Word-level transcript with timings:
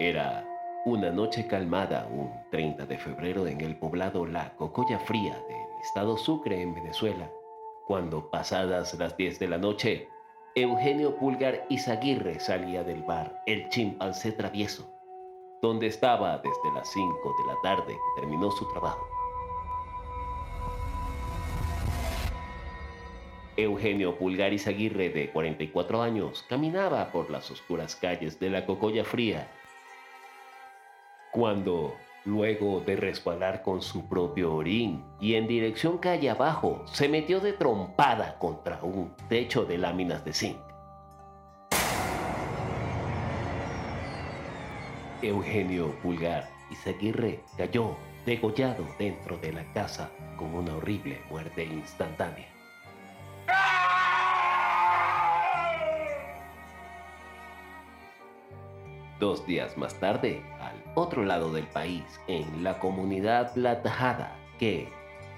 Era 0.00 0.46
una 0.86 1.10
noche 1.10 1.46
calmada 1.46 2.08
un 2.10 2.32
30 2.50 2.86
de 2.86 2.96
febrero 2.96 3.46
en 3.46 3.60
el 3.60 3.76
poblado 3.76 4.24
La 4.24 4.56
Cocoya 4.56 4.98
Fría 4.98 5.34
del 5.46 5.80
estado 5.82 6.16
Sucre 6.16 6.62
en 6.62 6.74
Venezuela, 6.74 7.30
cuando 7.86 8.30
pasadas 8.30 8.94
las 8.94 9.14
10 9.18 9.38
de 9.38 9.48
la 9.48 9.58
noche, 9.58 10.08
Eugenio 10.54 11.18
Pulgar 11.18 11.66
Izaguirre 11.68 12.40
salía 12.40 12.82
del 12.82 13.02
bar 13.02 13.42
El 13.44 13.68
Chimpancé 13.68 14.32
Travieso, 14.32 14.90
donde 15.60 15.88
estaba 15.88 16.38
desde 16.38 16.72
las 16.74 16.90
5 16.90 17.34
de 17.36 17.52
la 17.52 17.60
tarde 17.62 17.92
que 17.92 18.22
terminó 18.22 18.50
su 18.52 18.66
trabajo. 18.72 19.06
Eugenio 23.58 24.16
Pulgar 24.16 24.54
Izaguirre, 24.54 25.10
de 25.10 25.30
44 25.30 26.00
años, 26.00 26.42
caminaba 26.48 27.12
por 27.12 27.28
las 27.28 27.50
oscuras 27.50 27.94
calles 27.96 28.40
de 28.40 28.48
la 28.48 28.64
Cocoya 28.64 29.04
Fría 29.04 29.46
cuando, 31.32 31.94
luego 32.24 32.80
de 32.80 32.96
resbalar 32.96 33.62
con 33.62 33.82
su 33.82 34.08
propio 34.08 34.54
orín 34.54 35.04
y 35.20 35.34
en 35.34 35.46
dirección 35.46 35.98
calle 35.98 36.30
abajo, 36.30 36.82
se 36.86 37.08
metió 37.08 37.40
de 37.40 37.52
trompada 37.52 38.38
contra 38.38 38.82
un 38.82 39.14
techo 39.28 39.64
de 39.64 39.78
láminas 39.78 40.24
de 40.24 40.32
zinc. 40.32 40.58
Eugenio 45.22 45.94
Pulgar 46.02 46.48
Izaguirre 46.70 47.40
cayó 47.56 47.94
degollado 48.24 48.84
dentro 48.98 49.36
de 49.38 49.52
la 49.52 49.70
casa 49.72 50.10
con 50.36 50.54
una 50.54 50.76
horrible 50.76 51.20
muerte 51.30 51.64
instantánea. 51.64 52.59
Dos 59.20 59.46
días 59.46 59.76
más 59.76 60.00
tarde, 60.00 60.42
al 60.60 60.72
otro 60.94 61.26
lado 61.26 61.52
del 61.52 61.66
país, 61.66 62.02
en 62.26 62.64
la 62.64 62.78
comunidad 62.78 63.54
La 63.54 63.82
Tajada, 63.82 64.34
que, 64.58 64.88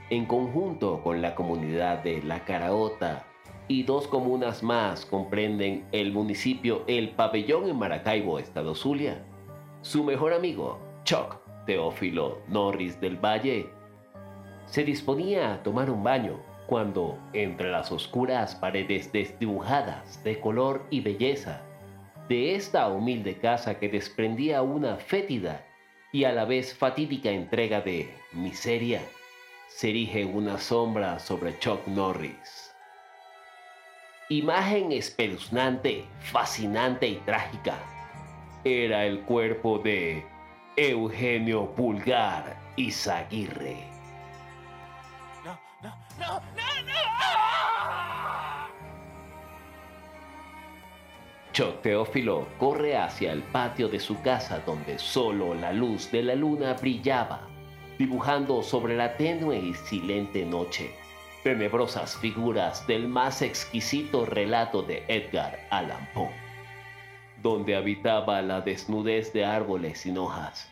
en 0.09 0.25
conjunto 0.27 1.03
con 1.03 1.21
la 1.21 1.35
comunidad 1.35 1.99
de 2.05 2.23
La 2.23 2.45
Caraota 2.45 3.27
y 3.67 3.83
dos 3.83 4.07
comunas 4.07 4.63
más 4.63 5.05
comprenden 5.05 5.85
el 5.91 6.13
municipio 6.13 6.85
El 6.87 7.11
Pabellón 7.11 7.69
en 7.69 7.77
Maracaibo, 7.77 8.39
Estado 8.39 8.77
Zulia, 8.77 9.25
su 9.81 10.05
mejor 10.05 10.33
amigo, 10.33 10.79
Chuck 11.03 11.39
Teófilo 11.67 12.39
Norris 12.47 13.01
del 13.01 13.17
Valle, 13.17 13.69
se 14.67 14.85
disponía 14.85 15.55
a 15.55 15.63
tomar 15.65 15.91
un 15.91 16.05
baño 16.05 16.39
cuando, 16.69 17.19
entre 17.33 17.73
las 17.73 17.91
oscuras 17.91 18.55
paredes 18.55 19.11
desdibujadas 19.11 20.23
de 20.23 20.39
color 20.39 20.87
y 20.89 21.01
belleza, 21.01 21.63
de 22.33 22.55
esta 22.55 22.89
humilde 22.89 23.37
casa 23.37 23.79
que 23.79 23.91
desprendía 23.91 24.63
una 24.63 24.97
fétida 24.97 25.67
y 26.13 26.25
a 26.25 26.33
la 26.33 26.47
vez 26.47 26.75
fatídica 26.75 27.29
entrega 27.29 27.83
de 27.83 28.11
miseria, 28.33 29.03
se 29.69 29.91
erige 29.91 30.25
una 30.25 30.57
sombra 30.57 31.19
sobre 31.19 31.59
Chuck 31.59 31.87
Norris. 31.89 32.75
Imagen 34.31 34.93
espeluznante, 34.93 36.07
fascinante 36.21 37.07
y 37.07 37.17
trágica. 37.17 37.77
Era 38.65 39.05
el 39.05 39.21
cuerpo 39.25 39.79
de 39.79 40.25
Eugenio 40.79 41.75
Pulgar 41.75 42.57
Izaguirre. 42.77 43.77
No, 46.19 46.41
Chuck 51.53 51.83
Teófilo 51.83 52.49
corre 52.59 52.97
hacia 52.97 53.31
el 53.31 53.43
patio 53.43 53.89
de 53.89 54.01
su 54.01 54.21
casa 54.23 54.61
donde 54.61 54.99
solo 54.99 55.55
la 55.55 55.71
luz 55.71 56.11
de 56.11 56.23
la 56.23 56.35
luna 56.35 56.73
brillaba, 56.73 57.47
dibujando 57.99 58.63
sobre 58.63 58.97
la 58.97 59.19
tenue 59.19 59.59
y 59.59 59.75
silente 59.75 60.47
noche 60.47 60.95
tenebrosas 61.43 62.17
figuras 62.17 62.87
del 62.87 63.09
más 63.09 63.43
exquisito 63.43 64.25
relato 64.25 64.83
de 64.83 65.05
Edgar 65.09 65.59
Allan 65.71 66.09
Poe, 66.15 66.31
donde 67.43 67.77
habitaba 67.77 68.41
la 68.43 68.61
desnudez 68.61 69.33
de 69.33 69.45
árboles 69.45 70.01
sin 70.01 70.19
hojas, 70.19 70.71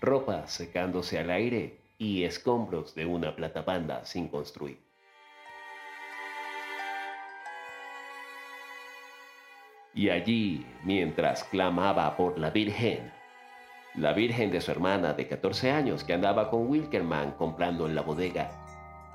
ropa 0.00 0.46
secándose 0.46 1.18
al 1.18 1.30
aire 1.30 1.78
y 1.98 2.22
escombros 2.22 2.94
de 2.94 3.04
una 3.04 3.34
platabanda 3.34 4.04
sin 4.06 4.28
construir. 4.28 4.78
Y 10.00 10.08
allí, 10.08 10.64
mientras 10.82 11.44
clamaba 11.44 12.16
por 12.16 12.38
la 12.38 12.48
Virgen, 12.48 13.12
la 13.94 14.14
Virgen 14.14 14.50
de 14.50 14.62
su 14.62 14.70
hermana 14.70 15.12
de 15.12 15.28
14 15.28 15.70
años 15.72 16.04
que 16.04 16.14
andaba 16.14 16.48
con 16.48 16.70
Wilkerman 16.70 17.32
comprando 17.32 17.86
en 17.86 17.94
la 17.94 18.00
bodega, 18.00 18.50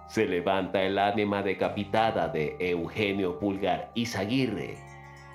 se 0.08 0.28
levanta 0.28 0.84
el 0.84 1.00
ánima 1.00 1.42
decapitada 1.42 2.28
de 2.28 2.56
Eugenio 2.60 3.40
Pulgar 3.40 3.90
Izaguirre, 3.96 4.78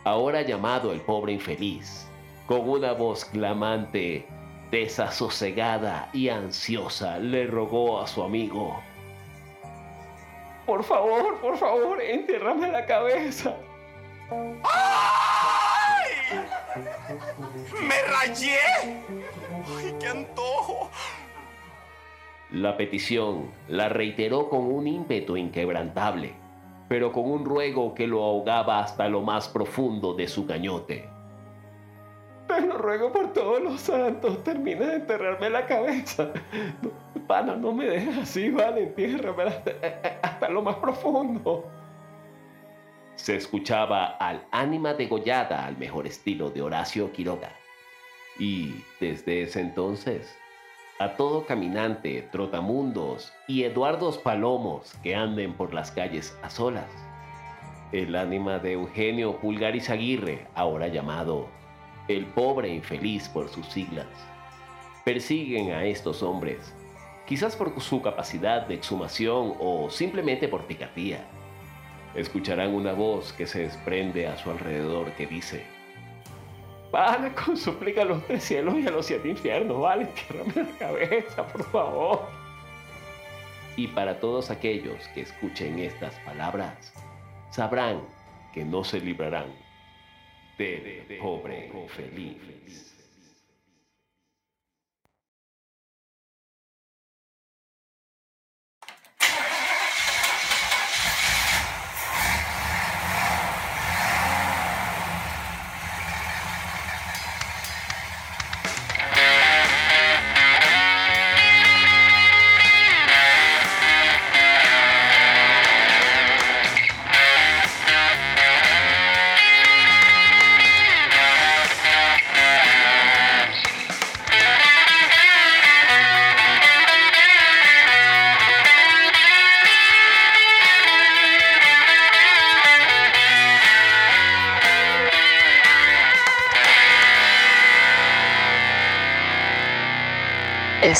ahora 0.04 0.42
llamado 0.42 0.92
el 0.92 1.00
pobre 1.00 1.32
infeliz, 1.32 2.08
con 2.46 2.68
una 2.68 2.92
voz 2.92 3.24
clamante, 3.24 4.28
desasosegada 4.70 6.10
y 6.12 6.28
ansiosa, 6.28 7.18
le 7.18 7.48
rogó 7.48 8.00
a 8.00 8.06
su 8.06 8.22
amigo, 8.22 8.80
Por 10.64 10.84
favor, 10.84 11.40
por 11.40 11.56
favor, 11.56 12.00
entiérrame 12.00 12.70
la 12.70 12.86
cabeza. 12.86 13.56
¡Ay! 14.30 15.19
¡Me 17.90 18.02
rayé! 18.02 18.56
¡Ay, 19.76 19.96
qué 19.98 20.06
antojo! 20.06 20.88
La 22.52 22.76
petición 22.76 23.50
la 23.66 23.88
reiteró 23.88 24.48
con 24.48 24.72
un 24.72 24.86
ímpetu 24.86 25.36
inquebrantable, 25.36 26.34
pero 26.88 27.10
con 27.10 27.28
un 27.28 27.44
ruego 27.44 27.92
que 27.92 28.06
lo 28.06 28.22
ahogaba 28.22 28.78
hasta 28.78 29.08
lo 29.08 29.22
más 29.22 29.48
profundo 29.48 30.14
de 30.14 30.28
su 30.28 30.46
cañote. 30.46 31.08
Te 32.46 32.60
lo 32.60 32.78
ruego 32.78 33.10
por 33.10 33.32
todos 33.32 33.60
los 33.60 33.80
santos, 33.80 34.44
termina 34.44 34.86
de 34.86 34.94
enterrarme 34.94 35.50
la 35.50 35.66
cabeza. 35.66 36.30
pana, 37.26 37.56
no 37.56 37.72
me 37.72 37.86
dejes 37.86 38.18
así, 38.18 38.50
vale, 38.50 38.84
entiérrame 38.84 39.42
hasta, 39.42 39.72
hasta 40.22 40.48
lo 40.48 40.62
más 40.62 40.76
profundo. 40.76 41.68
Se 43.16 43.34
escuchaba 43.34 44.16
al 44.20 44.46
ánima 44.52 44.94
degollada 44.94 45.66
al 45.66 45.76
mejor 45.76 46.06
estilo 46.06 46.50
de 46.50 46.62
Horacio 46.62 47.10
Quiroga. 47.10 47.59
Y 48.40 48.82
desde 48.98 49.42
ese 49.42 49.60
entonces, 49.60 50.34
a 50.98 51.10
todo 51.10 51.44
caminante, 51.44 52.26
trotamundos 52.32 53.34
y 53.46 53.64
Eduardos 53.64 54.16
Palomos 54.16 54.94
que 55.02 55.14
anden 55.14 55.52
por 55.52 55.74
las 55.74 55.90
calles 55.90 56.34
a 56.42 56.48
solas, 56.48 56.90
el 57.92 58.16
ánima 58.16 58.58
de 58.58 58.72
Eugenio 58.72 59.38
Pulgaris 59.40 59.90
Aguirre, 59.90 60.46
ahora 60.54 60.88
llamado 60.88 61.48
el 62.08 62.24
pobre 62.24 62.70
infeliz 62.70 63.28
por 63.28 63.50
sus 63.50 63.66
siglas, 63.66 64.08
persiguen 65.04 65.72
a 65.72 65.84
estos 65.84 66.22
hombres, 66.22 66.74
quizás 67.26 67.54
por 67.56 67.78
su 67.78 68.00
capacidad 68.00 68.66
de 68.66 68.76
exhumación 68.76 69.54
o 69.60 69.90
simplemente 69.90 70.48
por 70.48 70.64
picardía. 70.64 71.26
Escucharán 72.14 72.74
una 72.74 72.94
voz 72.94 73.34
que 73.34 73.46
se 73.46 73.64
desprende 73.64 74.26
a 74.26 74.38
su 74.38 74.50
alrededor 74.50 75.12
que 75.12 75.26
dice, 75.26 75.79
Pana 76.90 77.34
con 77.44 77.56
suplica 77.56 78.02
a 78.02 78.04
los 78.04 78.24
tres 78.26 78.44
cielos 78.44 78.74
y 78.76 78.86
a 78.86 78.90
los 78.90 79.06
siete 79.06 79.28
infiernos, 79.28 79.80
vale, 79.80 80.06
tiérrame 80.06 80.70
la 80.70 80.78
cabeza, 80.78 81.46
por 81.46 81.64
favor. 81.64 82.28
Y 83.76 83.86
para 83.88 84.18
todos 84.18 84.50
aquellos 84.50 85.06
que 85.14 85.22
escuchen 85.22 85.78
estas 85.78 86.14
palabras, 86.20 86.92
sabrán 87.50 88.00
que 88.52 88.64
no 88.64 88.84
se 88.84 89.00
librarán 89.00 89.46
de 90.58 91.18
pobre 91.20 91.70
feliz. 91.88 92.89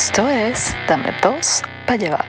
Esto 0.03 0.27
es 0.31 0.75
Dame 0.89 1.15
dos 1.23 1.63
para 1.85 1.99
llevar. 1.99 2.25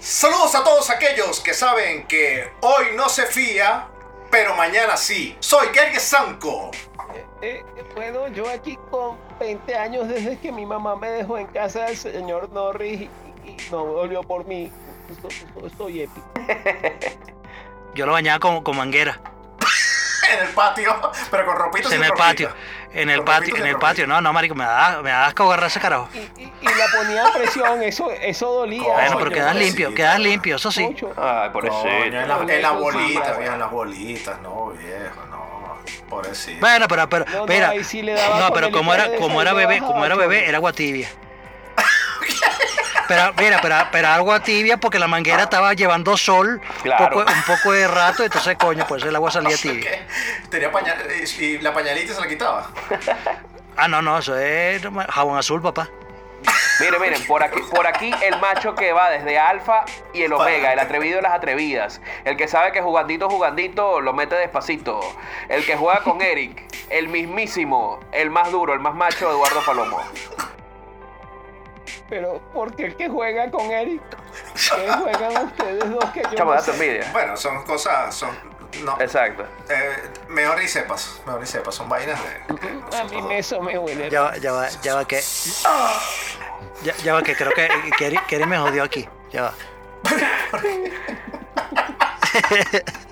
Saludos 0.00 0.54
a 0.54 0.62
todos 0.62 0.90
aquellos 0.90 1.40
que 1.40 1.54
saben 1.54 2.06
que 2.06 2.52
hoy 2.60 2.88
no 2.94 3.08
se 3.08 3.24
fía, 3.24 3.88
pero 4.30 4.54
mañana 4.54 4.98
sí. 4.98 5.34
Soy 5.40 5.68
Gary 5.74 5.98
Sanko. 5.98 6.72
Eh, 7.40 7.64
bueno, 7.94 8.28
yo 8.28 8.46
aquí 8.50 8.78
con 8.90 9.16
20 9.38 9.74
años 9.74 10.08
desde 10.08 10.38
que 10.38 10.52
mi 10.52 10.66
mamá 10.66 10.94
me 10.94 11.10
dejó 11.10 11.38
en 11.38 11.46
casa 11.46 11.86
del 11.86 11.96
señor 11.96 12.50
Norris 12.50 13.08
no 13.70 13.84
volvió 13.84 14.22
por 14.22 14.44
mí. 14.46 14.70
Esto- 15.10 15.66
Estoy 15.66 16.02
épico. 16.02 16.26
Yo 17.94 18.06
lo 18.06 18.12
bañaba 18.12 18.38
con, 18.38 18.62
con 18.62 18.76
manguera. 18.76 19.20
En 20.32 20.46
el 20.46 20.54
patio, 20.54 20.94
pero 21.30 21.44
con 21.44 21.56
ropitos 21.56 21.90
En 21.92 22.02
el 22.04 22.08
ropita. 22.10 22.24
patio. 22.26 22.50
En 22.92 23.10
el 23.10 23.16
Con 23.16 23.24
patio, 23.24 23.56
en 23.56 23.62
el 23.66 23.72
ropita. 23.72 23.86
patio. 23.88 24.06
No, 24.06 24.20
no, 24.20 24.32
marico, 24.32 24.54
me 24.54 24.64
da, 24.64 25.00
me 25.02 25.10
da 25.10 25.26
asco 25.26 25.44
agarrar 25.44 25.66
ese 25.66 25.80
carajo. 25.80 26.08
Y, 26.14 26.18
y- 26.42 26.52
y 26.60 26.64
la 26.66 26.86
ponía 26.96 27.26
a 27.26 27.32
presión, 27.32 27.82
eso, 27.82 28.10
eso 28.12 28.52
dolía. 28.52 28.82
Coño, 28.82 28.94
Bueno, 28.94 29.18
pero 29.18 29.30
quedas 29.32 29.56
limpio, 29.56 29.92
quedas 29.92 30.20
limpio, 30.20 30.54
eso 30.56 30.70
sí. 30.70 30.84
mucho. 30.84 31.12
Ay, 31.16 31.50
Coño, 31.50 31.70
pobrecito. 31.70 31.88
en, 31.88 32.28
la- 32.28 32.54
en 32.54 32.62
las 32.62 32.74
bolitas, 32.78 33.38
viejo, 33.38 33.54
en 33.54 33.58
las 33.60 33.70
bolitas, 33.72 34.40
no, 34.42 34.66
viejo, 34.68 35.26
no. 35.30 35.40
Pobrecito. 36.08 36.60
Bueno, 36.60 36.86
pero, 36.86 37.08
pero, 37.08 37.24
No, 37.24 37.46
no, 37.46 37.84
sí 37.84 38.02
daba 38.02 38.38
No, 38.38 38.52
pero 38.54 38.70
como 38.70 38.94
era, 38.94 39.16
como 39.16 39.42
era 39.42 39.52
bebé, 39.52 39.80
como 39.80 40.04
era 40.04 40.14
bebé, 40.14 40.46
era 40.48 40.58
agua 40.58 40.72
tibia. 40.72 41.08
Pero, 43.10 43.32
mira, 43.38 43.58
pero, 43.60 43.74
pero 43.90 44.06
agua 44.06 44.38
tibia 44.40 44.76
porque 44.76 45.00
la 45.00 45.08
manguera 45.08 45.42
estaba 45.42 45.74
llevando 45.74 46.16
sol 46.16 46.60
Claro. 46.84 47.08
poco- 47.10 47.32
un 47.32 47.42
poco 47.42 47.72
de 47.72 47.88
rato, 47.88 48.22
entonces, 48.22 48.56
coño, 48.56 48.86
pues 48.86 49.02
el 49.02 49.16
agua 49.16 49.32
salía 49.32 49.56
tibia. 49.60 49.90
¿Qué? 49.90 50.06
Tenía 50.48 50.70
pañal 50.70 50.96
y 51.10 51.44
y 51.44 51.58
la 51.58 51.74
pañalita 51.74 52.14
se 52.14 52.20
la 52.20 52.28
quitaba. 52.28 52.70
Ah, 53.76 53.88
no, 53.88 54.00
no, 54.00 54.16
eso 54.18 54.38
es 54.38 54.80
jabón 55.08 55.36
azul, 55.38 55.60
papá. 55.60 55.88
Miren, 56.78 57.00
miren, 57.02 57.26
por 57.26 57.42
aquí, 57.42 57.60
por 57.74 57.84
aquí 57.86 58.14
el 58.22 58.38
macho 58.38 58.76
que 58.76 58.92
va 58.92 59.10
desde 59.10 59.38
alfa 59.40 59.84
y 60.14 60.22
el 60.22 60.32
omega, 60.32 60.72
el 60.72 60.78
atrevido 60.78 61.18
y 61.18 61.22
las 61.22 61.32
atrevidas. 61.32 62.00
El 62.24 62.36
que 62.36 62.46
sabe 62.46 62.70
que 62.70 62.80
jugandito, 62.80 63.28
jugandito, 63.28 64.00
lo 64.00 64.12
mete 64.12 64.36
despacito. 64.36 65.00
El 65.48 65.66
que 65.66 65.76
juega 65.76 66.00
con 66.04 66.22
Eric, 66.22 66.62
el 66.90 67.08
mismísimo, 67.08 67.98
el 68.12 68.30
más 68.30 68.52
duro, 68.52 68.72
el 68.72 68.78
más 68.80 68.94
macho, 68.94 69.28
Eduardo 69.30 69.60
Palomo. 69.66 70.00
Pero 72.08 72.40
porque 72.52 72.86
el 72.86 72.96
que 72.96 73.08
juega 73.08 73.50
con 73.50 73.70
Eric, 73.70 74.02
que 74.54 74.92
juegan 74.92 75.46
ustedes 75.46 75.90
dos 75.90 76.04
que 76.12 76.22
yo 76.22 76.34
Chamo, 76.34 76.54
no 76.54 76.60
sé. 76.60 76.72
envidia. 76.72 77.08
Bueno, 77.12 77.36
son 77.36 77.62
cosas, 77.64 78.14
son. 78.14 78.30
No. 78.84 78.96
Exacto. 79.00 79.44
Eh, 79.68 80.10
mejor 80.28 80.58
ni 80.58 80.68
sepas, 80.68 81.20
mejor 81.26 81.40
ni 81.40 81.46
sepas, 81.46 81.74
son 81.74 81.88
vainas 81.88 82.20
de. 82.22 82.54
de 82.54 82.98
A 82.98 83.04
mí 83.04 83.22
me, 83.22 83.38
eso 83.38 83.60
me 83.60 83.78
huele. 83.78 84.10
Ya 84.10 84.22
va, 84.22 84.36
ya 84.36 84.52
va, 84.52 84.68
ya 84.82 84.94
va 84.94 85.04
que. 85.06 85.20
Ya, 86.82 86.94
ya 87.04 87.14
va 87.14 87.22
que 87.22 87.34
creo 87.34 87.52
que 87.52 87.68
Kerry, 87.98 88.18
Kerry 88.28 88.46
me 88.46 88.58
jodió 88.58 88.84
aquí. 88.84 89.08
Ya 89.32 89.42
va. 89.42 89.54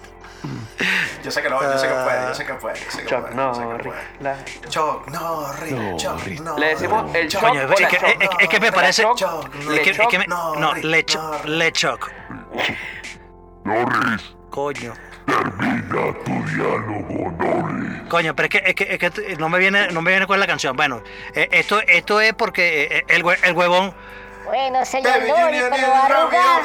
Yo 1.25 1.31
sé 1.33 1.43
que 1.43 1.49
lo, 1.51 1.61
yo 1.61 1.77
sé 1.79 1.89
que 1.89 1.95
puede, 1.95 2.23
yo 2.29 2.35
sé 2.35 2.47
que 2.47 2.55
puede, 2.55 2.79
yo 2.79 2.91
sé 2.91 3.03
que 3.05 3.15
puede, 3.17 3.35
Norris. 3.35 3.93
la- 4.21 4.37
Chuck 4.69 5.09
Norris, 5.09 5.75
Chuck 6.03 6.13
Norris. 6.41 6.41
Le 6.59 6.67
decimos 6.69 7.15
el 7.15 7.29
Chuck 7.29 7.41
Coño, 7.41 7.61
o 7.67 7.73
es 7.73 7.87
que, 7.89 7.97
Chuck. 7.97 8.05
es, 8.21 8.29
es 8.41 8.49
que 8.49 8.61
me 8.61 8.73
parece. 8.73 9.03
Chuck, 9.03 9.51
Es 9.73 9.81
que, 9.81 9.91
es 9.91 10.09
que 10.09 10.19
me- 10.19 10.27
no, 10.27 10.55
no, 10.57 10.75
Rick, 10.75 10.85
le, 10.85 11.05
cho- 11.05 11.21
no, 11.23 11.33
Rick. 11.39 11.45
le 11.47 11.73
choc. 11.73 12.11
Coño. 14.51 14.95
Coño, 18.09 18.35
pero 18.35 18.45
es 18.47 18.51
que, 18.51 18.63
es 18.65 18.75
que, 18.75 18.95
es 18.95 18.99
que 18.99 19.37
no 19.37 19.49
me 19.49 19.59
viene, 19.59 19.89
no 19.89 20.01
me 20.03 20.11
viene 20.11 20.27
con 20.27 20.41
la 20.41 20.47
canción. 20.47 20.77
Bueno, 20.77 21.03
eh, 21.35 21.49
esto, 21.53 21.81
esto 21.87 22.21
es 22.21 22.33
porque 22.35 22.85
eh, 22.91 23.05
el, 23.09 23.23
hue- 23.25 23.39
el 23.43 23.53
huevón. 23.55 23.95
Bueno, 24.49 24.85
señor 24.85 25.23
Lori, 25.23 25.59
pero 25.71 25.95
arruga. 25.95 26.61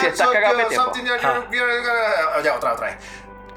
Si 0.00 0.06
estás 0.06 0.28
cagado 0.28 0.56
de 0.58 0.64
tiempo. 0.64 0.92
you're- 0.94 1.20
you're- 1.50 2.42
ya 2.42 2.54
otra 2.54 2.72
otra 2.72 2.86
vez. 2.86 2.96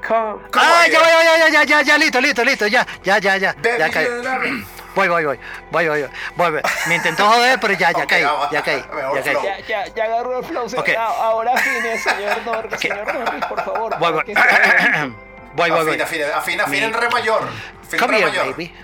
Come. 0.06 0.42
Come 0.52 0.64
¡Ah, 0.64 0.86
ya, 0.86 1.00
yeah. 1.00 1.00
ya, 1.00 1.22
ya, 1.24 1.48
ya, 1.48 1.48
ya, 1.48 1.64
ya, 1.64 1.82
ya, 1.82 1.98
listo, 1.98 2.20
listo, 2.20 2.44
listo, 2.44 2.66
ya, 2.68 2.86
ya, 3.02 3.18
ya, 3.18 3.36
ya, 3.38 3.52
Baby, 3.54 3.78
ya 3.78 3.90
caí. 3.90 4.06
Voy, 4.96 5.08
voy, 5.08 5.24
voy, 5.26 5.38
voy, 5.70 5.88
voy, 5.88 6.08
voy, 6.36 6.50
voy. 6.52 6.62
Me 6.86 6.94
intentó 6.94 7.26
joder, 7.28 7.60
pero 7.60 7.74
ya, 7.74 7.92
ya 7.92 8.06
caí, 8.06 8.22
ya 8.50 8.62
caí, 8.62 8.82
ya 9.14 9.22
caí. 9.22 9.36
Ya, 9.44 9.58
ya, 9.66 9.86
ya 9.94 10.04
agarró 10.04 10.38
el 10.38 10.44
flow. 10.44 10.66
Ahora 10.98 11.52
afine, 11.52 11.98
señor 11.98 12.42
Norris. 12.46 12.80
Señor 12.80 13.12
Norris, 13.14 13.44
por 13.44 13.62
favor. 13.62 13.98
Voy, 13.98 14.12
voy, 14.12 14.24
voy, 15.54 15.70
voy, 15.70 15.84
voy. 15.84 16.00
Afina, 16.00 16.36
afina, 16.36 16.64
afina, 16.64 16.86
en 16.86 16.94
re 16.94 17.10
mayor. 17.10 17.42
Afina 17.42 17.92
en 17.92 17.98
Come 17.98 18.18
re 18.20 18.30
here, 18.30 18.50
baby. 18.50 18.74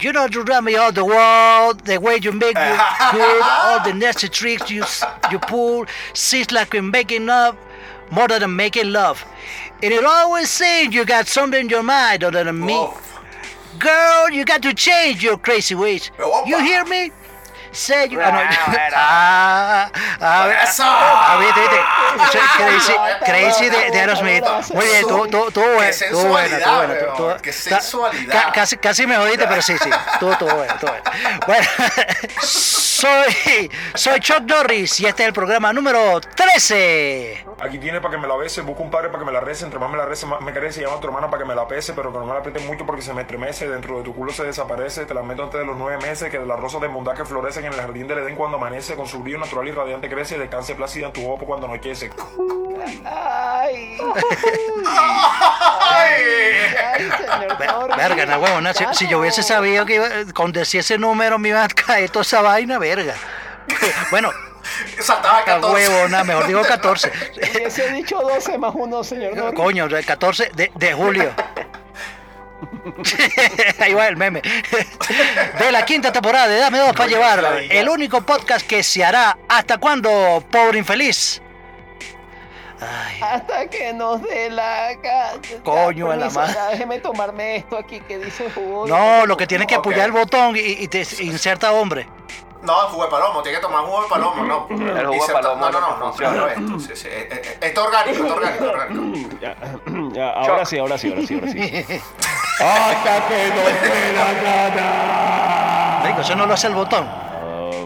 You 0.00 0.12
know 0.12 0.26
you 0.26 0.42
run 0.42 0.64
me 0.64 0.74
all 0.76 0.90
the 0.92 1.04
world, 1.04 1.80
the 1.84 1.98
way 1.98 2.18
you 2.20 2.32
make 2.32 2.56
me 2.56 2.62
good, 3.12 3.42
all 3.42 3.84
the 3.84 3.92
nasty 3.94 4.28
tricks 4.28 4.70
you 4.70 4.84
you 5.30 5.38
pull, 5.38 5.86
seems 6.14 6.50
like 6.50 6.72
we're 6.72 6.82
making 6.82 7.28
up 7.28 7.56
more 8.10 8.28
than 8.28 8.56
making 8.56 8.92
love. 8.92 9.24
And 9.82 9.92
it 9.92 10.04
always 10.04 10.50
seems 10.50 10.94
you 10.94 11.04
got 11.04 11.26
something 11.26 11.62
in 11.62 11.68
your 11.68 11.82
mind 11.82 12.24
other 12.24 12.44
than 12.44 12.64
me. 12.64 12.88
Girl, 13.78 14.30
you 14.30 14.44
got 14.44 14.62
to 14.62 14.74
change 14.74 15.22
your 15.22 15.36
crazy 15.36 15.74
ways. 15.74 16.10
You 16.46 16.60
hear 16.60 16.84
me? 16.84 17.10
Say 17.72 18.08
you. 18.10 18.20
Ah, 18.22 18.30
no. 18.30 18.40
Ah, 18.94 19.90
ah, 20.20 20.48
¡Eso! 20.62 20.82
ah, 20.86 21.38
viste, 21.40 21.60
viste. 21.60 22.38
Crazy, 22.58 22.92
crazy 23.24 23.68
de, 23.70 23.90
de 23.90 24.00
Aerosmith. 24.00 24.44
Muy 24.74 24.84
bien, 24.84 25.02
tú, 25.08 25.26
tú, 25.28 25.50
tú, 25.50 25.60
bueno, 25.62 25.80
Qué 25.98 26.08
tú, 26.10 26.18
bueno, 26.28 26.48
tú, 26.48 26.60
sensualidad, 26.60 26.76
bueno, 27.18 27.36
qué 27.42 27.52
sensualidad. 27.52 28.44
ca- 28.46 28.52
casi, 28.52 28.76
casi 28.76 29.06
me 29.06 29.16
jodiste, 29.16 29.46
pero 29.48 29.62
sí, 29.62 29.76
sí, 29.78 29.90
tú, 30.20 30.30
tú, 30.38 30.44
bueno, 30.44 30.74
tú, 30.80 30.86
bueno. 30.86 31.02
Bueno, 31.46 31.66
soy, 32.42 33.70
soy 33.94 34.20
Chuck 34.20 34.42
Norris 34.42 35.00
y 35.00 35.06
este 35.06 35.22
es 35.22 35.28
el 35.28 35.32
programa 35.34 35.72
número 35.72 36.20
13. 36.20 37.44
Aquí 37.60 37.78
tiene 37.78 38.00
para 38.00 38.12
que 38.14 38.20
me 38.20 38.28
la 38.28 38.36
bese, 38.36 38.60
busco 38.60 38.82
un 38.82 38.90
padre 38.90 39.08
para 39.08 39.20
que 39.20 39.24
me 39.26 39.32
la 39.32 39.40
rece, 39.40 39.64
entre 39.64 39.78
más 39.78 39.90
me 39.90 39.96
la 39.96 40.04
rece, 40.04 40.26
más 40.26 40.40
me 40.40 40.52
carece, 40.52 40.80
llama 40.82 40.96
a 40.96 41.00
tu 41.00 41.06
hermana 41.06 41.30
para 41.30 41.42
que 41.42 41.48
me 41.48 41.54
la 41.54 41.66
pese, 41.66 41.92
pero 41.94 42.12
que 42.12 42.18
no 42.18 42.26
me 42.26 42.32
la 42.34 42.40
apriete 42.40 42.60
mucho 42.60 42.84
porque 42.86 43.02
se 43.02 43.14
me 43.14 43.22
estremece, 43.22 43.68
dentro 43.68 43.98
de 43.98 44.04
tu 44.04 44.14
culo 44.14 44.32
se 44.32 44.44
desaparece, 44.44 45.06
te 45.06 45.14
la 45.14 45.22
meto 45.22 45.44
antes 45.44 45.60
de 45.60 45.66
los 45.66 45.76
nueve 45.76 45.98
meses, 46.04 46.30
que 46.30 46.38
de 46.38 46.46
las 46.46 46.58
rosas 46.60 46.80
de 46.80 46.88
bondad 46.88 47.14
que 47.14 47.24
florecen 47.24 47.61
en 47.66 47.72
el 47.72 47.80
jardín 47.80 48.08
del 48.08 48.18
Edén 48.18 48.36
cuando 48.36 48.56
amanece, 48.56 48.94
con 48.94 49.06
su 49.06 49.20
brillo 49.20 49.38
natural 49.38 49.68
y 49.68 49.72
radiante 49.72 50.08
crece, 50.08 50.38
descanse 50.38 50.74
plácida 50.74 51.06
en 51.06 51.12
tu 51.12 51.30
ojo 51.30 51.44
cuando 51.44 51.66
anochece. 51.66 52.10
Ay, 53.04 53.98
¡Ay! 55.80 56.22
señor. 57.18 57.96
Verga, 57.96 58.26
no, 58.26 58.38
huevona, 58.38 58.74
si, 58.74 58.84
si 58.92 59.08
yo 59.08 59.20
hubiese 59.20 59.42
sabido 59.42 59.86
que 59.86 59.96
iba, 59.96 60.08
con 60.34 60.52
decir 60.52 60.80
ese 60.80 60.98
número 60.98 61.38
me 61.38 61.50
iba 61.50 61.64
a 61.64 61.68
caer 61.68 62.10
toda 62.10 62.22
esa 62.22 62.42
vaina, 62.42 62.78
verga. 62.78 63.14
Bueno, 64.10 64.30
Saltaba 65.00 65.38
a 65.38 65.40
a 65.40 65.44
14. 65.44 65.74
huevona, 65.74 66.24
mejor 66.24 66.46
digo 66.46 66.62
14. 66.62 67.12
Hubiese 67.36 67.90
dicho 67.92 68.20
12 68.20 68.58
más 68.58 68.72
1, 68.74 69.04
señor. 69.04 69.54
Coño, 69.54 69.84
el 69.86 70.04
14 70.04 70.50
de, 70.54 70.70
de 70.74 70.92
julio. 70.94 71.32
Ahí 73.80 73.94
va 73.94 74.08
el 74.08 74.16
meme. 74.16 74.42
De 75.58 75.72
la 75.72 75.84
quinta 75.84 76.12
temporada 76.12 76.48
de 76.48 76.58
Dame 76.58 76.78
Dos 76.78 76.92
para 76.92 77.08
llevar. 77.08 77.62
El 77.70 77.88
único 77.88 78.20
podcast 78.22 78.66
que 78.66 78.82
se 78.82 79.04
hará. 79.04 79.38
¿Hasta 79.48 79.78
cuándo, 79.78 80.44
pobre 80.50 80.78
infeliz? 80.78 81.42
Ay, 82.80 83.20
Hasta 83.22 83.68
que 83.68 83.92
nos 83.92 84.22
dé 84.22 84.50
la. 84.50 84.88
Coño, 85.62 86.10
a 86.10 86.16
la 86.16 86.30
madre. 86.30 86.54
Déjeme 86.72 86.98
tomarme 86.98 87.56
esto 87.56 87.78
aquí 87.78 88.00
que 88.00 88.18
dice 88.18 88.50
jugo. 88.50 88.86
no, 88.88 89.24
lo 89.26 89.36
que 89.36 89.46
tiene 89.46 89.66
que 89.66 89.76
apoyar 89.76 90.06
el 90.06 90.12
botón 90.12 90.56
y, 90.56 90.60
y 90.60 90.88
te 90.88 91.06
inserta 91.20 91.72
hombre. 91.72 92.08
No, 92.62 92.74
jugo 92.88 93.04
de 93.04 93.10
palomo, 93.10 93.42
tiene 93.42 93.58
que 93.58 93.62
tomar 93.62 93.84
jugo 93.84 94.02
de 94.02 94.08
palomo, 94.08 94.44
no. 94.44 94.66
El 94.70 95.06
jugo 95.08 95.26
de 95.26 95.32
palomo 95.32 95.60
No, 95.60 95.70
no, 95.72 95.80
no 95.80 95.88
no, 95.90 95.96
no, 95.98 96.04
funciona. 96.12 96.36
no, 96.36 96.46
esto, 96.46 96.78
sí, 96.78 96.96
sí, 96.96 97.08
eh, 97.10 97.28
eh, 97.30 97.58
esto 97.60 97.80
es 97.80 97.86
orgánico, 97.86 98.12
esto 98.12 98.26
es 98.26 98.32
orgánico, 98.32 98.64
orgánico. 98.70 99.36
Ya, 99.40 99.56
ya, 100.12 100.30
ahora 100.30 100.64
sí, 100.64 100.78
ahora 100.78 100.96
sí, 100.96 101.08
ahora 101.10 101.26
sí, 101.26 101.34
ahora 101.34 101.48
sí. 101.48 102.02
Marico, 106.02 106.20
eso 106.20 106.34
no 106.36 106.46
lo 106.46 106.54
hace 106.54 106.66
el 106.68 106.74
botón. 106.74 107.08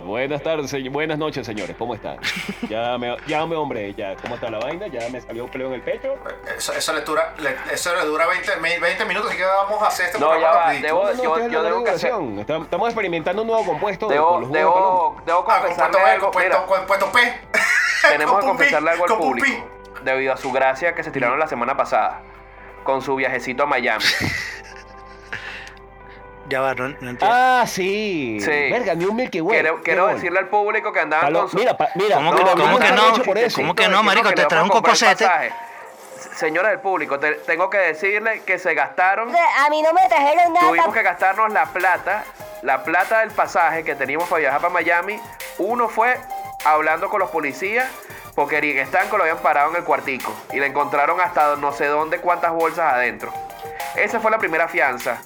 Buenas 0.05 0.43
tardes, 0.43 0.71
se- 0.71 0.89
buenas 0.89 1.19
noches, 1.19 1.47
señores. 1.47 1.77
¿Cómo 1.79 1.95
están? 1.95 2.19
Ya 2.69 2.97
me, 2.99 3.17
ya 3.27 3.45
me 3.47 3.57
hombre, 3.57 3.93
ya, 3.95 4.17
¿cómo 4.17 4.35
está 4.37 4.51
la 4.51 4.59
vaina? 4.59 4.87
Ya 4.89 5.09
me 5.11 5.21
salió 5.21 5.45
un 5.45 5.51
peleo 5.51 5.69
en 5.69 5.75
el 5.75 5.83
pecho. 5.83 6.15
Eso, 6.57 6.73
eso, 6.73 6.93
le 6.93 7.01
dura, 7.03 7.35
le- 7.39 7.57
eso 7.73 7.95
le 7.95 8.05
dura 8.05 8.27
20, 8.27 8.57
mi- 8.57 8.79
20 8.81 9.05
minutos, 9.05 9.31
así 9.31 9.39
que 9.39 9.45
vamos 9.45 9.83
a 9.83 9.87
hacer 9.89 10.07
este 10.07 10.19
No, 10.19 10.31
programa 10.31 10.75
ya 10.75 10.83
va, 10.83 10.89
debo- 10.89 11.05
No, 11.17 11.37
no, 11.39 11.49
yo- 11.49 11.63
debo 11.63 11.85
que 11.85 11.91
hacer- 11.91 12.13
Estamos 12.63 12.89
experimentando 12.89 13.43
un 13.43 13.49
nuevo 13.49 13.65
compuesto 13.65 14.09
Debo, 14.09 14.29
con 14.29 14.41
los 14.43 14.49
jugos 14.49 14.53
de 14.53 14.59
debo, 14.59 15.17
debo 15.27 15.45
Ah, 15.49 15.61
confesarle 15.61 16.01
algo. 16.01 16.25
compuesto, 16.27 16.59
Mira, 16.59 16.67
compuesto 16.67 17.13
P. 17.13 17.41
tenemos 18.09 18.39
que 18.41 18.47
confesarle 18.47 18.91
algo 18.91 19.05
al 19.05 19.17
público. 19.19 19.69
Debido 20.03 20.33
a 20.33 20.37
su 20.37 20.53
gracia 20.53 20.95
que 20.95 21.03
se 21.03 21.11
tiraron 21.11 21.39
la 21.39 21.47
semana 21.49 21.77
pasada. 21.77 22.21
Con 22.85 23.03
su 23.03 23.17
viajecito 23.17 23.65
a 23.65 23.67
Miami. 23.67 24.05
Ya 26.49 26.61
va, 26.61 26.75
no, 26.75 26.89
no 26.89 26.95
entiendo. 27.11 27.27
Ah, 27.29 27.65
sí. 27.67 28.39
Sí. 28.41 28.51
Verga, 28.71 28.95
ni 28.95 29.05
un 29.05 29.17
Milky 29.17 29.41
Way. 29.41 29.61
Quiero, 29.61 29.83
quiero 29.83 30.07
decirle 30.09 30.39
al 30.39 30.49
público 30.49 30.93
que 30.93 31.01
andaban 31.01 31.27
Palo- 31.27 31.41
con 31.41 31.51
su... 31.51 31.57
Mira, 31.57 31.77
pa- 31.77 31.89
mira. 31.95 32.17
¿Cómo 32.17 32.31
no, 32.33 32.37
que- 32.39 32.45
no, 32.45 32.51
cómo 32.53 32.79
que 32.79 32.91
no, 32.91 32.97
no? 32.97 33.09
hecho 33.11 33.23
por 33.25 33.39
eso. 33.39 33.57
¿Cómo 33.61 33.75
que 33.75 33.83
no, 33.85 33.89
Decirnos 33.89 34.05
marico? 34.05 34.29
le 34.29 34.35
Te 34.37 34.45
traes 34.47 34.63
un 34.65 34.71
cocosete. 34.71 35.29
Señora 36.37 36.69
del 36.71 36.81
público, 36.81 37.19
te- 37.19 37.33
tengo 37.47 37.69
que 37.71 37.79
decirle 37.79 38.43
que 38.45 38.59
se 38.59 38.75
gastaron 38.75 39.31
A 39.35 39.71
mí 39.71 39.83
no 39.83 39.93
me 39.93 40.07
trajeron 40.09 40.53
nada. 40.53 40.67
Tuvimos 40.69 40.95
que 40.95 41.03
gastarnos 41.03 41.53
la 41.53 41.67
plata, 41.67 42.25
la 42.63 42.83
plata 42.85 43.21
del 43.21 43.31
pasaje 43.31 43.85
que 43.85 43.95
teníamos 43.95 44.29
para 44.29 44.41
viajar 44.41 44.61
para 44.61 44.73
Miami. 44.73 45.19
Uno 45.59 45.89
fue 45.89 46.17
hablando 46.65 47.09
con 47.09 47.21
los 47.21 47.31
policías 47.31 47.89
porque 48.35 48.59
Eric 48.59 48.77
Estanco 48.79 49.17
lo 49.17 49.23
habían 49.25 49.39
parado 49.39 49.71
en 49.71 49.77
el 49.77 49.85
cuartico 49.85 50.33
y 50.53 50.61
le 50.61 50.67
encontraron 50.67 51.21
hasta 51.21 51.57
no 51.57 51.73
sé 51.73 51.87
dónde 51.87 52.19
cuántas 52.19 52.53
bolsas 52.53 52.93
adentro. 52.95 53.33
Esa 53.95 54.21
fue 54.21 54.31
la 54.31 54.39
primera 54.39 54.69
fianza. 54.69 55.19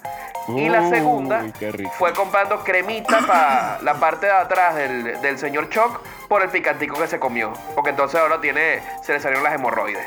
Y 0.57 0.69
la 0.69 0.81
Uy, 0.81 0.89
segunda 0.89 1.45
qué 1.59 1.71
rico. 1.71 1.91
fue 1.97 2.13
comprando 2.13 2.63
cremita 2.63 3.19
para 3.27 3.79
la 3.81 3.93
parte 3.95 4.25
de 4.27 4.31
atrás 4.31 4.75
del, 4.75 5.21
del 5.21 5.37
señor 5.37 5.69
Choc 5.69 6.01
por 6.27 6.41
el 6.41 6.49
picantico 6.49 6.97
que 6.99 7.07
se 7.07 7.19
comió. 7.19 7.53
Porque 7.75 7.91
entonces 7.91 8.19
ahora 8.19 8.39
tiene, 8.41 8.81
se 9.03 9.13
le 9.13 9.19
salieron 9.19 9.43
las 9.43 9.53
hemorroides. 9.53 10.05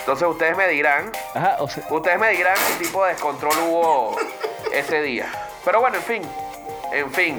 Entonces 0.00 0.26
ustedes 0.26 0.56
me 0.56 0.66
dirán 0.68 1.10
Ajá, 1.34 1.56
o 1.60 1.68
sea, 1.68 1.84
Ustedes 1.90 2.18
me 2.18 2.30
dirán 2.30 2.54
qué 2.68 2.84
tipo 2.84 3.04
de 3.04 3.12
descontrol 3.12 3.52
hubo 3.68 4.16
ese 4.72 5.02
día. 5.02 5.26
Pero 5.64 5.80
bueno, 5.80 5.96
en 5.96 6.02
fin. 6.02 6.22
En 6.92 7.12
fin. 7.12 7.38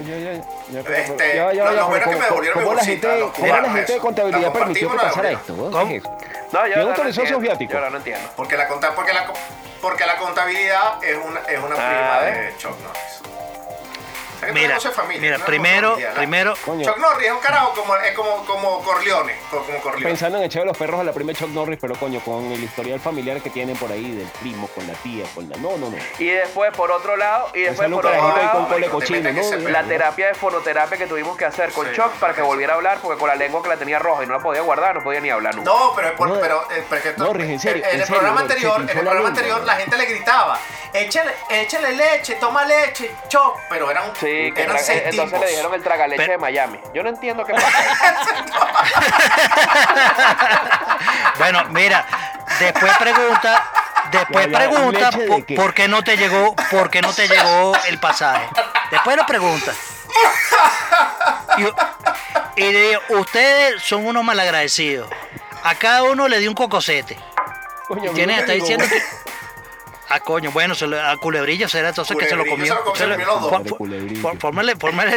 Este, 0.74 1.36
lo- 1.36 1.52
ya, 1.54 1.72
lo 1.72 1.88
bueno 1.88 1.92
pero 1.92 2.04
que 2.06 2.10
me 2.10 2.14
¿cómo- 2.16 2.24
devolvieron 2.26 2.60
mi 2.60 2.64
¿Cómo 2.64 2.76
la 2.76 2.82
bolsita, 2.82 3.08
gente, 3.10 3.20
lo- 3.20 3.34
cómo 3.34 3.48
ya, 3.48 3.62
la 3.62 3.70
gente 3.72 3.94
de 3.94 4.00
contabilidad 4.00 4.54
permitió 4.54 4.92
que 4.92 4.98
pasara 4.98 5.32
esto? 5.32 5.54
No, 5.54 5.70
yo 5.72 5.88
¿Quién 5.88 6.04
ahora 6.54 6.76
no 6.76 6.90
autorizó 6.90 7.10
esos 7.10 7.20
entiendo. 7.22 7.40
viáticos? 7.40 7.72
Yo 7.74 7.78
ahora 7.78 7.90
no 7.90 7.98
entiendo. 7.98 8.30
Porque 8.36 8.58
la, 8.58 8.68
conta- 8.68 8.96
porque 8.96 9.14
la, 9.14 9.26
porque 9.82 10.06
la 10.06 10.16
contabilidad 10.18 11.04
es 11.04 11.18
una, 11.18 11.40
es 11.42 11.60
una 11.60 11.76
Ah, 11.78 12.20
prima 12.20 12.32
de 12.32 12.54
Chuck 12.58 12.78
Norris. 12.82 13.11
Mira, 14.42 14.54
tenemos 14.54 14.84
de 14.84 14.92
familia, 14.92 15.22
mira, 15.22 15.46
tenemos 15.46 15.46
primero, 15.48 15.98
primero, 16.16 16.54
Coño, 16.66 16.86
Chuck 16.86 16.98
Norris 16.98 17.28
es 17.28 17.32
un 17.34 17.40
carajo 17.40 17.74
como, 17.74 17.96
es 17.98 18.16
como, 18.16 18.46
como 18.46 18.84
Corleone. 18.84 19.36
Como, 19.50 19.64
como 19.66 19.80
Corleone. 19.82 20.06
pensando 20.06 20.38
en 20.40 20.44
echar 20.46 20.66
los 20.66 20.78
perros 20.78 21.00
a 21.00 21.04
la 21.04 21.14
prima 21.14 21.32
de 21.34 21.40
Chuck 21.40 21.50
Norris, 21.50 21.78
pero 21.80 21.96
coño, 21.96 22.20
con 22.22 22.52
el 22.52 22.64
historial 22.64 23.00
familiar 23.00 23.40
que 23.42 23.50
tienen 23.50 23.76
por 23.78 23.92
ahí 23.92 24.12
del 24.16 24.28
primo, 24.40 24.68
con 24.70 24.86
la 24.88 24.94
tía, 24.96 25.26
con 25.36 25.48
la... 25.50 25.58
No, 25.58 25.78
no, 25.78 25.90
no. 25.90 25.98
Y 26.20 26.26
después, 26.28 26.72
por 26.76 26.92
otro 26.92 27.16
lado, 27.18 27.50
y 27.54 27.62
después, 27.62 27.88
un 27.88 27.94
por 27.96 28.06
otro 28.06 28.20
con 28.20 28.30
lado, 28.36 28.68
te 28.76 28.90
cochino, 28.90 29.32
¿no? 29.32 29.70
la 29.70 29.84
terapia 29.84 30.28
de 30.28 30.34
fonoterapia 30.34 30.98
que 30.98 31.08
tuvimos 31.08 31.38
que 31.38 31.46
hacer 31.46 31.72
con 31.72 31.86
Sí, 31.88 31.94
no, 31.98 32.10
para 32.20 32.34
que 32.34 32.42
volviera 32.42 32.74
a 32.74 32.76
hablar, 32.78 33.00
porque 33.02 33.20
con 33.20 33.28
la 33.30 33.36
lengua 33.36 33.62
que 33.62 33.70
la 33.70 33.78
tenía 33.78 34.00
roja 34.00 34.24
y 34.24 34.28
no 34.28 34.34
la 34.34 34.40
podía 34.40 34.62
guardar, 34.62 34.96
no 34.96 35.04
podía 35.04 35.20
ni 35.22 35.30
hablar 35.30 35.56
nunca. 35.56 35.70
No, 35.72 35.94
pero, 35.96 36.08
es 36.10 36.14
por- 36.16 36.28
No, 36.30 36.40
pero, 36.40 36.62
eh, 36.72 36.84
pero 36.90 36.96
es 36.98 37.04
que 37.04 37.10
esto- 37.10 37.24
Norris, 37.24 37.50
en 37.50 37.60
serio, 37.60 37.84
en, 37.86 37.90
en 37.96 38.00
el 38.02 38.06
serio, 38.08 38.16
programa 38.20 38.42
anterior, 38.42 38.82
en 38.82 38.90
el 38.90 38.96
la 38.96 39.02
programa 39.02 39.28
anterior 39.30 39.64
la 39.64 39.76
gente 39.76 39.98
le 39.98 40.06
gritaba, 40.06 40.60
échale, 40.94 41.32
échale 41.50 41.94
leche, 41.94 42.36
toma 42.36 42.66
leche, 42.66 43.12
Chuck, 43.28 43.58
pero 43.70 43.90
eran, 43.92 44.12
Sí, 44.32 44.52
que 44.54 44.62
eran 44.64 44.78
tra- 44.78 44.82
seis 44.82 45.02
entonces 45.06 45.26
tipos. 45.32 45.40
le 45.42 45.48
dijeron 45.52 45.74
el 45.74 45.84
tragaleche 45.84 46.18
Pero- 46.24 46.32
de 46.34 46.38
Miami. 46.38 46.80
Yo 46.94 47.04
no 47.04 47.10
entiendo 47.10 47.46
qué 47.46 47.54
pasa. 47.54 47.68
bueno, 51.38 51.64
mira, 51.70 52.06
después 52.60 52.98
pregunta, 52.98 53.64
después 54.12 54.46
Ya, 54.48 54.52
ya, 54.52 54.58
pregunta 54.58 55.00
¿leche 55.00 55.18
de 55.20 55.28
por, 55.28 55.46
qué? 55.46 55.56
por 55.56 55.74
qué 55.74 55.88
no 55.88 56.04
te 56.04 56.18
llegó, 56.18 56.56
por 56.70 56.90
qué 56.90 57.02
no 57.02 57.14
te 57.14 57.28
llegó 57.28 57.74
el 57.88 58.00
pasaje. 58.00 58.48
Después 58.92 59.18
lo 59.18 59.26
pregunta. 59.26 59.72
Y, 61.58 61.64
y 62.62 62.72
le 62.72 62.82
digo, 62.90 63.02
ustedes 63.10 63.82
son 63.84 64.06
unos 64.06 64.24
malagradecidos. 64.24 65.10
A 65.64 65.76
cada 65.76 66.04
uno 66.04 66.28
le 66.28 66.40
di 66.40 66.48
un 66.48 66.56
cocosete. 66.56 67.18
Coño, 67.88 68.12
hasta 68.12 68.48
me 68.48 68.54
diciendo 68.56 68.86
que. 68.88 69.02
Ah, 70.14 70.20
coño, 70.20 70.52
bueno, 70.52 70.76
se 70.76 70.88
lo- 70.88 71.00
a 71.02 71.16
culebrillo 71.18 71.68
será 71.70 71.90
entonces 71.90 72.18
que 72.18 72.28
se 72.28 72.36
lo 72.36 72.46
comió. 72.46 72.78
se 72.96 73.08
lo 73.08 73.16
comió, 73.16 74.40
Fórmale, 74.40 74.76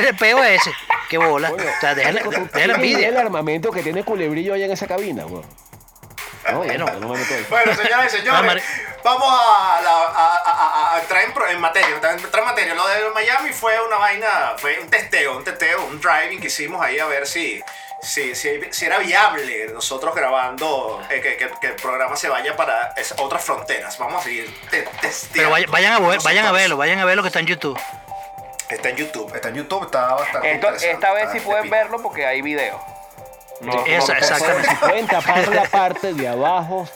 el 0.08 0.16
peo 0.16 0.38
a 0.38 0.48
ese. 0.50 0.72
Qué 1.08 1.18
bola. 1.18 1.50
O 1.52 1.56
sea, 1.80 1.94
déjale, 1.94 2.22
marico, 2.24 2.42
¿tú 2.44 2.50
déjale 2.54 2.74
envidia. 2.74 3.08
el 3.08 3.16
armamento 3.16 3.70
que 3.70 3.82
tiene 3.82 4.04
Culebrillo 4.04 4.54
allá 4.54 4.66
en 4.66 4.72
esa 4.72 4.86
cabina. 4.86 5.24
No, 5.24 6.58
Bueno. 6.58 6.86
no 7.00 7.08
me 7.08 7.18
meto 7.18 7.34
ahí. 7.34 7.46
Bueno, 7.48 7.74
señoras 7.74 8.12
y 8.12 8.16
Ah, 8.16 8.20
señores, 8.20 8.44
Mari- 8.44 8.62
vamos 9.02 9.24
a, 9.28 9.80
la- 9.82 9.90
a- 9.90 10.36
a- 10.36 10.92
a- 10.92 10.96
a 10.96 11.00
entrar 11.00 11.22
en, 11.50 11.60
materia, 11.60 11.88
entrar 11.94 12.18
en 12.18 12.44
materia. 12.44 12.74
Lo 12.74 12.86
de 12.86 13.10
Miami 13.14 13.50
fue 13.52 13.74
una 13.86 13.96
vaina, 13.96 14.54
fue 14.58 14.78
un 14.80 14.88
testeo, 14.90 15.38
un 15.38 15.44
testeo, 15.44 15.86
un 15.86 16.00
driving 16.00 16.40
que 16.40 16.48
hicimos 16.48 16.82
ahí 16.84 16.98
a 16.98 17.06
ver 17.06 17.26
si, 17.26 17.62
si, 18.04 18.34
si, 18.34 18.60
si 18.70 18.84
era 18.84 18.98
viable 18.98 19.66
nosotros 19.72 20.14
grabando, 20.14 21.00
eh, 21.10 21.20
que, 21.20 21.36
que- 21.36 21.50
que 21.60 21.66
el 21.68 21.74
programa 21.76 22.16
se 22.16 22.28
vaya 22.28 22.54
para 22.56 22.92
es- 22.96 23.14
otras 23.18 23.42
fronteras. 23.44 23.98
Vamos 23.98 24.20
a 24.20 24.24
seguir 24.24 24.54
te- 24.70 24.82
testeando. 25.00 25.32
Pero 25.34 25.50
vaya- 25.50 25.66
vayan 25.68 25.92
a, 25.94 25.98
ver- 26.08 26.20
vayan 26.22 26.46
a 26.46 26.52
verlo, 26.52 26.76
vayan 26.76 26.98
a 26.98 27.04
verlo 27.04 27.22
que 27.22 27.28
está 27.28 27.40
en 27.40 27.46
YouTube. 27.46 27.78
Está 28.68 28.88
en 28.90 28.96
YouTube, 28.96 29.34
está 29.34 29.48
en 29.48 29.54
YouTube, 29.56 29.84
está 29.84 30.14
bastante 30.14 30.52
Esto, 30.54 30.68
esta 30.70 31.12
vez 31.12 31.28
sí 31.32 31.38
de 31.38 31.44
pueden 31.44 31.68
verlo 31.70 32.02
porque 32.02 32.26
hay 32.26 32.40
video. 32.42 32.80
No, 33.60 33.84
Esa- 33.86 34.18
exactamente. 34.18 34.68
Si 34.68 34.74
pueden 34.76 35.06
tapar 35.06 35.48
la 35.48 35.64
parte 35.64 36.12
de 36.12 36.26
abajo, 36.28 36.88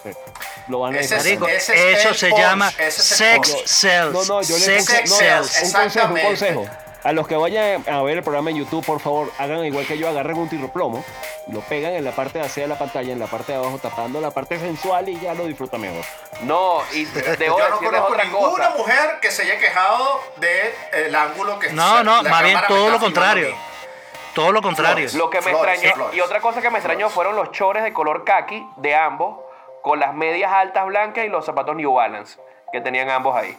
lo 0.67 0.81
van 0.81 0.95
a 0.97 0.99
Ese 1.01 1.17
es- 1.17 1.25
dejar. 1.25 1.41
Marico, 1.41 1.57
ese 1.57 1.93
es 1.93 1.99
eso 2.05 2.15
se 2.15 2.29
punch, 2.31 2.41
llama 2.41 2.69
ese 2.79 2.87
es 2.87 3.11
el 3.13 3.17
sex 3.17 3.51
punch. 3.53 3.67
cells. 3.67 4.13
No, 4.13 4.25
no, 4.25 4.43
yo 4.43 4.55
les 4.59 4.65
sex 4.65 4.85
Sex 4.87 5.11
no, 5.11 5.17
cells. 5.17 5.63
Un 5.63 5.73
consejo, 5.73 5.79
un 5.79 5.87
Exactamente. 5.87 6.23
consejo. 6.27 6.67
A 7.09 7.13
los 7.13 7.27
que 7.27 7.37
vayan 7.37 7.83
a 7.89 8.03
ver 8.03 8.19
el 8.19 8.23
programa 8.23 8.51
en 8.51 8.57
YouTube, 8.59 8.85
por 8.85 9.01
favor, 9.01 9.31
hagan 9.39 9.65
igual 9.65 9.87
que 9.87 9.97
yo, 9.97 10.09
agarren 10.11 10.37
un 10.37 10.47
tirroplomo, 10.49 11.03
lo 11.51 11.61
pegan 11.61 11.95
en 11.95 12.05
la 12.05 12.11
parte 12.13 12.39
de 12.39 12.45
hacia 12.45 12.65
de 12.65 12.69
la 12.69 12.77
pantalla, 12.77 13.11
en 13.11 13.19
la 13.19 13.27
parte 13.27 13.53
de 13.53 13.59
abajo, 13.59 13.79
tapando 13.79 14.21
la 14.21 14.31
parte 14.31 14.59
sensual 14.59 15.09
y 15.09 15.19
ya 15.19 15.33
lo 15.33 15.47
disfruta 15.47 15.79
mejor. 15.79 16.05
No, 16.43 16.81
y 16.93 17.07
debo 17.07 17.59
Yo 17.61 17.71
no 17.71 17.79
conozco 17.79 18.07
otra 18.13 18.25
ninguna 18.25 18.67
cosa. 18.67 18.77
mujer 18.77 19.21
que 19.23 19.31
se 19.31 19.45
haya 19.45 19.59
quejado 19.59 20.21
del 20.37 21.15
ángulo 21.15 21.59
que 21.59 21.73
No, 21.73 21.99
se- 21.99 22.05
no, 22.05 22.23
la 22.23 22.31
más 22.31 22.43
bien 22.43 22.55
cámara 22.57 22.69
me 22.69 22.75
todo 22.77 22.87
está 22.89 22.93
lo 22.93 23.01
contrario. 23.01 23.47
filmando 23.47 23.65
a 23.65 23.69
mí. 23.71 24.35
Todo 24.35 24.53
lo 24.53 24.61
contrario. 24.63 24.93
Flores. 25.09 25.15
Lo 25.15 25.31
que 25.31 25.39
me 25.41 25.51
Flores, 25.51 25.73
extrañó, 25.77 25.95
flores. 25.95 26.17
y 26.17 26.21
otra 26.21 26.41
cosa 26.41 26.61
que 26.61 26.69
me 26.71 26.79
extrañó 26.79 27.09
fueron 27.09 27.37
los 27.37 27.53
chores 27.53 27.83
de 27.85 27.93
color 27.95 28.25
khaki 28.25 28.69
de 28.77 28.95
ambos, 28.95 29.39
con 29.83 29.99
las 29.99 30.13
medias 30.13 30.53
altas 30.53 30.85
blancas 30.85 31.25
y 31.25 31.29
los 31.29 31.47
zapatos 31.47 31.75
New 31.75 31.95
Balance, 31.95 32.39
que 32.71 32.83
tenían 32.83 33.09
ambos 33.09 33.35
ahí. 33.35 33.57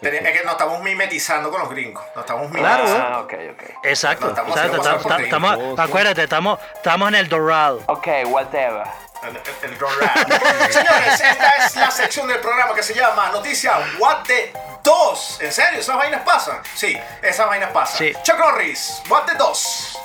Es 0.00 0.32
que 0.32 0.42
nos 0.44 0.52
estamos 0.52 0.80
mimetizando 0.82 1.50
con 1.50 1.60
los 1.60 1.70
gringos. 1.70 2.02
Nos 2.14 2.24
estamos 2.24 2.50
Claro, 2.52 2.84
mimetizando. 2.84 3.16
Ah, 3.16 3.20
ok, 3.20 3.32
ok. 3.52 3.62
Exacto. 3.84 4.28
Estamos 4.28 4.56
exacto, 4.56 4.76
estamos- 5.22 5.78
acuérdate, 5.78 6.22
estamos, 6.24 6.58
estamos 6.74 7.08
en 7.08 7.14
el 7.16 7.28
Dorado. 7.28 7.82
Ok, 7.86 8.08
whatever. 8.26 8.86
El, 9.22 9.36
el-. 9.36 9.76
Señores, 10.72 11.20
esta 11.20 11.56
es 11.66 11.76
la 11.76 11.90
sección 11.90 12.28
del 12.28 12.38
programa 12.38 12.74
que 12.74 12.82
se 12.82 12.94
llama 12.94 13.30
Noticia 13.30 13.72
What 13.98 14.24
the 14.26 14.52
2. 14.84 15.38
¿En 15.40 15.52
serio? 15.52 15.80
¿Esas 15.80 15.96
vainas 15.96 16.22
pasan? 16.22 16.58
Sí, 16.74 16.96
esas 17.22 17.46
vainas 17.48 17.70
pasan. 17.70 17.96
Sí. 17.98 18.12
Chuck 18.22 18.38
Norris, 18.38 19.02
What 19.08 19.24
the 19.24 19.34
2. 19.34 19.98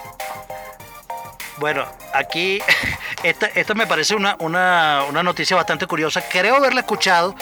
Bueno, 1.58 1.86
aquí 2.14 2.62
esta, 3.24 3.48
esto 3.48 3.76
me 3.76 3.86
parece 3.86 4.16
una, 4.16 4.36
una, 4.40 5.04
una 5.08 5.22
noticia 5.22 5.56
bastante 5.56 5.86
curiosa. 5.86 6.24
Creo 6.28 6.56
haberla 6.56 6.80
escuchado, 6.82 7.36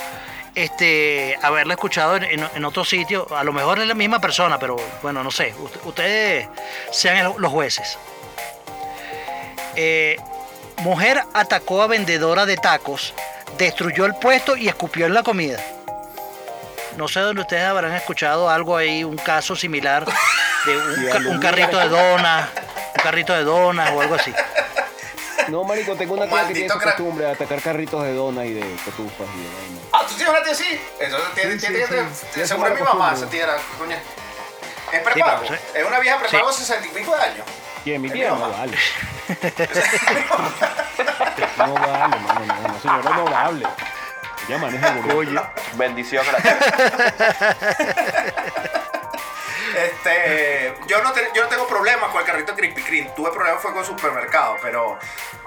este, 0.63 1.37
haberla 1.41 1.73
escuchado 1.73 2.15
en, 2.17 2.23
en- 2.23 2.49
en 2.55 2.65
otro 2.65 2.83
sitio. 2.85 3.27
A 3.35 3.43
lo 3.43 3.53
mejor 3.53 3.79
es 3.79 3.87
la 3.87 3.93
misma 3.95 4.19
persona, 4.19 4.57
pero 4.59 4.75
bueno, 5.01 5.23
no 5.23 5.31
sé. 5.31 5.53
Ust- 5.55 5.79
Ustedes 5.85 6.47
sean 6.91 7.33
los 7.37 7.51
jueces. 7.51 7.97
Eh, 9.75 10.17
mujer 10.77 11.21
atacó 11.33 11.81
a 11.81 11.87
vendedora 11.87 12.45
de 12.45 12.57
tacos, 12.57 13.13
destruyó 13.57 14.05
el 14.05 14.15
puesto 14.15 14.55
y 14.57 14.67
escupió 14.67 15.05
en 15.05 15.13
la 15.13 15.23
comida. 15.23 15.59
No 16.97 17.07
sé 17.07 17.19
dónde 17.21 17.41
ustedes 17.41 17.63
habrán 17.63 17.93
escuchado 17.93 18.49
algo 18.49 18.75
ahí, 18.75 19.03
un 19.03 19.15
caso 19.17 19.55
similar 19.55 20.05
de 20.65 20.77
un, 20.77 21.05
ca- 21.11 21.29
un 21.29 21.39
carrito 21.39 21.77
de 21.77 21.87
donas, 21.87 22.49
un 22.97 23.03
carrito 23.03 23.33
de 23.33 23.43
donas 23.43 23.91
o 23.91 24.01
algo 24.01 24.15
así. 24.15 24.33
No, 25.49 25.63
marico, 25.63 25.95
tengo 25.95 26.13
una 26.13 26.23
Un 26.25 26.29
tía 26.29 26.47
que 26.47 26.53
tiene 26.53 26.67
esa 26.67 26.79
costumbre 26.79 27.25
de 27.25 27.31
atacar 27.31 27.59
carritos 27.61 28.03
de 28.03 28.13
dona 28.13 28.45
y 28.45 28.53
de 28.53 28.61
cotufas 28.85 29.27
y 29.35 29.39
de 29.41 29.47
vaina. 29.55 29.79
Ah, 29.91 30.05
¿tú 30.07 30.13
tienes 30.15 30.29
una 30.33 30.43
tía 30.43 30.53
así? 30.53 30.79
Eso 30.99 31.17
tiene, 31.35 31.53
Sí, 31.53 31.59
tiene, 31.67 31.85
sí, 31.85 31.93
tiene- 32.33 32.47
seguro 32.47 32.69
es 32.69 32.75
mi 32.75 32.81
mamá, 32.81 33.13
esa 33.13 33.27
tía 33.29 33.43
era, 33.43 33.57
coño. 33.77 33.95
Es 34.91 35.01
prepago. 35.01 35.43
Es 35.73 35.85
una 35.85 35.99
vieja 35.99 36.17
prepago. 36.19 36.51
60 36.51 36.87
y 36.87 36.89
pico 36.89 37.15
de 37.15 37.21
años. 37.21 37.45
¿Quién? 37.83 38.01
Mi 38.01 38.09
tía 38.09 38.29
no 38.29 38.49
vale. 38.49 38.77
No 41.57 41.73
vale, 41.73 42.19
mano, 42.19 42.45
no, 42.45 42.67
no, 42.67 42.79
señora 42.81 43.09
no 43.15 43.27
hable. 43.37 43.65
Ella 44.47 44.57
maneja 44.57 44.87
el. 44.89 45.41
Bendición 45.77 46.25
a 46.27 46.31
la 46.31 46.39
Este, 49.85 50.73
yo 50.87 51.01
no, 51.03 51.11
te- 51.11 51.29
yo 51.33 51.43
no 51.43 51.47
tengo 51.49 51.67
problemas 51.67 52.09
con 52.11 52.21
el 52.21 52.25
carrito 52.27 52.55
Krispy 52.55 52.83
Kreme. 52.83 53.09
Tuve 53.15 53.31
problemas 53.31 53.61
fue 53.61 53.71
con 53.71 53.79
el 53.81 53.85
supermercado, 53.85 54.57
pero 54.61 54.97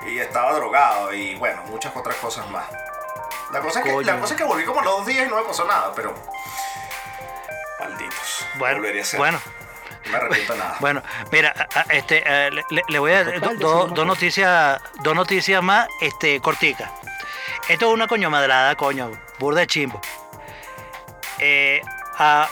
y 0.06 0.18
estaba 0.18 0.52
drogado 0.54 1.12
y 1.12 1.34
bueno, 1.36 1.62
muchas 1.66 1.94
otras 1.96 2.16
cosas 2.16 2.48
más. 2.50 2.64
La 3.52 3.60
cosa 3.60 3.80
es 3.80 3.84
que, 3.84 3.92
Coño. 3.92 4.06
la 4.06 4.18
cosa 4.18 4.34
es 4.34 4.38
que 4.40 4.44
volví 4.46 4.64
como 4.64 4.80
los 4.80 4.98
dos 4.98 5.06
días 5.06 5.26
y 5.26 5.30
no 5.30 5.36
me 5.36 5.42
pasó 5.42 5.64
nada, 5.66 5.92
pero 5.94 6.14
malditos. 7.80 8.46
Bueno, 8.56 8.76
Volvería 8.76 9.02
a 9.02 9.04
ser. 9.04 9.18
bueno, 9.18 9.40
No 10.06 10.10
me 10.10 10.16
arrepiento 10.16 10.54
nada. 10.56 10.76
bueno, 10.80 11.02
mira, 11.30 11.68
este, 11.90 12.22
eh, 12.26 12.50
le, 12.88 12.98
voy 12.98 13.12
a 13.12 13.24
Total, 13.24 13.58
do- 13.58 13.86
dos 13.88 14.06
noticias, 14.06 14.80
dos 15.02 15.14
noticias 15.14 15.62
más, 15.62 15.86
este, 16.00 16.40
corticas. 16.40 16.90
Esto 17.68 17.88
es 17.88 17.92
una 17.94 18.06
coño 18.08 18.30
madrada, 18.30 18.74
coño, 18.76 19.10
burda 19.38 19.60
de 19.60 19.66
chimbo. 19.66 20.00
Eh, 21.38 21.80
a 22.18 22.48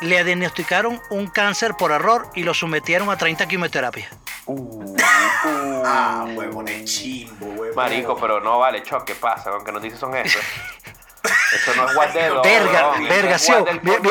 le 0.00 0.22
diagnosticaron 0.24 1.00
un 1.10 1.26
cáncer 1.28 1.74
por 1.74 1.90
error 1.92 2.28
y 2.34 2.42
lo 2.42 2.54
sometieron 2.54 3.10
a 3.10 3.16
30 3.16 3.46
quimioterapias. 3.48 4.08
Ah, 5.90 6.26
huevón, 6.34 6.68
es 6.68 6.84
chimbo, 6.84 7.46
huevón. 7.46 7.76
Marico, 7.76 8.16
pero 8.16 8.40
no 8.40 8.58
vale, 8.58 8.82
choc, 8.82 9.04
¿qué 9.04 9.14
pasa? 9.14 9.50
Aunque 9.50 9.72
noticias 9.72 10.00
son 10.00 10.14
eso. 10.16 10.38
Eso 11.54 11.74
no 11.76 11.88
es 11.88 11.94
guardero. 11.94 12.42
Verga, 12.42 12.92
eso 12.94 13.08
verga, 13.08 13.34
es 13.36 13.42
sí, 13.42 13.52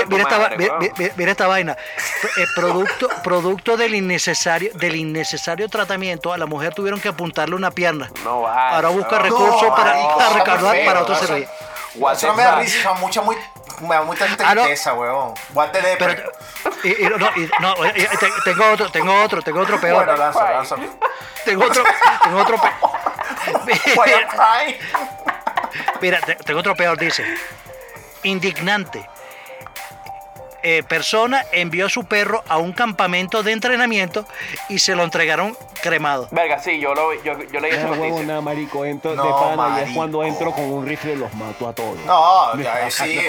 mira, 0.10 0.24
esta, 0.24 0.38
va- 0.38 0.44
madre, 0.44 0.58
mira- 0.58 0.78
weón. 0.80 0.94
mira- 0.98 1.14
mira 1.16 1.32
esta 1.32 1.48
vaina. 1.48 1.72
Eh, 2.38 2.46
producto, 2.56 3.08
producto 3.24 3.78
del 3.78 3.96
innecesario, 3.96 4.72
del 4.74 4.96
innecesario 4.96 5.70
tratamiento, 5.70 6.34
a 6.34 6.38
la 6.38 6.46
mujer 6.48 6.74
tuvieron 6.74 7.00
que 7.00 7.08
apuntarle 7.10 7.56
una 7.56 7.72
pierna. 7.72 8.12
No 8.24 8.42
vale. 8.42 8.76
Ahora 8.76 8.90
busca 8.90 9.18
no. 9.18 9.24
recursos 9.24 9.70
para, 9.70 9.94
marico, 9.94 10.18
para 10.18 10.30
recaudar 10.34 10.76
feo, 10.76 10.86
para 10.86 11.02
otro 11.02 11.16
servicio. 11.16 11.50
Eso 12.12 12.28
no 12.28 12.34
me 12.36 12.44
da 12.44 12.56
risa, 12.60 12.94
mucha, 12.96 13.22
muy, 13.22 13.36
me 13.82 13.96
da 13.96 14.02
mucha 14.04 14.26
Ah, 14.26 14.56
no. 14.56 14.62
tristeza, 14.64 14.94
huevón. 14.94 15.34
What 15.54 15.70
the 15.72 15.80
Pero, 15.98 16.08
depre. 16.14 16.30
y- 16.84 17.06
y- 17.06 17.10
no, 17.10 17.30
y- 17.36 17.50
no, 17.60 17.76
te- 17.76 18.32
tengo 18.44 18.72
otro, 18.72 18.90
tengo 18.92 19.24
otro, 19.24 19.42
tengo 19.42 19.62
otro 19.62 19.80
peor. 19.80 20.06
Bueno, 20.06 20.18
lanza, 20.18 20.52
lanza. 20.52 20.76
Tengo 21.46 21.66
otro, 21.66 21.84
tengo 22.24 22.38
otro 22.42 22.58
peor. 22.60 22.74
Mira, 26.02 26.20
te- 26.22 26.36
tengo 26.36 26.60
otro 26.60 26.76
peor, 26.76 26.98
dice. 26.98 27.26
Indignante. 28.24 29.08
Eh, 30.64 30.84
persona 30.88 31.46
envió 31.52 31.86
a 31.86 31.90
su 31.90 32.06
perro 32.06 32.44
a 32.50 32.58
un 32.58 32.74
campamento 32.74 33.44
de 33.44 33.52
entrenamiento 33.52 34.26
y 34.70 34.80
se 34.80 34.96
lo 34.96 35.04
entregaron 35.04 35.56
cremado. 35.84 36.28
Verga, 36.32 36.60
sí, 36.60 36.80
yo, 36.80 36.94
lo, 36.96 37.14
yo, 37.24 37.38
yo 37.44 37.60
leí 37.60 37.72
esa 37.72 37.88
noticia. 37.88 38.24
nada, 38.26 38.42
marico, 38.42 38.84
entro 38.84 39.14
No, 39.16 39.24
de 39.24 39.32
pana 39.56 39.80
y 39.82 39.90
es 39.90 39.96
cuando 39.96 40.24
entro 40.24 40.52
con 40.52 40.64
un 40.66 40.86
rifle 40.88 41.14
y 41.14 41.16
los 41.18 41.34
mato 41.36 41.68
a 41.70 41.74
todos. 41.74 41.96
No, 42.06 42.60
ya 42.60 42.90
sí. 42.90 43.20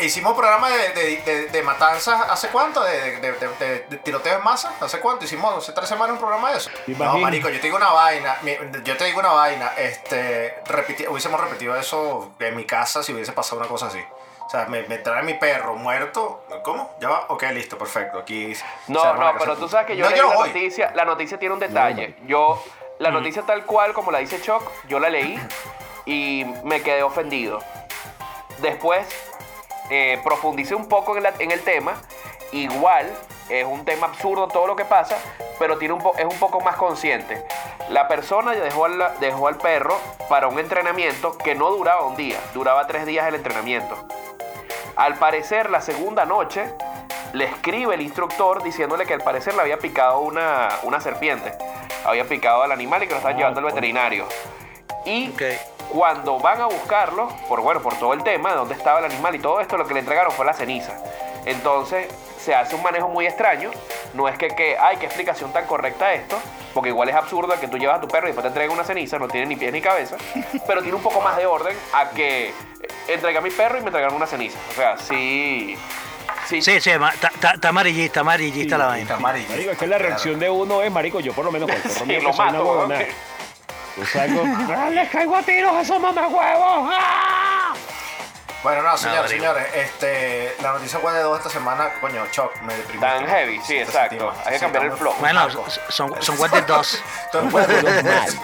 Hicimos 0.00 0.30
un 0.32 0.38
programa 0.38 0.70
de, 0.70 0.88
de, 0.94 1.16
de, 1.22 1.46
de 1.48 1.62
matanzas 1.62 2.18
hace 2.30 2.48
cuánto, 2.48 2.82
de, 2.82 3.20
de, 3.20 3.32
de, 3.32 3.48
de- 3.60 3.86
de 3.90 3.96
tiroteo 3.98 4.38
en 4.38 4.42
masa, 4.42 4.72
hace 4.80 4.98
cuánto, 4.98 5.26
hicimos 5.26 5.54
hace 5.58 5.72
tres 5.72 5.88
semanas 5.90 6.14
un 6.14 6.18
programa 6.20 6.52
de 6.52 6.56
eso. 6.58 6.70
No, 6.86 7.18
marico, 7.18 7.50
yo 7.50 7.56
te 7.60 7.66
digo 7.66 7.76
una 7.76 7.90
vaina, 7.90 8.38
yo 8.82 8.96
te 8.96 9.04
digo 9.04 9.20
una 9.20 9.32
vaina, 9.32 9.72
este, 9.76 10.54
repiti- 10.64 11.06
hubiésemos 11.06 11.38
repetido 11.38 11.76
eso 11.76 12.32
en 12.40 12.56
mi 12.56 12.64
casa 12.64 13.02
si 13.02 13.12
hubiese 13.12 13.32
pasado 13.32 13.58
una 13.60 13.68
cosa 13.68 13.86
así. 13.88 14.00
O 14.46 14.50
sea, 14.50 14.66
me, 14.66 14.82
me 14.82 14.98
trae 14.98 15.22
mi 15.22 15.34
perro 15.34 15.74
muerto, 15.74 16.44
¿cómo? 16.62 16.94
¿Ya 17.00 17.08
va? 17.08 17.24
Ok, 17.28 17.44
listo, 17.52 17.78
perfecto, 17.78 18.18
aquí... 18.18 18.52
No, 18.88 19.14
no, 19.14 19.32
pero 19.38 19.56
tú 19.56 19.68
sabes 19.68 19.86
que 19.86 19.96
yo 19.96 20.04
No, 20.04 20.10
leí 20.10 20.20
la 20.20 20.26
voy. 20.36 20.48
noticia. 20.48 20.92
La 20.94 21.04
noticia 21.04 21.38
tiene 21.38 21.54
un 21.54 21.60
detalle. 21.60 22.14
Yo, 22.26 22.62
la 22.98 23.10
noticia 23.10 23.42
tal 23.42 23.64
cual 23.64 23.92
como 23.94 24.10
la 24.10 24.18
dice 24.18 24.40
Choc, 24.40 24.62
yo 24.86 24.98
la 25.00 25.08
leí 25.08 25.40
y 26.04 26.44
me 26.62 26.82
quedé 26.82 27.02
ofendido. 27.02 27.60
Después 28.58 29.06
eh, 29.90 30.20
profundicé 30.22 30.74
un 30.74 30.88
poco 30.88 31.16
en, 31.16 31.22
la- 31.24 31.32
en 31.38 31.50
el 31.50 31.60
tema. 31.62 31.94
Igual 32.52 33.10
es 33.48 33.64
un 33.64 33.84
tema 33.84 34.06
absurdo 34.08 34.46
todo 34.48 34.66
lo 34.66 34.76
que 34.76 34.84
pasa, 34.84 35.16
pero 35.58 35.76
tiene 35.78 35.94
un 35.94 36.00
po- 36.02 36.14
es 36.16 36.24
un 36.24 36.38
poco 36.38 36.60
más 36.60 36.76
consciente. 36.76 37.44
La 37.88 38.06
persona 38.08 38.52
dejó 38.52 38.84
al, 38.84 39.02
dejó 39.20 39.48
al 39.48 39.56
perro 39.56 39.98
para 40.28 40.46
un 40.48 40.58
entrenamiento 40.58 41.36
que 41.36 41.54
no 41.54 41.70
duraba 41.70 42.02
un 42.06 42.14
día, 42.16 42.38
duraba 42.54 42.86
tres 42.86 43.06
días 43.06 43.26
el 43.26 43.34
entrenamiento. 43.34 44.06
Al 44.96 45.16
parecer, 45.16 45.70
la 45.70 45.80
segunda 45.80 46.24
noche 46.24 46.72
le 47.32 47.46
escribe 47.46 47.94
el 47.94 48.00
instructor 48.00 48.62
diciéndole 48.62 49.06
que 49.06 49.14
al 49.14 49.20
parecer 49.20 49.54
le 49.54 49.62
había 49.62 49.78
picado 49.78 50.20
una, 50.20 50.68
una 50.84 51.00
serpiente. 51.00 51.52
Había 52.04 52.24
picado 52.28 52.62
al 52.62 52.70
animal 52.70 53.02
y 53.02 53.06
que 53.06 53.12
lo 53.12 53.16
estaban 53.16 53.36
llevando 53.36 53.60
al 53.60 53.66
veterinario. 53.66 54.26
Y 55.04 55.32
cuando 55.90 56.38
van 56.38 56.60
a 56.60 56.66
buscarlo, 56.66 57.28
por 57.48 57.60
bueno, 57.60 57.80
por 57.80 57.98
todo 57.98 58.12
el 58.14 58.22
tema 58.22 58.50
de 58.50 58.56
dónde 58.56 58.74
estaba 58.74 59.00
el 59.00 59.06
animal 59.06 59.34
y 59.34 59.38
todo 59.40 59.60
esto, 59.60 59.76
lo 59.76 59.86
que 59.86 59.94
le 59.94 60.00
entregaron 60.00 60.32
fue 60.32 60.46
la 60.46 60.52
ceniza. 60.52 60.96
Entonces 61.46 62.06
se 62.38 62.54
hace 62.54 62.74
un 62.74 62.82
manejo 62.82 63.08
muy 63.08 63.26
extraño. 63.26 63.70
No 64.14 64.28
es 64.28 64.36
que, 64.38 64.48
que 64.48 64.76
ay, 64.78 64.96
qué 64.98 65.06
explicación 65.06 65.52
tan 65.52 65.66
correcta 65.66 66.12
esto, 66.14 66.38
porque 66.72 66.90
igual 66.90 67.08
es 67.08 67.14
absurdo 67.14 67.58
que 67.60 67.68
tú 67.68 67.78
llevas 67.78 67.98
a 67.98 68.00
tu 68.00 68.08
perro 68.08 68.26
y 68.26 68.30
después 68.30 68.42
te 68.44 68.48
entregan 68.48 68.72
una 68.74 68.84
ceniza, 68.84 69.18
no 69.18 69.28
tiene 69.28 69.46
ni 69.46 69.56
pies 69.56 69.72
ni 69.72 69.80
cabeza, 69.80 70.16
pero 70.66 70.80
tiene 70.82 70.96
un 70.96 71.02
poco 71.02 71.20
más 71.20 71.36
de 71.36 71.46
orden 71.46 71.76
a 71.92 72.10
que 72.10 72.48
eh, 72.48 72.52
entregué 73.08 73.38
a 73.38 73.40
mi 73.40 73.50
perro 73.50 73.78
y 73.78 73.80
me 73.80 73.88
entregaron 73.88 74.14
una 74.16 74.26
ceniza. 74.26 74.58
O 74.70 74.74
sea, 74.74 74.96
sí. 74.98 75.76
Sí, 76.46 76.60
Sí, 76.60 76.78
sí, 76.80 76.90
ma- 76.98 77.10
está- 77.10 77.28
está 77.28 77.52
está 77.54 77.68
amarillista, 77.70 78.20
amarillista 78.20 78.76
la 78.76 78.86
vaina. 78.86 79.02
Está 79.02 79.14
amarillo. 79.14 79.48
Marico, 79.48 79.70
es 79.70 79.78
que 79.78 79.86
la 79.86 79.96
reacción 79.98 80.38
de 80.38 80.50
uno 80.50 80.82
es, 80.82 80.92
marico, 80.92 81.20
yo 81.20 81.32
por 81.32 81.44
lo 81.44 81.50
menos 81.50 81.70
con 81.70 81.76
el 81.76 81.82
perro 81.82 82.04
Sí, 82.04 82.12
lo 82.20 82.30
una 82.30 82.44
mato, 82.44 82.64
huevona. 82.64 82.96
weón. 82.96 83.08
Yo 83.96 84.04
salgo, 84.06 84.42
¡ah, 84.76 84.90
les 84.90 85.08
caigo 85.08 85.36
a 85.36 85.42
tiros 85.42 85.72
a 85.74 85.80
esos 85.80 86.00
mamahuevos! 86.00 86.90
¡Ah! 86.92 87.72
Bueno, 88.64 88.82
no, 88.82 88.96
señores, 88.96 89.30
señores, 89.30 89.66
este, 89.74 90.56
la 90.62 90.72
noticia 90.72 90.98
web 90.98 91.14
de 91.14 91.20
dos 91.20 91.36
esta 91.36 91.50
semana, 91.50 91.92
coño, 92.00 92.26
shock, 92.32 92.56
me 92.62 92.74
deprimí. 92.74 92.98
Tan 92.98 93.26
heavy, 93.26 93.60
sí, 93.62 93.76
exacto. 93.76 94.32
Hay 94.42 94.54
que 94.54 94.58
cambiar 94.58 94.86
el 94.86 94.92
flow. 94.92 95.14
Bueno, 95.20 95.46
son, 95.90 96.22
son 96.22 96.40
what 96.40 96.48
the 96.48 96.62
dos. 96.62 96.98
Entonces, 97.26 97.52
What 97.52 97.66
the 97.66 97.82
dos 97.82 98.02
mal. 98.02 98.40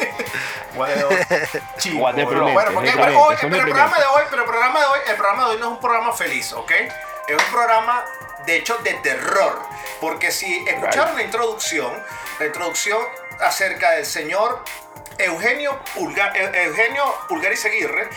What 0.76 0.88
the 0.88 1.00
dos. 1.00 1.62
Chivo, 1.78 2.02
What 2.02 2.16
the 2.16 2.24
bueno, 2.26 2.70
porque 2.74 2.90
hoy, 2.90 3.36
son 3.38 3.54
el 3.54 3.62
programa 3.62 3.96
de 3.96 4.04
hoy, 4.04 4.22
pero 4.28 4.42
el 4.42 4.48
programa 4.48 4.80
de 4.80 4.86
hoy, 4.86 4.98
el 5.08 5.16
programa 5.16 5.44
de 5.44 5.50
hoy 5.52 5.56
no 5.58 5.66
es 5.66 5.72
un 5.72 5.80
programa 5.80 6.12
feliz, 6.12 6.52
¿ok? 6.52 6.70
Es 6.70 7.36
un 7.38 7.50
programa, 7.50 8.04
de 8.44 8.56
hecho, 8.56 8.76
de 8.76 8.92
terror. 9.02 9.58
Porque 10.02 10.30
si 10.30 10.68
escucharon 10.68 11.16
la 11.16 11.22
introducción, 11.22 11.90
la 12.38 12.44
introducción 12.44 13.00
acerca 13.40 13.92
del 13.92 14.04
señor 14.04 14.62
Eugenio 15.18 15.78
Pulgar, 15.94 16.34
Eu- 16.36 16.54
Eugenio 16.54 17.04
Pulgar 17.28 17.52
y 17.52 17.56
Seguirre, 17.56 18.08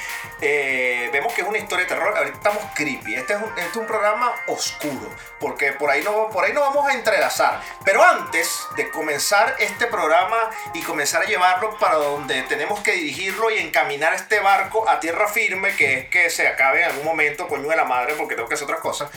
eh, 0.41 1.09
vemos 1.11 1.33
que 1.33 1.41
es 1.41 1.47
una 1.47 1.57
historia 1.57 1.85
de 1.85 1.89
terror. 1.89 2.17
Ahorita 2.17 2.37
estamos 2.37 2.63
creepy. 2.75 3.15
Este 3.15 3.33
es 3.33 3.39
un, 3.39 3.49
este 3.57 3.61
es 3.69 3.75
un 3.75 3.85
programa 3.87 4.33
oscuro, 4.47 5.09
porque 5.39 5.73
por 5.73 5.89
ahí, 5.89 6.01
no, 6.03 6.29
por 6.29 6.45
ahí 6.45 6.53
no 6.53 6.61
vamos 6.61 6.87
a 6.87 6.93
entrelazar. 6.93 7.61
Pero 7.83 8.03
antes 8.03 8.65
de 8.75 8.89
comenzar 8.89 9.55
este 9.59 9.87
programa 9.87 10.49
y 10.73 10.81
comenzar 10.81 11.21
a 11.21 11.25
llevarlo 11.25 11.77
para 11.77 11.95
donde 11.95 12.43
tenemos 12.43 12.79
que 12.81 12.91
dirigirlo 12.93 13.49
y 13.51 13.57
encaminar 13.59 14.13
este 14.13 14.39
barco 14.39 14.87
a 14.89 14.99
tierra 14.99 15.27
firme, 15.27 15.75
que 15.75 15.99
es 15.99 16.09
que 16.09 16.29
se 16.29 16.47
acabe 16.47 16.81
en 16.83 16.89
algún 16.89 17.05
momento, 17.05 17.47
coño 17.47 17.67
de 17.69 17.75
la 17.75 17.85
madre, 17.85 18.13
porque 18.15 18.35
tengo 18.35 18.47
que 18.47 18.55
hacer 18.55 18.65
otras 18.65 18.79
cosas. 18.81 19.09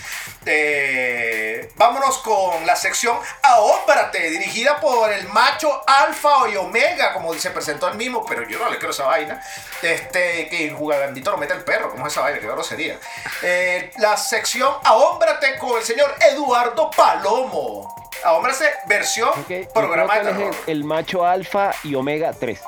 eh, 0.45 1.71
vámonos 1.77 2.19
con 2.19 2.65
la 2.67 2.77
sección 2.77 3.19
Ahómbrate, 3.43 4.31
dirigida 4.31 4.81
por 4.81 5.13
el 5.13 5.29
macho 5.29 5.83
alfa 5.87 6.49
y 6.53 6.57
omega, 6.57 7.13
como 7.13 7.35
se 7.35 7.51
presentó 7.57 7.89
el 7.89 7.97
mismo, 7.97 8.25
pero 8.27 8.47
yo 8.49 8.59
no 8.59 8.71
le 8.71 8.77
quiero 8.77 8.93
esa 8.93 9.05
vaina. 9.07 9.43
Este, 9.83 10.49
que 10.49 10.69
el 10.69 10.75
jugandito 10.75 11.31
lo 11.33 11.39
mete 11.39 11.55
el 11.55 11.65
perro, 11.65 11.91
¿cómo 11.91 12.07
es 12.07 12.13
esa 12.13 12.21
vaina? 12.23 12.39
Qué 12.39 12.47
grosería. 12.47 12.99
Eh, 13.43 13.91
la 13.99 14.17
sección 14.17 14.73
Ahómbrate 14.85 15.59
con 15.59 15.77
el 15.79 15.83
señor 15.85 16.15
Eduardo 16.21 16.91
Palomo. 16.91 17.95
Ahómbrate, 18.25 18.71
versión 18.87 19.29
Ok, 19.31 19.51
y 19.51 19.65
programa 19.67 20.15
creo 20.21 20.25
de 20.27 20.31
que 20.33 20.37
él 20.37 20.51
terror. 20.51 20.55
es 20.63 20.69
el, 20.69 20.77
el 20.79 20.85
macho 20.85 21.27
alfa 21.27 21.73
y 21.83 21.95
omega 21.95 22.33
3. 22.33 22.61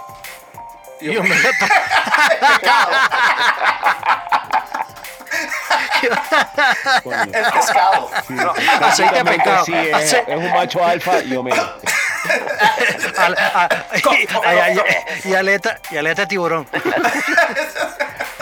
Y 1.00 1.16
omega- 1.16 1.50
Pecado. 2.60 2.90
El 7.32 7.50
pescado. 7.52 8.10
Aceite 8.82 9.16
de 9.16 9.24
pescado. 9.24 9.64
Sí, 9.64 9.74
es, 9.74 9.94
Ace- 9.94 10.24
es 10.26 10.36
un 10.36 10.50
macho 10.52 10.84
alfa 10.84 11.18
y 11.20 11.36
omega. 11.36 11.74
al- 13.16 13.36
a- 13.38 13.68
y- 15.24 15.34
aleta, 15.34 15.78
y 15.90 15.96
aleta 15.96 16.22
de 16.22 16.26
tiburón. 16.28 16.66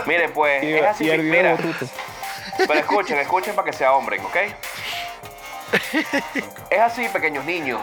Miren, 0.07 0.33
pues, 0.33 0.63
Y, 0.63 0.75
es 0.75 0.85
así. 0.87 1.11
y 1.11 1.19
mira, 1.19 1.57
pero 2.59 2.75
escuchen, 2.81 3.19
escuchen 3.19 3.55
para 3.55 3.67
que 3.71 3.77
se 3.77 3.85
ahombren, 3.85 4.25
¿ok? 4.25 4.37
Es 6.71 6.81
así, 6.81 7.09
pequeños 7.09 7.45
niños, 7.45 7.81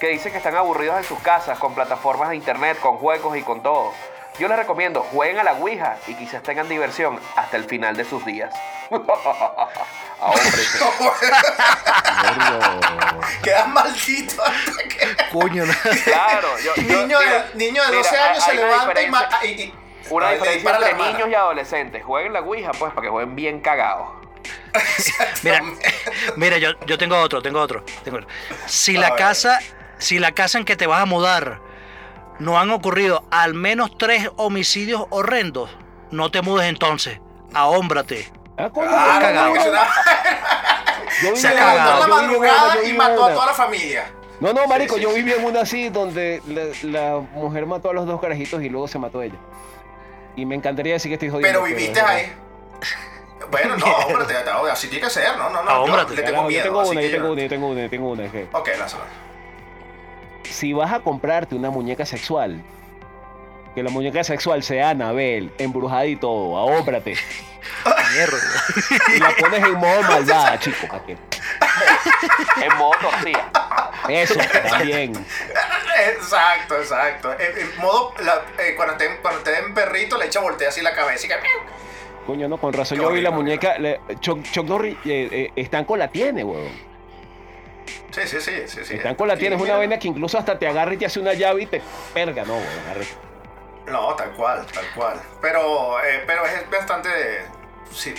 que 0.00 0.08
dicen 0.08 0.30
que 0.32 0.38
están 0.38 0.54
aburridos 0.56 0.96
en 0.98 1.04
sus 1.04 1.18
casas 1.20 1.58
con 1.58 1.74
plataformas 1.74 2.30
de 2.30 2.36
internet, 2.36 2.78
con 2.80 2.98
juegos 2.98 3.36
y 3.36 3.42
con 3.42 3.62
todo. 3.62 3.92
Yo 4.38 4.48
les 4.48 4.56
recomiendo, 4.58 5.02
jueguen 5.02 5.38
a 5.38 5.44
la 5.44 5.52
Ouija 5.54 5.96
y 6.06 6.14
quizás 6.14 6.42
tengan 6.42 6.68
diversión 6.68 7.18
hasta 7.36 7.56
el 7.56 7.64
final 7.64 7.96
de 7.96 8.04
sus 8.04 8.24
días. 8.26 8.54
Ahómbrense. 10.20 10.78
Quedas 13.42 13.68
maldito 13.68 14.42
hasta 14.44 14.82
que. 14.88 15.16
Coño, 15.32 15.64
no. 15.66 15.72
Claro, 16.04 16.48
yo, 16.64 16.74
yo- 16.76 16.82
Niño 17.02 17.18
mira, 17.18 17.42
de, 17.42 17.54
niño 17.54 17.82
de 17.82 17.88
mira, 17.88 17.98
12 18.02 18.16
hay- 18.16 18.28
años 18.30 18.44
se 18.44 18.54
levanta 18.54 19.02
y, 19.02 19.10
ma- 19.10 19.28
y- 19.42 19.46
y- 19.46 19.74
Una 20.10 20.30
diferencia 20.32 20.70
a 20.70 20.74
entre 20.74 20.90
hermana. 20.90 21.12
niños 21.12 21.28
y 21.30 21.34
adolescentes. 21.34 22.04
Jueguen 22.04 22.32
la 22.32 22.40
Ouija, 22.40 22.72
pues, 22.78 22.92
para 22.92 23.02
que 23.06 23.10
jueguen 23.10 23.34
bien 23.36 23.60
cagados. 23.60 24.08
Mira, 25.42 25.62
mira, 26.36 26.58
yo, 26.58 26.70
yo 26.86 26.98
tengo 26.98 27.18
otro, 27.18 27.40
tengo 27.42 27.60
otro. 27.60 27.82
tengo 28.04 28.18
otro. 28.18 28.28
Si 28.66 28.96
A 28.96 29.00
la 29.00 29.08
ver. 29.10 29.18
casa, 29.18 29.58
si 29.98 30.18
la 30.18 30.32
casa 30.32 30.58
en 30.58 30.64
que 30.64 30.76
te 30.76 30.86
vas 30.86 31.00
a 31.02 31.06
mudar 31.06 31.60
no 32.38 32.58
han 32.58 32.70
ocurrido 32.70 33.24
al 33.30 33.54
menos 33.54 33.96
tres 33.98 34.30
homicidios 34.36 35.04
horrendos, 35.10 35.70
no 36.10 36.30
te 36.30 36.42
mudes 36.42 36.68
entonces. 36.68 37.20
Ahómbrate. 37.54 38.30
Ah, 38.58 38.70
Ah, 38.74 39.18
cagado. 39.20 39.54
yo 41.22 41.36
Se 41.36 41.48
levantó 41.54 42.00
la 42.00 42.06
madrugada 42.06 42.82
y 42.84 42.92
mató 42.92 43.24
a 43.26 43.32
toda 43.32 43.46
la 43.46 43.54
familia. 43.54 44.10
No, 44.40 44.52
no, 44.52 44.66
marico, 44.66 44.96
Sí, 44.96 45.00
sí, 45.00 45.06
yo 45.06 45.14
viví 45.14 45.32
en 45.32 45.44
una 45.44 45.60
así 45.62 45.88
donde 45.88 46.42
la, 46.46 46.90
la 46.90 47.18
mujer 47.32 47.64
mató 47.66 47.90
a 47.90 47.94
los 47.94 48.06
dos 48.06 48.20
carajitos 48.20 48.62
y 48.62 48.68
luego 48.68 48.86
se 48.88 48.98
mató 48.98 49.22
ella. 49.22 49.36
Y 50.36 50.44
me 50.44 50.54
encantaría 50.54 50.92
decir 50.94 51.08
que 51.10 51.14
estoy 51.14 51.30
jodiendo. 51.30 51.60
Pero 51.60 51.64
viviste 51.64 51.94
verdad. 52.00 52.16
ahí. 52.16 52.32
Bueno, 53.50 53.76
no, 53.76 53.86
hombre, 53.86 54.36
así 54.70 54.88
tiene 54.88 55.04
que 55.04 55.10
ser, 55.10 55.36
no, 55.38 55.48
no, 55.50 55.62
no. 55.62 55.70
Ahómbrate. 55.70 56.14
yo 56.16 56.20
le 56.20 56.22
tengo 56.26 56.42
miedo. 56.44 56.58
yo 56.58 56.62
tengo 56.64 56.80
una, 56.90 57.00
yo 57.02 57.10
tengo 57.10 57.26
yo- 57.26 57.32
una, 57.32 57.42
yo 57.42 57.48
tengo 57.48 57.68
una, 57.68 57.82
yo 57.82 57.90
tengo 57.90 58.10
una. 58.10 58.24
Ok, 58.52 58.68
lánzalo. 58.78 59.04
Si 60.50 60.72
vas 60.72 60.92
a 60.92 61.00
comprarte 61.00 61.54
una 61.54 61.70
muñeca 61.70 62.04
sexual, 62.06 62.62
que 63.74 63.82
la 63.82 63.90
muñeca 63.90 64.24
sexual 64.24 64.62
sea 64.62 64.90
Anabel, 64.90 65.52
embrujada 65.58 66.06
y 66.06 66.16
todo, 66.16 66.56
ahómbrate. 66.56 67.14
Mierda. 68.12 68.38
Y 69.14 69.18
la 69.18 69.30
pones 69.38 69.62
en 69.64 69.74
modo 69.74 70.02
malvada, 70.02 70.58
chico. 70.58 70.86
¿para 70.88 71.04
qué? 71.04 71.16
En 72.62 72.76
modo 72.78 72.92
torcida. 73.00 73.50
Eso, 74.08 74.38
también. 74.70 75.12
Exacto, 76.14 76.76
exacto. 76.76 77.32
En, 77.32 77.58
en 77.58 77.76
modo, 77.78 78.14
la- 78.20 78.42
eh, 78.62 78.74
cuando, 78.76 78.94
te, 78.96 79.16
cuando 79.18 79.40
te 79.42 79.50
den 79.50 79.74
perrito, 79.74 80.16
le 80.16 80.26
echa 80.26 80.40
voltea 80.40 80.68
así 80.68 80.80
la 80.80 80.94
cabeza 80.94 81.26
y 81.26 81.28
que... 81.28 81.34
Coño, 82.26 82.48
no, 82.48 82.56
con 82.58 82.72
razón 82.72 82.98
Qué 82.98 83.04
yo 83.04 83.10
vi 83.10 83.20
la 83.20 83.30
muñeca. 83.30 83.76
Chuck, 84.20 84.42
Chuck 84.50 84.66
Norris, 84.66 84.96
eh, 85.04 85.28
eh, 85.30 85.52
Estanco 85.56 85.96
la 85.96 86.08
tiene, 86.08 86.42
weón. 86.44 86.70
Sí, 88.16 88.26
sí, 88.26 88.40
sí, 88.40 88.62
sí. 88.66 88.84
sí. 88.84 88.94
Estanco 88.94 89.26
la 89.26 89.34
Sí, 89.34 89.40
tiene, 89.40 89.56
es 89.56 89.60
una 89.60 89.66
mira. 89.72 89.76
vaina 89.78 89.98
que 89.98 90.08
incluso 90.08 90.38
hasta 90.38 90.58
te 90.58 90.66
agarra 90.66 90.94
y 90.94 90.96
te 90.96 91.04
hace 91.06 91.20
una 91.20 91.34
llave 91.34 91.62
y 91.62 91.66
te 91.66 91.82
perga, 92.14 92.44
no, 92.44 92.56
arre. 92.90 93.06
No, 93.86 94.14
tal 94.14 94.30
cual, 94.32 94.64
tal 94.72 94.84
cual. 94.94 95.20
Pero, 95.42 96.00
eh, 96.02 96.24
pero 96.26 96.44
es 96.46 96.70
bastante... 96.70 97.10
Sí. 97.92 98.14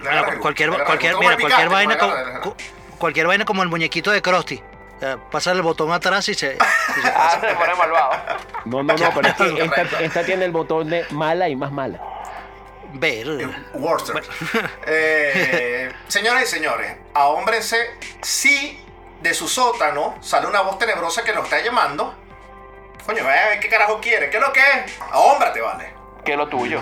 Bueno, 0.00 0.28
el 0.28 0.38
cualquier, 0.38 0.70
cualquier, 0.84 1.12
el 1.12 1.18
mira, 1.18 1.32
el 1.32 1.40
cualquier 1.40 1.68
vaina, 1.70 1.96
como 1.98 2.14
el 2.14 2.54
cualquier 2.98 3.26
vaina 3.26 3.44
como 3.46 3.62
el 3.62 3.68
muñequito 3.70 4.10
de 4.10 4.20
Krusty. 4.20 4.62
Eh, 5.00 5.16
Pasa 5.30 5.52
el 5.52 5.62
botón 5.62 5.90
atrás 5.92 6.28
y 6.28 6.34
se, 6.34 6.52
y 6.54 7.00
se 7.00 7.08
Ah, 7.08 7.38
se 7.40 7.54
pone 7.54 7.74
malvado. 7.74 8.10
No, 8.66 8.82
no, 8.82 8.94
no, 8.94 9.10
pero 9.14 9.28
es 9.28 9.34
que 9.34 10.04
esta, 10.04 10.24
tiene 10.24 10.44
el 10.44 10.52
botón 10.52 10.88
de 10.90 11.06
mala 11.10 11.48
y 11.48 11.56
más 11.56 11.72
mala. 11.72 11.98
Ver. 12.92 13.26
Worcester. 13.74 14.22
Eh, 14.86 15.90
señoras 16.08 16.44
y 16.44 16.46
señores, 16.46 16.96
ahómbrense 17.14 17.76
si 18.22 18.80
de 19.20 19.34
su 19.34 19.48
sótano 19.48 20.16
sale 20.20 20.46
una 20.46 20.60
voz 20.60 20.78
tenebrosa 20.78 21.24
que 21.24 21.32
nos 21.32 21.44
está 21.44 21.60
llamando. 21.60 22.14
Coño, 23.04 23.30
eh, 23.30 23.58
¿qué 23.60 23.68
carajo 23.68 24.00
quiere? 24.00 24.30
¿Qué 24.30 24.36
es 24.36 24.42
lo 24.42 24.52
que 24.52 24.60
es? 24.60 24.98
Ahómbrate, 25.10 25.60
vale. 25.60 25.94
Que 26.24 26.32
es 26.32 26.38
lo 26.38 26.48
tuyo. 26.48 26.80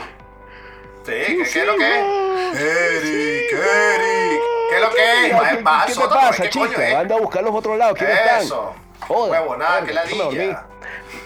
Sí, 1.04 1.12
¿qué, 1.12 1.48
qué 1.52 1.60
es 1.60 1.66
lo 1.66 1.76
que 1.76 1.98
es? 1.98 2.60
Eric, 2.60 3.52
Eric. 3.52 4.40
¿Qué 4.70 4.76
es 4.76 4.80
lo 4.80 4.90
que 4.90 5.26
es? 5.26 5.34
¿Qué, 5.34 5.58
qué 5.58 5.86
te 5.86 5.92
sótano, 5.92 6.20
pasa, 6.28 6.42
¿qué 6.42 6.50
coño 6.50 6.68
chica? 6.70 6.88
es? 6.88 6.94
Anda 6.94 7.14
a 7.14 7.18
buscar 7.18 7.42
los 7.42 7.54
otros 7.54 7.76
lados. 7.76 7.98
¿Quiénes 7.98 8.18
están? 8.18 8.42
Eso. 8.42 8.74
Joder, 9.06 9.32
Huevo, 9.32 9.56
nada, 9.56 9.80
verga, 9.80 10.04
que 10.04 10.16
ladilla. 10.16 10.66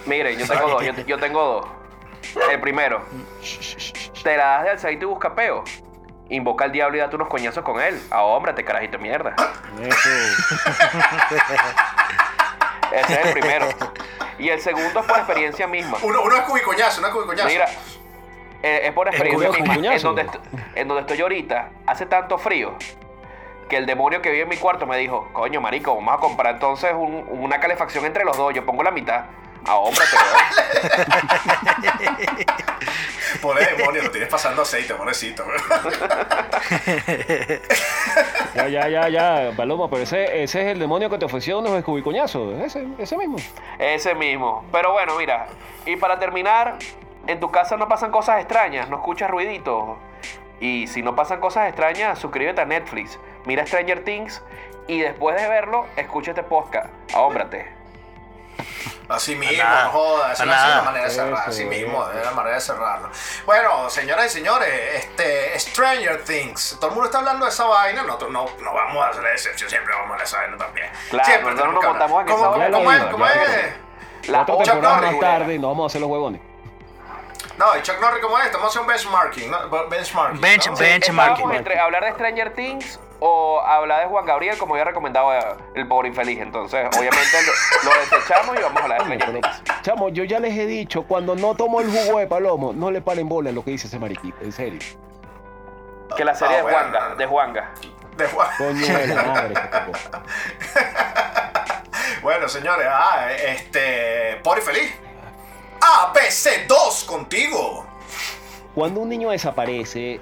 Miren, 0.05 0.37
yo 0.37 0.47
tengo 0.47 0.69
dos, 0.69 0.83
yo, 0.83 0.93
yo 0.93 1.17
tengo 1.17 1.43
dos. 1.43 1.65
El 2.51 2.59
primero, 2.59 3.01
te 4.21 4.35
la 4.37 4.45
das 4.45 4.63
de 4.63 4.69
alzadito 4.71 5.05
y 5.05 5.07
busca 5.07 5.33
peo. 5.33 5.63
Invoca 6.29 6.65
al 6.65 6.71
diablo 6.71 6.95
y 6.97 6.99
date 6.99 7.15
unos 7.15 7.27
coñazos 7.27 7.63
con 7.63 7.81
él. 7.81 7.99
Ahómbrate, 8.11 8.63
carajito 8.63 8.97
de 8.97 9.03
mierda. 9.03 9.35
Eso. 9.81 10.09
Ese 12.91 13.13
es 13.13 13.25
el 13.25 13.33
primero. 13.33 13.67
Y 14.37 14.49
el 14.49 14.59
segundo 14.61 14.99
es 15.01 15.05
por 15.05 15.17
experiencia 15.17 15.67
misma. 15.67 15.97
Uno, 16.01 16.21
uno 16.23 16.35
es 16.37 16.41
cubicoñazo, 16.43 16.99
uno 17.01 17.07
es 17.09 17.13
cubicoñazo. 17.13 17.47
Mira, 17.49 17.65
eh, 18.63 18.81
es 18.85 18.93
por 18.93 19.07
experiencia 19.07 19.49
misma. 19.49 19.73
En 19.95 20.01
donde, 20.01 20.27
en 20.75 20.87
donde 20.87 21.01
estoy 21.01 21.21
ahorita, 21.21 21.69
hace 21.85 22.05
tanto 22.05 22.37
frío 22.37 22.75
que 23.67 23.77
el 23.77 23.85
demonio 23.85 24.21
que 24.21 24.31
vive 24.31 24.43
en 24.43 24.49
mi 24.49 24.57
cuarto 24.57 24.87
me 24.87 24.97
dijo, 24.97 25.29
coño, 25.33 25.61
marico, 25.61 25.95
vamos 25.95 26.15
a 26.15 26.17
comprar 26.17 26.55
entonces 26.55 26.91
un- 26.93 27.25
una 27.29 27.59
calefacción 27.59 28.05
entre 28.05 28.23
los 28.25 28.35
dos. 28.37 28.53
Yo 28.53 28.65
pongo 28.65 28.81
la 28.81 28.91
mitad. 28.91 29.25
Ahómbrate, 29.65 30.15
weón. 30.15 30.39
Pobre 33.41 33.65
demonio, 33.77 34.03
lo 34.03 34.11
tienes 34.11 34.29
pasando 34.29 34.61
aceite, 34.63 34.93
pobrecito. 34.95 35.45
Ya, 38.55 38.67
ya, 38.67 38.89
ya, 38.89 39.09
ya, 39.09 39.51
Paloma, 39.55 39.89
pero 39.89 40.03
ese, 40.03 40.43
ese 40.43 40.61
es 40.61 40.67
el 40.67 40.79
demonio 40.79 41.09
que 41.09 41.17
te 41.17 41.25
ofreció 41.25 41.59
unos 41.59 41.73
escubicoñazos. 41.73 42.59
Ese, 42.61 42.85
ese 42.97 43.15
mismo. 43.17 43.37
Ese 43.77 44.15
mismo. 44.15 44.65
Pero 44.71 44.91
bueno, 44.91 45.15
mira. 45.17 45.47
Y 45.85 45.95
para 45.95 46.19
terminar, 46.19 46.77
en 47.27 47.39
tu 47.39 47.51
casa 47.51 47.77
no 47.77 47.87
pasan 47.87 48.11
cosas 48.11 48.39
extrañas, 48.39 48.89
no 48.89 48.97
escuchas 48.97 49.29
ruiditos. 49.29 49.97
Y 50.59 50.87
si 50.87 51.01
no 51.01 51.15
pasan 51.15 51.39
cosas 51.39 51.67
extrañas, 51.67 52.19
suscríbete 52.19 52.61
a 52.61 52.65
Netflix, 52.65 53.19
mira 53.45 53.65
Stranger 53.65 54.03
Things 54.03 54.43
y 54.87 54.99
después 54.99 55.39
de 55.41 55.47
verlo, 55.47 55.85
escucha 55.95 56.31
este 56.31 56.43
podcast. 56.43 56.89
Ahómbrate. 57.13 57.67
Así 59.09 59.35
mismo, 59.35 59.63
nada, 59.63 59.83
no 59.85 59.89
jodas, 59.89 60.33
esa 60.33 60.43
a 60.43 60.45
no 60.45 60.51
es 60.51 60.57
nada. 60.59 60.75
la 60.77 60.81
manera 60.83 61.05
de 61.05 61.11
cerrar, 61.11 61.43
así 61.49 61.65
mismo, 61.65 62.07
es 62.11 62.23
la 62.25 62.31
manera 62.31 62.55
de 62.55 62.61
cerrarlo. 62.61 63.09
Bueno, 63.45 63.89
señoras 63.89 64.27
y 64.27 64.29
señores, 64.29 64.69
este, 64.95 65.59
Stranger 65.59 66.23
Things, 66.23 66.77
todo 66.79 66.87
el 66.89 66.93
mundo 66.93 67.05
está 67.07 67.17
hablando 67.17 67.45
de 67.45 67.51
esa 67.51 67.65
vaina, 67.65 68.03
nosotros 68.03 68.31
no, 68.31 68.45
no 68.61 68.73
vamos 68.73 69.03
a 69.03 69.09
hacer 69.09 69.25
excepción, 69.25 69.67
siempre 69.69 69.93
vamos 69.95 70.11
a 70.11 70.15
hacer 70.23 70.27
esa 70.27 70.37
vaina 70.37 70.57
también. 70.57 70.91
Claro, 71.09 71.25
siempre 71.25 71.51
nosotros 71.55 71.73
tenemos 71.73 71.99
nos 71.99 72.21
en 72.21 72.27
esa 72.27 72.35
¿Cómo, 72.35 72.51
cómo 72.71 72.91
Ya 72.91 72.97
es? 72.97 73.03
¿Cómo 73.11 73.25
es? 73.25 73.73
La 74.29 74.41
Otra 74.41 74.55
temporada 74.73 74.95
Norris, 75.01 75.11
más 75.13 75.19
tarde 75.21 75.53
y 75.55 75.59
nos 75.59 75.71
vamos 75.71 75.83
a 75.83 75.87
hacer 75.87 76.01
los 76.01 76.09
huevones. 76.09 76.41
No, 77.57 77.77
y 77.77 77.81
Chuck 77.81 77.99
Norris, 77.99 78.21
¿cómo 78.21 78.37
es? 78.39 78.45
Estamos 78.45 78.67
haciendo 78.67 78.83
un 78.83 78.95
benchmarking, 78.95 79.49
¿no? 79.51 79.69
Benchmarking. 79.89 80.39
Bench- 80.41 80.67
¿no? 80.67 80.73
Estábamos 80.73 80.79
Benchmarking. 80.79 81.51
entre 81.55 81.79
hablar 81.79 82.03
de 82.05 82.11
Stranger 82.11 82.53
Things 82.53 82.99
o 83.21 83.59
hablar 83.61 84.01
de 84.01 84.07
Juan 84.07 84.25
Gabriel, 84.25 84.57
como 84.57 84.77
ya 84.77 84.83
recomendaba 84.85 85.57
el 85.75 85.87
pobre 85.87 86.07
infeliz. 86.09 86.39
Entonces, 86.39 86.87
obviamente 86.97 87.37
lo, 87.83 87.91
lo 87.91 87.99
desechamos 87.99 88.57
y 88.57 88.61
vamos 88.61 88.79
a 88.79 88.83
hablar 88.83 89.07
de 89.07 89.17
Things. 89.17 89.63
chamo, 89.81 90.09
yo 90.09 90.23
ya 90.23 90.39
les 90.39 90.57
he 90.57 90.65
dicho, 90.65 91.03
cuando 91.03 91.35
no 91.35 91.55
tomo 91.55 91.81
el 91.81 91.89
jugo 91.91 92.19
de 92.19 92.27
palomo, 92.27 92.71
no 92.73 92.91
le 92.91 93.01
paren 93.01 93.27
bola 93.27 93.49
a 93.49 93.53
lo 93.53 93.63
que 93.63 93.71
dice 93.71 93.87
ese 93.87 93.99
mariquito, 93.99 94.37
en 94.41 94.51
serio. 94.51 94.79
Que 96.15 96.23
la 96.25 96.33
serie 96.33 96.55
Ah, 96.55 96.57
de 96.57 96.63
bueno, 96.63 96.77
Juanga, 96.79 96.99
no, 96.99 97.09
no. 97.09 97.15
de 97.15 97.25
Juanga. 97.25 97.71
De 98.17 98.27
Juan. 98.27 98.49
Coño 98.57 98.97
de 98.99 99.07
la 99.07 99.23
madre. 99.23 99.53
Bueno, 102.21 102.49
señores, 102.49 102.85
ah, 102.89 103.29
este. 103.31 104.39
Pori 104.43 104.61
feliz. 104.61 104.93
ABC2 105.79 107.05
contigo. 107.05 107.85
Cuando 108.75 108.99
un 109.01 109.09
niño 109.09 109.29
desaparece, 109.29 110.19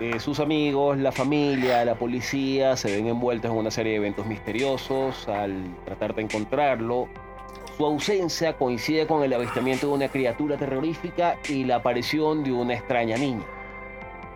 eh, 0.00 0.18
sus 0.18 0.40
amigos, 0.40 0.96
la 0.96 1.12
familia, 1.12 1.84
la 1.84 1.94
policía 1.94 2.74
se 2.74 2.90
ven 2.90 3.06
envueltos 3.06 3.50
en 3.50 3.56
una 3.58 3.70
serie 3.70 3.92
de 3.92 3.98
eventos 3.98 4.24
misteriosos 4.24 5.28
al 5.28 5.76
tratar 5.84 6.14
de 6.14 6.22
encontrarlo. 6.22 7.06
Su 7.76 7.84
ausencia 7.84 8.56
coincide 8.56 9.06
con 9.06 9.22
el 9.22 9.32
avistamiento 9.34 9.88
de 9.88 9.92
una 9.92 10.08
criatura 10.08 10.56
terrorífica 10.56 11.38
y 11.50 11.64
la 11.64 11.76
aparición 11.76 12.42
de 12.42 12.50
una 12.50 12.74
extraña 12.74 13.18
niña. 13.18 13.44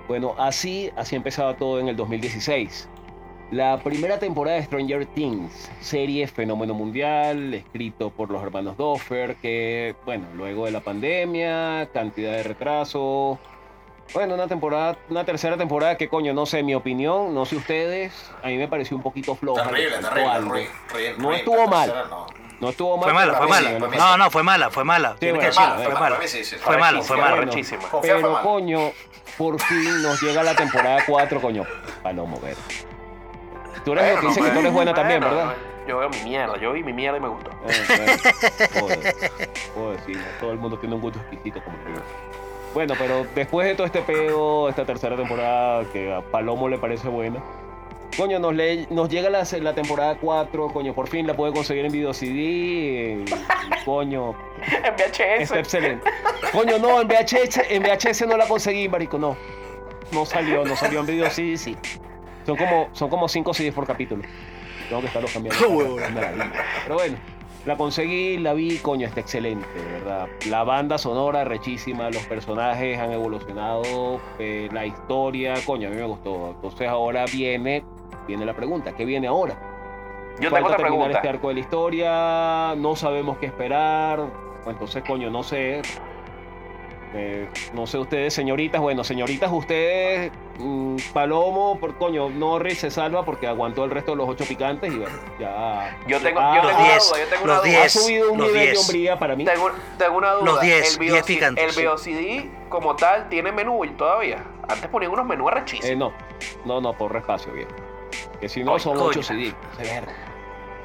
Bueno, 0.06 0.34
así, 0.36 0.90
así 0.96 1.16
empezaba 1.16 1.56
todo 1.56 1.80
en 1.80 1.88
el 1.88 1.96
2016. 1.96 2.88
La 3.50 3.78
primera 3.78 4.18
temporada 4.18 4.56
de 4.56 4.64
Stranger 4.64 5.06
Things, 5.06 5.70
serie 5.80 6.26
fenómeno 6.26 6.74
mundial, 6.74 7.54
escrito 7.54 8.10
por 8.10 8.30
los 8.30 8.42
hermanos 8.42 8.76
Doffer, 8.76 9.36
que, 9.36 9.94
bueno, 10.04 10.26
luego 10.34 10.66
de 10.66 10.72
la 10.72 10.80
pandemia, 10.80 11.88
cantidad 11.92 12.32
de 12.32 12.42
retraso, 12.42 13.38
bueno, 14.12 14.34
una 14.34 14.46
temporada, 14.46 14.96
una 15.08 15.24
tercera 15.24 15.56
temporada 15.56 15.96
que, 15.96 16.08
coño, 16.08 16.32
no 16.34 16.46
sé, 16.46 16.62
mi 16.62 16.74
opinión, 16.74 17.34
no 17.34 17.44
sé 17.46 17.56
ustedes, 17.56 18.12
a 18.42 18.48
mí 18.48 18.56
me 18.56 18.68
pareció 18.68 18.96
un 18.96 19.02
poquito 19.02 19.34
floja. 19.34 19.64
le 19.64 19.70
Terrible, 19.70 19.98
terrible. 20.08 20.40
ruin, 20.40 20.68
No 21.18 21.32
estuvo 21.32 21.66
mal. 21.66 21.92
no. 22.10 22.26
No 22.60 22.68
estuvo 22.70 22.96
mal. 22.96 23.04
Fue 23.04 23.12
mala, 23.12 23.34
fue 23.34 23.48
mala. 23.48 23.78
No, 23.78 24.16
no, 24.16 24.30
fue 24.30 24.42
mala, 24.42 24.70
fue 24.70 24.84
mala. 24.84 25.16
Bueno, 25.20 25.40
decirlo, 25.40 25.66
mala, 25.66 25.76
fue 25.76 25.84
fue 25.84 26.00
mala. 26.00 26.28
sí, 26.28 26.44
sí, 26.44 26.56
Fue 26.56 26.78
mala, 26.78 27.02
fue 27.02 27.16
mala. 27.16 27.50
Pero, 28.00 28.42
coño, 28.42 28.92
por 29.36 29.60
fin 29.60 30.02
nos 30.02 30.22
llega 30.22 30.42
la 30.42 30.54
temporada 30.54 31.02
4, 31.06 31.40
coño, 31.40 31.64
Palomo, 32.02 32.40
ver. 32.40 32.56
Tú 33.84 33.92
eres 33.92 34.18
que 34.20 34.26
dice 34.28 34.40
que 34.40 34.50
tú 34.50 34.58
eres 34.60 34.72
buena 34.72 34.94
también, 34.94 35.20
¿verdad? 35.20 35.54
Yo 35.86 35.98
veo 35.98 36.08
mi 36.08 36.22
mierda, 36.22 36.56
yo 36.56 36.72
vi 36.72 36.82
mi 36.82 36.94
mierda 36.94 37.18
y 37.18 37.20
me 37.20 37.28
gustó. 37.28 37.50
Eh, 37.68 38.16
bueno, 38.80 39.02
joder, 39.74 40.00
sí, 40.06 40.12
todo 40.40 40.52
el 40.52 40.58
mundo 40.58 40.78
tiene 40.78 40.94
un 40.94 41.02
gusto 41.02 41.18
exquisito 41.18 41.62
como 41.62 41.76
yo. 41.94 42.00
Bueno, 42.74 42.94
pero 42.98 43.24
después 43.34 43.66
de 43.68 43.74
todo 43.74 43.86
este 43.86 44.02
pedo, 44.02 44.68
esta 44.68 44.84
tercera 44.84 45.16
temporada 45.16 45.84
que 45.92 46.12
a 46.12 46.20
Palomo 46.20 46.68
le 46.68 46.76
parece 46.78 47.08
buena, 47.08 47.40
coño, 48.16 48.38
nos, 48.40 48.52
le- 48.54 48.86
nos 48.90 49.08
llega 49.08 49.30
la, 49.30 49.44
la 49.60 49.74
temporada 49.74 50.16
4, 50.20 50.68
coño, 50.72 50.92
por 50.92 51.08
fin 51.08 51.24
la 51.26 51.34
puede 51.34 51.52
conseguir 51.52 51.84
en 51.84 51.92
video 51.92 52.12
CD, 52.12 53.24
coño, 53.84 54.34
En 54.66 54.94
VHS. 54.96 55.40
está 55.42 55.58
excelente. 55.60 56.10
Coño, 56.52 56.78
no, 56.78 57.00
en 57.00 57.06
VHS, 57.08 57.60
en 57.70 57.82
VHS 57.82 58.26
no 58.26 58.36
la 58.36 58.46
conseguí, 58.48 58.88
marico, 58.88 59.18
no. 59.18 59.36
No 60.12 60.26
salió, 60.26 60.64
no 60.64 60.74
salió 60.76 61.00
en 61.00 61.06
video 61.06 61.30
CD, 61.30 61.56
sí. 61.56 61.76
Son 62.44 62.56
como, 62.56 62.88
son 62.92 63.08
como 63.08 63.28
5 63.28 63.54
CDs 63.54 63.72
por 63.72 63.86
capítulo. 63.86 64.22
Tengo 64.88 65.00
que 65.00 65.06
estarlos 65.06 65.32
cambiando. 65.32 65.68
Maravilla. 66.14 66.52
Pero 66.82 66.94
bueno, 66.96 67.16
la 67.66 67.76
conseguí, 67.76 68.38
la 68.38 68.52
vi, 68.54 68.78
coño, 68.78 69.06
está 69.06 69.20
excelente, 69.20 69.66
de 69.74 69.92
verdad. 69.92 70.28
La 70.48 70.64
banda 70.64 70.98
sonora, 70.98 71.44
rechísima, 71.44 72.10
los 72.10 72.24
personajes 72.26 72.98
han 72.98 73.12
evolucionado, 73.12 74.20
eh, 74.38 74.68
la 74.72 74.84
historia, 74.86 75.54
coño, 75.66 75.88
a 75.88 75.90
mí 75.90 75.96
me 75.96 76.04
gustó. 76.04 76.50
Entonces 76.50 76.88
ahora 76.88 77.24
viene, 77.32 77.84
viene 78.26 78.44
la 78.44 78.54
pregunta, 78.54 78.94
¿qué 78.94 79.04
viene 79.04 79.26
ahora? 79.28 79.54
Yo 80.40 80.50
Falta 80.50 80.56
tengo 80.56 80.66
otra 80.66 80.76
terminar 80.76 80.86
pregunta. 81.06 81.18
este 81.18 81.28
arco 81.28 81.48
de 81.48 81.54
la 81.54 81.60
historia, 81.60 82.74
no 82.76 82.96
sabemos 82.96 83.38
qué 83.38 83.46
esperar. 83.46 84.20
Entonces, 84.66 85.02
coño, 85.06 85.30
no 85.30 85.42
sé. 85.42 85.80
Eh, 87.16 87.48
no 87.74 87.86
sé 87.86 87.96
ustedes, 87.98 88.34
señoritas. 88.34 88.80
Bueno, 88.80 89.04
señoritas, 89.04 89.48
ustedes, 89.52 90.32
mm, 90.58 90.96
Palomo, 91.12 91.78
por 91.78 91.96
coño, 91.96 92.28
Norris 92.28 92.80
se 92.80 92.90
salva 92.90 93.24
porque 93.24 93.46
aguantó 93.46 93.84
el 93.84 93.92
resto 93.92 94.10
de 94.12 94.16
los 94.16 94.28
ocho 94.28 94.44
picantes 94.44 94.92
y 94.92 94.96
bueno, 94.98 95.14
ya. 95.38 95.96
Yo 96.08 96.20
tengo, 96.20 96.40
Ah, 96.40 96.56
yo 96.56 96.62
Los 96.62 96.70
tengo 96.72 96.82
una 96.82 96.88
10, 96.92 97.08
duda, 97.08 97.18
yo 97.20 97.26
tengo 97.28 97.44
una 97.44 97.54
los 97.54 97.62
duda. 97.64 97.76
Ha 97.76 97.80
10. 97.82 97.92
subido 97.92 98.32
un 98.32 98.38
los 98.38 98.46
nivel 98.48 98.60
de 98.60 98.66
10. 98.72 98.80
hombría 98.80 99.18
para 99.18 99.36
mí. 99.36 99.44
Tengo, 99.44 99.70
tengo 99.96 100.16
una 100.18 100.30
duda. 100.32 100.44
Los 100.44 100.60
10, 100.60 100.92
el 100.94 100.98
10 100.98 101.12
Bioci- 101.14 101.26
picantes, 101.26 101.64
El 101.64 101.70
sí. 101.98 102.50
Como 102.68 102.96
tal 102.96 103.28
tiene 103.28 103.52
menú 103.52 103.80
todavía. 103.96 104.42
Antes 104.68 104.88
ponían 104.88 105.12
unos 105.12 105.26
menús 105.26 105.46
Eh, 105.46 105.54
arrechísimos. 105.54 106.12
no, 106.64 106.74
no, 106.74 106.80
no, 106.80 106.92
por 106.98 107.14
espacio, 107.16 107.52
bien. 107.52 107.68
Que 108.40 108.48
si 108.48 108.64
no 108.64 108.76
son 108.80 108.98
ocho 108.98 109.22
CD. 109.22 109.54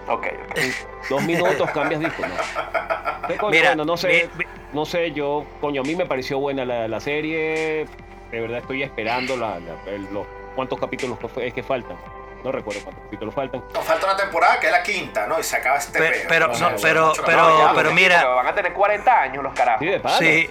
Ok, 0.07 0.27
ok. 0.27 0.57
En 0.57 0.73
dos 1.09 1.23
minutos 1.23 1.69
cambias 1.71 2.01
disco, 2.01 2.21
¿no? 2.21 2.35
Eh, 3.29 3.37
Mira, 3.51 3.67
bueno, 3.69 3.85
no 3.85 3.95
sé, 3.95 4.27
mi- 4.35 4.43
mi- 4.45 4.51
no 4.73 4.85
sé, 4.85 5.11
yo, 5.11 5.45
coño, 5.61 5.81
a 5.81 5.83
mí 5.83 5.95
me 5.95 6.05
pareció 6.05 6.39
buena 6.39 6.65
la, 6.65 6.87
la 6.87 6.99
serie. 6.99 7.87
De 8.31 8.39
verdad 8.41 8.59
estoy 8.59 8.83
esperando 8.83 9.35
la, 9.37 9.59
la- 9.59 9.91
el- 9.91 10.07
los 10.13 10.25
cuántos 10.55 10.79
capítulos 10.79 11.17
es 11.37 11.53
que 11.53 11.63
faltan. 11.63 11.97
No 12.43 12.51
recuerdo 12.53 12.81
cuántos 12.83 13.03
capítulos 13.05 13.33
faltan. 13.33 13.63
Nos 13.73 13.83
falta 13.83 14.05
una 14.05 14.15
temporada 14.15 14.59
que 14.59 14.67
es 14.67 14.71
la 14.71 14.81
quinta, 14.83 15.27
¿no? 15.27 15.39
Y 15.39 15.43
se 15.43 15.57
acaba 15.57 15.77
este 15.77 15.99
Pero- 15.99 16.15
pero- 16.29 16.47
no, 16.47 16.69
pero- 16.81 17.13
pero- 17.25 17.73
ya, 17.89 17.91
mira- 17.91 18.25
van 18.27 18.47
a 18.47 18.55
tener 18.55 18.71
40 18.73 19.21
años 19.21 19.43
los 19.43 19.53
carajos. 19.53 19.81
Sí, 19.81 19.87
de 19.87 19.99
pana. 19.99 20.17
Sí, 20.17 20.49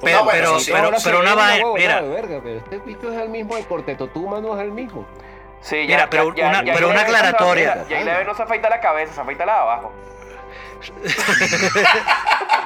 pero, 0.00 0.18
No, 0.18 0.24
bueno, 0.24 0.30
pero, 0.30 0.56
pero, 0.72 0.90
pero 1.04 1.20
una 1.20 1.34
vaina, 1.34 1.64
mira, 1.76 2.00
de 2.02 2.08
verga, 2.08 2.40
pero 2.42 2.58
este 2.58 2.78
bicho 2.78 3.12
es 3.12 3.18
el 3.20 3.28
mismo, 3.28 3.56
el 3.56 3.66
cortetotuma 3.66 4.40
no 4.40 4.56
es 4.56 4.62
el 4.62 4.70
mismo. 4.70 5.04
Sí, 5.60 5.76
ya, 5.78 5.82
Mira, 5.82 5.98
ya- 6.04 6.10
pero 6.10 6.34
ya- 6.34 6.48
una- 6.48 6.64
ya 6.64 6.74
pero 6.74 6.88
una 6.88 7.00
aclaratoria. 7.02 7.84
Ya 7.88 8.00
Ileve 8.00 8.24
no 8.24 8.34
se 8.34 8.42
afeita 8.44 8.70
la 8.70 8.80
cabeza, 8.80 9.12
se 9.14 9.20
afeita 9.20 9.44
la 9.44 9.52
de 9.54 9.58
abajo. 9.60 9.92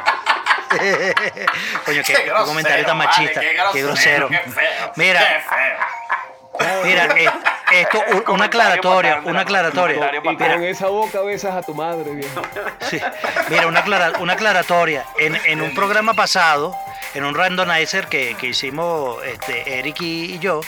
coño, 1.86 2.02
qué, 2.04 2.32
comentario 2.44 2.84
tan 2.86 2.98
vale, 2.98 3.08
machista, 3.08 3.40
qué 3.40 3.82
grosero. 3.82 4.28
Qué 4.28 4.38
feo. 4.38 4.92
Mira. 4.96 5.20
Qué 5.20 5.40
feo. 5.40 6.84
Mira, 6.84 7.04
eh, 7.16 7.30
esto, 7.80 8.02
un- 8.12 8.24
una 8.34 8.44
aclaratoria, 8.46 9.20
una 9.24 9.32
la- 9.34 9.40
aclaratoria. 9.40 10.10
Y 10.22 10.36
con 10.36 10.62
esa 10.64 10.86
boca 10.88 11.20
besas 11.22 11.54
a 11.54 11.62
tu 11.62 11.74
madre, 11.74 12.12
viejo. 12.14 12.42
Sí. 12.90 13.00
Mira, 13.48 13.66
una, 13.66 13.80
aclara- 13.84 14.18
una 14.20 14.32
aclaratoria. 14.34 15.04
En, 15.18 15.36
en 15.46 15.62
un 15.62 15.74
programa 15.74 16.14
pasado, 16.14 16.74
en 17.14 17.24
un 17.24 17.34
randomizer 17.34 18.08
que, 18.08 18.34
que 18.36 18.48
hicimos 18.48 19.22
este, 19.24 19.78
Eric 19.78 19.96
y, 20.00 20.38
yo, 20.38 20.60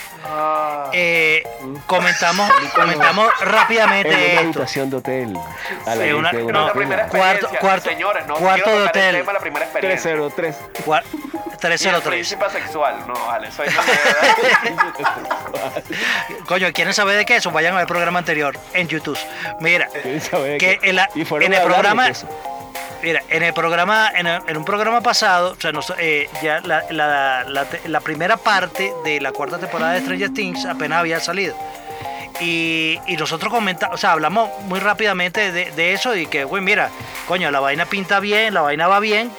eh, 0.93 1.43
comentamos, 1.85 2.49
comentamos 2.73 3.29
En 3.41 3.47
rápidamente 3.47 4.29
una 4.33 4.39
habitación 4.41 4.89
de 4.89 4.97
hotel. 4.97 5.37
A 5.85 5.95
la 5.95 6.03
Sí, 6.05 6.11
una- 6.13 6.29
gente 6.29 6.45
de 6.47 6.53
No, 6.53 6.59
no, 6.61 6.67
la 6.67 6.73
primera 6.73 7.07
cuarto- 7.07 7.49
cuarto- 7.59 7.89
Señores, 7.89 8.25
no 8.27 8.35
cuarto 8.35 8.69
de 8.69 8.77
el 8.77 8.83
hotel. 8.83 9.15
tema 9.17 9.31
de 9.31 9.33
la 9.33 9.39
primera 9.39 9.65
experiencia. 9.65 10.11
303. 10.11 10.57
Cua- 10.85 11.03
Y 11.03 11.51
el 11.51 11.57
303. 11.59 12.13
príncipe 12.13 12.49
sexual. 12.51 13.03
No, 13.07 13.13
vale, 13.13 13.51
soy. 13.51 13.67
Coño, 16.47 16.67
¿quieren 16.73 16.93
saber 16.97 17.17
de 17.17 17.25
qué? 17.25 17.37
Eso 17.37 17.51
vayan 17.51 17.73
a 17.73 17.77
ver 17.77 17.83
el 17.83 17.87
programa 17.87 18.19
anterior 18.19 18.57
en 18.73 18.87
YouTube. 18.87 19.17
Mira, 19.61 19.87
¿Quién 20.03 20.19
sabe 20.21 20.57
que 20.57 20.79
en, 20.83 20.95
la- 20.97 21.09
en 21.15 21.53
el 21.53 21.61
programa, 21.63 22.11
mira, 23.01 23.23
en 23.29 23.43
el 23.43 23.53
programa, 23.53 24.11
en, 24.13 24.27
el- 24.27 24.41
en 24.47 24.57
un 24.57 24.65
programa 24.65 25.01
pasado, 25.01 25.51
o 25.57 25.61
sea, 25.61 25.71
nos- 25.71 25.93
eh, 25.97 26.29
ya 26.43 26.59
la, 26.61 26.83
la- 26.91 27.43
la 27.45 27.65
te- 27.65 27.87
la 27.87 27.99
primera 28.01 28.37
parte 28.37 28.91
de 29.05 29.21
la 29.21 29.31
cuarta 29.31 29.57
temporada 29.57 29.93
de 29.93 30.01
Stranger 30.01 30.33
Things 30.33 30.65
apenas 30.65 30.99
había 30.99 31.19
salido. 31.19 31.55
Y, 32.39 32.99
y 33.07 33.17
nosotros 33.17 33.51
comentamos, 33.51 33.95
o 33.95 33.97
sea, 33.97 34.11
hablamos 34.11 34.49
muy 34.65 34.79
rápidamente 34.79 35.51
de, 35.51 35.71
de 35.71 35.93
eso 35.93 36.15
y 36.15 36.27
que, 36.27 36.43
güey, 36.43 36.61
mira, 36.61 36.89
coño, 37.27 37.49
la 37.49 37.59
vaina 37.59 37.85
pinta 37.87 38.19
bien, 38.19 38.53
la 38.53 38.61
vaina 38.61 38.87
va 38.87 38.99
bien, 38.99 39.31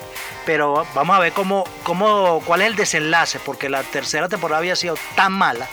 pero 0.44 0.84
vamos 0.94 1.14
a 1.16 1.20
ver 1.20 1.32
cómo, 1.32 1.64
cómo, 1.84 2.42
cuál 2.44 2.62
es 2.62 2.66
el 2.68 2.74
desenlace, 2.76 3.38
porque 3.38 3.68
la 3.68 3.84
tercera 3.84 4.28
temporada 4.28 4.58
había 4.58 4.74
sido 4.74 4.96
tan 5.14 5.32
mala, 5.32 5.68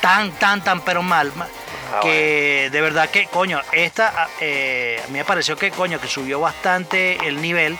tan, 0.00 0.30
tan, 0.32 0.62
tan, 0.62 0.80
pero 0.82 1.02
mal, 1.02 1.32
ma- 1.36 1.48
Ah, 1.92 1.98
que 2.02 2.68
de 2.70 2.80
verdad 2.80 3.08
que, 3.10 3.26
coño, 3.26 3.60
esta, 3.72 4.12
ah, 4.16 4.28
eh, 4.40 5.00
a 5.02 5.06
mí 5.08 5.14
me 5.18 5.24
pareció 5.24 5.56
que, 5.56 5.72
coño, 5.72 6.00
que 6.00 6.06
subió 6.06 6.38
bastante 6.38 7.16
el 7.26 7.42
nivel. 7.42 7.76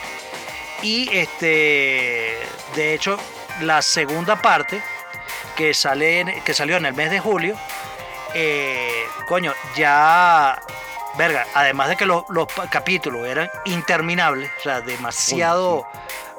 Y, 0.81 1.07
este, 1.15 2.37
de 2.75 2.93
hecho, 2.93 3.17
la 3.61 3.81
segunda 3.81 4.35
parte 4.41 4.81
que, 5.55 5.73
sale, 5.73 6.19
en- 6.19 6.43
que 6.43 6.53
salió 6.53 6.75
en 6.75 6.85
el 6.87 6.93
mes 6.93 7.09
de 7.09 7.21
julio, 7.21 7.55
eh, 8.33 9.05
coño, 9.27 9.53
ya, 9.75 10.61
verga, 11.17 11.45
además 11.53 11.87
de 11.89 11.95
que 11.95 12.05
los, 12.05 12.23
los 12.29 12.47
capítulos 12.69 13.25
eran 13.27 13.49
interminables, 13.65 14.51
o 14.59 14.61
sea, 14.63 14.81
demasiado 14.81 15.87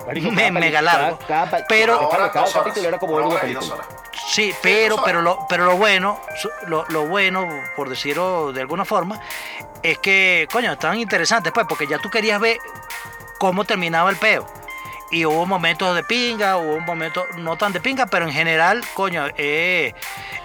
Marico, 0.07 0.31
me- 0.31 0.37
cada 0.43 0.51
mega 0.53 0.79
peli- 0.81 0.85
largo, 0.85 1.19
cada- 1.27 1.51
cada- 1.51 1.67
pero- 1.69 1.95
cada- 1.99 2.05
Ahora, 2.07 2.33
cada 2.33 2.45
dos 2.47 2.55
horas. 2.57 2.65
capítulo 2.69 2.89
era 2.89 2.99
como 2.99 3.15
Una 3.15 3.27
una 3.27 3.35
hora 3.37 3.49
y 3.49 3.53
dos 3.55 3.65
película. 3.69 3.87
horas. 3.89 4.03
Sí, 4.33 4.55
pero, 4.63 4.97
pero, 5.05 5.21
lo, 5.23 5.47
pero 5.49 5.65
lo 5.67 5.77
bueno, 5.77 6.21
lo, 6.67 6.85
lo 6.89 7.07
bueno, 7.07 7.47
por 7.77 7.89
decirlo 7.89 8.53
de 8.53 8.61
alguna 8.63 8.85
forma, 8.85 9.21
es 9.83 9.99
que, 9.99 10.49
coño, 10.53 10.73
estaban 10.73 10.99
interesantes, 10.99 11.53
pues, 11.53 11.67
porque 11.69 11.87
ya 11.87 11.99
tú 11.99 12.09
querías 12.09 12.41
ver 12.41 12.59
cómo 13.39 13.65
terminaba 13.65 14.11
el 14.11 14.17
peo. 14.17 14.47
Y 15.11 15.27
hubo 15.27 15.45
momentos 15.45 15.95
de 15.95 16.03
pinga, 16.05 16.57
hubo 16.57 16.81
momentos 16.81 17.25
no 17.37 17.59
tan 17.59 17.73
de 17.75 17.81
pinga, 17.81 18.07
pero 18.07 18.25
en 18.25 18.33
general, 18.33 18.83
coño, 18.95 19.27
eh, 19.37 19.93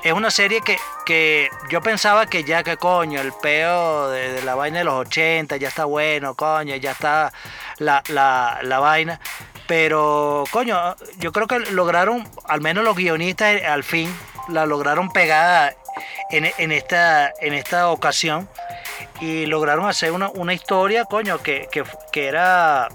es 0.04 0.12
una 0.12 0.30
serie 0.30 0.60
que, 0.60 0.78
que 1.06 1.50
yo 1.70 1.80
pensaba 1.80 2.26
que 2.26 2.44
ya 2.44 2.64
que, 2.64 2.76
coño, 2.76 3.22
el 3.22 3.32
peo 3.32 4.10
de, 4.10 4.34
de 4.34 4.42
la 4.42 4.56
vaina 4.56 4.80
de 4.80 4.84
los 4.84 4.96
80 4.96 5.56
ya 5.56 5.70
está 5.70 5.86
bueno, 5.86 6.36
coño, 6.36 6.76
ya 6.76 6.92
está 6.92 7.32
la, 7.80 8.04
la, 8.10 8.60
la 8.64 8.80
vaina. 8.80 9.20
Pero, 9.68 10.46
coño, 10.52 10.96
yo 11.18 11.32
creo 11.32 11.48
que 11.48 11.60
lograron, 11.60 12.28
al 12.46 12.62
menos 12.62 12.84
los 12.84 12.96
guionistas 12.96 13.56
eh, 13.56 13.66
al 13.66 13.84
fin, 13.84 14.16
la 14.48 14.66
lograron 14.66 15.12
pegada 15.12 15.76
en, 16.32 16.50
en 16.58 16.72
esta, 16.72 17.34
en 17.42 17.54
esta 17.54 17.90
ocasión. 17.90 18.48
Y 19.20 19.46
lograron 19.48 19.88
hacer 19.90 20.12
una, 20.12 20.30
una 20.30 20.54
historia, 20.54 21.06
coño, 21.06 21.40
que, 21.40 21.68
que, 21.72 21.84
que 22.12 22.28
era 22.28 22.88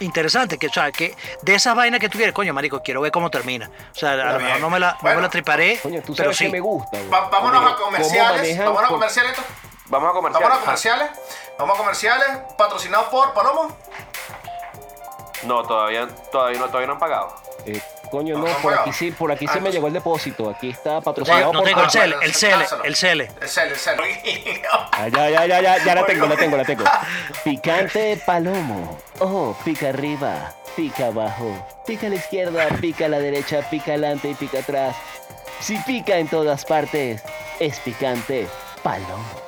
interesante. 0.00 0.56
Que, 0.56 0.68
o 0.68 0.72
sea, 0.72 0.92
que 0.92 1.14
de 1.42 1.54
esas 1.54 1.74
vainas 1.74 2.00
que 2.00 2.08
tú 2.08 2.16
quieres, 2.16 2.34
coño, 2.34 2.54
marico, 2.54 2.80
quiero 2.82 3.00
ver 3.00 3.12
cómo 3.12 3.30
termina. 3.30 3.70
O 3.92 3.94
sea, 3.94 4.12
a 4.12 4.32
lo 4.32 4.40
mejor 4.40 4.60
no 4.60 4.70
me 4.70 4.78
la, 4.80 4.96
no 5.02 5.14
me 5.14 5.20
la 5.20 5.28
triparé, 5.28 5.78
Coño, 5.82 6.00
tú 6.00 6.14
pero 6.14 6.26
sabes 6.28 6.38
sí. 6.38 6.46
que 6.46 6.52
me 6.52 6.60
gusta. 6.60 6.98
vámonos 7.10 7.72
a 7.72 7.76
comerciales. 7.76 8.58
Vámonos 8.58 8.84
a 8.84 8.88
comerciales. 8.88 9.36
Vamos 9.88 10.10
a 10.10 10.12
comercial. 10.12 10.42
Vámonos 10.42 10.58
a 10.58 10.64
comerciales. 10.64 11.10
Vamos 11.58 11.74
a 11.74 11.78
comerciales. 11.78 12.26
Patrocinados 12.56 13.08
por 13.08 13.32
Palomo. 13.32 13.76
No, 15.44 15.62
todavía, 15.62 16.08
todavía, 16.32 16.58
no, 16.58 16.66
todavía 16.66 16.86
no 16.88 16.92
han 16.94 16.98
pagado. 16.98 17.34
Eh, 17.66 17.80
coño, 18.10 18.38
No, 18.38 18.44
no, 18.46 18.52
no 18.52 18.58
por 18.58 18.74
aquí 18.74 18.92
sí, 18.92 19.10
por 19.10 19.30
aquí 19.30 19.46
Ah, 19.48 19.52
sí 19.52 19.58
me 19.58 19.64
pues- 19.64 19.74
llegó 19.74 19.86
el 19.88 19.92
depósito. 19.92 20.50
Aquí 20.50 20.70
está 20.70 20.94
No, 20.94 21.02
patrocinado 21.02 21.52
no 21.52 21.58
por 21.60 21.68
tengo 21.68 21.82
el 21.82 21.90
cele, 21.90 22.16
el 22.22 22.34
cele, 22.34 22.56
Lánzalo. 22.56 22.84
el 22.84 22.96
cele. 22.96 23.30
El 23.40 23.48
cel, 23.48 23.72
el. 23.72 24.62
Ah, 24.92 25.08
ya, 25.08 25.30
ya, 25.30 25.46
ya, 25.46 25.60
ya, 25.60 25.84
ya 25.84 25.94
la 25.94 26.06
tengo, 26.06 26.26
la 26.26 26.36
tengo, 26.36 26.56
la 26.56 26.64
tengo. 26.64 26.84
Picante 27.44 28.20
palomo. 28.24 28.98
Oh, 29.20 29.54
pica 29.64 29.90
arriba, 29.90 30.54
pica 30.74 31.06
abajo, 31.08 31.54
pica 31.86 32.06
a 32.06 32.10
la 32.10 32.16
izquierda, 32.16 32.68
pica 32.80 33.06
a 33.06 33.08
la 33.08 33.18
derecha, 33.18 33.60
pica 33.70 33.92
adelante 33.92 34.28
y 34.30 34.34
pica 34.34 34.60
atrás. 34.60 34.96
Si 35.60 35.76
pica 35.78 36.16
en 36.16 36.28
todas 36.28 36.64
partes, 36.64 37.22
es 37.60 37.78
picante 37.80 38.48
palomo. 38.82 39.45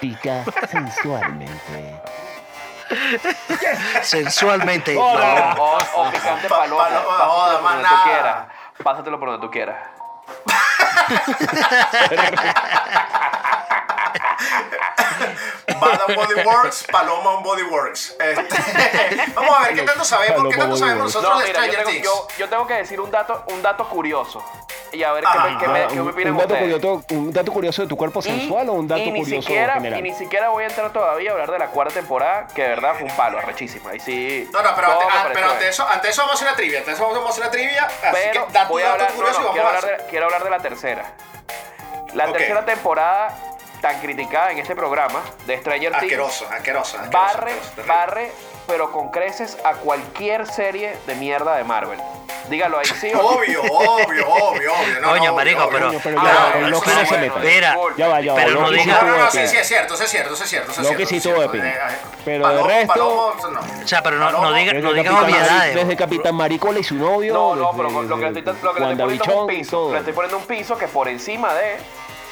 Pica 0.00 0.44
sensualmente. 0.70 2.00
Sensualmente. 4.02 4.96
O, 4.96 5.02
o 5.02 6.10
picante 6.10 6.48
Pa- 6.48 6.58
paloma. 6.58 6.84
paloma, 6.84 7.18
joda, 7.18 7.52
por 7.54 7.62
más 7.62 7.72
donde 7.74 7.88
tú 7.88 7.94
nada. 7.94 8.04
quieras. 8.04 8.46
Pásatelo 8.82 9.18
por 9.18 9.28
donde 9.30 9.46
tú 9.46 9.50
quieras. 9.50 9.76
Bad 15.80 16.00
and 16.08 16.16
Body 16.16 16.34
Works, 16.44 16.84
Paloma 16.90 17.30
on 17.30 17.42
Body 17.42 17.62
Works. 17.62 18.16
Este, 18.18 18.56
vamos 19.34 19.56
a 19.58 19.62
ver 19.62 19.74
qué 19.74 19.82
tanto 19.82 20.04
sabemos, 20.04 20.36
qué 20.36 20.56
Paloma 20.56 20.56
tanto 20.56 20.68
Body 20.68 20.78
sabemos 20.80 21.04
nosotros 21.04 21.32
No, 21.32 21.38
de 21.40 21.46
mira, 21.46 21.60
yo 21.66 21.72
Stranger 21.72 21.84
tengo, 21.84 21.90
Things. 21.90 22.04
yo, 22.04 22.28
yo 22.38 22.48
tengo 22.48 22.66
que 22.66 22.74
decir 22.74 23.00
un 23.00 23.10
dato, 23.10 23.44
un 23.48 23.62
dato 23.62 23.88
curioso. 23.88 24.44
Y 24.92 25.02
a 25.02 25.12
ver 25.12 25.24
qué, 25.24 25.28
Ajá. 25.28 25.48
me, 25.48 25.58
qué 25.58 25.68
me- 25.68 25.80
Ah, 25.82 25.88
qué 25.88 25.94
me 25.96 26.00
un, 26.02 26.08
opinan 26.10 26.32
un 26.32 26.38
dato 26.38 26.54
ustedes. 26.54 26.72
curioso, 26.80 27.04
un 27.10 27.32
dato 27.32 27.52
curioso 27.52 27.82
de 27.82 27.88
tu 27.88 27.96
cuerpo 27.96 28.22
sensual 28.22 28.68
o 28.68 28.72
un 28.74 28.88
dato 28.88 29.00
y 29.02 29.10
ni 29.10 29.20
curioso 29.20 29.42
siquiera, 29.42 29.74
general. 29.74 29.98
Y 29.98 30.02
ni 30.02 30.14
siquiera 30.14 30.48
voy 30.50 30.64
a 30.64 30.68
entrar 30.68 30.92
todavía 30.92 31.30
a 31.30 31.32
hablar 31.34 31.50
de 31.50 31.58
la 31.58 31.66
cuarta 31.68 31.94
temporada, 31.94 32.46
que 32.54 32.62
de 32.62 32.68
verdad 32.68 32.94
fue 32.94 33.08
un 33.08 33.16
palo, 33.16 33.38
arrechísima. 33.38 33.90
Ahí 33.90 34.00
sí. 34.00 34.48
No, 34.52 34.62
no, 34.62 34.74
pero, 34.74 34.92
ante, 34.92 35.04
ah, 35.10 35.28
pero 35.32 35.50
ante 35.50 35.68
eso, 35.68 35.86
ante 35.88 36.08
eso 36.08 36.22
vamos 36.22 36.32
a 36.32 36.36
hacer 36.36 36.48
una 36.48 36.56
trivia. 36.56 36.78
Ante 36.78 36.92
eso 36.92 37.02
vamos 37.02 37.26
a 37.26 37.30
hacer 37.30 37.42
una 37.42 37.50
trivia. 37.50 37.84
Así 37.84 38.00
Pero 38.32 38.46
que 38.46 38.52
da 38.52 38.62
tu 38.66 38.72
voy 38.72 38.82
a 38.82 38.86
dato 38.86 38.94
hablar, 39.04 39.10
no, 39.10 39.16
curioso 39.16 39.40
no, 39.40 39.48
y 39.48 39.52
quiero, 39.52 39.64
vamos 39.66 39.74
a 39.82 39.86
hablar 39.86 40.00
de, 40.02 40.06
quiero 40.10 40.24
hablar 40.26 40.44
de 40.44 40.50
la 40.50 40.58
tercera. 40.60 41.04
La 42.14 42.30
Ok. 42.30 42.36
tercera 42.36 42.64
temporada, 42.64 43.36
tan 43.86 44.00
criticada 44.00 44.50
en 44.50 44.58
este 44.58 44.74
programa 44.74 45.20
de 45.46 45.58
Stranger 45.58 45.92
Things, 45.92 46.02
Asqueroso, 46.02 46.46
asqueroso, 46.50 46.98
asqueroso. 46.98 47.10
barre, 47.12 47.52
asqueroso, 47.52 47.86
barre, 47.86 48.32
pero 48.66 48.90
con 48.90 49.10
creces 49.10 49.56
a 49.64 49.74
cualquier 49.74 50.44
serie 50.48 50.96
de 51.06 51.14
mierda 51.14 51.54
de 51.56 51.62
Marvel. 51.62 52.00
Dígalo 52.50 52.78
ahí, 52.78 52.86
sí 52.86 53.10
o 53.12 53.16
no. 53.16 53.28
Obvio, 53.28 53.62
obvio, 53.62 54.28
obvio, 54.28 54.72
obvio. 54.74 55.00
No, 55.00 55.08
Coño, 55.10 55.24
no, 55.26 55.34
marico, 55.34 55.68
pero- 55.70 55.90
pero 56.02 56.20
Ah, 56.20 56.50
ya, 56.54 56.60
no 56.68 56.80
se 56.80 56.90
bueno, 56.90 57.10
meta. 57.20 57.36
Espera, 57.38 57.76
Ya 57.96 58.08
va, 58.08 58.20
ya 58.20 58.32
va. 58.32 58.38
Pero 58.40 58.50
no 58.52 58.60
Loki 58.62 58.74
sí 58.82 58.88
diga- 58.88 59.02
No, 59.02 59.06
no, 59.08 59.18
no, 59.24 59.30
sí, 59.30 59.46
sí, 59.48 59.56
es 59.56 59.68
cierto, 59.68 59.94
eso 59.94 60.04
es 60.04 60.10
cierto, 60.10 60.34
eso 60.34 60.44
es 60.44 60.50
cierto. 60.50 60.82
Lo 60.82 60.96
que 60.96 61.06
sí 61.06 61.20
tuvo 61.20 61.50
pin. 61.50 61.64
Eh, 61.64 61.68
eh, 61.74 61.96
Pero 62.24 62.48
de 62.48 62.62
resto-. 62.64 63.36
O 63.36 63.86
sea, 63.86 64.02
pero 64.02 64.16
no, 64.18 64.52
digas 64.52 64.74
Capitán, 64.82 65.24
obviedades. 65.24 65.74
desde 65.76 65.96
Capitán 65.96 66.34
Maricola 66.34 66.78
y 66.80 66.84
su 66.84 66.96
novio. 66.96 67.32
No, 67.34 67.54
no, 67.56 67.70
pero 67.76 67.90
lo 67.90 68.16
que 68.16 68.30
le 68.30 68.38
estoy, 68.40 68.54
poniendo 68.78 69.10
es 69.10 69.20
un 69.28 69.46
piso. 69.46 69.92
Le 69.92 69.98
estoy 69.98 70.12
poniendo 70.12 70.38
un 70.38 70.44
piso 70.46 70.76
que 70.76 70.88
por 70.88 71.08
encima 71.08 71.54
de 71.54 71.76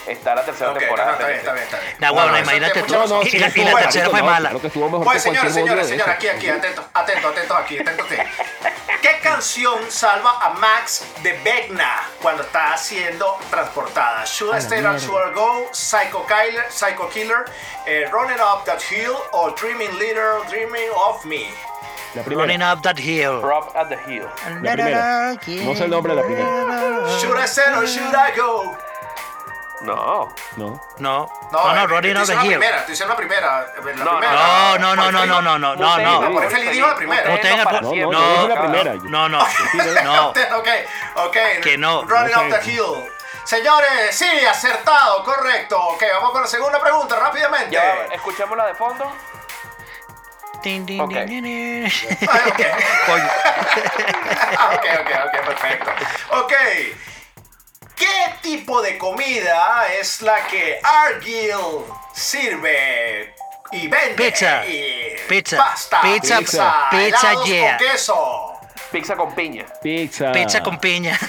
está 0.06 0.34
la 0.34 0.44
tercera 0.44 0.70
Ok, 0.70 0.74
no, 0.74 0.80
temporada. 0.80 1.06
no, 1.08 1.12
está 1.14 1.26
bien, 1.28 1.38
está 1.40 1.52
bien, 1.52 1.64
está 1.64 1.80
bien. 1.80 2.14
Bueno, 2.14 2.38
imagínate 2.38 2.80
es 2.80 2.86
tú. 2.86 2.92
No, 2.94 3.06
no, 3.06 3.22
Y 3.22 3.30
sí, 3.30 3.38
la- 3.38 3.48
y 3.54 3.64
la 3.64 3.74
tercera 3.80 4.04
no, 4.04 4.10
fue 4.10 4.20
no, 4.20 4.26
mala. 4.26 4.48
Claro 4.48 4.60
que 4.60 4.66
estuvo 4.68 4.84
mejor 4.90 5.04
Pues 5.04 5.22
señores, 5.22 5.54
señores, 5.54 5.88
señores, 5.88 6.14
aquí, 6.14 6.28
aquí, 6.28 6.48
atentos, 6.48 6.84
atentos, 6.94 7.32
atentos 7.32 7.56
aquí, 7.56 7.78
atentos 7.78 8.06
aquí. 8.10 8.20
¿Qué 9.02 9.18
canción 9.22 9.90
salva 9.90 10.38
a 10.40 10.50
Max 10.50 11.04
de 11.22 11.32
Vecna 11.44 12.08
cuando 12.22 12.42
está 12.42 12.76
siendo 12.76 13.38
transportada? 13.50 14.24
Should 14.24 14.54
I 14.54 14.58
Stay 14.60 14.84
or 14.84 14.98
Should 14.98 15.30
I 15.30 15.34
Go? 15.34 15.68
Psycho 15.72 16.26
Killer, 16.26 16.64
Psycho 16.70 17.08
Killer, 17.10 17.44
eh, 17.86 18.08
Running 18.10 18.40
Up 18.40 18.64
That 18.64 18.80
Hill 18.90 19.12
o 19.32 19.50
Dreaming 19.50 19.98
Little, 19.98 20.44
Dreaming 20.48 20.88
of 20.96 21.24
Me. 21.26 21.50
La 22.14 22.22
primera. 22.22 22.46
Running 22.46 22.62
up 22.62 22.80
that 22.82 22.96
hill. 22.96 23.40
Rob 23.42 23.72
at 23.74 23.88
the 23.88 23.96
Hill. 24.06 24.26
La 24.62 24.72
primera. 24.72 25.32
No 25.64 25.74
sé 25.74 25.84
el 25.84 25.90
nombre 25.90 26.14
de 26.14 26.20
la 26.20 26.26
primera. 26.26 27.18
Should 27.20 27.36
I 27.36 27.44
Stay 27.48 27.72
or 27.74 27.86
Should 27.88 28.14
I 28.14 28.30
Go? 28.36 28.72
No. 29.84 30.34
No. 30.56 30.80
No, 30.98 31.30
no, 31.52 31.86
no, 31.86 31.98
eh, 31.98 32.02
diciendo 32.02 32.34
la 32.34 32.42
hill. 32.44 32.50
primera, 32.52 32.76
estoy 32.78 32.92
diciendo 32.92 33.12
la 33.14 33.16
primera. 33.16 33.46
La 33.60 33.66
No, 34.04 34.18
primera. 34.18 34.78
No, 34.78 34.78
no, 34.78 34.96
no, 34.96 35.12
no, 35.12 35.26
no, 35.26 35.42
no, 35.42 35.58
no, 35.58 35.76
no, 35.98 36.20
no. 36.20 36.32
por 36.32 36.44
infeliz 36.44 36.70
dijo 36.70 36.86
la 36.86 36.94
primera. 36.96 37.22
No, 37.28 37.36
no, 38.10 38.48
la 38.48 38.60
primera. 38.60 38.94
No, 39.04 39.28
no, 39.28 39.38
no. 40.04 40.28
ok, 40.30 40.68
ok. 41.16 41.36
Que 41.62 41.76
no. 41.78 42.02
Running 42.04 42.32
No 42.34 42.42
up 42.42 42.60
the 42.60 42.70
hill. 42.70 43.10
Señores, 43.44 44.16
sí, 44.16 44.26
acertado, 44.48 45.22
correcto. 45.22 45.78
Ok, 45.78 46.02
vamos 46.14 46.30
con 46.30 46.40
la 46.42 46.46
segunda 46.48 46.80
pregunta 46.80 47.14
rápidamente. 47.16 47.70
Ya, 47.72 48.06
escuchemos 48.12 48.56
la 48.56 48.66
de 48.66 48.74
fondo. 48.74 49.12
Tin, 50.62 50.86
tin, 50.86 50.98
Ok. 50.98 51.10
tin, 51.10 51.26
tin, 51.26 51.44
tin. 51.44 51.84
Ay, 52.30 52.50
ok. 52.50 52.62
Coño. 53.06 53.24
ok, 54.72 54.86
ok, 55.00 55.10
ok, 55.26 55.46
perfecto. 55.46 55.90
Ok. 56.30 56.52
¿Qué 57.96 58.34
tipo 58.42 58.82
de 58.82 58.98
comida 58.98 59.86
es 59.98 60.20
la 60.22 60.46
que 60.46 60.80
Argyle 60.82 61.84
sirve 62.12 63.34
y 63.70 63.86
vende? 63.86 64.14
Pizza. 64.16 64.66
Y 64.66 65.16
Pizza. 65.28 65.56
Pasta. 65.56 66.00
Pizza. 66.02 66.38
Pizza. 66.38 66.88
Pizza, 66.90 67.30
helados 67.30 67.46
yeah. 67.46 67.76
con 67.76 67.86
queso. 67.86 68.54
Pizza 68.90 69.16
con 69.16 69.34
piña. 69.34 69.64
Pizza. 69.82 70.32
Pizza 70.32 70.62
con 70.62 70.78
piña. 70.78 71.18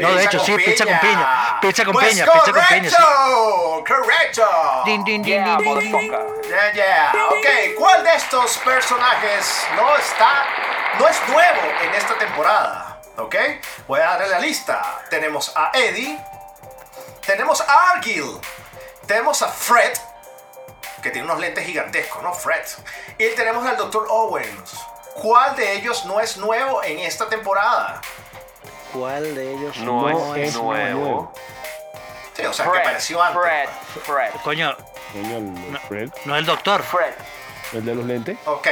No, 0.00 0.14
de 0.14 0.24
hecho, 0.24 0.38
sí, 0.40 0.54
pizza 0.56 0.84
con 0.86 0.98
piña. 1.00 1.60
Pizza 1.60 1.84
con 1.84 1.92
Pues 1.92 2.08
piña, 2.08 2.24
pizza 2.24 2.52
con 2.52 2.64
piña, 2.66 2.90
sí. 2.90 2.96
Correcto, 2.96 3.84
correcto. 3.86 4.82
Din, 4.86 5.04
din, 5.04 5.22
din, 5.22 5.44
Yeah, 5.44 5.58
din, 5.58 5.78
din. 5.78 6.10
Yeah, 6.48 6.72
yeah. 6.72 7.12
Ok, 7.28 7.76
¿cuál 7.78 8.02
de 8.04 8.14
estos 8.14 8.56
personajes 8.58 9.66
no 9.76 9.96
está, 9.96 10.46
no 10.98 11.08
es 11.08 11.20
nuevo 11.28 11.60
en 11.82 11.94
esta 11.94 12.16
temporada? 12.18 12.89
Ok, 13.20 13.36
voy 13.86 14.00
a 14.00 14.04
darle 14.04 14.28
la 14.28 14.38
lista. 14.38 15.02
Tenemos 15.10 15.52
a 15.56 15.70
Eddie, 15.74 16.18
tenemos 17.26 17.60
a 17.60 17.90
Argyle, 17.90 18.40
tenemos 19.06 19.42
a 19.42 19.48
Fred, 19.48 19.92
que 21.02 21.10
tiene 21.10 21.26
unos 21.26 21.40
lentes 21.40 21.64
gigantescos, 21.66 22.22
¿no? 22.22 22.32
Fred. 22.32 22.64
Y 23.18 23.28
tenemos 23.34 23.66
al 23.66 23.76
Dr. 23.76 24.06
Owens. 24.08 24.72
¿Cuál 25.14 25.54
de 25.56 25.72
ellos 25.74 26.04
no 26.06 26.20
es 26.20 26.36
nuevo 26.38 26.82
en 26.82 26.98
esta 27.00 27.28
temporada? 27.28 28.00
¿Cuál 28.92 29.34
de 29.34 29.52
ellos 29.52 29.76
No, 29.78 30.08
No 30.08 30.34
es, 30.36 30.48
es 30.48 30.54
nuevo. 30.56 30.72
nuevo. 30.98 31.32
Sí, 32.34 32.44
o 32.46 32.52
sea, 32.52 32.70
que 32.70 32.78
apareció 32.78 33.22
antes. 33.22 33.42
Fred, 33.42 33.68
Fred, 34.04 34.30
Coño, 34.42 34.76
Coño, 35.12 35.78
Fred, 35.88 36.10
no 36.24 36.34
es 36.34 36.40
el 36.40 36.46
doctor. 36.46 36.82
Fred. 36.82 37.12
el 37.72 37.84
de 37.84 37.94
los 37.94 38.04
lentes. 38.04 38.38
Ok, 38.46 38.66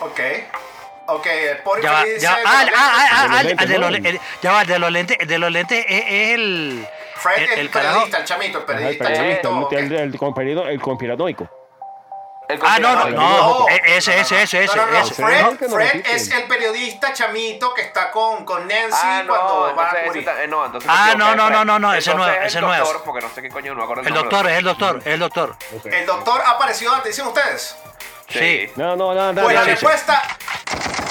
ok. 0.00 0.20
Ok, 1.12 1.26
por 1.64 1.80
Ya 1.82 1.92
va, 1.92 2.04
ya 2.18 2.38
Ah, 2.46 2.64
ah, 2.74 3.06
ah, 3.10 3.28
ah, 3.30 3.40
El 3.40 3.56
de 3.68 3.78
los 3.78 3.88
ah, 3.88 3.90
lentes, 3.90 4.12
le- 4.12 4.18
el- 4.18 4.20
ya 4.42 4.52
va, 4.52 4.64
de 4.64 4.78
los 4.78 4.90
lentes, 4.92 5.18
de 5.26 5.38
los 5.38 5.50
lentes 5.50 5.84
es, 5.88 6.04
es 6.06 6.34
el. 6.34 6.88
Fred, 7.16 7.36
el, 7.38 7.50
el, 7.50 7.58
el 7.58 7.70
carajo. 7.70 7.92
periodista, 7.94 8.18
el 8.18 8.24
chamito, 8.24 8.58
el 8.58 8.64
Ajá, 8.64 8.72
el 8.72 8.98
periodista, 8.98 9.04
periodista, 9.04 9.42
chamito. 9.48 9.58
el, 9.58 9.64
ok. 9.64 9.72
el, 9.72 9.92
el 10.00 10.18
conspirano- 10.18 10.66
el 10.68 10.80
conspiranoico. 10.80 11.48
Ah, 12.62 12.78
no, 12.80 12.96
no, 12.96 13.10
no. 13.10 13.66
Ese, 13.68 14.18
ese, 14.20 14.42
ese, 14.42 14.64
ese. 14.64 14.76
No, 14.76 14.86
no, 14.86 14.92
no, 14.92 14.98
ese. 14.98 15.14
Fred, 15.68 16.02
es 16.06 16.30
el 16.32 16.44
periodista 16.44 17.12
chamito 17.12 17.72
que 17.74 17.82
está 17.82 18.10
con, 18.10 18.44
con 18.44 18.66
Nancy 18.66 18.98
Ah, 19.00 19.22
no, 19.24 19.32
cuando 19.36 19.74
va 19.76 19.88
a 19.90 19.92
ta- 19.92 20.42
eh, 20.42 20.48
no, 20.48 20.66
entonces 20.66 20.90
Ah, 20.92 21.14
no, 21.16 21.36
no, 21.36 21.48
no, 21.48 21.64
no, 21.64 21.78
no, 21.78 21.94
ese 21.94 22.12
nuevo, 22.14 22.32
es 22.32 22.46
ese 22.46 22.58
el 22.58 22.64
nuevo. 22.64 22.84
doctor, 22.84 23.02
porque 23.04 23.24
no 23.24 23.32
sé 23.32 23.42
qué 23.42 23.48
coño, 23.50 23.72
no 23.72 23.78
me 23.78 23.84
acuerdo 23.84 24.02
el, 24.02 24.08
El 24.08 24.14
doctor, 24.14 24.48
es 24.48 24.58
el 24.58 24.64
doctor, 24.64 24.98
es 24.98 25.06
el 25.06 25.20
doctor. 25.20 25.56
El 25.84 26.06
doctor 26.06 26.42
ha 26.44 26.50
aparecido 26.50 26.92
antes, 26.92 27.14
dicen 27.16 27.26
ustedes. 27.28 27.76
Sí. 28.28 28.70
No, 28.76 28.96
no, 28.96 29.14
no, 29.14 29.32
no. 29.32 29.42
Pues 29.42 29.54
la 29.54 29.60
no, 29.60 29.66
sí, 29.66 29.70
sí. 29.70 29.86
respuesta, 29.86 30.22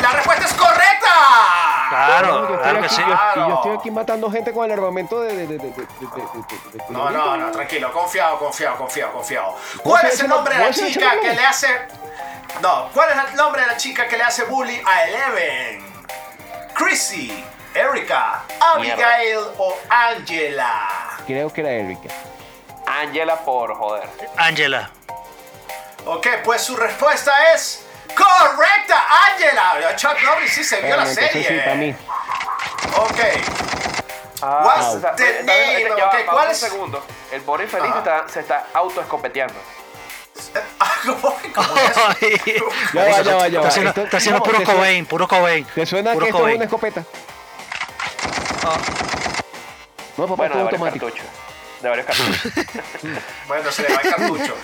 la 0.01 0.11
respuesta 0.11 0.45
es 0.45 0.53
correcta. 0.53 1.09
Claro, 1.89 2.41
estoy 2.43 2.57
claro 2.57 2.81
que 2.81 2.89
sí. 2.89 3.01
yo- 3.01 3.05
Claro. 3.07 3.45
y 3.45 3.49
yo 3.49 3.55
estoy 3.55 3.77
aquí 3.77 3.91
matando 3.91 4.31
gente 4.31 4.53
con 4.53 4.65
el 4.65 4.71
armamento 4.71 5.21
de. 5.21 5.33
de, 5.35 5.47
de, 5.47 5.57
de, 5.57 5.57
de, 5.57 5.69
de- 5.71 5.71
de- 5.71 5.81
de- 6.71 6.77
de- 6.77 6.83
No, 6.89 7.09
no, 7.09 7.35
no, 7.37 7.51
tranquilo, 7.51 7.91
confiado, 7.91 8.37
confiado, 8.37 8.77
confiado, 8.77 9.11
confiado. 9.13 9.51
¿Vos 9.51 9.81
¿Cuál 9.83 10.05
es 10.05 10.19
el 10.19 10.27
nombre 10.27 10.55
de 10.55 10.63
la 10.65 10.71
chica 10.71 11.19
que 11.19 11.33
le 11.33 11.45
hace... 11.45 11.67
No, 12.61 12.89
¿cuál 12.93 13.09
es 13.11 13.29
el 13.31 13.35
nombre 13.35 13.61
de 13.61 13.67
la 13.67 13.77
chica 13.77 14.07
que 14.07 14.17
le 14.17 14.23
hace 14.23 14.43
bully 14.45 14.81
a 14.85 15.03
Eleven? 15.05 15.83
Chrissy, 16.75 17.43
Erika, 17.73 18.43
Abigail 18.59 19.39
o 19.57 19.75
Angela. 19.89 20.87
Creo 21.25 21.51
que 21.51 21.61
era 21.61 21.71
Erika. 21.71 22.09
Angela 22.85 23.35
por 23.37 23.75
joder. 23.75 24.07
Angela. 24.37 24.89
Ok, 26.05 26.27
pues 26.43 26.61
su 26.63 26.75
respuesta 26.75 27.31
es 27.53 27.85
correcta, 28.15 29.03
Angela. 29.27 29.95
Chuck 29.95 30.21
Norris 30.23 30.53
sí 30.53 30.63
se 30.63 30.81
vio 30.81 30.95
la 30.97 31.05
serie. 31.05 31.43
sí, 31.47 31.59
para 31.63 31.75
mí. 31.75 31.95
Ok. 32.97 33.19
Ah, 34.41 34.63
What's 34.65 35.01
the 35.01 35.07
está 35.07 35.11
bien, 35.15 35.45
name? 35.45 35.83
ya 35.97 36.05
va, 36.05 36.11
Ok, 36.11 36.11
pausa 36.25 36.31
¿cuál 36.31 36.45
un 36.45 36.51
es? 36.51 36.57
segundo. 36.59 37.05
El 37.31 37.41
pobre 37.41 37.63
infeliz 37.65 37.91
está, 37.95 38.27
se 38.29 38.39
está 38.39 38.67
autoescopeteando. 38.73 39.55
¿Cómo, 41.05 41.19
cómo 41.55 41.75
es? 42.21 42.35
Ya 42.93 43.03
va, 43.03 43.21
ya 43.21 43.35
va, 43.35 43.47
ya 43.49 43.59
va. 43.59 43.67
Está 43.67 43.67
haciendo, 43.67 43.89
Esto- 43.89 44.03
está 44.03 44.17
haciendo 44.17 44.39
no, 44.39 44.45
puro 44.45 44.57
¿te 44.59 44.65
suena- 44.65 44.79
Cobain, 44.79 45.05
puro 45.05 45.27
Cobain. 45.27 45.65
¿Te 45.75 45.85
suena 45.85 46.13
puro 46.13 46.25
que 46.25 46.29
esto 46.31 46.47
es 46.47 46.55
una 46.55 46.63
escopeta? 46.65 47.03
Ah. 48.65 48.77
No, 50.17 50.23
papá, 50.27 50.35
Bueno, 50.35 50.55
es 50.55 50.61
automático. 50.61 51.07
De 51.81 51.87
varios 51.89 52.05
cartuchos. 52.05 52.51
Bueno, 53.47 53.71
se 53.71 53.81
le 53.83 53.95
va 53.95 54.01
el 54.01 54.09
cartucho. 54.09 54.55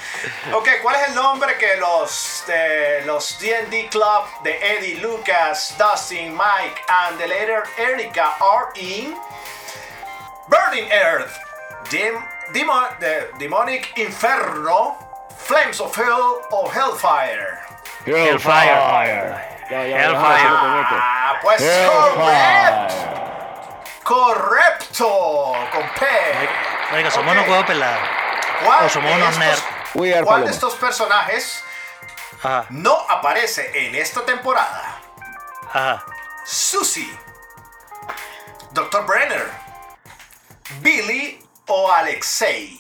Ok, 0.54 0.68
¿cuál 0.84 0.96
es 0.98 1.08
el 1.10 1.16
nombre 1.16 1.58
que 1.58 1.76
los 1.78 2.44
de 2.46 3.02
los 3.06 3.40
D&D 3.40 3.88
Club 3.90 4.26
de 4.44 4.52
Eddie, 4.78 4.96
Lucas, 5.02 5.74
Dustin, 5.78 6.36
Mike 6.36 6.82
and 6.88 7.18
the 7.18 7.28
later 7.28 7.64
Erika 7.78 8.36
are 8.40 8.68
in 8.76 9.16
Burning 10.48 10.92
Earth, 10.92 11.36
Dim- 11.90 12.24
Demo- 12.54 12.90
the 13.00 13.30
Demonic 13.40 13.92
Inferno, 13.98 14.96
Flames 15.36 15.80
of 15.82 15.96
Hell 15.96 16.42
o 16.52 16.70
Hellfire? 16.70 17.60
Hellfire. 18.06 19.42
Ya, 19.72 19.82
ya, 19.82 19.88
ya, 19.88 19.98
Hellfire. 19.98 20.48
Ah, 20.52 21.40
pues 21.42 21.60
Hellfire. 21.62 22.88
correcto, 24.04 25.54
con 25.72 25.84
P. 26.00 26.06
Oiga, 26.96 27.12
somos 27.12 27.28
Ok. 27.32 27.38
unos 27.38 27.50
huevos 27.50 27.66
pelados. 27.66 28.10
¿Cuál 28.64 28.86
o 28.86 28.90
somos 28.90 29.12
de 29.12 29.18
unos 29.18 29.38
nerds. 29.38 29.64
¿Cuál 30.26 30.46
de 30.46 30.52
estos 30.52 30.76
personajes 30.76 31.64
Ajá, 32.44 32.66
no 32.70 32.96
aparece 33.10 33.88
en 33.88 33.96
esta 33.96 34.26
temporada? 34.26 35.00
ajá. 35.68 36.04
Susie, 36.46 37.10
Dr. 38.72 39.06
Brenner, 39.06 39.50
Billy 40.82 41.44
o 41.68 41.92
Alexei. 41.92 42.80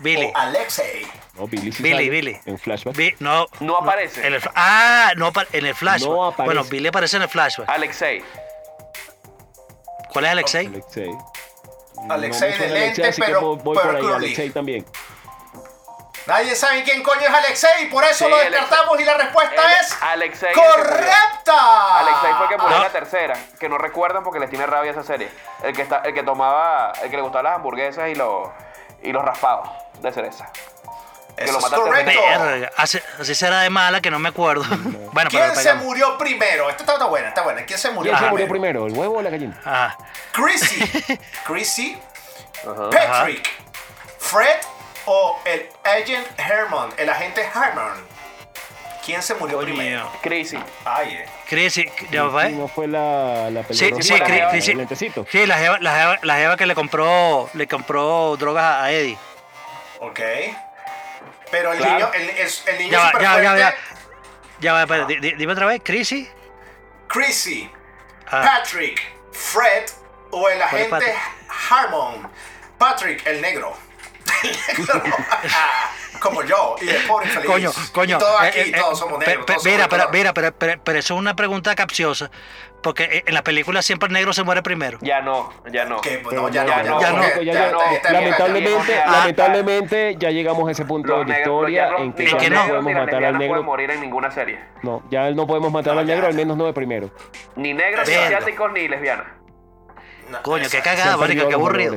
Billy. 0.00 0.30
O 0.34 0.36
Alexei. 0.36 1.06
No, 1.34 1.46
Billy 1.46 1.70
sí 1.72 1.82
Billy, 1.82 1.94
sale 1.96 2.10
Billy. 2.10 2.40
En 2.46 2.58
flashback. 2.58 2.96
Bi- 2.96 3.14
no, 3.20 3.46
No 3.60 3.76
aparece. 3.78 4.26
en 4.26 4.34
el, 4.34 4.42
ah, 4.56 5.12
no, 5.16 5.32
en 5.52 5.66
el 5.66 5.74
flashback. 5.74 6.10
No 6.10 6.24
aparece. 6.26 6.44
Bueno, 6.44 6.64
Billy 6.68 6.88
aparece 6.88 7.16
en 7.16 7.22
el 7.22 7.28
flashback. 7.28 7.68
Alexei. 7.68 8.24
¿Cuál 10.12 10.24
es 10.26 10.30
Alexei? 10.32 10.66
Alexei. 10.66 11.10
Alexei 12.10 12.50
me 12.52 12.58
de 12.58 12.68
lente, 12.68 13.06
así 13.06 13.20
que 13.20 13.26
pero- 13.26 13.40
voy, 13.40 13.58
voy 13.62 13.76
pero 13.76 13.98
por 14.00 14.10
ahí. 14.10 14.14
Alexei 14.14 14.50
también. 14.50 14.84
Nadie 16.26 16.54
sabe 16.56 16.82
quién 16.84 17.02
coño 17.02 17.20
es 17.20 17.28
Alexei, 17.34 17.90
por 17.90 18.02
eso 18.02 18.24
Sí, 18.24 18.30
lo 18.30 18.36
Alexei. 18.36 18.58
descartamos 18.60 18.98
y 19.00 19.04
la 19.04 19.14
respuesta 19.14 19.62
El- 19.62 19.72
es 19.84 19.98
Alexei 20.02 20.54
correcta. 20.54 21.98
Alexei 21.98 22.32
fue 22.32 22.42
el 22.44 22.48
que 22.48 22.56
murió 22.56 22.76
en 22.76 22.78
No. 22.78 22.84
la 22.84 22.92
tercera, 22.92 23.34
que 23.60 23.68
no 23.68 23.76
recuerdan 23.76 24.22
porque 24.24 24.40
les 24.40 24.48
tiene 24.48 24.64
rabia 24.66 24.92
esa 24.92 25.02
serie. 25.02 25.30
El 25.62 25.74
que 25.76 25.82
está, 25.82 25.98
el 25.98 26.14
que 26.14 26.22
tomaba, 26.22 26.92
el 27.02 27.10
que 27.10 27.16
le 27.16 27.22
gustaban 27.22 27.44
las 27.44 27.56
hamburguesas 27.56 28.08
y 28.08 28.14
los 28.14 28.48
y 29.02 29.12
los 29.12 29.22
raspados 29.22 29.68
de 30.00 30.12
cereza. 30.12 30.50
Que 31.36 31.44
Eso 31.44 31.52
lo 31.52 31.58
es 31.58 31.64
mataste 31.64 31.84
correcto. 31.84 32.20
Verga, 32.40 32.70
así, 32.76 32.98
así 33.20 33.34
será 33.34 33.60
de 33.60 33.70
mala 33.70 34.00
que 34.00 34.10
no 34.10 34.18
me 34.18 34.28
acuerdo. 34.28 34.64
bueno, 34.68 35.12
pero 35.12 35.28
¿Quién 35.30 35.48
le 35.48 35.54
se 35.56 35.74
murió 35.74 36.16
primero? 36.16 36.70
Esta 36.70 36.82
está, 36.84 36.92
está 36.94 37.06
buena, 37.06 37.28
está 37.28 37.42
buena. 37.42 37.64
¿Quién 37.64 37.78
se 37.78 37.90
murió 37.90 38.12
¿Quién 38.12 38.16
se 38.16 38.18
primero? 38.18 38.30
murió 38.32 38.48
primero, 38.48 38.86
el 38.86 38.92
huevo 38.92 39.18
o 39.18 39.22
la 39.22 39.30
gallina? 39.30 39.60
Ah, 39.64 39.96
Chrissy, 40.32 41.18
Chrissy, 41.46 41.98
Ajá. 42.62 42.90
Patrick, 42.90 43.48
Fred 44.18 44.56
o 45.06 45.38
el 45.44 45.68
agent 45.84 46.26
Herman, 46.38 46.90
el 46.96 47.08
agente 47.10 47.42
Herman. 47.42 48.14
¿Quién 49.04 49.22
se 49.22 49.34
murió 49.34 49.58
coño 49.58 49.66
primero? 49.74 50.10
Crazy. 50.22 50.58
Ay, 50.82 51.12
eh. 51.12 51.26
Chris, 51.46 51.78
¿ya 52.10 52.22
va? 52.24 52.46
Sí, 52.46 52.52
no 52.54 52.68
fue 52.68 52.86
la, 52.86 53.50
la 53.50 53.62
Sí, 53.64 53.90
sí, 54.00 54.14
el 54.14 54.22
Chris, 54.50 54.64
sí. 54.64 54.72
lentecito. 54.72 55.26
Sí, 55.30 55.44
la 55.46 55.58
jeva, 55.58 55.78
la, 55.78 55.94
jeva, 55.94 56.18
la 56.22 56.36
jeva 56.36 56.56
que 56.56 56.64
le 56.64 56.74
compró, 56.74 57.50
le 57.52 57.66
compró 57.66 58.34
drogas 58.38 58.64
a 58.64 58.90
Eddie. 58.92 59.18
ok. 60.00 60.20
Pero 61.54 61.72
el 61.72 61.78
Claro. 61.78 61.94
niño, 61.94 62.10
el, 62.14 62.30
el, 62.30 62.48
el 62.66 62.78
niño 62.78 62.90
Ya 62.90 63.12
ya 63.20 63.42
ya 63.42 63.56
ya. 63.58 63.74
Ya 64.58 64.72
va, 64.72 65.06
dime 65.06 65.52
otra 65.52 65.66
vez, 65.66 65.80
Chrissy. 65.84 66.28
Chrissy, 67.06 67.70
Ah, 68.26 68.42
Patrick, 68.56 69.00
Fred 69.30 69.84
o 70.32 70.48
el 70.48 70.58
¿Cuál 70.58 70.80
es 70.82 70.92
agente? 70.92 71.14
Harmon. 71.70 72.28
Patrick, 72.76 73.24
el 73.26 73.40
negro. 73.40 73.76
El 74.42 74.56
negro. 74.78 75.00
Como 76.20 76.42
yo, 76.42 76.74
y 76.80 76.88
el 76.88 77.06
pobre 77.06 77.26
infeliz. 77.26 77.46
coño, 77.50 77.72
coño. 77.92 78.16
Y 78.16 78.18
todos 78.18 78.42
eh, 78.42 78.46
aquí, 78.48 78.58
eh, 78.60 78.72
todos 78.76 78.98
eh, 78.98 79.00
somos 79.00 79.18
pe- 79.20 79.26
negros. 79.26 79.46
todos 79.46 79.64
Mira, 79.64 79.76
somos 79.84 79.90
pero, 79.90 80.10
mira, 80.10 80.34
pero, 80.34 80.52
pero, 80.56 80.82
pero 80.82 80.98
eso 80.98 81.14
es 81.14 81.20
una 81.20 81.36
pregunta 81.36 81.74
capciosa. 81.76 82.30
Porque 82.84 83.04
eh, 83.04 83.22
en 83.26 83.34
la 83.34 83.42
película 83.42 83.80
siempre 83.82 84.06
el 84.08 84.12
negro 84.12 84.32
se 84.34 84.42
muere 84.44 84.62
primero. 84.62 84.98
Ya 85.00 85.20
no, 85.22 85.52
ya 85.72 85.86
no. 85.86 86.00
Pues, 86.02 86.18
Pero 86.28 86.42
no, 86.42 86.48
ya, 86.50 86.64
ya 86.66 86.82
no, 86.84 87.00
ya, 87.00 87.10
no, 87.12 87.18
no, 87.18 87.42
ya 87.42 87.70
no, 87.70 87.78
lamentablemente, 88.12 88.94
Ah, 89.00 89.10
lamentablemente 89.20 90.16
ya 90.18 90.30
llegamos 90.30 90.68
a 90.68 90.72
ese 90.72 90.84
punto 90.84 91.08
Los 91.16 91.26
de 91.26 91.32
la 91.32 91.38
historia 91.38 91.90
no- 91.90 91.98
en 91.98 92.12
que 92.12 92.26
ya 92.26 92.50
no 92.50 92.62
no. 92.62 92.68
podemos 92.68 92.92
matar 92.92 93.24
al 93.24 93.38
negro. 93.38 93.48
pueden 93.48 93.64
morir 93.66 93.90
en 93.90 94.00
ninguna 94.02 94.30
serie. 94.30 94.60
No, 94.82 95.02
ya 95.10 95.30
no 95.30 95.46
podemos 95.46 95.72
matar 95.72 95.94
No, 95.94 96.00
al 96.00 96.06
negro, 96.06 96.26
al 96.26 96.34
menos 96.34 96.56
no 96.58 96.66
de 96.66 96.72
primero. 96.74 97.10
Ni 97.56 97.72
negros, 97.72 98.06
ni 98.06 98.14
asiáticos, 98.14 98.70
ni 98.72 98.86
lesbianas. 98.86 99.26
No, 100.28 100.42
Coño, 100.42 100.68
qué 100.70 100.80
cagada, 100.80 101.16
marica, 101.16 101.48
qué 101.48 101.54
aburrido. 101.54 101.94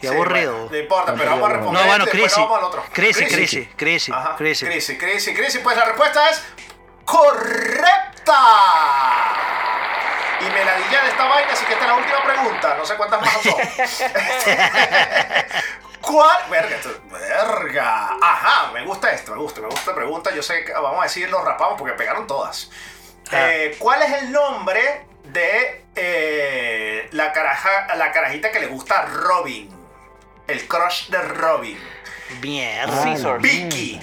Qué 0.00 0.06
Sí, 0.08 0.14
aburrido. 0.14 0.52
bueno, 0.52 0.68
no 0.70 0.76
importa, 0.78 1.14
pero 1.18 1.30
vamos 1.32 1.50
a 1.50 1.52
responder. 1.52 1.82
No, 1.82 1.88
bueno. 1.88 2.04
Chrissy, 2.92 3.26
Chrissy, 3.26 3.66
Chrissy, 3.76 4.12
Ajá, 4.12 4.36
Chrissy. 4.38 4.64
Chrissy, 4.66 4.96
Chrissy, 4.96 5.34
Chrissy. 5.34 5.58
Pues 5.58 5.76
la 5.76 5.84
respuesta 5.84 6.28
es 6.30 6.42
correcta. 7.04 8.34
Y 10.40 10.44
me 10.44 10.64
la 10.64 10.76
di 10.76 10.84
ya 10.92 11.02
de 11.02 11.08
esta 11.10 11.24
vaina, 11.24 11.52
así 11.52 11.64
que 11.66 11.72
esta 11.72 11.84
es 11.84 11.90
la 11.90 11.96
última 11.96 12.22
pregunta. 12.22 12.74
No 12.76 12.84
sé 12.84 12.94
cuántas 12.96 13.20
más 13.20 13.32
son. 13.42 13.54
¿Cuál? 16.00 16.38
Verga, 16.50 16.76
esto- 16.76 17.00
verga. 17.10 18.10
Ajá, 18.22 18.70
me 18.72 18.84
gusta 18.84 19.10
esto, 19.10 19.32
me 19.32 19.38
gusta, 19.38 19.60
me 19.60 19.66
gusta 19.68 19.90
la 19.90 19.96
pregunta. 19.96 20.34
Yo 20.34 20.42
sé 20.42 20.64
que 20.64 20.72
vamos 20.72 21.00
a 21.00 21.02
decir 21.04 21.28
los 21.28 21.44
rapamos 21.44 21.76
porque 21.78 21.94
pegaron 21.94 22.26
todas. 22.26 22.70
Ah. 23.30 23.48
Eh, 23.50 23.76
¿Cuál 23.78 24.02
es 24.02 24.12
el 24.22 24.32
nombre 24.32 25.06
de 25.24 25.84
eh, 25.96 27.08
la, 27.12 27.32
caraja, 27.32 27.94
la 27.96 28.12
carajita 28.12 28.50
que 28.50 28.60
le 28.60 28.68
gusta 28.68 29.00
a 29.00 29.06
Robin? 29.06 29.68
El 30.46 30.66
crush 30.66 31.08
de 31.08 31.20
Robin. 31.20 31.78
Mierda. 32.40 33.02
Caesar. 33.04 33.38
Vicky, 33.40 34.00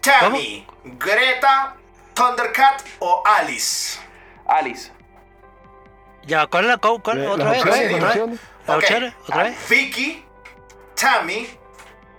Tammy, 0.00 0.66
Greta, 0.84 1.74
Thundercat 2.14 2.82
o 3.00 3.24
Alice. 3.26 3.98
Alice. 4.46 4.92
Ya, 6.24 6.46
¿cuál 6.46 6.64
es 6.64 6.70
la 6.70 6.76
co- 6.78 7.00
cuál- 7.02 7.22
Eh, 7.22 7.26
otra 7.26 7.50
vez? 7.50 7.64
opciones, 7.64 7.92
¿Otra. 8.66 9.14
¿Otra 9.26 9.42
vez? 9.44 9.68
Vicky, 9.68 10.24
Tammy, 10.94 11.48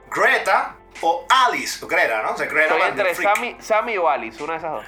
Greta 0.10 0.76
o 1.02 1.26
Alice. 1.30 1.86
Greta, 1.86 2.22
¿no? 2.24 2.32
O 2.32 2.38
sea, 2.38 2.48
Greta 2.48 2.76
Estoy 2.76 2.90
entre. 2.90 3.16
Sammy, 3.16 3.56
Sammy 3.60 3.98
o 3.98 4.10
Alice, 4.10 4.42
una 4.44 4.54
de 4.54 4.60
esas 4.60 4.72
dos. 4.72 4.86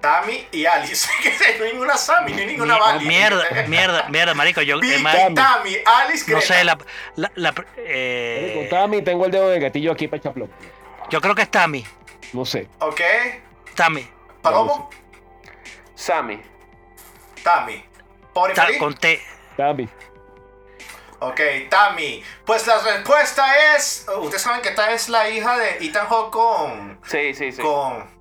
Tammy 0.00 0.46
y 0.52 0.66
Alice. 0.66 1.08
no 1.58 1.64
hay 1.64 1.72
ninguna 1.72 1.96
Sammy, 1.96 2.32
ni 2.34 2.46
ninguna 2.46 2.74
Mi- 2.74 2.80
Vali. 2.80 3.06
Mierda, 3.06 3.44
mierda, 3.68 4.08
mierda, 4.08 4.34
marico. 4.34 4.60
Yo, 4.62 4.78
Vicky, 4.78 4.94
eh, 4.94 4.98
ma- 4.98 5.12
Tammy, 5.34 5.76
Alice, 5.84 6.24
Greta. 6.26 6.40
no 6.40 6.40
sé, 6.42 6.64
la, 6.64 6.78
la, 7.16 7.32
la- 7.34 7.52
Marico, 7.52 7.72
eh, 7.78 8.68
Tami, 8.70 9.02
tengo 9.02 9.24
el 9.26 9.30
dedo 9.32 9.48
de 9.48 9.60
gatillo 9.60 9.92
aquí 9.92 10.06
para 10.08 10.22
chaplón. 10.22 10.50
yo 11.10 11.20
creo 11.20 11.34
que 11.34 11.42
es 11.42 11.50
Tammy. 11.50 11.84
No 12.32 12.44
sé. 12.44 12.68
Ok. 12.80 13.00
Tammy. 13.74 14.06
Palomo, 14.42 14.90
Sammy. 15.94 16.40
Tammy. 17.42 17.84
Pobre 18.34 18.52
Ta- 18.54 18.66
con 18.78 18.94
T. 18.94 19.22
Tami. 19.56 19.88
Ok, 21.20 21.40
Tammy. 21.70 22.22
Pues 22.44 22.66
la 22.66 22.78
respuesta 22.80 23.74
es. 23.74 24.06
Ustedes 24.18 24.42
saben 24.42 24.60
que 24.60 24.70
esta 24.70 24.90
es 24.92 25.08
la 25.08 25.28
hija 25.30 25.56
de 25.56 25.78
Ethan 25.78 26.06
Hawke 26.08 26.30
con. 26.32 26.98
Sí, 27.06 27.32
sí, 27.32 27.52
sí. 27.52 27.62
con. 27.62 28.12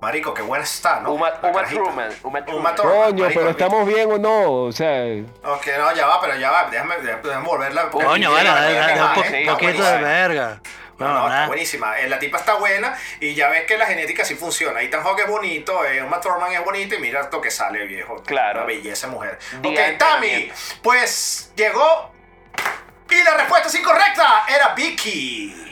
Marico, 0.00 0.34
qué 0.34 0.42
buena 0.42 0.64
está, 0.64 1.00
¿no? 1.00 1.12
Uma. 1.12 1.32
Truman. 1.40 2.10
Uma 2.22 2.40
Uma 2.40 2.44
Truman. 2.44 2.74
Coño, 2.76 3.22
marico, 3.24 3.40
pero 3.40 3.50
estamos 3.50 3.86
bien 3.86 4.10
o 4.10 4.18
no. 4.18 4.52
O 4.64 4.72
sea, 4.72 5.04
Ok, 5.44 5.66
no, 5.78 5.94
ya 5.94 6.06
va, 6.06 6.20
pero 6.20 6.36
ya 6.36 6.50
va. 6.50 6.68
Déjame, 6.70 6.96
déjame 6.98 7.46
volverla. 7.46 7.90
Coño, 7.90 8.30
vale, 8.32 8.48
tiene 8.48 8.60
dale, 8.60 8.74
la 8.74 8.80
dale, 8.80 10.60
No, 10.98 11.28
No, 11.28 11.46
buenísima. 11.46 11.98
Eh, 11.98 12.08
La 12.08 12.18
tipa 12.18 12.38
está 12.38 12.54
buena 12.54 12.96
y 13.20 13.34
ya 13.34 13.48
ves 13.48 13.64
que 13.66 13.76
la 13.76 13.86
genética 13.86 14.24
sí 14.24 14.34
funciona. 14.34 14.80
Ethan 14.80 15.02
Hawke 15.02 15.20
es 15.24 15.28
bonito, 15.28 15.84
eh, 15.84 16.02
Uma 16.02 16.20
Thurman 16.20 16.52
es 16.52 16.64
bonita 16.64 16.94
y 16.94 16.98
mira 16.98 17.20
esto 17.20 17.40
que 17.40 17.50
sale, 17.50 17.84
viejo. 17.86 18.22
Claro. 18.22 18.60
Una 18.60 18.66
belleza 18.66 19.06
mujer. 19.08 19.38
Día 19.60 19.72
ok, 19.72 19.78
entrenamiento. 19.88 20.54
pues 20.82 21.52
llegó 21.54 22.12
y 23.10 23.22
la 23.22 23.34
respuesta 23.36 23.68
es 23.68 23.74
incorrecta. 23.74 24.44
Era 24.48 24.74
Vicky. 24.74 25.62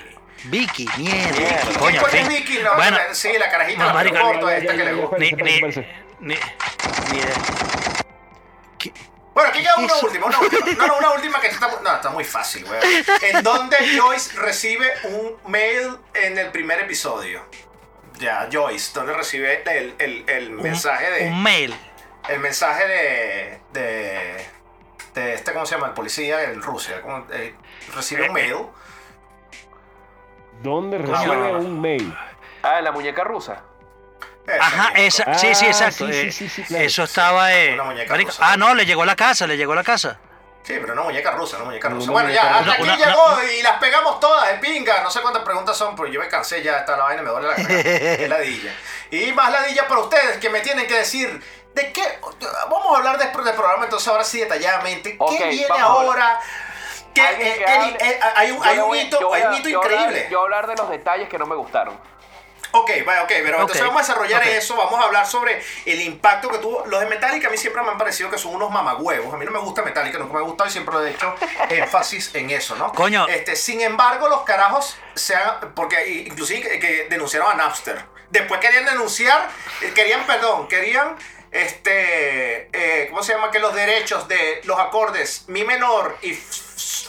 Vicky, 0.45 0.87
mierda. 0.99 1.39
Mierda. 1.39 1.79
Coño, 1.79 2.03
¿Quién 2.11 2.27
en 2.27 2.33
es. 2.33 2.39
Vicky? 2.39 2.59
No, 2.59 2.75
Bueno, 2.75 2.99
sí, 3.13 3.33
la 3.39 3.49
carajita, 3.51 3.93
no, 3.93 4.03
la 4.05 4.21
corto 4.21 4.51
ya, 4.51 4.57
esta 4.59 4.77
que 4.77 4.85
le 4.85 4.93
gusta. 4.93 5.17
ni, 5.17 5.33
ni, 5.33 5.61
ni, 5.63 5.85
ni. 6.21 6.37
Bueno, 9.35 9.51
aquí 9.51 9.61
queda 9.63 9.75
¿Qué 9.77 9.85
una 9.85 9.95
es? 9.95 10.03
última, 10.03 10.27
una 10.27 10.39
última. 10.39 10.67
No, 10.77 10.87
no, 10.87 10.99
una 10.99 11.11
última 11.13 11.41
que 11.41 11.49
está, 11.49 11.69
no, 11.69 11.95
está 11.95 12.11
muy 12.11 12.25
fácil, 12.25 12.65
weón. 12.65 12.83
En 13.23 13.43
donde 13.43 13.77
Joyce 13.99 14.37
recibe 14.39 14.87
un 15.05 15.37
mail 15.51 15.99
en 16.15 16.39
el 16.39 16.51
primer 16.53 16.81
episodio. 16.81 17.43
Ya, 18.19 18.49
Joyce, 18.51 18.93
donde 18.95 19.13
recibe 19.13 19.63
el, 19.67 19.95
el, 19.99 20.25
el 20.29 20.51
mensaje 20.53 21.11
de. 21.11 21.27
Un 21.27 21.43
mail. 21.43 21.75
El 22.29 22.39
mensaje 22.39 22.87
de. 22.87 23.61
de. 23.73 24.47
de 25.15 25.35
este, 25.35 25.53
¿cómo 25.53 25.67
se 25.67 25.75
llama? 25.75 25.89
El 25.89 25.95
policía 25.95 26.45
en 26.45 26.63
Rusia. 26.63 27.03
¿cómo? 27.03 27.27
Eh, 27.33 27.55
recibe 27.95 28.29
un 28.29 28.35
mail. 28.35 28.57
¿dónde 30.63 30.99
bueno, 30.99 31.13
recibe 31.13 31.37
bueno. 31.37 31.59
un 31.59 31.81
mail? 31.81 32.17
Ah, 32.63 32.81
la 32.81 32.93
muñeca 32.93 33.25
rusa. 33.25 33.63
Ajá, 34.61 34.93
Esa, 34.97 35.39
sí, 35.39 35.55
sí, 35.55 35.65
Ah, 35.67 35.69
exacto. 35.69 36.07
sí, 36.07 36.13
sí, 36.13 36.19
eh, 36.29 36.33
sí, 36.33 36.49
sí, 36.49 36.63
claro. 36.65 36.85
Eso 36.85 37.03
estaba, 37.05 37.55
eh, 37.55 37.75
Una 37.75 37.85
muñeca 37.85 38.13
marico- 38.15 38.31
rusa. 38.31 38.53
Ah, 38.53 38.57
no, 38.57 38.75
le 38.75 38.85
llegó 38.85 39.03
a 39.03 39.07
la 39.07 39.17
casa, 39.17 39.47
le 39.47 39.57
llegó 39.57 39.73
a 39.73 39.77
la 39.77 39.85
casa. 39.85 40.19
Sí, 40.63 40.75
pero 40.81 40.93
una 40.95 41.03
muñeca 41.03 41.31
rusa, 41.33 41.57
una 41.57 41.67
muñeca 41.67 41.89
rusa. 41.91 42.11
Bueno, 42.11 42.31
ya, 42.31 42.59
hasta 42.59 42.73
aquí 42.73 42.83
Una- 42.83 42.97
llegó 42.97 43.25
una- 43.35 43.53
y 43.53 43.63
las 43.63 43.79
pegamos 43.79 44.19
todas 44.21 44.49
de 44.49 44.55
pinga. 44.59 45.03
No 45.03 45.11
sé 45.11 45.21
cuántas 45.21 45.43
preguntas 45.43 45.77
son, 45.77 45.95
pero 45.97 46.09
yo 46.09 46.21
me 46.21 46.29
cansé 46.29 46.63
ya, 46.63 46.79
está 46.79 46.97
la 46.97 47.05
vaina, 47.05 47.23
me 47.23 47.31
duele 47.31 47.49
la 47.49 47.55
cara. 47.55 47.69
Ladilla. 48.29 48.73
Y 49.11 49.33
más 49.33 49.51
ladilla 49.53 49.87
para 49.89 50.01
ustedes 50.01 50.39
que 50.39 50.49
me 50.51 50.61
tienen 50.61 50.87
que 50.87 50.95
decir 50.95 51.43
de 51.75 51.93
qué. 51.93 52.19
Vamos 52.71 52.95
a 52.95 52.99
hablar 52.99 53.19
después 53.19 53.45
del 53.45 53.55
programa, 53.55 53.85
entonces 53.85 54.09
ahora 54.09 54.25
sí 54.25 54.41
detalladamente. 54.41 55.19
¿Qué 55.39 55.49
viene 55.49 55.67
ahora? 55.81 56.41
¿Qué, 57.15 57.21
Alguien 57.23 57.47
eh, 57.49 57.55
que 57.59 57.63
Eri, 57.63 57.73
hable- 57.95 57.99
eh, 58.11 58.21
hay 58.35 58.51
un, 58.51 58.57
Yo 58.59 58.65
hay 58.65 58.79
un 58.79 58.89
voy- 58.89 58.99
hito, 59.01 59.21
yo 59.21 59.35
hay 59.35 59.43
un 59.45 59.55
hito 59.55 59.69
yo 59.69 59.83
increíble. 59.83 60.29
Yo 60.31 60.39
voy 60.41 60.45
a 60.53 60.57
hablar 60.57 60.67
de 60.67 60.77
los 60.77 60.91
detalles 60.91 61.29
que 61.29 61.39
no 61.39 61.47
me 61.47 61.55
gustaron. 61.55 61.99
Ok, 62.77 62.91
vaya, 63.07 63.23
ok, 63.23 63.29
pero 63.29 63.61
entonces 63.61 63.83
vamos 63.83 63.99
a 63.99 64.01
desarrollar 64.01 64.49
eso, 64.49 64.75
vamos 64.75 64.99
a 64.99 65.05
hablar 65.05 65.25
sobre 65.25 65.63
el 65.87 66.01
impacto 66.01 66.49
que 66.49 66.59
tuvo. 66.59 66.85
Los 66.87 66.99
de 66.99 67.07
Metallica 67.07 67.47
a 67.47 67.51
mí 67.53 67.57
siempre 67.57 67.81
me 67.83 67.91
han 67.91 67.99
parecido 67.99 68.29
que 68.29 68.37
son 68.37 68.53
unos 68.53 68.69
mamagüevos. 68.69 69.33
A 69.33 69.37
mí 69.37 69.45
no 69.45 69.53
me 69.53 69.61
gusta 69.61 69.83
Metallica, 69.83 70.19
nunca 70.19 70.33
me 70.33 70.41
ha 70.41 70.43
gustado 70.43 70.69
y 70.69 70.73
siempre 70.73 70.97
he 70.99 71.11
hecho 71.11 71.37
énfasis 71.71 72.35
en 72.35 72.51
eso, 72.51 72.75
¿no? 72.75 72.93
Coño. 72.93 73.29
Este, 73.29 73.55
sin 73.55 73.81
embargo, 73.81 74.29
los 74.29 74.43
carajos 74.43 74.97
se 75.15 75.37
han, 75.37 75.73
porque 75.75 76.25
inclusive 76.27 76.81
que, 76.81 77.07
denunciaron 77.09 77.53
a 77.53 77.55
Napster. 77.55 78.05
Después 78.31 78.59
querían 78.59 78.87
denunciar, 78.87 79.49
eh, 79.81 79.93
querían, 79.95 80.27
perdón, 80.27 80.67
querían, 80.67 81.17
este, 81.53 82.71
eh, 82.73 83.07
¿cómo 83.09 83.23
se 83.23 83.35
llama? 83.35 83.53
Que 83.53 83.61
los 83.61 83.73
derechos 83.73 84.27
de 84.27 84.63
los 84.65 84.81
acordes 84.81 85.45
mi 85.47 85.63
menor 85.63 86.19
y 86.23 86.37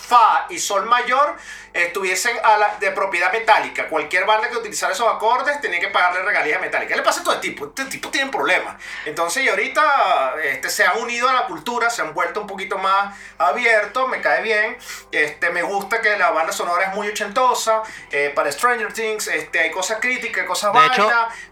fa 0.02 0.46
y 0.50 0.60
sol 0.60 0.86
mayor 0.86 1.36
estuviesen 1.74 2.38
a 2.44 2.58
la, 2.58 2.76
de 2.80 2.92
propiedad 2.92 3.32
metálica. 3.34 3.88
Cualquier 3.90 4.26
banda 4.26 4.50
que 4.50 4.56
utilizara 4.56 4.94
esos 4.94 5.14
acordes 5.14 5.60
tenía 5.60 5.80
que 5.80 5.90
pagarle 5.90 6.22
regalías 6.22 6.62
metálicas. 6.62 6.92
¿Qué 6.92 6.96
le 6.98 7.04
pasa 7.04 7.20
a 7.20 7.24
todo 7.24 7.34
este 7.36 7.50
tipo? 7.50 7.66
Este 7.66 7.86
tipo 7.86 8.10
tiene 8.10 8.32
problemas. 8.32 8.76
Entonces, 9.06 9.44
y 9.44 9.50
ahorita 9.50 10.36
este, 10.44 10.70
se 10.70 10.86
han 10.86 10.98
unido 11.00 11.28
a 11.28 11.34
la 11.34 11.46
cultura, 11.48 11.90
se 11.90 12.02
han 12.02 12.14
vuelto 12.14 12.40
un 12.40 12.48
poquito 12.48 12.78
más 12.78 13.14
abiertos, 13.38 14.08
me 14.08 14.22
cae 14.22 14.42
bien. 14.42 14.78
Este, 15.12 15.50
me 15.50 15.64
gusta 15.64 16.00
que 16.02 16.18
la 16.18 16.32
banda 16.32 16.54
sonora 16.54 16.86
es 16.86 16.96
muy 16.96 17.08
ochentosa. 17.10 17.84
eh, 18.12 18.32
para 18.34 18.50
Stranger 18.52 18.94
Things 18.94 19.28
este, 19.28 19.60
hay 19.60 19.72
cosas 19.72 20.00
críticas, 20.00 20.44
hay 20.44 20.48
cosas. 20.48 20.72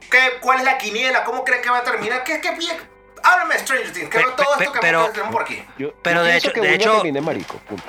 ¿Qué- 0.09 0.38
¿Cuál 0.39 0.59
es 0.59 0.63
la 0.63 0.78
quiniela? 0.78 1.24
¿Cómo 1.26 1.43
creen 1.43 1.61
que 1.61 1.69
va 1.69 1.80
a 1.80 1.84
terminar? 1.84 2.24
¿Qué, 2.24 2.39
qué, 2.39 2.51
bien? 2.51 2.78
Háblame 3.24 3.55
de 3.55 3.59
Stranger 3.61 3.91
Things, 3.91 4.09
que 4.09 4.19
Pe- 4.19 4.30
es 4.30 4.36
todo 4.36 4.57
pe- 4.57 4.63
esto 4.65 4.74
que 4.74 4.80
pero- 4.80 5.09
tenemos 5.11 5.32
por 5.34 5.41
aquí. 5.43 5.65
Yo, 5.78 5.93
Pero 6.01 6.19
yo 6.19 6.24
de 6.24 6.30
pienso 6.32 6.47
hecho- 6.47 6.53
que 6.53 6.61
de 6.61 6.67
uno 6.67 6.76
hecho- 6.76 6.91
termine 6.93 7.21
marico. 7.21 7.57
punto. 7.59 7.84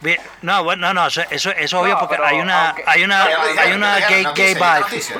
Bien, 0.00 0.18
No, 0.42 0.64
bueno, 0.64 0.88
no, 0.88 0.94
no, 0.94 1.06
eso, 1.08 1.22
eso 1.30 1.50
es 1.52 1.74
obvio 1.74 1.92
No, 1.94 1.98
porque 2.00 2.16
pero 2.16 2.26
hay 2.26 2.40
una, 2.40 2.68
aunque- 2.70 2.84
hay 2.86 3.04
una, 3.04 3.24
hay 3.24 3.72
una 3.72 3.98
gay, 4.00 4.24
gay 4.34 4.54
vibe, 4.54 4.60
gay 4.64 4.80
noticia. 4.80 5.16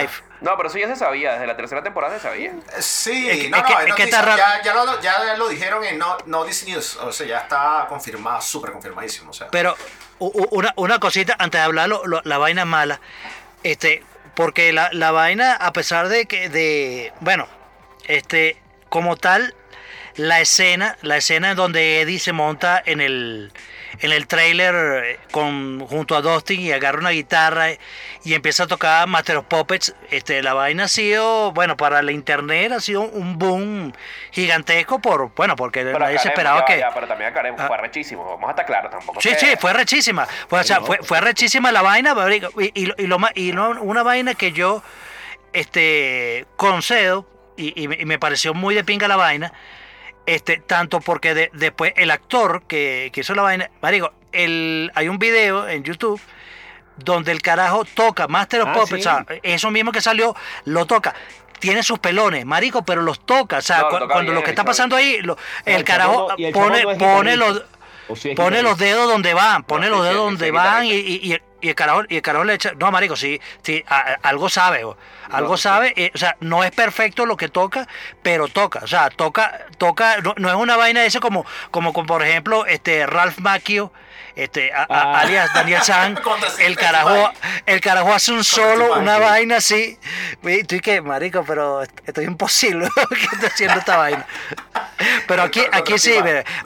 vibe. 0.00 0.10
No, 0.40 0.56
pero 0.56 0.68
eso 0.68 0.78
ya 0.78 0.86
se 0.86 0.96
sabía, 0.96 1.32
desde 1.32 1.46
la 1.48 1.56
tercera 1.56 1.82
temporada 1.82 2.14
se 2.16 2.20
sabía. 2.22 2.52
Sí, 2.78 3.28
Es 3.28 3.38
que- 3.38 3.50
no, 3.50 3.56
es 3.56 3.62
no, 3.62 3.68
que- 3.68 3.72
es 3.72 3.78
es 3.78 3.84
que 3.84 3.90
noticia, 3.90 4.04
está 4.04 4.22
raro. 4.22 4.36
ya, 4.38 4.62
ya, 4.62 4.74
lo, 4.74 5.00
ya 5.00 5.34
lo 5.36 5.48
dijeron 5.48 5.82
en 5.84 5.98
No, 5.98 6.16
no 6.26 6.44
This 6.44 6.66
News, 6.68 6.96
o 6.96 7.10
sea, 7.10 7.26
ya 7.26 7.38
está 7.38 7.86
confirmado, 7.88 8.40
súper 8.42 8.70
confirmadísimo, 8.72 9.30
o 9.30 9.32
sea. 9.32 9.48
Pero 9.50 9.74
una, 10.20 10.72
una 10.76 10.98
cosita 11.00 11.34
antes 11.38 11.58
de 11.60 11.64
hablar 11.64 11.88
lo- 11.88 12.06
lo- 12.06 12.20
la 12.24 12.38
vaina 12.38 12.64
mala, 12.64 13.00
este, 13.64 14.04
porque 14.34 14.72
la, 14.72 14.90
la 14.92 15.10
vaina, 15.10 15.54
a 15.54 15.72
pesar 15.72 16.08
de 16.08 16.26
que, 16.26 16.48
de, 16.50 17.12
bueno, 17.20 17.48
este, 18.06 18.60
como 18.90 19.16
tal, 19.16 19.54
la 20.18 20.40
escena, 20.40 20.96
la 21.02 21.16
escena 21.16 21.52
en 21.52 21.56
donde 21.56 22.00
Eddie 22.02 22.18
se 22.18 22.32
monta 22.32 22.82
en 22.84 23.00
el, 23.00 23.52
en 24.00 24.12
el 24.12 24.26
trailer 24.26 25.04
eh, 25.04 25.18
con, 25.30 25.80
junto 25.86 26.16
a 26.16 26.20
Dustin 26.20 26.60
y 26.60 26.72
agarra 26.72 26.98
una 26.98 27.10
guitarra 27.10 27.68
y 28.24 28.34
empieza 28.34 28.64
a 28.64 28.66
tocar 28.66 29.06
Master 29.06 29.36
of 29.38 29.46
Puppets, 29.46 29.94
este, 30.10 30.42
la 30.42 30.54
vaina 30.54 30.84
ha 30.84 30.88
sido, 30.88 31.52
bueno, 31.52 31.76
para 31.76 32.02
la 32.02 32.10
internet 32.12 32.72
ha 32.72 32.80
sido 32.80 33.02
un 33.02 33.38
boom 33.38 33.92
gigantesco 34.32 34.98
por, 34.98 35.32
bueno, 35.34 35.54
porque 35.56 35.84
Pero 35.84 35.98
nadie 36.00 36.18
se 36.18 36.28
esperaba 36.28 36.60
ya, 36.60 36.64
que... 36.66 36.78
ya, 36.80 36.90
pero 36.92 37.06
también 37.06 37.30
aclaremos, 37.30 37.60
Ah. 37.60 37.68
fue 37.68 37.78
rechísimo, 37.78 38.24
vamos 38.24 38.48
a 38.48 38.50
estar 38.50 38.66
claros 38.66 38.90
tampoco. 38.90 39.20
Sí, 39.20 39.30
que- 39.30 39.38
sí, 39.38 39.46
fue 39.58 39.72
rechísima. 39.72 40.26
Fue, 40.48 40.60
o 40.60 40.64
sea, 40.64 40.80
fue, 40.80 40.98
fue 41.02 41.20
rechísima 41.20 41.70
la 41.72 41.80
vaina, 41.82 42.14
y, 42.58 42.82
y, 42.82 42.86
lo- 42.86 42.94
y 42.98 43.06
lo 43.06 43.18
y 43.36 43.52
no, 43.52 43.70
una 43.80 44.02
vaina 44.02 44.34
que 44.34 44.50
yo 44.52 44.82
este, 45.52 46.46
concedo, 46.56 47.26
y, 47.56 47.82
y 47.82 48.04
me 48.04 48.18
pareció 48.18 48.54
muy 48.54 48.74
de 48.74 48.84
pinga 48.84 49.08
la 49.08 49.16
vaina, 49.16 49.52
este, 50.28 50.58
tanto 50.58 51.00
porque 51.00 51.34
de- 51.34 51.50
después 51.54 51.92
el 51.96 52.10
actor 52.10 52.62
que, 52.68 53.10
que 53.12 53.20
hizo 53.20 53.34
la 53.34 53.42
vaina, 53.42 53.70
marico, 53.80 54.12
el, 54.32 54.90
hay 54.94 55.08
un 55.08 55.18
video 55.18 55.68
en 55.68 55.82
YouTube 55.84 56.20
donde 56.96 57.32
el 57.32 57.40
carajo 57.40 57.84
toca 57.84 58.28
Master 58.28 58.62
of 58.62 58.68
Ah, 58.68 58.72
Puppets, 58.74 58.90
sí. 58.90 58.96
o 58.96 59.02
sea, 59.02 59.24
eso 59.42 59.70
mismo 59.70 59.90
que 59.92 60.00
salió, 60.00 60.34
lo 60.64 60.84
toca. 60.86 61.14
Tiene 61.60 61.82
sus 61.82 61.98
pelones, 61.98 62.44
marico, 62.44 62.84
pero 62.84 63.02
los 63.02 63.24
toca. 63.24 63.58
O 63.58 63.62
sea, 63.62 63.78
No, 63.78 63.82
lo 63.84 63.88
cu- 63.90 63.98
toca 64.00 64.12
cuando 64.14 64.30
bien, 64.30 64.34
lo 64.36 64.44
que 64.44 64.50
está 64.50 64.64
pasando 64.64 64.96
ahí, 64.96 65.20
lo- 65.22 65.36
el 65.64 65.76
el 65.76 65.84
carajo 65.84 66.28
el 66.36 66.52
pone, 66.52 66.82
pone 66.98 67.36
los 67.36 67.62
pone 68.36 68.62
los 68.62 68.78
dedos 68.78 69.08
donde 69.08 69.34
van, 69.34 69.64
pone 69.64 69.88
los 69.90 70.02
dedos 70.02 70.16
donde 70.16 70.50
van 70.50 70.84
y, 70.86 70.92
y, 70.92 71.38
y- 71.60 71.68
el 71.68 71.74
carajo, 71.74 72.02
y 72.08 72.16
el 72.16 72.22
carajo 72.22 72.44
le 72.44 72.54
echa, 72.54 72.72
no 72.78 72.90
marico, 72.90 73.16
sí, 73.16 73.40
sí, 73.62 73.84
a- 73.88 73.98
a- 73.98 74.18
algo 74.22 74.48
sabe, 74.48 74.84
o- 74.84 74.96
algo 75.30 75.56
sabe, 75.56 75.92
eh, 75.96 76.10
o 76.14 76.18
sea, 76.18 76.36
no 76.40 76.64
es 76.64 76.70
perfecto 76.70 77.26
lo 77.26 77.36
que 77.36 77.48
toca, 77.48 77.86
pero 78.22 78.48
toca, 78.48 78.80
o 78.82 78.86
sea, 78.86 79.10
toca, 79.10 79.66
toca, 79.76 80.18
no, 80.22 80.34
no 80.36 80.48
es 80.48 80.54
una 80.54 80.76
vaina 80.76 81.04
ese 81.04 81.20
como, 81.20 81.44
como, 81.70 81.92
como 81.92 82.06
por 82.06 82.22
ejemplo, 82.22 82.64
este 82.66 83.06
Ralph 83.06 83.38
Macchio, 83.38 83.92
este, 84.36 84.72
a- 84.72 84.82
a- 84.82 84.86
Ah. 84.88 85.20
alias 85.20 85.52
Daniel 85.52 85.82
San, 85.82 86.16
el 86.60 86.76
carajo, 86.76 87.30
el 87.66 87.80
carajo 87.80 88.12
hace 88.14 88.32
un 88.32 88.44
solo, 88.44 88.94
una 88.94 89.18
Vai. 89.18 89.30
vaina 89.30 89.56
así, 89.56 89.98
y 90.42 90.62
tú 90.64 90.76
y 90.76 90.80
que, 90.80 91.00
marico, 91.00 91.44
pero 91.44 91.82
esto 91.82 92.20
es 92.20 92.26
imposible 92.26 92.88
que 93.10 93.24
estoy 93.36 93.48
haciendo 93.48 93.78
esta 93.80 93.96
vaina. 93.96 94.24
Pero 95.28 95.42
aquí, 95.44 95.62
aquí 95.72 95.96
sí, 95.98 96.14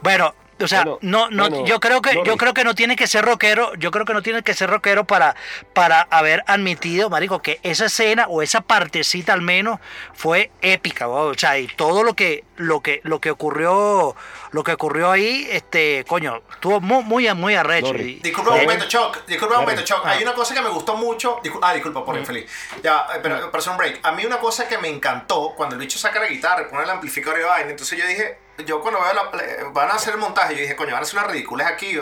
bueno, 0.02 0.34
o 0.64 0.68
sea, 0.68 0.82
Bueno, 0.84 0.98
no, 1.02 1.30
no, 1.30 1.48
bueno, 1.48 1.66
yo 1.66 1.80
creo 1.80 2.00
que, 2.02 2.20
yo 2.24 2.36
creo 2.36 2.54
que 2.54 2.64
no 2.64 2.74
tiene 2.74 2.96
que 2.96 3.06
ser 3.06 3.24
rockero, 3.24 3.74
yo 3.74 3.90
creo 3.90 4.04
que 4.04 4.12
no 4.14 4.22
tiene 4.22 4.42
que 4.42 4.54
ser 4.54 4.70
rockero 4.70 5.04
para, 5.04 5.34
para 5.72 6.02
haber 6.10 6.42
admitido, 6.46 7.10
marico, 7.10 7.40
que 7.42 7.60
esa 7.62 7.86
escena 7.86 8.26
o 8.28 8.42
esa 8.42 8.60
partecita 8.60 9.32
al 9.32 9.42
menos 9.42 9.80
fue 10.14 10.50
épica, 10.60 11.08
weón. 11.08 11.32
o 11.32 11.38
sea, 11.38 11.58
y 11.58 11.66
todo 11.68 12.02
lo 12.02 12.14
que, 12.14 12.44
lo 12.56 12.80
que, 12.80 13.00
lo 13.04 13.20
que 13.20 13.30
ocurrió, 13.30 14.14
lo 14.52 14.64
que 14.64 14.72
ocurrió 14.72 15.10
ahí, 15.10 15.46
este, 15.50 16.04
coño, 16.06 16.42
estuvo 16.52 16.80
muy, 16.80 17.02
muy, 17.04 17.34
muy 17.34 17.54
arrecho. 17.54 17.94
Y- 17.94 18.20
Disculpa 18.20 18.52
un 18.52 18.60
momento, 18.62 18.86
Choc. 18.88 19.26
Disculpa 19.26 19.54
un 19.56 19.60
momento, 19.62 19.82
Choc. 19.82 20.04
Hay 20.06 20.22
una 20.22 20.34
cosa 20.34 20.54
que 20.54 20.60
me 20.62 20.68
gustó 20.68 20.96
mucho. 20.96 21.40
Discul- 21.42 21.60
ah, 21.62 21.72
disculpa 21.74 22.04
por 22.04 22.16
infeliz. 22.18 22.50
Ya, 22.82 23.06
eh, 23.14 23.20
pero 23.22 23.50
para 23.50 23.58
hacer 23.60 23.70
un 23.72 23.78
break. 23.78 24.00
A 24.02 24.12
mí 24.12 24.24
una 24.26 24.38
cosa 24.38 24.68
que 24.68 24.78
me 24.78 24.88
encantó 24.88 25.54
cuando 25.56 25.74
el 25.76 25.80
bicho 25.80 25.98
saca 25.98 26.20
la 26.20 26.26
guitarra 26.26 26.62
y 26.62 26.70
pone 26.70 26.84
el 26.84 26.90
amplificador 26.90 27.40
y 27.40 27.42
vaina. 27.44 27.70
Entonces 27.70 27.98
yo 27.98 28.06
dije, 28.06 28.38
yo 28.66 28.80
cuando 28.80 29.00
veo 29.00 29.12
la, 29.12 29.30
van 29.72 29.90
a 29.90 29.94
hacer 29.94 30.14
el 30.14 30.20
montaje, 30.20 30.54
yo 30.54 30.60
dije, 30.62 30.76
coño, 30.76 30.92
van 30.92 31.00
a 31.00 31.02
hacer 31.02 31.18
unas 31.18 31.30
ridículas 31.30 31.66
aquí. 31.70 31.98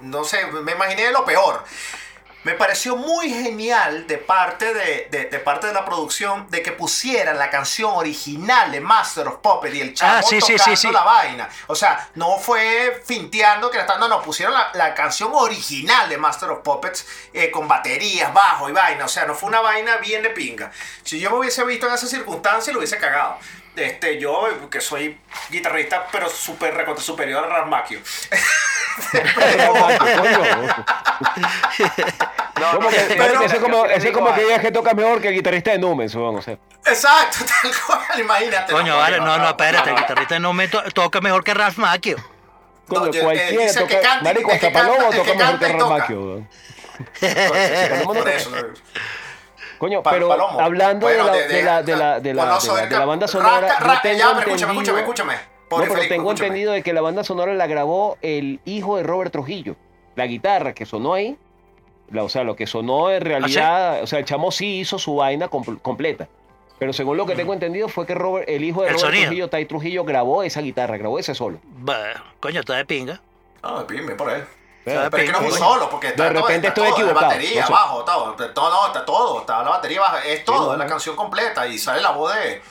No 0.00 0.24
sé, 0.24 0.46
me 0.46 0.72
imaginé 0.72 1.10
lo 1.10 1.24
peor. 1.24 1.62
Me 2.42 2.54
pareció 2.54 2.96
muy 2.96 3.28
genial 3.28 4.06
de 4.06 4.16
parte 4.16 4.72
de, 4.72 5.08
de, 5.10 5.26
de 5.26 5.38
parte 5.40 5.66
de 5.66 5.74
la 5.74 5.84
producción 5.84 6.48
de 6.48 6.62
que 6.62 6.72
pusieran 6.72 7.36
la 7.38 7.50
canción 7.50 7.92
original 7.94 8.72
de 8.72 8.80
Master 8.80 9.28
of 9.28 9.40
Puppets 9.42 9.74
y 9.74 9.80
el 9.82 9.92
chavo 9.92 10.20
Ah, 10.20 10.22
sí, 10.22 10.38
tocando 10.38 10.74
sí. 10.76 10.90
la 10.90 11.02
vaina. 11.02 11.50
O 11.66 11.74
sea, 11.74 12.08
no 12.14 12.38
fue 12.38 13.02
finteando 13.04 13.70
que 13.70 13.76
la 13.76 13.98
no, 13.98 14.08
no, 14.08 14.22
pusieron 14.22 14.54
la, 14.54 14.70
la 14.72 14.94
canción 14.94 15.32
original 15.34 16.08
de 16.08 16.16
Master 16.16 16.48
of 16.48 16.60
Puppets 16.60 17.06
eh, 17.34 17.50
con 17.50 17.68
baterías, 17.68 18.32
bajo 18.32 18.70
y 18.70 18.72
vaina. 18.72 19.04
O 19.04 19.08
sea, 19.08 19.26
no 19.26 19.34
fue 19.34 19.50
una 19.50 19.60
vaina 19.60 19.98
bien 19.98 20.22
de 20.22 20.30
pinga. 20.30 20.72
Si 21.02 21.20
yo 21.20 21.30
me 21.30 21.40
hubiese 21.40 21.62
visto 21.64 21.88
en 21.88 21.92
esa 21.92 22.06
circunstancia, 22.06 22.72
lo 22.72 22.78
hubiese 22.78 22.96
cagado. 22.96 23.36
Este, 23.76 24.18
yo, 24.18 24.68
que 24.68 24.80
soy 24.80 25.18
guitarrista, 25.48 26.06
pero 26.10 26.28
súper 26.28 26.74
recontra 26.74 27.02
superior 27.04 27.44
a 27.44 27.48
Rasmaquio. 27.48 28.00
No, 32.60 32.70
¿Cómo 32.72 32.80
no, 32.82 32.88
que- 32.90 32.96
eso 32.96 33.44
es 33.44 33.54
como, 33.60 33.86
eso 33.86 33.94
es 33.96 34.04
digo 34.04 34.18
como 34.20 34.34
que 34.34 34.42
digas 34.44 34.60
que 34.60 34.70
toca 34.72 34.92
mejor 34.94 35.20
que 35.20 35.28
el 35.28 35.34
guitarrista 35.34 35.70
de 35.70 35.78
Numen, 35.78 36.10
weón, 36.14 36.36
o 36.36 36.42
sea. 36.42 36.58
Exacto, 36.84 37.38
tal 37.62 37.72
cual, 37.86 38.20
imagínate. 38.20 38.72
Coño, 38.72 38.96
vale, 38.96 39.18
no, 39.18 39.38
no, 39.38 39.48
espérate, 39.48 39.84
no, 39.90 39.90
el 39.90 39.94
no. 39.94 40.00
guitarrista 40.00 40.38
no 40.38 40.52
me 40.52 40.68
to- 40.68 40.82
toca 40.92 41.20
mejor 41.20 41.42
que 41.44 41.54
Ralph 41.54 41.78
Macchio. 41.78 42.16
Coño, 42.86 43.06
No, 43.06 43.12
eh, 43.12 43.20
cualquiera 43.22 43.72
toca, 43.74 44.20
marico, 44.22 44.52
hasta 44.52 44.72
Palomo 44.72 45.10
toca 45.10 45.34
mejor 45.34 46.06
que 46.06 46.14
weón. 46.14 46.48
Por 48.04 48.28
eso, 48.28 48.50
no. 48.50 48.62
Coño, 49.80 50.02
Pa- 50.02 50.10
pero 50.12 50.28
Palomo. 50.28 50.60
hablando 50.60 51.06
Bueno, 51.06 51.24
de, 51.24 51.30
la, 51.30 51.34
de, 51.48 51.62
la, 51.64 51.82
de, 51.82 51.96
la, 51.96 52.20
de, 52.20 52.34
la, 52.34 52.44
Goloso 52.44 52.68
de 52.68 52.74
la- 52.74 52.80
del 52.82 52.88
de 52.90 52.94
la 52.94 53.00
Cap- 53.00 53.08
banda 53.08 53.26
sonora, 53.26 53.78
Rasca, 53.80 54.12
ya, 54.12 54.28
pero 54.36 54.40
escúchame, 54.52 54.72
escúchame, 54.74 55.00
escúchame. 55.00 55.32
no, 55.34 55.40
pero 55.78 55.94
Felipe, 55.94 56.08
tengo 56.08 56.22
escúchame. 56.30 56.46
entendido 56.48 56.72
de 56.72 56.82
que 56.82 56.92
la 56.92 57.00
banda 57.00 57.24
sonora 57.24 57.54
la 57.54 57.66
grabó 57.66 58.16
el 58.22 58.60
hijo 58.64 58.96
de 58.98 59.02
Robert 59.02 59.32
Trujillo. 59.32 59.74
La 60.16 60.26
guitarra 60.26 60.74
que 60.74 60.84
sonó 60.86 61.14
ahí, 61.14 61.36
la- 62.10 62.22
o 62.24 62.28
sea, 62.28 62.44
lo 62.44 62.54
que 62.56 62.66
sonó 62.66 63.06
¿Ah, 63.08 63.14
en 63.16 63.22
realidad, 63.22 64.02
o 64.02 64.06
sea, 64.06 64.18
el 64.18 64.24
chamo 64.26 64.50
sí 64.52 64.80
hizo 64.80 64.98
su 64.98 65.16
vaina 65.16 65.48
compl- 65.50 65.80
completa. 65.80 66.28
Pero 66.78 66.92
según 66.92 67.16
lo 67.16 67.24
que 67.26 67.34
tengo 67.34 67.52
entendido 67.54 67.88
fue 67.88 68.06
que 68.06 68.14
Robert, 68.14 68.48
el 68.48 68.64
hijo 68.64 68.82
de 68.82 68.88
El 68.88 68.94
Robert 68.94 69.06
sonido. 69.06 69.24
Trujillo, 69.26 69.48
Tai 69.48 69.64
Trujillo, 69.66 70.04
grabó 70.04 70.42
esa 70.42 70.60
guitarra, 70.60 70.96
grabó 70.98 71.18
ese 71.18 71.34
solo. 71.34 71.58
Bah, 71.64 72.22
coño, 72.40 72.60
está 72.60 72.76
de 72.76 72.84
pinga. 72.86 73.20
No, 73.62 73.84
bien, 73.86 74.04
bien 74.06 74.16
por 74.16 74.30
él. 74.30 74.44
De 74.84 74.92
Pero 75.10 75.16
es 75.18 75.24
que 75.24 75.32
no 75.32 75.40
es 75.46 75.52
un 75.52 75.58
solo, 75.58 75.90
porque 75.90 76.08
está 76.08 76.24
De 76.24 76.30
todo, 76.30 76.40
repente 76.46 76.68
está 76.68 76.80
estoy 76.80 76.90
todo, 76.90 77.00
equivocado, 77.06 77.26
batería, 77.32 77.64
no 77.64 77.70
bajo, 77.70 78.04
todo, 78.04 78.32
todo, 78.54 78.70
no, 78.70 78.86
está 78.86 79.04
todo, 79.04 79.40
está 79.40 79.62
la 79.62 79.68
batería 79.70 80.00
baja, 80.00 80.24
es 80.24 80.44
todo, 80.44 80.72
es 80.72 80.78
la 80.78 80.86
canción 80.86 81.14
completa 81.16 81.66
y 81.66 81.78
sale 81.78 82.00
la 82.00 82.10
voz 82.12 82.34
de... 82.34 82.62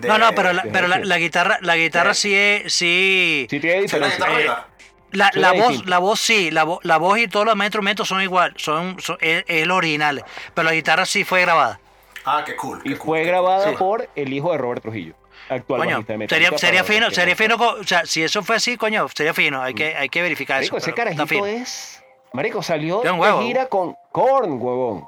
de- 0.00 0.08
No, 0.08 0.16
no, 0.18 0.32
pero 0.34 0.52
la, 0.54 0.62
pero 0.72 0.88
la, 0.88 0.98
la 0.98 1.18
guitarra, 1.18 1.58
la 1.60 1.76
guitarra 1.76 2.14
sí 2.14 2.34
es, 2.34 2.72
sí, 2.72 3.46
Sí 3.50 3.60
tiene 3.60 3.76
la 3.76 3.82
diferencia. 3.82 4.16
guitarra 4.16 4.32
Eh, 4.32 4.36
arriba. 4.36 4.66
La, 5.10 5.30
la 5.34 5.52
voz, 5.52 5.68
distinto. 5.68 5.90
la 5.90 5.98
voz 5.98 6.20
sí, 6.20 6.50
la, 6.50 6.64
vo- 6.64 6.80
la 6.82 6.96
voz 6.98 7.18
y 7.18 7.28
todos 7.28 7.46
los 7.46 7.52
demás 7.52 7.66
instrumentos 7.66 8.08
son 8.08 8.20
igual, 8.22 8.54
son, 8.56 8.98
son 9.00 9.16
es, 9.20 9.44
es 9.46 9.66
lo 9.66 9.76
original, 9.76 10.24
pero 10.54 10.66
la 10.66 10.74
guitarra 10.74 11.04
sí 11.06 11.24
fue 11.24 11.40
grabada. 11.42 11.80
Ah, 12.24 12.42
qué 12.44 12.56
cool. 12.56 12.80
y 12.84 12.90
qué 12.90 12.98
cool, 12.98 13.06
fue 13.06 13.18
qué 13.20 13.24
cool. 13.24 13.28
grabada 13.30 13.70
Sí. 13.70 13.76
por 13.76 14.08
el 14.14 14.32
hijo 14.34 14.52
de 14.52 14.58
Robert 14.58 14.82
Trujillo, 14.82 15.14
actual 15.48 15.80
Coño, 15.80 15.90
bajista 15.92 16.12
de 16.12 16.18
Metallica, 16.18 16.58
sería, 16.58 16.58
sería 16.58 16.84
fino, 16.84 17.10
sería 17.10 17.34
no 17.34 17.58
fino, 17.58 17.70
o 17.80 17.84
sea, 17.84 18.04
si 18.06 18.22
eso 18.22 18.42
fue 18.42 18.56
así, 18.56 18.76
coño, 18.76 19.06
sería 19.14 19.34
fino, 19.34 19.62
hay 19.62 19.74
que, 19.74 19.94
hay 19.96 20.08
que 20.08 20.22
verificar 20.22 20.56
Marico, 20.58 20.76
eso. 20.76 20.86
ese 20.86 20.94
carajito 20.94 21.46
es. 21.46 22.02
Marico, 22.32 22.62
salió 22.62 23.00
de 23.00 23.10
huevo. 23.10 23.40
gira 23.42 23.66
con 23.66 23.96
Korn, 24.12 24.60
huevón. 24.60 25.06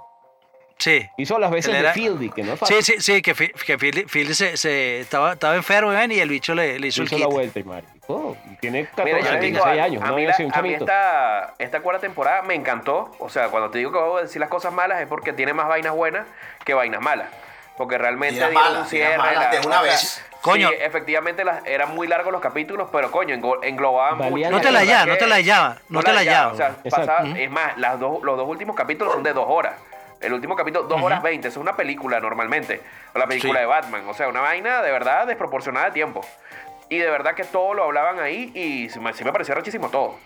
Sí. 0.78 1.06
Hizo 1.18 1.38
las 1.38 1.50
veces 1.50 1.74
de 1.82 1.92
Fieldy, 1.92 2.30
que 2.30 2.42
no 2.42 2.54
es 2.54 2.58
fácil. 2.58 2.82
Sí, 2.82 2.94
sí, 2.94 3.00
sí, 3.02 3.20
que, 3.20 3.34
que 3.34 3.76
Philly, 3.76 4.06
Philly 4.06 4.32
se, 4.32 4.56
se- 4.56 5.00
estaba, 5.00 5.34
estaba 5.34 5.54
enfermo 5.54 5.90
¿ven? 5.90 6.10
y 6.10 6.20
el 6.20 6.30
bicho 6.30 6.54
le, 6.54 6.78
le 6.78 6.86
hizo 6.86 7.02
hizo 7.02 7.16
el 7.16 7.20
la 7.20 7.26
kit. 7.26 7.34
vuelta 7.34 7.60
y 7.60 7.64
marico. 7.64 8.34
Y 8.50 8.56
tiene 8.56 8.86
14, 8.86 9.04
Mira, 9.04 9.18
yo 9.26 9.32
le 9.34 9.40
digo 9.40 9.56
16 9.58 9.66
algo, 9.66 9.82
años, 9.84 10.02
a 10.02 10.06
no 10.06 10.12
mí, 10.12 10.22
había 10.22 10.28
la- 10.30 10.36
sido 10.38 10.48
un 10.48 10.54
a 10.54 10.62
mí 10.62 10.68
chamito. 10.70 10.84
esta, 10.86 11.54
esta 11.58 11.80
cuarta 11.82 12.00
temporada 12.00 12.40
me 12.40 12.54
encantó. 12.54 13.10
O 13.18 13.28
sea, 13.28 13.48
cuando 13.50 13.68
te 13.70 13.76
digo 13.76 13.92
que 13.92 13.98
voy 13.98 14.20
a 14.20 14.22
decir 14.22 14.40
las 14.40 14.48
cosas 14.48 14.72
malas 14.72 15.02
es 15.02 15.06
porque 15.06 15.34
tiene 15.34 15.52
más 15.52 15.68
vainas 15.68 15.94
buenas 15.94 16.26
que 16.64 16.72
vainas 16.72 17.02
malas. 17.02 17.28
Porque 17.80 17.96
realmente 17.96 18.34
dieron 18.50 18.76
un 18.76 18.84
cierre. 18.86 19.16
malas 19.16 19.50
de 19.50 19.58
la- 19.60 19.66
una 19.66 19.76
sea, 19.76 19.82
vez. 19.90 20.22
Coño. 20.42 20.68
Sí, 20.68 20.74
efectivamente 20.80 21.44
las, 21.44 21.64
eran 21.64 21.94
muy 21.94 22.06
largos 22.06 22.30
los 22.30 22.42
capítulos, 22.42 22.90
pero 22.92 23.10
coño, 23.10 23.34
englo- 23.34 23.58
englobaban 23.62 24.18
mucho. 24.18 24.50
No 24.50 24.60
te 24.60 24.70
la 24.70 24.80
¿verdad 24.80 24.92
llama, 24.92 25.06
no 25.12 25.16
te 25.16 25.26
la 25.26 25.40
llama, 25.40 25.76
no 25.88 26.02
te 26.02 26.12
la 26.12 26.22
llama. 26.22 26.52
O 26.52 26.56
sea, 26.56 26.66
Exacto. 26.84 27.06
pasaba- 27.06 27.24
Ujú. 27.24 27.36
es 27.38 27.50
más, 27.50 27.78
las 27.78 27.98
dos, 27.98 28.22
los 28.22 28.36
dos 28.36 28.46
últimos 28.46 28.76
capítulos 28.76 29.14
son 29.14 29.22
de 29.22 29.32
dos 29.32 29.46
horas. 29.48 29.76
El 30.20 30.34
último 30.34 30.56
capítulo, 30.56 30.86
dos 30.86 31.00
horas 31.00 31.22
veinte. 31.22 31.48
Eso 31.48 31.60
es 31.60 31.62
una 31.62 31.74
película 31.74 32.20
normalmente. 32.20 32.82
O 33.14 33.18
la 33.18 33.26
película 33.26 33.54
Sí. 33.54 33.60
de 33.60 33.64
Batman. 33.66 34.06
O 34.08 34.12
sea, 34.12 34.28
una 34.28 34.42
vaina 34.42 34.82
de 34.82 34.92
verdad 34.92 35.26
desproporcionada 35.26 35.86
de 35.86 35.92
tiempo. 35.92 36.20
Y 36.90 36.98
de 36.98 37.08
verdad 37.08 37.34
que 37.34 37.44
todo 37.44 37.72
lo 37.72 37.84
hablaban 37.84 38.20
ahí 38.20 38.52
y 38.54 38.90
sí 38.90 39.00
me, 39.00 39.14
sí 39.14 39.24
me 39.24 39.32
pareció 39.32 39.54
rechísimo 39.54 39.88
todo. 39.88 40.16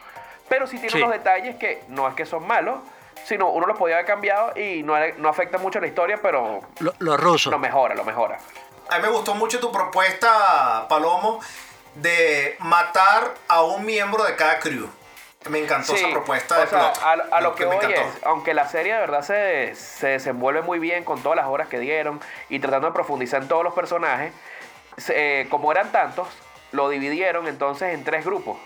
Pero 0.49 0.67
sí 0.67 0.79
tiene 0.79 0.91
Sí. 0.91 0.99
unos 0.99 1.13
detalles 1.13 1.55
que 1.55 1.85
no 1.87 2.09
es 2.09 2.15
que 2.15 2.27
son 2.27 2.45
malos, 2.45 2.81
sino 3.25 3.49
uno 3.51 3.67
los 3.67 3.79
podía 3.79 3.97
haber 3.97 4.07
cambiado 4.07 4.59
y 4.59 4.83
no, 4.83 4.95
no 5.19 5.29
afecta 5.29 5.59
mucho 5.59 5.81
la 5.81 5.87
historia, 5.87 6.19
pero 6.23 6.61
Lo- 6.81 6.95
Los 6.99 7.19
rusos. 7.21 7.51
lo 7.51 7.59
mejora, 7.59 7.95
lo 7.95 8.05
mejora. 8.05 8.39
A 8.91 8.97
mí 8.99 9.03
me 9.03 9.09
gustó 9.09 9.35
mucho 9.35 9.59
tu 9.61 9.73
propuesta, 9.73 10.87
Palomo, 10.89 11.41
de 11.95 12.57
matar 12.61 13.35
a 13.49 13.63
un 13.63 13.85
miembro 13.85 14.25
de 14.25 14.37
cada 14.37 14.59
crew. 14.59 14.89
Me 15.49 15.59
encantó 15.59 15.93
Sí, 15.95 15.99
esa 16.03 16.11
propuesta 16.11 16.57
o 16.57 16.61
de 16.61 16.67
sea, 16.67 16.93
plot. 16.93 17.03
a, 17.33 17.37
a 17.37 17.41
lo 17.43 17.55
que 17.55 17.65
voy 17.67 17.77
encantó. 17.77 18.01
es, 18.01 18.07
aunque 18.25 18.55
la 18.55 18.67
serie 18.67 18.95
de 18.95 19.01
verdad 19.01 19.23
se, 19.23 19.75
se 19.75 20.09
desenvuelve 20.09 20.63
muy 20.63 20.79
bien 20.79 21.05
con 21.05 21.23
todas 21.23 21.37
las 21.37 21.47
horas 21.47 21.69
que 21.69 21.79
dieron 21.79 22.21
y 22.49 22.61
tratando 22.61 22.89
de 22.89 22.95
profundizar 22.95 23.43
en 23.43 23.49
todos 23.49 23.63
los 23.63 23.75
personajes, 23.75 24.33
se- 24.97 25.41
eh, 25.43 25.49
como 25.51 25.71
eran 25.71 25.93
tantos, 25.93 26.29
lo 26.73 26.89
dividieron 26.89 27.47
entonces 27.47 27.93
en 27.93 28.05
tres 28.05 28.25
grupos. 28.25 28.57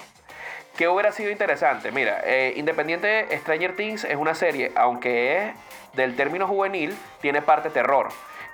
¿Qué 0.79 0.87
hubiera 0.89 1.11
sido 1.13 1.31
interesante? 1.31 1.91
Mira, 1.91 2.21
eh, 2.25 2.53
Independiente 2.57 3.27
Stranger 3.39 3.75
Things 3.75 4.05
es 4.05 4.17
una 4.17 4.35
serie, 4.37 4.71
aunque 4.77 5.37
es 5.49 5.55
del 5.95 6.15
término 6.15 6.47
juvenil, 6.47 6.97
tiene 7.21 7.43
parte 7.43 7.69
terror. 7.69 8.09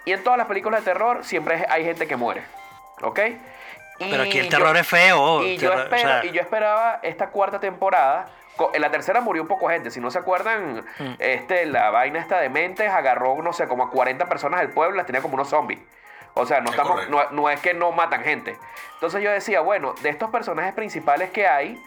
Y 0.07 0.13
en 0.13 0.25
todas 0.25 0.39
las 0.39 0.47
películas 0.47 0.81
de 0.85 0.91
terror 0.93 1.23
siempre 1.25 1.67
hay 1.69 1.85
gente 1.85 2.07
que 2.07 2.17
muere. 2.17 2.43
¿Ok? 3.03 3.21
Y 3.99 4.11
Pero 4.11 4.23
aquí 4.23 4.39
el 4.39 4.47
yo- 4.49 4.57
terror 4.59 4.77
es 4.77 4.87
feo. 4.89 5.43
y 5.45 5.59
yo, 5.59 5.71
o 5.73 5.89
sea, 5.97 6.25
y 6.25 6.31
yo 6.33 6.41
esperaba 6.41 6.99
esta 7.03 7.29
cuarta 7.29 7.61
temporada. 7.61 8.27
En 8.73 8.81
la 8.81 8.91
tercera 8.91 9.21
murió 9.21 9.43
un 9.43 9.49
poco 9.49 9.69
gente. 9.69 9.91
Si 9.91 10.01
no 10.01 10.11
se 10.11 10.19
acuerdan, 10.19 10.85
Mm. 10.99 11.15
este, 11.19 11.67
la 11.67 11.91
vaina 11.91 12.21
esta 12.21 12.39
de 12.41 12.49
mentes 12.49 12.89
agarró, 12.89 13.37
no 13.43 13.53
sé, 13.53 13.69
como 13.69 13.85
a 13.85 13.91
40 13.91 14.27
personas 14.31 14.61
del 14.61 14.71
pueblo, 14.71 14.97
las 14.97 15.05
tenía 15.07 15.21
como 15.21 15.35
unos 15.35 15.49
zombies. 15.51 15.81
O 16.35 16.47
sea, 16.47 16.61
no, 16.61 16.71
Es 16.71 16.77
estamos, 16.77 17.09
no, 17.11 17.31
no 17.33 17.51
es 17.51 17.61
que 17.61 17.75
no 17.75 17.93
matan 17.93 18.23
gente. 18.23 18.57
Entonces 18.95 19.23
yo 19.23 19.31
decía, 19.31 19.61
bueno, 19.61 19.95
de 20.03 20.09
estos 20.09 20.31
personajes 20.31 20.73
principales 20.73 21.31
que 21.31 21.47
hay, 21.47 21.81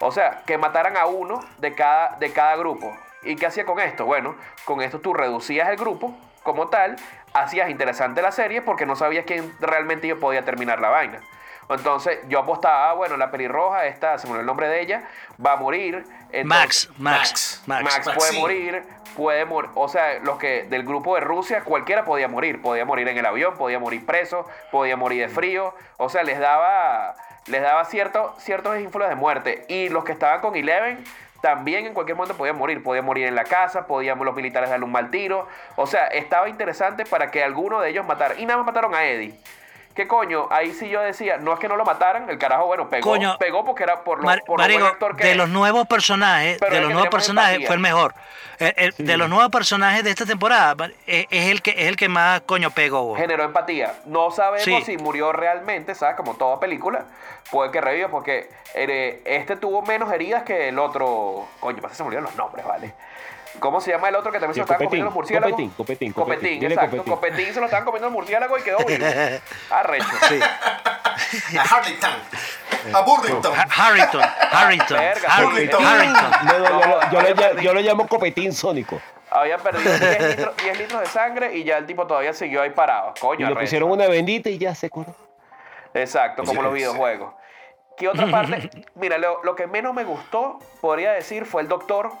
o 0.00 0.10
sea, 0.12 0.42
que 0.46 0.58
mataran 0.58 0.96
a 0.96 1.06
uno 1.06 1.40
de 1.58 1.74
cada, 1.74 2.16
de 2.18 2.32
cada 2.32 2.56
grupo. 2.56 2.96
¿Y 3.22 3.36
qué 3.36 3.46
hacía 3.46 3.64
con 3.64 3.80
esto? 3.80 4.04
Bueno, 4.06 4.36
con 4.64 4.80
esto 4.80 5.00
tú 5.00 5.12
reducías 5.14 5.68
el 5.68 5.76
grupo 5.76 6.16
como 6.42 6.68
tal, 6.68 6.96
hacías 7.34 7.68
interesante 7.68 8.22
la 8.22 8.32
serie 8.32 8.62
porque 8.62 8.86
no 8.86 8.96
sabías 8.96 9.24
quién 9.26 9.52
realmente 9.60 10.06
yo 10.06 10.18
podía 10.20 10.44
terminar 10.44 10.80
la 10.80 10.88
vaina. 10.88 11.20
Entonces 11.68 12.20
yo 12.28 12.38
apostaba, 12.38 12.90
ah, 12.90 12.92
bueno, 12.94 13.18
la 13.18 13.30
pelirroja, 13.30 13.84
esta, 13.86 14.16
se 14.16 14.26
me 14.26 14.30
olvidó 14.32 14.40
el 14.40 14.46
nombre 14.46 14.68
de 14.68 14.80
ella, 14.80 15.02
va 15.44 15.52
a 15.52 15.56
morir. 15.56 16.02
Max, 16.44 16.88
Entonces- 16.88 16.90
Max, 16.98 17.62
Max. 17.66 17.84
Max 18.06 18.10
puede 18.16 18.32
morir, 18.40 18.82
puede 19.18 19.44
morir, 19.44 19.68
o 19.74 19.88
sea, 19.88 20.20
los 20.20 20.38
que 20.38 20.62
del 20.62 20.84
grupo 20.84 21.16
de 21.16 21.20
Rusia, 21.20 21.64
cualquiera 21.64 22.04
podía 22.04 22.28
morir, 22.28 22.62
podía 22.62 22.84
morir 22.84 23.08
en 23.08 23.18
el 23.18 23.26
avión, 23.26 23.56
podía 23.58 23.80
morir 23.80 24.06
preso, 24.06 24.46
podía 24.70 24.96
morir 24.96 25.22
de 25.22 25.28
frío, 25.28 25.74
o 25.96 26.08
sea, 26.08 26.22
les 26.22 26.38
daba, 26.38 27.16
les 27.46 27.60
daba 27.60 27.84
cierto, 27.84 28.36
ciertos 28.38 28.78
ínfulas 28.78 29.08
de 29.08 29.16
muerte. 29.16 29.64
Y 29.68 29.88
los 29.88 30.04
que 30.04 30.12
estaban 30.12 30.40
con 30.40 30.54
Eleven 30.54 31.04
también 31.40 31.84
en 31.84 31.94
cualquier 31.94 32.16
momento 32.16 32.36
podían 32.36 32.56
morir, 32.56 32.80
podían 32.80 33.04
morir 33.04 33.26
en 33.26 33.34
la 33.34 33.42
casa, 33.42 33.88
podían 33.88 34.24
los 34.24 34.36
militares 34.36 34.70
darle 34.70 34.84
un 34.84 34.92
mal 34.92 35.10
tiro, 35.10 35.48
o 35.74 35.88
sea, 35.88 36.06
estaba 36.06 36.48
interesante 36.48 37.04
para 37.04 37.32
que 37.32 37.42
alguno 37.42 37.80
de 37.80 37.90
ellos 37.90 38.06
matara. 38.06 38.36
Y 38.38 38.46
nada 38.46 38.58
más 38.58 38.66
mataron 38.66 38.94
a 38.94 39.04
Eddie. 39.04 39.34
¿Qué 39.98 40.06
coño? 40.06 40.46
Ahí 40.52 40.70
sí 40.74 40.88
yo 40.88 41.00
decía, 41.00 41.38
no 41.38 41.52
es 41.52 41.58
que 41.58 41.66
no 41.66 41.74
lo 41.74 41.84
mataran, 41.84 42.30
el 42.30 42.38
carajo, 42.38 42.66
bueno, 42.66 42.88
pegó, 42.88 43.10
Coño, 43.10 43.36
pegó 43.36 43.64
porque 43.64 43.82
era 43.82 44.04
por 44.04 44.18
lo, 44.18 44.26
Mar- 44.26 44.44
por 44.46 44.60
lo 44.60 44.64
buen 44.64 44.76
Marico, 44.80 44.86
actor 44.94 45.16
que 45.16 45.24
de 45.24 45.30
es. 45.32 45.36
los 45.36 45.48
nuevos 45.48 45.88
personajes, 45.88 46.58
Pero 46.60 46.72
de 46.76 46.80
los 46.82 46.88
que 46.90 46.94
nuevos 46.94 47.10
personajes 47.10 47.50
empatía. 47.54 47.66
fue 47.66 47.74
el 47.74 47.82
mejor. 47.82 48.14
El- 48.60 48.74
el- 48.76 48.94
De 48.96 49.16
los 49.16 49.28
nuevos 49.28 49.50
personajes 49.50 50.04
de 50.04 50.10
esta 50.10 50.24
temporada 50.24 50.76
es 51.04 51.26
el 51.30 51.62
que 51.62 51.70
es 51.72 51.88
el 51.88 51.96
que 51.96 52.08
más 52.08 52.42
coño 52.42 52.70
pegó. 52.70 53.16
generó 53.16 53.42
empatía. 53.42 53.92
No 54.04 54.30
sabemos 54.30 54.62
Sí. 54.64 54.82
si 54.82 54.98
murió 54.98 55.32
realmente, 55.32 55.96
¿sabes? 55.96 56.14
Como 56.14 56.34
toda 56.36 56.60
película. 56.60 57.06
Puede 57.50 57.72
que 57.72 57.80
reviva 57.80 58.06
porque 58.08 58.48
eh, 58.74 59.20
este 59.24 59.56
tuvo 59.56 59.82
menos 59.82 60.12
heridas 60.12 60.44
que 60.44 60.68
el 60.68 60.78
otro. 60.78 61.48
Coño, 61.58 61.78
pasa 61.82 61.88
que 61.88 61.96
se 61.96 62.04
murieron 62.04 62.22
los 62.24 62.36
nombres, 62.36 62.64
¿vale? 62.64 62.94
¿Cómo 63.58 63.80
se 63.80 63.90
llama 63.90 64.08
el 64.08 64.16
otro 64.16 64.30
que 64.32 64.38
también 64.38 64.54
se 64.54 64.54
Sí, 64.54 64.60
lo 64.60 64.64
estaban 64.64 64.84
comiendo 64.86 65.04
los 65.06 65.14
murciélagos? 65.14 65.50
Copetín, 65.52 65.70
Copetín, 65.76 66.12
Copetín, 66.12 66.36
Copetín. 66.36 66.60
Dile 66.60 66.74
exacto. 66.74 66.96
Copetín. 66.98 67.14
Copetín 67.14 67.54
se 67.54 67.60
lo 67.60 67.66
estaban 67.66 67.84
comiendo 67.84 68.08
el 68.08 68.12
murciélago 68.14 68.58
y 68.58 68.62
quedó 68.62 68.78
vivo. 68.78 69.04
Arrecho. 69.70 70.06
A 71.58 71.62
Harlington. 71.62 72.10
A 72.94 73.00
Burlington. 73.02 73.52
Ha- 73.54 73.66
Harrington, 73.70 74.22
Harrington. 74.50 74.98
Harrington. 75.28 75.82
No, 75.82 76.58
no, 76.58 76.68
yo, 76.68 76.86
lo- 76.86 77.00
yo, 77.00 77.10
lo, 77.12 77.18
había 77.18 77.34
ll- 77.34 77.36
perdido. 77.36 77.62
yo 77.62 77.74
lo 77.74 77.80
llamo 77.80 78.06
copetín 78.08 78.52
sónico. 78.52 79.00
Había 79.30 79.58
perdido 79.58 79.98
10 79.98 80.20
litros, 80.36 80.56
10 80.56 80.78
litros 80.78 81.00
de 81.00 81.06
sangre 81.06 81.54
y 81.54 81.64
ya 81.64 81.76
el 81.76 81.86
tipo 81.86 82.06
todavía 82.06 82.32
siguió 82.32 82.62
ahí 82.62 82.70
parado. 82.70 83.12
Y 83.16 83.20
Coño, 83.20 83.38
le 83.40 83.46
arrecho. 83.46 83.60
pusieron 83.60 83.90
una 83.90 84.06
bendita 84.06 84.48
y 84.48 84.56
ya 84.58 84.74
se 84.74 84.88
curó. 84.88 85.14
Exacto, 85.92 86.44
como 86.44 86.62
los 86.62 86.72
Sí. 86.72 86.78
videojuegos. 86.78 87.34
¿Qué 87.96 88.08
otra 88.08 88.26
parte? 88.30 88.70
Mira, 88.94 89.18
lo, 89.18 89.42
lo 89.42 89.54
que 89.54 89.66
menos 89.66 89.92
me 89.92 90.04
gustó, 90.04 90.60
podría 90.80 91.12
decir, 91.12 91.44
fue 91.44 91.60
el 91.62 91.68
doctor, 91.68 92.12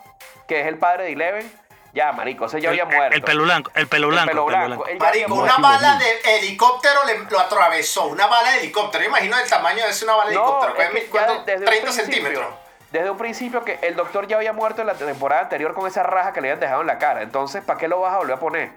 que 0.46 0.60
es 0.60 0.66
el 0.66 0.78
padre 0.78 1.04
de 1.04 1.12
Eleven. 1.12 1.52
Ya, 1.94 2.12
marico, 2.12 2.44
ese 2.46 2.60
ya 2.60 2.68
había 2.68 2.84
muerto. 2.84 3.16
El 3.16 3.22
pelo 3.22 3.44
blanco, 3.44 3.70
el 3.74 3.88
pelo 3.88 4.08
El 4.08 4.12
blanco. 4.12 4.30
el 4.30 4.36
pelo 4.36 4.46
blanco. 4.46 4.84
Marico, 5.00 5.34
una 5.34 5.56
bala 5.56 5.96
de 5.98 6.36
helicóptero 6.36 7.04
le, 7.06 7.18
lo 7.30 7.40
atravesó. 7.40 8.06
Una 8.06 8.26
bala 8.26 8.52
de 8.52 8.58
helicóptero. 8.58 9.04
Imagino 9.04 9.38
el 9.38 9.48
tamaño 9.48 9.84
de 9.86 10.04
una 10.04 10.14
bala 10.14 10.30
de 10.30 10.36
No, 10.36 10.42
helicóptero. 10.60 10.82
es 10.82 10.90
que 11.04 11.06
¿Cuánto? 11.06 11.16
ya 11.18 11.26
¿Cuánto? 11.34 11.44
desde 11.44 11.58
un 11.60 11.64
30 11.64 11.82
principio- 11.86 12.04
centímetros. 12.14 12.54
Desde 12.92 13.10
un 13.10 13.18
principio 13.18 13.64
que 13.64 13.78
el 13.82 13.96
doctor 13.96 14.26
ya 14.28 14.36
había 14.36 14.52
muerto 14.52 14.80
en 14.82 14.86
la 14.86 14.94
temporada 14.94 15.42
anterior 15.42 15.74
con 15.74 15.86
esa 15.86 16.02
raja 16.02 16.32
que 16.32 16.40
le 16.40 16.48
habían 16.48 16.60
dejado 16.60 16.80
en 16.82 16.86
la 16.86 16.98
cara. 16.98 17.22
Entonces, 17.22 17.62
¿para 17.64 17.78
qué 17.78 17.88
lo 17.88 18.00
vas 18.00 18.14
a 18.14 18.18
volver 18.18 18.36
a 18.36 18.40
poner? 18.40 18.70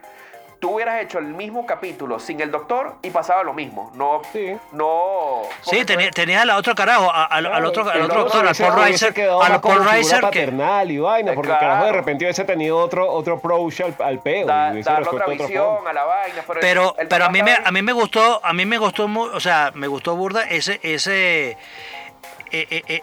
Tú 0.62 0.76
hubieras 0.76 1.02
hecho 1.02 1.18
el 1.18 1.26
mismo 1.26 1.66
capítulo 1.66 2.20
sin 2.20 2.40
el 2.40 2.52
doctor 2.52 2.94
y 3.02 3.10
pasaba 3.10 3.42
lo 3.42 3.52
mismo. 3.52 3.90
No, 3.96 4.22
Sí. 4.32 4.56
no. 4.74 5.42
Sí, 5.62 5.72
porque 5.78 5.86
tenía, 5.86 6.12
tenía 6.12 6.42
al 6.44 6.52
otro 6.52 6.76
carajo, 6.76 7.10
a- 7.12 7.26
al, 7.26 7.48
al 7.48 7.66
otro, 7.66 7.90
al 7.90 7.98
El 7.98 8.04
otro 8.04 8.20
doctor, 8.26 8.48
al 8.48 8.56
Paul 8.56 8.84
Reiser, 8.84 9.14
al 9.42 9.60
Paul 9.60 9.84
Reiser 9.84 10.20
que... 10.20 10.42
paternal 10.42 10.92
y 10.92 11.00
vaina, 11.00 11.34
porque 11.34 11.52
el 11.52 11.58
Claro. 11.58 11.68
carajo 11.74 11.86
de 11.88 11.92
repente 11.94 12.26
hubiese 12.26 12.44
tenido 12.44 12.78
otro, 12.78 13.12
otro 13.12 13.38
approach 13.38 13.82
al, 13.82 13.96
al 14.06 14.20
peo. 14.20 14.46
da- 14.46 14.72
darle 14.72 15.10
otra 15.10 15.26
visión 15.26 15.88
a 15.88 15.94
la 15.94 16.04
vaina. 16.04 16.44
Pero, 16.46 16.60
Pero, 16.62 16.94
el- 16.96 17.02
el 17.02 17.08
pero 17.08 17.26
a 17.26 17.30
mí 17.30 17.42
me, 17.42 17.54
a 17.56 17.72
mí 17.72 17.82
me 17.82 17.92
gustó, 17.94 18.40
a 18.44 18.54
mí 18.54 18.64
me 18.68 18.78
gustó 18.78 19.08
mu- 19.08 19.32
o 19.34 19.40
sea, 19.40 19.72
me 19.74 19.88
gustó 19.88 20.16
burda 20.16 20.44
ese, 20.44 20.80
ese, 20.84 21.58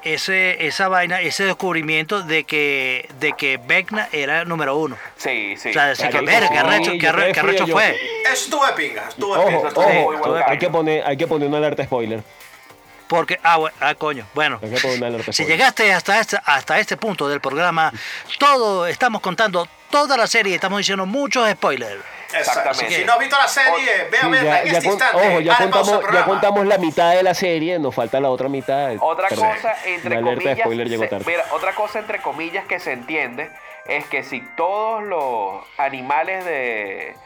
ese, 0.05 0.67
esa 0.67 0.89
vaina, 0.89 1.21
ese 1.21 1.45
descubrimiento 1.45 2.23
de 2.23 2.45
que, 2.45 3.09
de 3.21 3.33
que 3.33 3.57
Vecna 3.59 4.09
era 4.13 4.43
el 4.43 4.49
número 4.49 4.77
uno. 4.77 4.97
Sí, 5.17 5.55
sí. 5.57 5.71
O 5.71 5.73
sea, 5.73 5.87
decir 5.89 6.09
que 6.11 6.21
verga, 6.21 6.49
qué 6.51 6.59
arrecho, 6.59 6.93
qué 7.01 7.09
arrecho 7.09 7.67
fue. 7.67 7.97
yo- 7.99 8.31
Eso 8.33 8.45
estuvo 8.45 8.67
de 8.67 8.73
pinga. 8.73 9.09
Estuvo 9.09 9.35
de 9.35 9.41
Ojo, 9.41 9.49
pinga. 9.49 9.69
estuvo 9.69 9.85
ojo, 9.85 9.93
muy 9.95 10.17
buen 10.17 10.35
hay 10.37 10.41
cambio. 10.43 10.59
que, 10.59 10.71
poner, 10.71 11.03
hay 11.07 11.17
que 11.17 11.27
poner 11.27 11.49
una 11.49 11.59
alerta 11.59 11.85
spoiler. 11.85 12.23
Porque, 13.09 13.41
ah, 13.43 13.57
bueno, 13.57 13.77
ah, 13.81 13.95
coño, 13.95 14.27
bueno. 14.35 14.61
Alerta 14.63 15.33
Si 15.33 15.45
llegaste 15.47 15.93
hasta 15.93 16.21
este, 16.21 16.39
hasta 16.45 16.79
este 16.79 16.97
punto 16.97 17.29
del 17.29 17.41
programa, 17.41 17.93
todo, 18.39 18.87
estamos 18.87 19.21
contando 19.23 19.67
toda 19.91 20.17
la 20.17 20.27
serie, 20.27 20.55
estamos 20.55 20.79
diciendo 20.79 21.07
muchos 21.07 21.51
spoilers. 21.51 22.03
Exactamente. 22.35 22.95
Si 22.95 23.05
no 23.05 23.15
has 23.15 23.19
visto 23.21 23.39
la 23.39 23.49
serie, 23.49 24.09
ve 24.13 24.19
a 24.19 24.21
Sí, 24.21 24.29
verla 24.31 24.61
en 24.61 24.67
ya 24.67 24.73
este 24.79 24.85
con- 24.85 24.93
instante. 24.93 25.29
ojo, 25.29 25.41
ya 25.41 25.57
contamos, 25.57 26.01
ya 26.13 26.25
contamos 26.27 26.67
la 26.67 26.77
mitad 26.79 27.11
de 27.15 27.23
la 27.23 27.33
serie, 27.33 27.79
nos 27.79 27.95
falta 27.95 28.21
la 28.21 28.29
otra 28.29 28.51
mitad. 28.51 28.93
Otra 29.01 29.29
Perdón. 29.29 29.55
cosa, 29.55 29.75
entre 29.87 30.17
de 30.17 30.23
comillas, 30.23 30.59
spoiler 30.59 30.89
llegó 30.91 31.03
se- 31.05 31.09
tarde. 31.09 31.25
mira, 31.27 31.45
otra 31.53 31.75
cosa 31.75 31.99
entre 32.01 32.21
comillas 32.21 32.67
que 32.67 32.79
se 32.81 32.93
entiende 32.93 33.51
es 33.87 34.05
que 34.05 34.23
si 34.25 34.43
todos 34.59 35.03
los 35.03 35.63
animales 35.79 36.45
de 36.45 37.17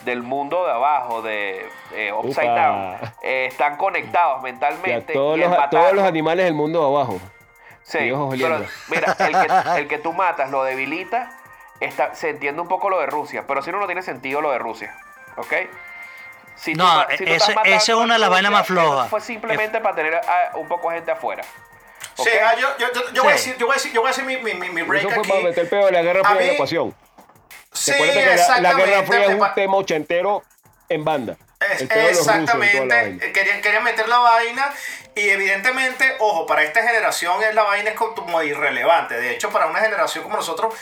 del 0.00 0.22
mundo 0.22 0.64
de 0.66 0.72
abajo, 0.72 1.22
de 1.22 1.68
eh, 1.92 2.12
Upside 2.12 2.50
Upa. 2.52 2.60
Down, 2.66 2.96
eh, 3.22 3.46
están 3.50 3.76
conectados 3.76 4.42
mentalmente. 4.42 5.12
todos, 5.12 5.36
y 5.36 5.40
los, 5.40 5.50
todos 5.50 5.64
matarlo- 5.70 5.92
los 5.94 6.04
animales 6.04 6.44
del 6.44 6.54
mundo 6.54 6.84
abajo. 6.84 7.20
Sí, 7.82 7.98
pero 7.98 8.64
mira, 8.88 9.16
el 9.18 9.32
que, 9.32 9.48
el 9.80 9.88
que 9.88 9.98
tú 9.98 10.12
matas 10.12 10.50
lo 10.50 10.62
debilita, 10.64 11.30
está, 11.80 12.14
se 12.14 12.30
entiende 12.30 12.60
un 12.60 12.68
poco 12.68 12.90
lo 12.90 13.00
de 13.00 13.06
Rusia, 13.06 13.44
pero 13.46 13.62
si 13.62 13.72
no, 13.72 13.78
no 13.78 13.86
tiene 13.86 14.02
sentido 14.02 14.40
lo 14.40 14.50
de 14.50 14.58
Rusia, 14.58 14.94
¿ok? 15.36 15.52
Si 16.54 16.74
No, 16.74 17.08
ese- 17.08 17.24
esa 17.34 17.52
es 17.76 17.88
una 17.90 18.14
de 18.14 18.18
las 18.20 18.26
a 18.28 18.30
vainas 18.30 18.50
más 18.52 18.66
flojas. 18.66 19.08
Fue 19.08 19.20
simplemente 19.20 19.80
para 19.80 19.94
tener 19.94 20.14
a 20.16 20.56
un 20.56 20.66
poco 20.68 20.90
gente 20.90 21.10
afuera. 21.12 21.42
Sí, 22.14 22.22
¿ok? 22.22 22.28
ah, 22.44 22.54
yo, 22.58 22.68
yo, 22.78 22.86
yo, 22.92 23.00
yo 23.12 23.22
voy 23.22 23.32
a 23.32 23.38
Sí. 23.38 23.50
decir, 23.50 23.60
yo 23.60 23.66
voy 23.66 23.72
a 23.74 23.76
decir, 23.76 23.92
yo 23.92 24.00
voy 24.00 24.08
a 24.08 24.10
decir 24.10 24.24
mi, 24.24 24.36
mi, 24.38 24.54
mi, 24.70 24.82
break 24.82 25.02
Eso 25.04 25.10
fue 25.10 25.18
aquí. 25.20 25.28
para 25.30 25.42
meter 25.44 25.68
peo 25.70 25.86
de 25.86 25.92
la 25.92 26.02
Guerra 26.02 26.20
en 26.32 26.38
mí- 26.38 26.46
la 26.46 26.52
ecuación. 26.52 26.94
Sí, 27.72 27.92
que 27.92 28.36
la-. 28.60 28.74
Guerra 28.74 29.02
Fría 29.04 29.24
es 29.26 29.28
un 29.40 29.54
tema 29.54 29.76
ochentero 29.76 30.42
en 30.88 31.04
banda. 31.04 31.36
Es- 31.60 31.80
rusos 31.82 32.18
exactamente, 32.20 32.78
vaina. 32.78 33.24
eh, 33.26 33.32
querían, 33.32 33.60
querían 33.60 33.82
meter 33.82 34.08
la 34.08 34.18
vaina 34.18 34.72
y 35.16 35.28
evidentemente, 35.28 36.16
ojo, 36.20 36.46
para 36.46 36.62
esta 36.62 36.82
generación 36.82 37.42
es 37.42 37.52
la 37.54 37.64
vaina 37.64 37.90
es 37.90 37.96
como 37.96 38.42
irrelevante. 38.42 39.18
De 39.20 39.32
hecho, 39.32 39.50
para 39.50 39.66
una 39.66 39.80
generación 39.80 40.22
como 40.22 40.36
nosotros, 40.36 40.72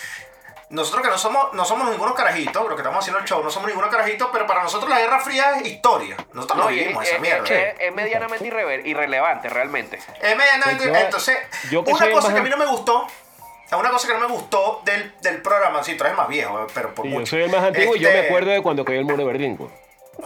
nosotros 0.69 1.03
que 1.03 1.09
no 1.09 1.17
somos, 1.17 1.55
no 1.55 1.65
somos 1.65 1.89
ningunos 1.89 2.15
carajitos, 2.15 2.69
lo 2.69 2.77
que 2.77 2.83
estamos 2.83 2.99
haciendo 2.99 3.21
el 3.21 3.25
show, 3.25 3.43
no 3.43 3.51
somos 3.51 3.69
ningunos 3.69 3.91
carajitos, 3.91 4.29
pero 4.33 4.47
para 4.47 4.63
nosotros 4.65 4.91
la 4.91 4.99
Guerra 4.99 5.21
Fría 5.21 5.53
es 5.61 5.67
historia. 5.67 6.17
Nosotros 6.35 6.59
no, 6.59 6.65
No, 6.65 6.71
vivimos 6.71 7.03
es, 7.05 7.09
esa 7.09 7.17
es- 7.17 7.23
mierda. 7.23 7.49
es- 7.49 7.75
es 7.81 7.95
medianamente 7.95 8.45
irrever- 8.47 8.85
irrelevante 8.87 9.49
realmente. 9.49 9.97
Es 10.21 10.37
medianamente- 10.37 10.89
Pues 10.89 11.05
entonces, 11.05 11.39
yo 11.71 11.83
que 11.85 11.93
una 11.93 12.11
cosa 12.11 12.33
que 12.35 12.41
a 12.41 12.43
mí 12.43 12.51
no 12.51 12.59
me 12.59 12.67
gustó, 12.67 13.07
una 13.73 13.91
cosa 13.91 14.07
que 14.09 14.15
no 14.15 14.21
me 14.21 14.27
gustó 14.27 14.81
del, 14.85 15.13
del 15.21 15.43
programa, 15.43 15.83
sí, 15.83 15.97
tú 15.97 16.05
eres 16.05 16.17
más 16.17 16.29
viejo, 16.29 16.67
pero 16.75 16.95
por 16.95 17.07
Y 17.07 17.09
mucho. 17.11 17.21
yo 17.23 17.27
soy 17.27 17.43
el 17.43 17.51
más 17.51 17.65
antiguo 17.65 17.97
y 17.97 17.99
yo 18.01 18.09
me 18.09 18.15
Este, 18.17 18.27
acuerdo 18.29 18.51
de 18.51 18.63
cuando 18.63 18.85
cayó 18.85 18.99
el 19.01 19.05
muro 19.05 19.17
de 19.19 19.25
Berlín. 19.25 19.57
güey. 19.57 19.71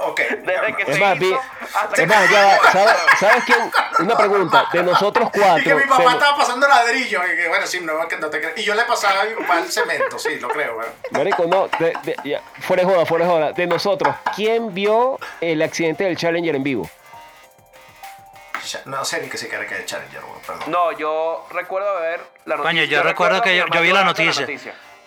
Ok. 0.02 0.20
Desde 0.20 0.76
que 0.76 0.82
Es 0.82 0.94
se 0.94 1.00
más, 1.00 1.20
hizo 1.20 1.36
hasta 1.74 1.94
es 1.94 2.00
que- 2.00 2.06
más, 2.06 2.30
ya 2.30 2.46
va, 2.46 2.70
¿sabes, 2.70 2.96
¿sabes 3.18 3.44
quién? 3.44 3.58
Una 3.98 4.16
pregunta, 4.16 4.66
de 4.72 4.82
nosotros 4.84 5.30
Y 5.34 5.38
cuatro. 5.40 5.64
que 5.64 5.74
mi 5.74 5.82
papá 5.90 6.12
estaba 6.12 6.36
pasando 6.36 6.68
ladrillo. 6.68 7.20
Y 7.26 7.36
que, 7.36 7.48
bueno, 7.48 7.66
sí, 7.66 7.80
no, 7.80 8.06
que 8.06 8.16
no 8.16 8.30
te 8.30 8.38
creo. 8.40 8.52
Y 8.56 8.62
yo 8.62 8.74
le 8.74 8.84
pasaba 8.84 9.22
a 9.22 9.24
mi 9.24 9.34
papá 9.34 9.58
el 9.58 9.70
cemento, 9.72 10.16
sí, 10.18 10.38
lo 10.38 10.46
creo. 10.48 10.74
bueno. 10.76 10.92
Marico, 11.10 11.44
no, 11.46 11.66
de- 11.80 11.92
de- 12.04 12.16
ya, 12.24 12.40
fuera 12.60 12.84
de 12.84 12.88
joda, 12.92 13.04
fuera 13.04 13.24
de 13.24 13.30
joda. 13.32 13.52
De 13.52 13.66
nosotros, 13.66 14.14
¿quién 14.36 14.72
vio 14.72 15.18
el 15.40 15.60
accidente 15.60 16.04
del 16.04 16.16
Challenger 16.16 16.54
en 16.54 16.62
vivo? 16.62 16.88
No 18.86 19.04
sé 19.04 19.20
ni 19.22 19.28
qué 19.28 19.38
siquiera 19.38 19.66
que 19.66 19.74
es 19.78 19.86
Challenger, 19.86 20.20
perdón. 20.46 20.62
No, 20.70 20.92
yo 20.92 21.46
recuerdo 21.50 22.00
ver 22.00 22.20
la 22.44 22.56
noticia. 22.56 22.70
Coño, 22.80 22.84
yo 22.84 23.02
recuerdo 23.02 23.42
que 23.42 23.56
yo- 23.56 23.64
vi 23.82 23.92
la 23.92 24.04
noticia. 24.04 24.46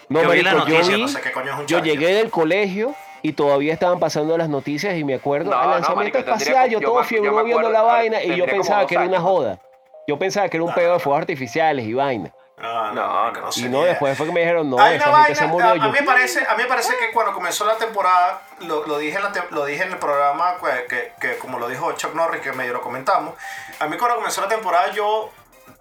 No, 0.09 0.21
Yo 0.21 0.29
vi 0.31 0.41
la 0.41 0.51
yo 0.51 0.57
noticia, 0.59 0.95
vi- 0.95 1.01
no 1.03 1.07
sé 1.07 1.21
qué 1.21 1.31
coño 1.31 1.53
es 1.53 1.59
un 1.59 1.65
yo 1.67 1.79
llegué 1.79 2.13
del 2.13 2.29
colegio 2.29 2.93
y 3.21 3.33
todavía 3.33 3.73
estaban 3.73 3.99
pasando 3.99 4.37
las 4.37 4.49
noticias 4.49 4.95
y 4.97 5.03
me 5.03 5.15
acuerdo, 5.15 5.49
No, 5.49 5.59
el 5.61 5.65
no, 5.67 5.71
lanzamiento 5.75 6.17
marico, 6.19 6.31
espacial, 6.33 6.69
yo 6.69 6.79
yo 6.81 6.87
todo 6.89 7.03
fiebre 7.03 7.43
viendo 7.43 7.69
la 7.71 7.81
vaina 7.81 8.21
y 8.21 8.35
yo 8.35 8.45
pensaba 8.45 8.85
que 8.85 8.95
era 8.95 9.05
una 9.05 9.21
joda. 9.21 9.59
Yo 10.07 10.19
pensaba 10.19 10.49
que 10.49 10.57
era 10.57 10.63
un 10.65 10.73
pedo 10.73 10.93
de 10.93 10.99
fuegos 10.99 11.21
artificiales 11.21 11.85
y 11.85 11.93
vaina. 11.93 12.31
No, 12.63 12.93
no, 12.93 13.31
No, 13.31 13.31
no. 13.31 13.49
Y 13.55 13.63
no, 13.69 13.83
después 13.83 14.17
fue 14.17 14.25
que 14.25 14.31
me 14.31 14.39
dijeron, 14.39 14.69
no, 14.69 14.77
esa 14.85 15.09
una 15.09 15.17
gente 15.25 15.35
se 15.35 15.41
vaina, 15.45 15.53
murió. 15.53 15.83
a, 15.83 15.87
mí 15.87 15.91
me 15.91 16.03
parece, 16.03 16.45
a 16.47 16.55
mí 16.55 16.63
parece 16.67 16.95
que 16.97 17.11
cuando 17.11 17.33
comenzó 17.33 17.65
la 17.65 17.77
temporada, 17.77 18.41
lo, 18.61 18.85
lo 18.87 18.97
dije 18.97 19.17
en 19.17 19.23
la 19.23 19.31
lo 19.49 19.65
dije 19.65 19.83
en 19.83 19.91
el 19.91 19.97
programa 19.97 20.55
que, 20.61 20.85
que- 20.87 21.13
que 21.19 21.37
como 21.37 21.59
lo 21.59 21.67
dijo 21.67 21.91
Chuck 21.93 22.13
Norris, 22.15 22.41
que 22.41 22.53
medio 22.53 22.73
lo 22.73 22.81
comentamos, 22.81 23.35
a 23.79 23.87
mí 23.87 23.97
cuando 23.97 24.15
comenzó 24.15 24.41
la 24.41 24.47
temporada 24.47 24.91
yo 24.91 25.29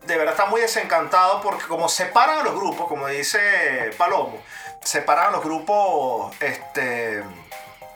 de 0.02 0.16
verdad 0.16 0.32
estaba 0.34 0.50
muy 0.50 0.60
desencantado 0.60 1.40
porque 1.40 1.64
como 1.66 1.88
separan 1.88 2.40
a 2.40 2.42
los 2.42 2.54
grupos, 2.56 2.88
como 2.88 3.06
dice 3.06 3.38
Palomo, 3.96 4.40
separan 4.82 5.28
a 5.28 5.30
los 5.30 5.44
grupos, 5.44 6.34
este 6.40 7.22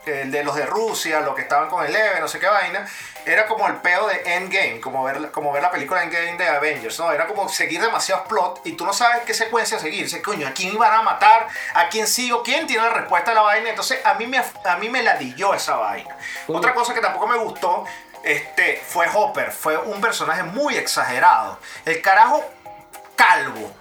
el 0.07 0.31
de 0.31 0.45
los 0.45 0.55
de 0.55 0.67
Rusia, 0.67 1.21
los 1.21 1.35
que 1.35 1.43
estaban 1.43 1.69
con 1.69 1.85
el 1.85 1.95
EVE, 1.95 2.21
no 2.21 2.29
sé 2.29 2.39
qué 2.39 2.47
vaina, 2.47 2.87
era 3.25 3.47
como 3.47 3.67
el 3.67 3.77
pedo 3.77 4.07
de 4.07 4.23
Endgame, 4.37 4.81
como 4.81 5.03
ver, 5.03 5.31
como 5.33 5.53
ver 5.53 5.63
la 5.63 5.71
película 5.71 6.03
Endgame 6.03 6.37
de 6.37 6.49
Avengers, 6.49 6.99
¿no? 7.01 7.11
Era 7.11 7.27
como 7.27 7.49
seguir 7.49 7.81
demasiados 7.81 8.27
plot 8.29 8.61
y 8.65 8.73
tú 8.73 8.87
no 8.87 8.93
sabes 8.93 9.23
qué 9.25 9.35
secuencia 9.35 9.79
seguir. 9.79 10.05
Dices, 10.05 10.23
coño, 10.23 10.47
¿a 10.47 10.53
quién 10.53 10.73
iban 10.73 10.93
a 10.93 11.03
matar? 11.03 11.49
¿A 11.75 11.89
quién 11.89 12.07
sigo? 12.07 12.43
¿Quién 12.43 12.67
tiene 12.67 12.85
la 12.85 12.91
respuesta 12.91 13.33
a 13.33 13.35
la 13.35 13.43
vaina? 13.43 13.71
Entonces, 13.71 13.99
a 14.05 14.15
mí 14.15 14.27
me, 14.27 14.39
a 14.39 14.77
mí 14.77 14.89
me 14.89 15.03
ladilló 15.03 15.55
esa 15.55 15.77
vaina. 15.77 16.17
Otra 16.47 16.73
cosa 16.73 16.95
que 16.95 17.01
tampoco 17.01 17.27
me 17.27 17.37
gustó 17.37 17.85
este, 18.23 18.83
fue 18.87 19.07
Hopper. 19.13 19.51
Fue 19.51 19.77
un 19.77 20.01
personaje 20.01 20.45
muy 20.45 20.77
exagerado. 20.77 21.59
El 21.85 22.01
carajo 22.01 22.45
calvo 23.17 23.75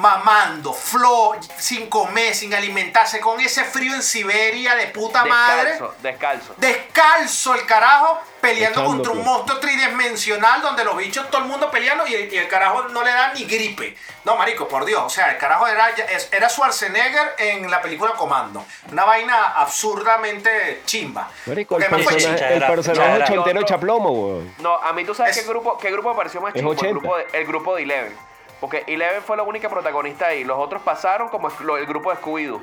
mamando, 0.00 0.72
flo, 0.72 1.32
sin 1.58 1.88
comer, 1.88 2.34
sin 2.34 2.54
alimentarse, 2.54 3.20
con 3.20 3.38
ese 3.40 3.64
frío 3.64 3.94
en 3.94 4.02
Siberia 4.02 4.74
de 4.74 4.86
puta 4.88 5.24
madre. 5.24 5.70
Descalzo, 5.72 5.94
descalzo. 6.02 6.54
Descalzo 6.56 7.54
el 7.54 7.66
carajo, 7.66 8.18
peleando 8.40 8.80
Echando 8.80 8.96
contra 8.96 9.12
un 9.12 9.22
monstruo 9.24 9.58
tridimensional 9.60 10.62
donde 10.62 10.84
los 10.84 10.96
bichos, 10.96 11.28
todo 11.30 11.42
el 11.42 11.48
mundo 11.48 11.70
peleando 11.70 12.06
y, 12.06 12.14
y 12.14 12.36
el 12.38 12.48
carajo 12.48 12.84
no 12.88 13.04
le 13.04 13.10
da 13.10 13.32
ni 13.34 13.44
gripe. 13.44 13.94
No, 14.24 14.36
marico, 14.36 14.66
por 14.68 14.84
Dios. 14.86 15.02
O 15.02 15.10
sea, 15.10 15.30
el 15.32 15.38
carajo 15.38 15.66
era, 15.66 15.90
era 16.32 16.48
Schwarzenegger 16.48 17.34
en 17.38 17.70
la 17.70 17.82
película 17.82 18.12
Comando. 18.12 18.64
Una 18.90 19.04
vaina 19.04 19.52
absurdamente 19.56 20.82
chimba. 20.86 21.28
Marico, 21.46 21.76
el 21.76 21.90
me 21.90 22.02
fue 22.02 22.16
el 22.16 22.66
personaje 22.66 23.24
chontero 23.26 23.62
chaplomo, 23.64 24.10
weón. 24.10 24.54
No, 24.58 24.76
a 24.76 24.92
mí 24.92 25.04
tú 25.04 25.14
sabes 25.14 25.36
Es- 25.36 25.42
qué 25.42 25.48
grupo, 25.48 25.76
qué 25.78 25.90
grupo 25.90 26.10
me 26.10 26.16
pareció 26.16 26.40
más 26.40 26.54
Es 26.54 26.60
chido. 26.60 26.72
El 26.72 26.78
80. 26.78 26.98
grupo, 27.00 27.16
de, 27.16 27.26
el 27.32 27.46
grupo 27.46 27.76
de 27.76 27.82
Eleven. 27.82 28.29
Porque 28.60 28.84
Eleven 28.86 29.22
fue 29.22 29.36
la 29.36 29.42
única 29.42 29.68
protagonista 29.68 30.26
ahí. 30.26 30.44
Los 30.44 30.58
otros 30.58 30.82
pasaron 30.82 31.28
como 31.28 31.48
el 31.48 31.86
grupo 31.86 32.10
de 32.10 32.18
Scooby-Doo. 32.20 32.62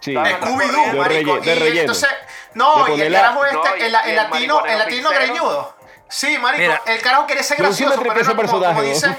Sí. 0.00 0.14
Scooby-Doo, 0.14 0.92
De 0.92 0.98
marico. 0.98 1.38
de 1.40 1.52
y 1.52 1.58
relleno. 1.58 1.80
entonces, 1.80 2.08
no, 2.54 2.84
De 2.84 2.94
y 2.96 3.00
el 3.02 3.12
carajo 3.12 3.44
este, 3.44 3.56
No, 3.56 3.76
y- 3.76 3.80
el, 3.80 3.82
el 3.82 3.92
y 4.06 4.10
el 4.10 4.16
latino, 4.16 4.66
el 4.66 4.78
latino 4.78 5.10
greñudo. 5.10 5.76
Sí, 6.08 6.38
marico, 6.38 6.60
Mira. 6.62 6.82
el 6.86 7.00
carajo 7.02 7.26
quería 7.26 7.42
ser 7.42 7.56
sí 7.56 7.62
gracioso, 7.62 8.00
pero 8.02 8.20
era 8.20 8.34
como, 8.36 8.48
como 8.64 8.82
dice... 8.82 9.16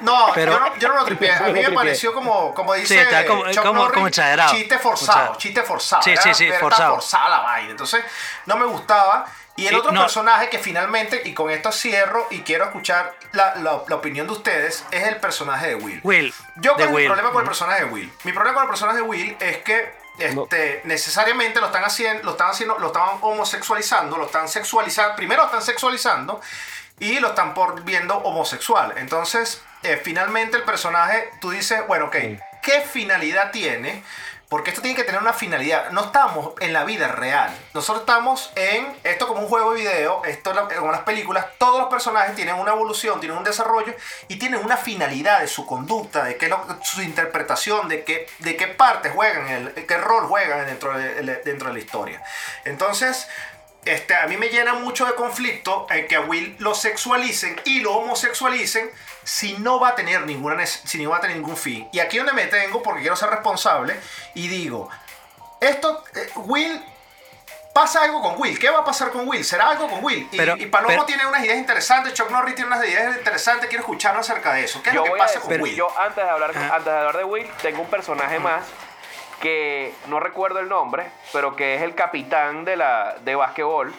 No, 0.00 0.26
Pero- 0.34 0.52
yo 0.52 0.60
no, 0.60 0.76
yo 0.76 0.88
no 0.88 0.94
lo 0.96 1.04
tripié. 1.04 1.32
A 1.32 1.40
mí 1.44 1.60
me 1.60 1.70
pareció 1.70 2.12
como, 2.12 2.52
como 2.52 2.74
dice 2.74 3.00
está 3.00 3.24
como- 3.26 3.48
Chuck 3.50 3.62
como- 3.64 3.80
Norris, 3.80 3.94
como 3.94 4.08
chiste 4.50 4.78
forzado, 4.78 5.12
Forzado. 5.18 5.34
chiste 5.36 5.62
forzado. 5.62 6.02
Sí, 6.02 6.14
sí, 6.16 6.34
sí, 6.34 6.50
forzado. 6.60 6.94
forzada 6.94 7.28
la 7.28 7.38
vaina. 7.40 7.70
Entonces, 7.70 8.04
no 8.46 8.56
me 8.56 8.66
gustaba. 8.66 9.24
Y 9.58 9.66
el 9.66 9.74
otro 9.74 9.92
no- 9.92 10.02
personaje 10.02 10.48
que 10.50 10.58
finalmente, 10.58 11.20
y 11.24 11.34
con 11.34 11.50
esto 11.50 11.72
cierro 11.72 12.26
y 12.30 12.40
quiero 12.42 12.64
escuchar 12.66 13.14
la, 13.32 13.54
la- 13.56 13.82
la 13.88 13.96
opinión 13.96 14.26
de 14.26 14.32
ustedes, 14.32 14.84
es 14.90 15.04
el 15.06 15.16
personaje 15.16 15.66
de 15.68 15.74
Will. 15.74 16.00
Will. 16.04 16.32
Yo 16.56 16.76
el 16.78 16.88
Will. 16.88 17.06
problema 17.06 17.30
con 17.32 17.42
el 17.42 17.46
personaje 17.48 17.84
de 17.84 17.90
Will. 17.90 18.12
Mi 18.24 18.32
problema 18.32 18.54
con 18.54 18.64
el 18.64 18.68
personaje 18.70 18.98
de 18.98 19.02
Will 19.02 19.36
es 19.40 19.58
que 19.58 19.92
este, 20.18 20.80
necesariamente 20.84 21.60
lo 21.60 21.66
están 21.66 21.84
haciendo, 21.84 22.24
lo 22.24 22.32
están 22.32 22.50
haciendo, 22.50 22.78
lo 22.78 22.88
están 22.88 23.04
homosexualizando, 23.20 24.16
lo 24.16 24.26
están 24.26 24.48
sexualizando. 24.48 25.14
Primero 25.16 25.42
lo 25.42 25.46
están 25.46 25.62
sexualizando 25.62 26.40
y 26.98 27.20
lo 27.20 27.28
están 27.28 27.54
por 27.54 27.82
viendo 27.84 28.16
homosexual. 28.18 28.94
Entonces, 28.96 29.62
eh, 29.84 30.00
finalmente 30.02 30.56
el 30.56 30.64
personaje, 30.64 31.30
tú 31.40 31.50
dices, 31.50 31.86
bueno, 31.86 32.06
ok, 32.06 32.16
¿qué 32.62 32.80
finalidad 32.90 33.50
tiene? 33.52 34.02
Porque 34.48 34.70
esto 34.70 34.80
tiene 34.80 34.96
que 34.96 35.04
tener 35.04 35.20
una 35.20 35.34
finalidad. 35.34 35.90
No 35.90 36.04
estamos 36.06 36.54
en 36.60 36.72
la 36.72 36.84
vida 36.84 37.08
real. 37.08 37.54
Nosotros 37.74 38.00
estamos 38.00 38.50
en 38.56 38.96
esto 39.04 39.28
como 39.28 39.42
un 39.42 39.48
juego 39.48 39.74
de 39.74 39.80
video, 39.82 40.24
esto 40.24 40.52
como 40.78 40.90
las 40.90 41.02
películas. 41.02 41.44
Todos 41.58 41.78
los 41.78 41.88
personajes 41.90 42.34
tienen 42.34 42.54
una 42.54 42.72
evolución, 42.72 43.20
tienen 43.20 43.36
un 43.36 43.44
desarrollo 43.44 43.92
y 44.26 44.36
tienen 44.38 44.64
una 44.64 44.78
finalidad 44.78 45.40
de 45.40 45.48
su 45.48 45.66
conducta, 45.66 46.24
de 46.24 46.38
qué 46.38 46.48
lo- 46.48 46.64
su 46.82 47.02
interpretación, 47.02 47.88
de 47.88 48.04
qué, 48.04 48.26
de 48.38 48.56
qué 48.56 48.68
parte 48.68 49.10
juegan, 49.10 49.48
el, 49.48 49.74
qué 49.86 49.98
rol 49.98 50.26
juegan 50.26 50.64
dentro 50.64 50.96
de, 50.96 51.22
dentro 51.44 51.68
de 51.68 51.74
la 51.74 51.78
historia. 51.80 52.22
Entonces, 52.64 53.28
este, 53.84 54.14
a 54.16 54.26
mí 54.28 54.38
me 54.38 54.48
llena 54.48 54.72
mucho 54.74 55.04
de 55.04 55.14
conflicto 55.14 55.86
eh, 55.90 56.06
que 56.06 56.16
a 56.16 56.20
Will 56.22 56.56
lo 56.58 56.74
sexualicen 56.74 57.60
y 57.64 57.80
lo 57.80 57.94
homosexualicen 57.96 58.90
si 59.28 59.58
no 59.58 59.78
va 59.78 59.88
a 59.88 59.94
tener 59.94 60.22
ninguna 60.22 60.64
si 60.64 61.02
no 61.04 61.10
va 61.10 61.18
a 61.18 61.20
tener 61.20 61.36
ningún 61.36 61.56
fin. 61.56 61.86
Y 61.92 62.00
aquí 62.00 62.16
es 62.16 62.24
donde 62.24 62.40
me 62.42 62.48
tengo 62.48 62.82
porque 62.82 63.02
quiero 63.02 63.14
ser 63.14 63.28
responsable 63.28 63.94
y 64.32 64.48
digo, 64.48 64.88
esto 65.60 66.02
eh, 66.14 66.30
Will 66.36 66.82
pasa 67.74 68.04
algo 68.04 68.22
con 68.22 68.40
Will. 68.40 68.58
¿Qué 68.58 68.70
va 68.70 68.78
a 68.80 68.84
pasar 68.84 69.10
con 69.10 69.28
Will? 69.28 69.44
¿Será 69.44 69.68
algo 69.68 69.86
con 69.88 70.02
Will? 70.02 70.26
Y, 70.32 70.36
Pero- 70.38 70.56
y 70.56 70.64
Palomo 70.66 70.88
pero- 70.88 71.04
tiene 71.04 71.26
unas 71.26 71.44
ideas 71.44 71.58
interesantes, 71.58 72.14
Chuck 72.14 72.30
Norris 72.30 72.54
tiene 72.54 72.68
unas 72.72 72.82
ideas 72.88 73.18
interesantes, 73.18 73.68
quiero 73.68 73.82
escuchar 73.82 74.16
acerca 74.16 74.54
de 74.54 74.64
eso. 74.64 74.82
¿Qué 74.82 74.88
es 74.88 74.94
lo 74.96 75.04
que 75.04 75.10
pasa 75.10 75.40
con 75.40 75.50
decir, 75.50 75.62
Will? 75.62 75.74
yo 75.76 75.88
antes 76.00 76.24
de 76.24 76.30
hablar, 76.30 76.56
antes 76.56 76.84
de 76.86 76.90
hablar 76.98 77.16
de 77.18 77.24
Will, 77.24 77.46
tengo 77.60 77.82
un 77.82 77.88
personaje 77.90 78.38
más 78.38 78.64
que 79.42 79.94
no 80.06 80.20
recuerdo 80.20 80.58
el 80.58 80.68
nombre, 80.70 81.10
pero 81.34 81.54
que 81.54 81.74
es 81.76 81.82
el 81.82 81.94
capitán 81.94 82.64
de 82.64 82.76
la 82.76 83.16
de 83.20 83.34
basquetbol, 83.34 83.94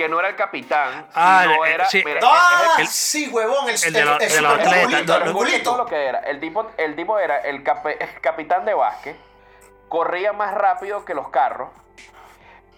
que 0.00 0.08
no 0.08 0.18
era 0.18 0.30
el 0.30 0.36
capitán, 0.36 1.06
Ah, 1.14 1.42
sino 1.42 1.62
el- 1.66 1.72
era, 1.72 1.84
sí. 1.84 2.02
mira, 2.02 2.20
¡Ah! 2.24 2.76
sí, 2.88 3.28
huevón, 3.28 3.68
el, 3.68 3.74
el 3.84 3.92
de 3.92 5.58
todo 5.62 5.76
lo 5.76 5.84
que 5.84 6.06
era. 6.06 6.20
El 6.20 6.40
tipo, 6.40 6.66
el 6.78 6.96
tipo 6.96 7.18
era 7.18 7.36
el, 7.40 7.62
cape- 7.62 7.98
capitán 8.22 8.64
de 8.64 8.72
básquet, 8.72 9.14
corría 9.90 10.32
más 10.32 10.54
rápido 10.54 11.04
que 11.04 11.12
los 11.12 11.28
carros. 11.28 11.68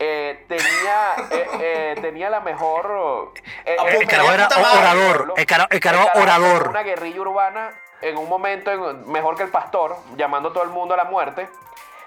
eh, 0.01 0.47
tenía, 0.49 1.15
eh, 1.31 1.49
eh, 1.61 1.95
tenía 2.01 2.29
la 2.29 2.41
mejor. 2.41 3.33
eh, 3.67 3.77
El 4.01 4.09
carajo 4.09 4.33
era 4.33 4.49
orador. 4.49 5.35
El 5.37 5.47
carajo, 5.47 5.69
el 5.71 5.79
carajo 5.79 6.09
orador. 6.21 6.69
Una 6.71 6.83
guerrilla 6.83 7.21
urbana 7.21 7.71
en 8.01 8.17
un 8.17 8.29
momento 8.29 8.73
en- 8.73 9.09
mejor 9.13 9.37
que 9.37 9.45
el 9.45 9.51
pastor, 9.51 9.97
llamando 10.17 10.49
a 10.49 10.53
todo 10.53 10.65
el 10.65 10.71
mundo 10.71 10.95
a 10.95 10.97
la 10.97 11.05
muerte. 11.05 11.49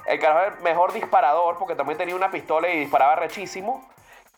El 0.07 0.19
carajo 0.19 0.39
era 0.41 0.55
el 0.57 0.61
mejor 0.61 0.91
disparador, 0.91 1.57
porque 1.57 1.73
también 1.75 1.97
tenía 1.97 2.17
una 2.17 2.29
pistola 2.31 2.67
y 2.67 2.79
disparaba 2.79 3.15
rechísimo. 3.15 3.87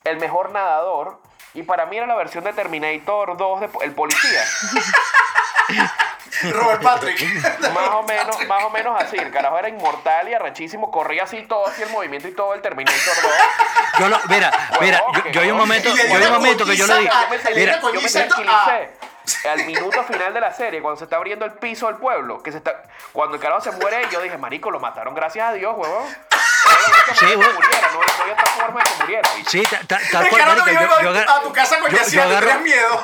El 0.04 0.18
mejor 0.18 0.52
nadador. 0.52 1.20
Y 1.54 1.64
para 1.64 1.86
mí 1.86 1.98
era 1.98 2.06
la 2.06 2.16
versión 2.16 2.44
de 2.44 2.54
Terminator 2.54 3.38
2 3.38 3.60
de 3.62 3.70
el 3.82 3.92
policía. 3.94 4.44
Robert 6.52 6.84
Patrick. 6.84 7.20
más 7.74 7.90
o 7.90 8.04
menos, 8.04 8.48
más 8.48 8.64
o 8.64 8.70
menos 8.70 9.02
así. 9.02 9.18
El 9.18 9.32
carajo 9.32 9.58
era 9.58 9.70
inmortal 9.70 10.30
y 10.30 10.34
arrechísimo. 10.34 10.92
Corría 10.92 11.24
así 11.24 11.42
todo 11.44 11.66
así 11.68 11.82
el 11.82 11.90
movimiento 11.90 12.28
y 12.28 12.32
todo 12.34 12.54
el 12.54 12.62
Terminator 12.62 13.16
2. 13.24 13.32
Yo 14.00 14.10
lo, 14.10 14.20
mira, 14.30 14.52
mira, 14.80 15.04
yo, 15.14 15.32
yo 15.32 15.42
hay 15.42 15.52
un 15.52 15.58
momento, 15.58 15.90
yo 15.96 16.16
hay 16.16 16.26
un 16.26 16.34
momento 16.34 16.66
que 16.66 16.76
yo 16.76 16.86
le 16.86 17.00
dije, 17.00 17.12
Yo 17.12 17.30
me, 17.30 17.56
mira, 17.56 17.82
yo 17.82 18.02
me 18.02 18.10
tranquilicé 18.10 18.92
al 19.50 19.66
minuto 19.66 20.04
final 20.04 20.34
de 20.34 20.40
la 20.40 20.54
serie, 20.54 20.82
cuando 20.82 20.98
se 20.98 21.04
está 21.06 21.18
abriendo 21.18 21.46
el 21.46 21.54
piso 21.54 21.88
del 21.88 21.98
pueblo, 21.98 22.42
que 22.42 22.52
se 22.52 22.60
está, 22.60 22.84
cuando 23.12 23.36
el 23.36 23.42
carajo 23.42 23.62
se 23.62 23.72
muere, 23.72 24.08
yo 24.12 24.22
dije, 24.22 24.38
marico, 24.38 24.72
lo 24.72 24.80
mataron 24.80 25.14
gracias 25.16 25.50
a 25.50 25.54
Dios, 25.54 25.76
huevón. 25.78 26.06
Sí, 27.18 27.26
muriera, 27.26 27.90
no, 27.94 28.02
había 28.22 28.34
otra 28.34 28.46
forma 28.48 28.80
de 28.84 28.90
que 28.90 28.96
muriera. 29.04 29.30
Sí, 29.48 29.64
ta- 29.64 29.80
ta- 29.88 30.00
tal 30.12 30.24
El 30.26 30.30
cual, 30.30 30.42
yo, 31.04 31.10
a 31.32 31.42
tu 31.42 31.54
casa 31.54 31.80
con 31.80 31.90
yo- 31.92 32.60
miedo. 32.62 33.04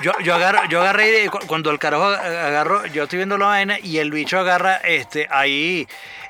Yo, 0.00 0.12
yo 0.20 0.34
agarro, 0.36 0.64
yo 0.66 0.80
agarré 0.80 1.28
cuando 1.48 1.70
el 1.72 1.78
carajo 1.80 2.04
ag- 2.04 2.20
agarro, 2.20 2.86
yo 2.86 3.02
estoy 3.02 3.16
viendo 3.16 3.36
la 3.36 3.46
vaina 3.46 3.78
y 3.82 3.98
el 3.98 4.12
bicho 4.12 4.38
agarra 4.38 4.76
este 4.76 5.26
ahí 5.30 5.88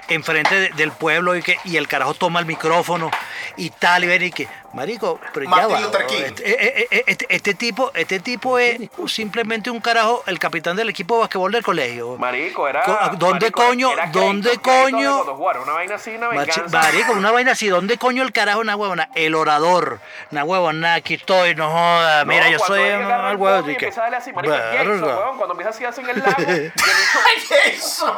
enfrente 0.09 0.55
de- 0.59 0.69
del 0.71 0.91
pueblo 0.91 1.37
y 1.37 1.43
que 1.43 1.59
y 1.65 1.77
el 1.77 1.87
carajo 1.87 2.15
toma 2.15 2.41
el 2.41 2.47
micrófono 2.47 3.11
y 3.59 3.69
tal 3.69 4.05
y 4.05 4.07
ven 4.07 4.23
y 4.23 4.31
que 4.33 4.49
marico, 4.73 5.19
pero 5.33 5.51
ya 5.51 5.67
va. 5.67 5.81
Luther 5.81 6.07
King. 6.07 6.23
Este, 6.25 6.51
eh, 6.51 6.57
eh, 6.81 6.89
eh, 6.91 7.05
este- 7.07 7.27
este 7.29 7.55
tipo, 7.55 7.91
este 7.95 8.21
tipo 8.21 8.59
es 8.59 8.79
simplemente 9.07 9.71
un 9.71 9.81
carajo, 9.81 10.23
el 10.27 10.39
capitán 10.39 10.77
del 10.77 10.89
equipo 10.91 11.15
de 11.17 11.21
basquetbol 11.23 11.53
del 11.53 11.63
colegio. 11.65 12.17
Marico, 12.19 12.69
era. 12.69 12.83
¿dónde 13.17 13.47
marico, 13.47 13.63
coño- 13.63 13.93
era 13.93 14.07
dónde 14.07 14.59
coño? 14.59 15.23
War, 15.35 15.59
Una 15.61 15.73
vaina 15.73 15.95
así, 15.97 16.11
una. 16.15 16.29
Marico, 16.31 17.13
una 17.13 17.33
vaina 17.33 17.53
así, 17.53 17.69
¿dónde 17.69 17.99
coño 17.99 18.23
el 18.23 18.33
carajo 18.33 18.61
una 18.61 18.77
huevona? 18.77 19.09
El 19.15 19.35
orador, 19.35 20.01
una 20.31 20.45
huevona, 20.45 20.95
aquí 20.95 21.15
estoy, 21.15 21.55
no 21.55 21.71
joda, 21.71 22.25
No, 22.25 22.33
mira, 22.33 22.49
yo 22.51 22.59
soy 22.59 22.81
el 22.83 23.39
pony 23.39 23.69
y 23.69 23.73
empieza 23.73 24.01
a 24.01 24.05
darle 24.05 24.17
así, 24.19 24.33
marico. 24.33 24.55
Jason, 24.55 25.03
huevón, 25.05 25.37
cuando 25.37 25.53
empieza 25.55 25.71
así, 25.71 25.85
así 25.85 26.01
en 26.01 26.11
el 26.11 26.19
lago, 26.21 26.35
Jason. 27.49 28.17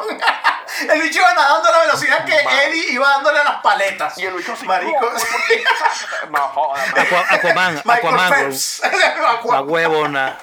El 0.89 1.01
bicho 1.01 1.19
iba 1.19 1.33
nadando 1.33 1.67
a 1.67 1.71
la 1.73 1.79
velocidad 1.79 2.25
que 2.25 2.33
Eddie 2.33 2.93
iba 2.93 3.07
dándole 3.07 3.39
a 3.39 3.43
las 3.43 3.61
paletas. 3.61 4.17
Y 4.17 4.25
el 4.25 4.33
bicho 4.33 4.53
así, 4.53 4.65
Marico. 4.65 5.11
Aquaman, 6.45 7.81
Aquaman, 7.87 8.51
la 9.49 9.61
huevona. 9.61 10.37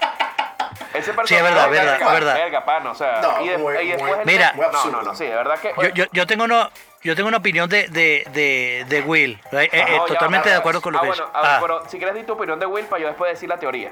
Ese 0.94 1.12
Sí, 1.26 1.34
es 1.34 1.42
verdad, 1.42 1.68
verdad, 1.70 1.98
verga, 1.98 2.12
verdad. 2.12 2.34
verga, 2.34 2.64
pana, 2.64 2.90
o 2.90 2.94
sea, 2.94 3.20
No, 3.20 3.40
y, 3.44 3.48
de- 3.48 3.58
muy- 3.58 3.76
y 3.76 3.88
después 3.88 4.10
muy- 4.10 4.20
el- 4.20 4.26
Mira. 4.26 4.52
muy 4.54 4.64
no, 4.66 4.72
no, 4.72 4.78
absurdo. 4.78 5.02
no, 5.02 5.14
sí, 5.14 5.24
de 5.26 5.34
verdad 5.34 5.58
que 5.60 5.74
Yo, 5.82 5.88
yo, 5.90 6.04
yo 6.12 6.26
tengo 6.26 6.44
una, 6.44 6.70
yo 7.02 7.14
tengo 7.14 7.28
una 7.28 7.36
opinión 7.38 7.68
de, 7.68 7.88
de, 7.88 8.24
de, 8.32 8.84
de 8.88 9.00
Will. 9.02 9.38
Eh, 9.52 9.68
eh, 9.70 9.84
No, 9.86 10.06
ya, 10.06 10.14
totalmente 10.14 10.48
de 10.48 10.56
acuerdo 10.56 10.80
con 10.80 10.94
lo 10.94 10.98
ah, 10.98 11.02
que 11.02 11.08
bueno, 11.08 11.24
dice. 11.26 11.36
ah, 11.36 11.56
Ah, 11.56 11.58
pero 11.60 11.88
si 11.88 11.98
quieres 11.98 12.14
di 12.14 12.22
tu 12.22 12.32
opinión 12.32 12.58
de 12.58 12.66
Will 12.66 12.86
para 12.86 13.02
yo 13.02 13.08
después 13.08 13.30
decir 13.32 13.48
la 13.48 13.58
teoría. 13.58 13.90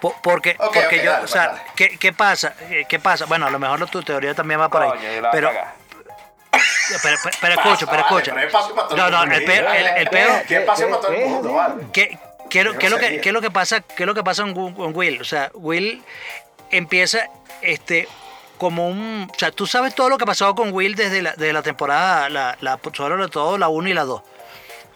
po- 0.00 0.16
porque 0.22 0.56
porque 0.58 1.02
yo, 1.02 1.12
dale, 1.12 1.24
o 1.24 1.28
sea, 1.28 1.46
dale. 1.48 1.60
¿qué, 1.76 1.96
¿qué 1.98 2.12
pasa? 2.12 2.54
Eh, 2.68 2.86
¿Qué 2.88 2.98
pasa? 2.98 3.24
Bueno, 3.26 3.46
a 3.46 3.50
lo 3.50 3.58
mejor 3.58 3.86
tu 3.88 4.02
teoría 4.02 4.34
también 4.34 4.60
va 4.60 4.68
por 4.68 4.82
ahí. 4.82 4.90
Coño, 4.90 5.28
Pero, 5.30 5.48
caga. 5.48 5.74
Pero, 7.02 7.16
pero, 7.22 7.36
pero 7.40 7.54
escucha, 7.54 7.86
pero 7.86 8.04
Vale, 8.04 8.50
todo 8.88 8.96
No, 8.96 9.06
el 9.06 9.12
no, 9.12 9.18
mundo. 9.20 9.34
el 9.34 9.44
pe- 9.44 9.58
el- 9.58 9.86
el 9.98 10.08
peor- 10.08 10.42
¿Qué 10.46 10.56
espacio 10.58 10.88
para 10.90 11.00
todo 11.00 11.12
el 11.12 11.26
mundo, 11.28 11.52
vale? 11.54 11.74
¿Qué, 11.92 12.18
qué, 12.50 12.58
es 12.60 12.64
lo- 12.66 12.72
Yo 12.74 12.78
qué 12.78 12.86
es 12.86 12.92
lo 12.92 12.98
no 12.98 13.00
que, 13.00 13.20
qué 13.20 13.28
es 13.30 13.32
lo 13.32 13.40
que 13.40 13.50
pasa, 13.50 13.80
qué 13.80 14.02
es 14.02 14.06
lo 14.06 14.14
que 14.14 14.22
pasa 14.22 14.42
con, 14.42 14.74
con 14.74 14.94
Will? 14.94 15.20
O 15.20 15.24
sea, 15.24 15.50
Will 15.54 16.02
empieza 16.70 17.26
este 17.62 18.08
como 18.58 18.88
un, 18.88 19.28
o 19.34 19.38
sea, 19.38 19.50
tú 19.50 19.66
sabes 19.66 19.94
todo 19.94 20.08
lo 20.08 20.18
que 20.18 20.24
ha 20.24 20.26
pasado 20.26 20.54
con 20.54 20.72
Will 20.72 20.94
desde 20.94 21.20
la, 21.22 21.32
desde 21.32 21.52
la 21.52 21.62
temporada, 21.62 22.28
la, 22.28 22.56
la, 22.60 22.78
sobre 22.92 23.28
todo 23.28 23.58
la 23.58 23.68
1 23.68 23.88
y 23.88 23.94
la 23.94 24.04
2, 24.04 24.22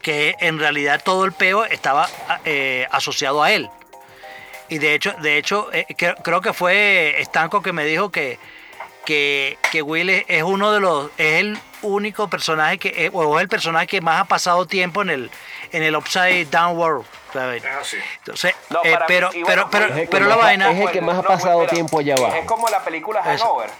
que 0.02 0.36
en 0.38 0.58
realidad 0.60 1.00
todo 1.04 1.24
el 1.24 1.32
peo 1.32 1.64
estaba 1.64 2.08
eh, 2.44 2.86
asociado 2.92 3.42
a 3.42 3.50
él. 3.50 3.68
Y 4.68 4.78
de 4.78 4.94
hecho, 4.94 5.14
de 5.20 5.38
hecho 5.38 5.68
eh, 5.72 5.84
que- 5.96 6.14
creo 6.22 6.40
que 6.40 6.52
fue 6.52 7.16
Stanco 7.24 7.60
que 7.62 7.72
me 7.72 7.84
dijo 7.84 8.10
que, 8.10 8.38
que, 9.06 9.56
que 9.72 9.80
Will 9.80 10.10
es, 10.10 10.24
es 10.28 10.42
uno 10.42 10.70
de 10.72 10.80
los, 10.80 11.10
es 11.16 11.40
el 11.40 11.58
único 11.80 12.28
personaje 12.28 12.76
que, 12.78 13.06
eh, 13.06 13.10
o 13.14 13.38
es 13.38 13.42
el 13.42 13.48
personaje 13.48 13.86
que 13.86 14.00
más 14.02 14.20
ha 14.20 14.24
pasado 14.24 14.66
tiempo 14.66 15.00
en 15.02 15.08
el, 15.10 15.30
en 15.72 15.82
el 15.82 15.96
Upside 15.96 16.46
Down 16.50 16.76
World. 16.76 17.06
¿sabes? 17.32 17.62
Ah, 17.64 17.80
sí. 17.82 17.96
Entonces, 18.18 18.54
No, 18.70 18.80
eh, 18.84 18.90
mí- 18.90 18.96
pero, 19.06 19.30
pero, 19.46 19.68
pero, 19.70 19.88
pero 20.10 20.26
la 20.26 20.36
más- 20.36 20.44
vaina, 20.44 20.70
es 20.72 20.80
el 20.80 20.90
que 20.90 21.00
más 21.00 21.18
ha 21.18 21.22
pasado 21.22 21.58
Will, 21.58 21.68
tiempo 21.70 21.98
allá 22.00 22.14
abajo. 22.18 22.34
Es 22.36 22.44
como 22.46 22.68
la 22.68 22.82
película 22.84 23.20
Eso. 23.20 23.44
Hangover. 23.44 23.70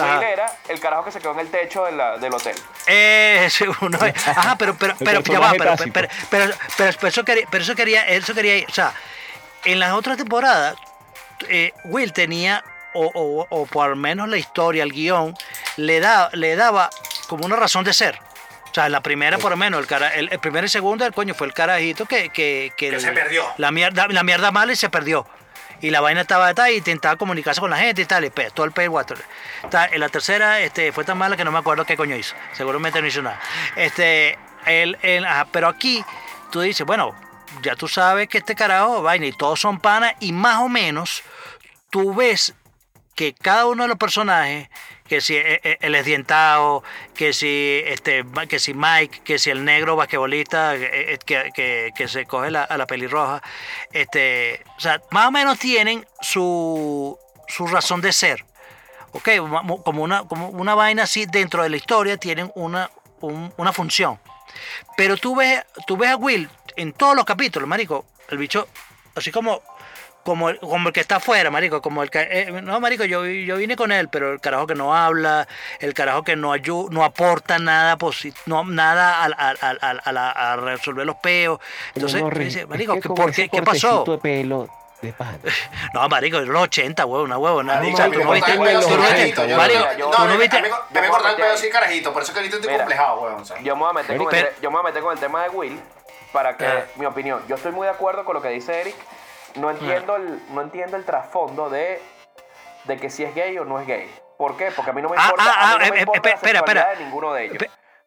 Ajá. 0.00 0.18
Will 0.20 0.28
era 0.28 0.46
el 0.68 0.78
carajo 0.78 1.04
que 1.06 1.10
se 1.12 1.18
quedó 1.20 1.32
en 1.32 1.40
el 1.40 1.50
techo 1.50 1.84
de 1.84 1.92
la- 1.92 2.18
del 2.18 2.32
hotel. 2.32 2.54
Eh, 2.86 3.48
sí, 3.50 3.64
uno- 3.80 3.98
ajá, 4.26 4.56
pero, 4.56 4.76
pero, 4.76 4.92
El 4.92 4.98
pero, 5.04 5.20
ya 5.22 5.40
va, 5.40 5.50
personaje 5.52 5.58
pero, 5.58 5.70
tácito. 5.76 5.92
pero, 5.92 6.08
pero, 6.30 6.54
pero- 6.76 6.92
pero 6.98 7.08
eso 7.08 7.24
quería, 7.24 7.46
pero 7.50 7.64
eso 7.64 7.74
quería, 7.74 8.06
eso 8.08 8.32
quería, 8.34 8.64
o 8.68 8.72
sea, 8.72 8.92
en 9.64 9.80
las 9.80 9.92
otras 9.92 10.16
temporadas, 10.16 10.76
eh, 11.48 11.72
Will 11.84 12.12
tenía, 12.12 12.62
o, 12.98 13.10
o, 13.14 13.46
o 13.50 13.66
por 13.66 13.90
lo 13.90 13.96
menos 13.96 14.28
la 14.28 14.36
historia, 14.36 14.82
el 14.82 14.92
guion, 14.92 15.34
le, 15.76 16.00
da, 16.00 16.30
le 16.32 16.56
daba 16.56 16.90
como 17.28 17.44
una 17.46 17.56
razón 17.56 17.84
de 17.84 17.92
ser. 17.92 18.18
O 18.70 18.74
sea, 18.74 18.88
la 18.88 19.00
primera, 19.00 19.38
por 19.38 19.50
lo 19.50 19.56
menos, 19.56 19.80
el, 19.80 19.86
cara, 19.86 20.14
el, 20.14 20.28
el 20.30 20.38
primero 20.38 20.66
y 20.66 20.68
segundo, 20.68 21.04
el 21.06 21.12
coño, 21.12 21.34
fue 21.34 21.46
el 21.46 21.54
carajito 21.54 22.06
que... 22.06 22.28
Que, 22.30 22.72
Que 22.76 22.88
el- 22.88 23.00
se 23.00 23.12
perdió. 23.12 23.44
La 23.56 23.70
mierda, 23.70 24.06
la 24.08 24.22
mierda 24.22 24.50
mala 24.50 24.72
y 24.72 24.76
se 24.76 24.90
perdió. 24.90 25.26
Y 25.80 25.90
la 25.90 26.00
vaina 26.00 26.22
estaba 26.22 26.52
tal 26.54 26.72
y 26.72 26.76
intentaba 26.78 27.16
comunicarse 27.16 27.60
con 27.60 27.70
la 27.70 27.78
gente 27.78 28.02
y 28.02 28.04
tal, 28.04 28.24
y 28.24 28.30
todo 28.30 28.66
el 28.66 28.72
pay 28.72 28.88
water. 28.88 29.16
En 29.92 30.00
la 30.00 30.08
tercera 30.08 30.60
este, 30.60 30.90
fue 30.92 31.04
tan 31.04 31.16
mala 31.16 31.36
que 31.36 31.44
no 31.44 31.52
me 31.52 31.58
acuerdo 31.58 31.84
qué 31.84 31.96
coño 31.96 32.16
hizo. 32.16 32.34
Seguramente 32.52 33.00
no 33.00 33.06
hizo 33.06 33.22
nada. 33.22 33.38
Este, 33.76 34.36
el, 34.66 34.98
el- 35.02 35.24
ajá, 35.24 35.46
pero 35.52 35.68
aquí 35.68 36.04
tú 36.50 36.60
dices, 36.60 36.84
bueno, 36.84 37.14
ya 37.62 37.74
tú 37.76 37.86
sabes 37.88 38.28
que 38.28 38.38
este 38.38 38.54
carajo, 38.56 39.02
vaina, 39.02 39.26
y 39.26 39.32
todos 39.32 39.60
son 39.60 39.78
panas, 39.78 40.14
y 40.20 40.32
más 40.32 40.58
o 40.60 40.68
menos 40.68 41.22
tú 41.90 42.12
ves 42.14 42.54
que 43.18 43.34
cada 43.34 43.66
uno 43.66 43.82
de 43.82 43.88
los 43.88 43.98
personajes, 43.98 44.68
que 45.08 45.20
si 45.20 45.34
eh, 45.34 45.60
eh, 45.64 45.76
el 45.80 45.96
esdientado, 45.96 46.84
que 47.16 47.32
si 47.32 47.82
este, 47.84 48.24
que 48.48 48.60
si 48.60 48.74
Mike, 48.74 49.22
que 49.24 49.40
si 49.40 49.50
el 49.50 49.64
negro 49.64 49.96
basquetbolista 49.96 50.76
eh, 50.76 51.18
que, 51.26 51.50
que- 51.96 52.06
se 52.08 52.26
coge 52.26 52.56
a 52.56 52.76
la 52.78 52.86
pelirroja, 52.86 53.42
este, 53.92 54.62
o 54.76 54.80
sea, 54.80 55.02
más 55.10 55.26
o 55.26 55.30
menos 55.32 55.58
tienen 55.58 56.06
su, 56.20 57.18
su 57.48 57.66
razón 57.66 58.00
de 58.02 58.12
ser. 58.12 58.44
Ok, 59.10 59.30
como 59.84 60.04
una, 60.04 60.22
como 60.22 60.50
una 60.50 60.76
vaina 60.76 61.02
así 61.02 61.26
dentro 61.26 61.64
de 61.64 61.70
la 61.70 61.76
historia 61.76 62.18
tienen 62.18 62.52
una, 62.54 62.88
un- 63.20 63.52
una 63.56 63.72
función. 63.72 64.20
Pero 64.96 65.16
tú 65.16 65.34
ves, 65.34 65.64
tú 65.88 65.96
ves 65.96 66.10
a 66.10 66.16
Will 66.16 66.48
en 66.76 66.92
todos 66.92 67.16
los 67.16 67.24
capítulos, 67.24 67.68
marico, 67.68 68.06
el 68.28 68.38
bicho, 68.38 68.68
así 69.16 69.32
como, 69.32 69.60
como, 70.28 70.50
el, 70.50 70.58
como 70.60 70.88
el 70.88 70.92
que 70.92 71.00
está 71.00 71.16
afuera, 71.16 71.50
marico, 71.50 71.80
como 71.80 72.02
el 72.02 72.10
que, 72.10 72.20
eh, 72.20 72.50
no, 72.62 72.78
marico, 72.80 73.04
yo, 73.04 73.24
yo 73.24 73.56
vine 73.56 73.76
con 73.76 73.90
él, 73.92 74.08
pero 74.08 74.32
el 74.32 74.40
carajo 74.40 74.66
que 74.66 74.74
no 74.74 74.94
habla, 74.94 75.48
el 75.80 75.94
carajo 75.94 76.22
que 76.22 76.36
no 76.36 76.52
ayuda, 76.52 76.88
no 76.90 77.02
aporta 77.02 77.58
nada, 77.58 77.96
no, 78.46 78.64
nada 78.64 79.24
al- 79.24 79.34
al- 79.38 79.58
al- 79.60 79.78
al- 79.80 80.00
a, 80.04 80.12
la- 80.12 80.30
a 80.30 80.56
resolver 80.56 81.06
los 81.06 81.16
peos. 81.16 81.58
Entonces, 81.94 82.20
No, 82.20 82.28
tú 82.28 82.34
Rey, 82.36 82.44
dices, 82.46 82.62
es 82.62 82.68
marico, 82.68 82.92
que 82.94 83.00
¿qué, 83.00 83.08
con 83.08 83.16
por 83.16 83.32
qué, 83.32 83.48
¿qué 83.48 83.62
pasó? 83.62 84.04
de 84.06 84.18
pelo 84.18 84.68
de. 85.00 85.14
No, 85.94 86.08
marico, 86.08 86.40
los 86.40 86.62
80, 86.64 87.06
huevo, 87.06 87.24
una 87.24 87.38
huevo. 87.38 87.62
Nada, 87.62 87.78
Marico, 87.80 87.94
o 87.94 87.96
sea, 87.96 88.04
a 88.06 88.08
mí 88.08 88.12
tú 88.14 88.18
me 88.18 88.24
no 88.26 88.32
viste, 88.32 88.56
cortan 88.56 88.74
el 88.76 88.80
tú 88.82 88.88
pelo 88.88 88.96
no 88.98 89.04
así, 89.04 89.14
viste, 89.14 89.32
carajito, 89.34 89.46
yo 89.46 89.56
Mario, 89.56 89.78
no- 89.80 89.98
yo- 89.98 90.10
no, 90.10 90.16
a 90.18 90.26
no 90.26 90.38
viste, 90.38 90.56
a 90.56 90.60
mí 90.60 90.68
me- 90.68 91.08
cortan 91.08 91.30
el 91.30 91.36
pelo 91.36 91.52
así, 91.54 91.70
carajito, 91.70 92.12
por 92.12 92.22
eso 92.22 92.32
que 92.32 92.38
ahorita 92.40 92.56
estoy 92.56 92.76
complejado, 92.76 93.20
weón. 93.22 93.40
o 93.40 93.44
sea. 93.44 93.60
Yo 93.62 93.76
me 93.76 93.82
voy 93.82 93.90
a 93.90 93.92
meter, 93.94 94.16
con 94.18 94.26
el, 94.26 94.30
Pero- 94.30 94.48
te- 94.48 94.60
yo 94.62 94.70
me 94.70 94.76
voy 94.76 94.80
a 94.80 94.88
meter 94.88 95.02
con 95.02 95.12
el 95.12 95.18
tema 95.18 95.42
de 95.44 95.48
Will 95.50 95.80
para 96.32 96.56
que 96.56 96.66
Ah. 96.66 96.84
mi 96.96 97.06
opinión. 97.06 97.40
Yo 97.48 97.54
estoy 97.54 97.72
muy 97.72 97.86
de 97.86 97.92
acuerdo 97.92 98.24
con 98.24 98.34
lo 98.34 98.42
que 98.42 98.48
dice 98.50 98.80
Eric. 98.80 98.96
No 99.56 99.70
entiendo 99.70 100.16
el, 100.16 100.40
no 100.50 100.60
entiendo 100.62 100.96
el 100.96 101.04
trasfondo 101.04 101.68
de, 101.70 102.00
de 102.84 102.96
que 102.96 103.10
si 103.10 103.24
es 103.24 103.34
gay 103.34 103.56
o 103.58 103.64
no 103.64 103.80
es 103.80 103.86
gay. 103.86 104.10
¿Por 104.36 104.56
qué? 104.56 104.70
Porque 104.70 104.90
a 104.90 104.94
mí 104.94 105.02
no 105.02 105.08
me 105.08 105.16
Ah, 105.18 105.24
importa, 105.30 105.44
ah, 105.46 105.52
a 105.52 105.78
mí 105.78 105.78
no 105.78 105.84
ah, 105.84 105.90
me 105.90 105.96
eh, 105.96 106.00
importa 106.00 106.28
la 106.28 106.34
espera, 106.36 106.58
espera. 106.60 106.88
de 106.90 106.96
ninguno 107.04 107.32
de 107.32 107.44
ellos. 107.46 107.58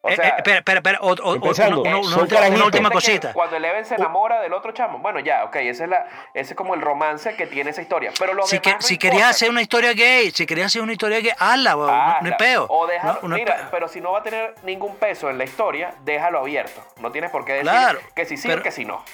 O 0.04 0.08
eh, 0.08 0.16
sea, 0.16 0.24
eh, 0.30 0.34
espera, 0.38 0.56
espera, 0.58 0.78
espera, 0.78 0.98
o- 1.02 1.12
o- 1.12 1.34
Empezando, 1.36 1.80
una, 1.82 2.64
última 2.64 2.90
cosita. 2.90 3.32
Cuando 3.32 3.54
Eleven 3.54 3.84
se 3.84 3.94
enamora 3.94 4.40
del 4.40 4.52
otro 4.52 4.72
chamo, 4.72 4.98
bueno, 4.98 5.20
ya, 5.20 5.44
ok, 5.44 5.54
ese 5.56 5.84
es, 5.84 5.88
la, 5.90 6.06
ese 6.34 6.54
es 6.54 6.56
como 6.56 6.74
el 6.74 6.80
romance 6.80 7.36
que 7.36 7.46
tiene 7.46 7.70
esa 7.70 7.82
historia. 7.82 8.10
Pero 8.18 8.34
los 8.34 8.48
Si, 8.48 8.58
que, 8.58 8.72
no 8.72 8.80
si 8.82 8.98
querías 8.98 9.30
hacer 9.30 9.48
una 9.50 9.62
historia 9.62 9.92
gay, 9.92 10.32
si 10.32 10.44
querías 10.44 10.66
hacer 10.68 10.82
una 10.82 10.92
historia 10.92 11.20
gay, 11.20 11.32
hazla, 11.38 11.72
no, 11.74 12.20
no 12.20 12.28
es 12.30 12.36
peo. 12.36 12.66
O 12.68 12.86
déjalo, 12.88 13.20
No, 13.22 13.28
no 13.28 13.36
mira, 13.36 13.54
peo. 13.56 13.68
pero 13.70 13.86
si 13.86 14.00
no 14.00 14.10
va 14.10 14.18
a 14.20 14.22
tener 14.24 14.54
ningún 14.64 14.96
peso 14.96 15.30
en 15.30 15.38
la 15.38 15.44
historia, 15.44 15.94
déjalo 16.02 16.40
abierto. 16.40 16.82
No 16.96 17.12
tienes 17.12 17.30
por 17.30 17.44
qué 17.44 17.52
decir 17.52 17.70
Claro, 17.70 18.00
que 18.16 18.24
si 18.24 18.36
sí 18.36 18.48
pero- 18.48 18.60
o 18.60 18.64
que 18.64 18.72
si 18.72 18.84
no. 18.84 19.04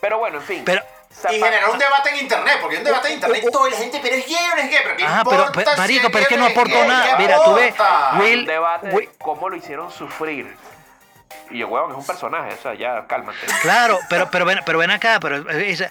Pero 0.00 0.18
bueno, 0.18 0.38
en 0.38 0.42
fin. 0.44 0.62
Pero- 0.64 0.82
Y 1.30 1.40
generar 1.40 1.70
un 1.70 1.78
debate 1.78 2.10
en 2.10 2.16
internet, 2.16 2.58
porque 2.60 2.76
hay 2.76 2.80
un 2.82 2.86
debate 2.86 3.08
en 3.08 3.14
internet 3.14 3.44
y 3.46 3.50
toda 3.50 3.70
la 3.70 3.76
gente, 3.76 3.98
pero 4.02 4.14
es 4.16 4.26
gay 4.26 4.36
o 4.52 4.54
no 4.56 4.62
es 4.62 4.70
gay, 4.70 4.78
pero 4.84 4.96
¿qué 4.96 5.04
Ajá, 5.04 5.24
pero, 5.24 5.36
importa 5.36 5.52
pero, 5.54 5.70
si 5.72 5.78
marico, 5.78 6.06
es 6.06 6.12
pero 6.12 6.22
es 6.22 6.28
que 6.28 6.36
no 6.36 6.46
aportó 6.46 6.84
nada. 6.84 7.16
¿Qué 7.16 7.22
Mira, 7.22 7.38
tú 7.44 7.54
ves, 7.54 7.74
Will, 8.20 8.38
un 8.40 8.46
debate 8.46 8.86
Will- 8.90 9.08
de 9.08 9.14
cómo 9.18 9.48
lo 9.48 9.56
hicieron 9.56 9.90
sufrir. 9.90 10.56
Y 11.50 11.58
yo, 11.58 11.68
huevón, 11.68 11.92
es 11.92 11.96
un 11.96 12.06
personaje, 12.06 12.52
o 12.52 12.62
sea, 12.62 12.74
ya 12.74 13.06
cálmate. 13.06 13.38
Claro, 13.62 13.98
pero, 14.08 14.30
pero, 14.30 14.44
ven, 14.44 14.60
pero 14.66 14.78
ven 14.78 14.90
acá, 14.90 15.18
pero 15.20 15.48
es- 15.50 15.84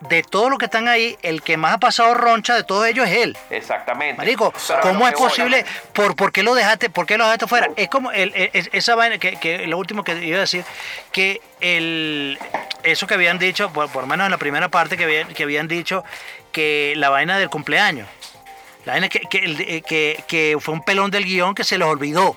de 0.00 0.22
todos 0.22 0.48
los 0.50 0.58
que 0.58 0.64
están 0.64 0.88
ahí, 0.88 1.16
el 1.22 1.42
que 1.42 1.56
más 1.56 1.74
ha 1.74 1.78
pasado 1.78 2.14
roncha 2.14 2.54
de 2.54 2.64
todos 2.64 2.86
ellos 2.86 3.06
es 3.06 3.18
él. 3.18 3.36
Exactamente. 3.50 4.16
Marico, 4.16 4.52
Pero 4.66 4.80
¿cómo 4.80 5.06
es 5.06 5.12
voy, 5.14 5.28
posible? 5.28 5.64
¿Por, 5.92 6.16
por 6.16 6.32
qué 6.32 6.42
lo 6.42 6.54
dejaste? 6.54 6.88
¿Por 6.88 7.04
qué 7.06 7.18
lo 7.18 7.24
dejaste 7.24 7.46
fuera? 7.46 7.68
Es 7.76 7.88
como 7.88 8.10
el- 8.12 8.32
el- 8.34 8.50
es- 8.54 8.70
esa 8.72 8.94
vaina 8.94 9.18
que, 9.18 9.36
que 9.36 9.66
lo 9.66 9.76
último 9.78 10.02
que 10.02 10.12
iba 10.24 10.38
a 10.38 10.40
decir, 10.40 10.64
que 11.12 11.40
el 11.60 12.38
eso 12.82 13.06
que 13.06 13.14
habían 13.14 13.38
dicho, 13.38 13.70
por, 13.72 13.90
por 13.90 14.02
lo 14.04 14.06
menos 14.08 14.24
en 14.24 14.30
la 14.30 14.38
primera 14.38 14.68
parte 14.70 14.96
que 14.96 15.04
habían, 15.04 15.28
que 15.28 15.42
habían 15.42 15.68
dicho, 15.68 16.02
que 16.50 16.94
la 16.96 17.10
vaina 17.10 17.38
del 17.38 17.50
cumpleaños. 17.50 18.08
La 18.86 18.92
vaina 18.94 19.10
que, 19.10 19.20
que, 19.30 19.38
eh, 19.44 19.82
que, 19.82 20.24
que 20.26 20.56
fue 20.58 20.72
un 20.72 20.82
pelón 20.82 21.10
del 21.10 21.24
guion 21.24 21.54
que 21.54 21.62
se 21.64 21.76
les 21.76 21.86
olvidó. 21.86 22.28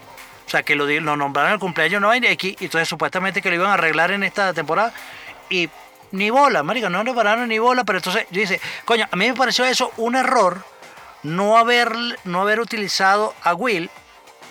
O 0.45 0.49
sea, 0.49 0.61
que 0.63 0.75
lo, 0.75 0.85
lo 0.85 1.15
nombraron 1.15 1.53
el 1.53 1.59
cumpleaños 1.59 2.01
no 2.01 2.09
vaina 2.09 2.27
y 2.27 2.31
aquí, 2.33 2.57
y 2.59 2.65
entonces 2.65 2.89
supuestamente 2.89 3.41
que 3.41 3.47
lo 3.49 3.55
iban 3.55 3.69
a 3.69 3.75
arreglar 3.75 4.11
en 4.11 4.23
esta 4.23 4.53
temporada. 4.53 4.91
Y 5.49 5.69
ni 6.13 6.29
bola, 6.29 6.63
marico, 6.63 6.89
no 6.89 7.03
le 7.03 7.13
pararon 7.13 7.47
ni 7.49 7.59
bola, 7.59 7.83
pero 7.83 7.97
entonces 7.99 8.25
yo 8.31 8.39
dice, 8.39 8.61
coño, 8.85 9.07
a 9.11 9.15
mí 9.15 9.27
me 9.27 9.33
pareció 9.35 9.65
eso 9.65 9.91
un 9.97 10.15
error 10.15 10.63
no 11.23 11.57
haber, 11.57 11.91
no 12.23 12.41
haber 12.41 12.59
utilizado 12.59 13.33
a 13.43 13.53
Will 13.55 13.89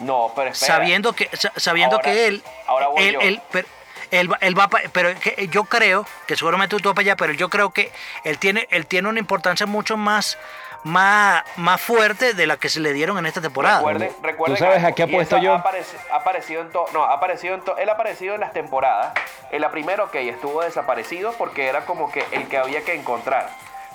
No, 0.01 0.33
pero 0.35 0.51
espera. 0.51 0.75
sabiendo 0.77 1.13
que 1.13 1.29
sa- 1.37 1.53
sabiendo 1.57 1.97
Ahora- 1.97 2.05
que 2.13 2.27
él 2.27 2.43
ahora 2.67 2.89
voy 2.89 3.03
él, 3.05 3.13
yo. 3.15 3.21
él- 3.21 3.43
pero, 3.53 3.69
él 4.11 4.33
va- 4.33 4.39
él 4.41 4.59
va 4.59 4.69
pa- 4.69 4.81
pero 4.93 5.11
yo 5.51 5.65
creo 5.65 6.07
que 6.27 6.37
seguramente 6.37 6.77
tú 6.79 6.89
vas 6.89 6.95
para 6.95 7.03
allá 7.03 7.17
pero 7.17 7.33
yo 7.33 7.49
creo 7.49 7.71
que 7.71 7.93
él 8.25 8.39
tiene 8.39 8.67
él 8.71 8.87
tiene 8.87 9.09
una 9.09 9.19
importancia 9.21 9.65
mucho 9.67 9.97
más 9.97 10.39
más 10.85 11.45
más 11.57 11.81
fuerte 11.81 12.35
de 12.35 12.47
la 12.47 12.57
que 12.57 12.69
se 12.69 12.81
le 12.81 12.93
dieron 12.93 13.17
en 13.19 13.27
esta 13.27 13.41
temporada 13.41 13.77
Recuerde, 13.79 14.13
recuerde 14.23 14.55
¿Tú 14.57 14.59
sabes 14.65 14.81
que- 14.81 14.87
a 14.87 14.93
qué 14.93 15.03
apuesto 15.05 15.39
yo? 15.39 15.55
Ha 15.55 15.63
apareci- 15.63 15.97
ha 16.11 16.17
aparecido 16.17 16.63
en 16.63 16.71
todo. 16.71 16.87
No, 16.93 17.05
ha 17.05 17.13
aparecido 17.15 17.55
en 17.55 17.61
to- 17.63 17.77
Él 17.79 17.89
ha 17.89 17.93
aparecido 17.93 18.35
en 18.35 18.41
las 18.41 18.53
temporadas. 18.53 19.13
En 19.51 19.61
la 19.61 19.71
primera, 19.71 20.05
ok, 20.05 20.15
estuvo 20.17 20.63
desaparecido 20.63 21.33
porque 21.35 21.67
era 21.69 21.85
como 21.85 22.11
que 22.11 22.25
el 22.33 22.49
que 22.49 22.59
había 22.59 22.83
que 22.85 22.95
encontrar. 22.95 23.49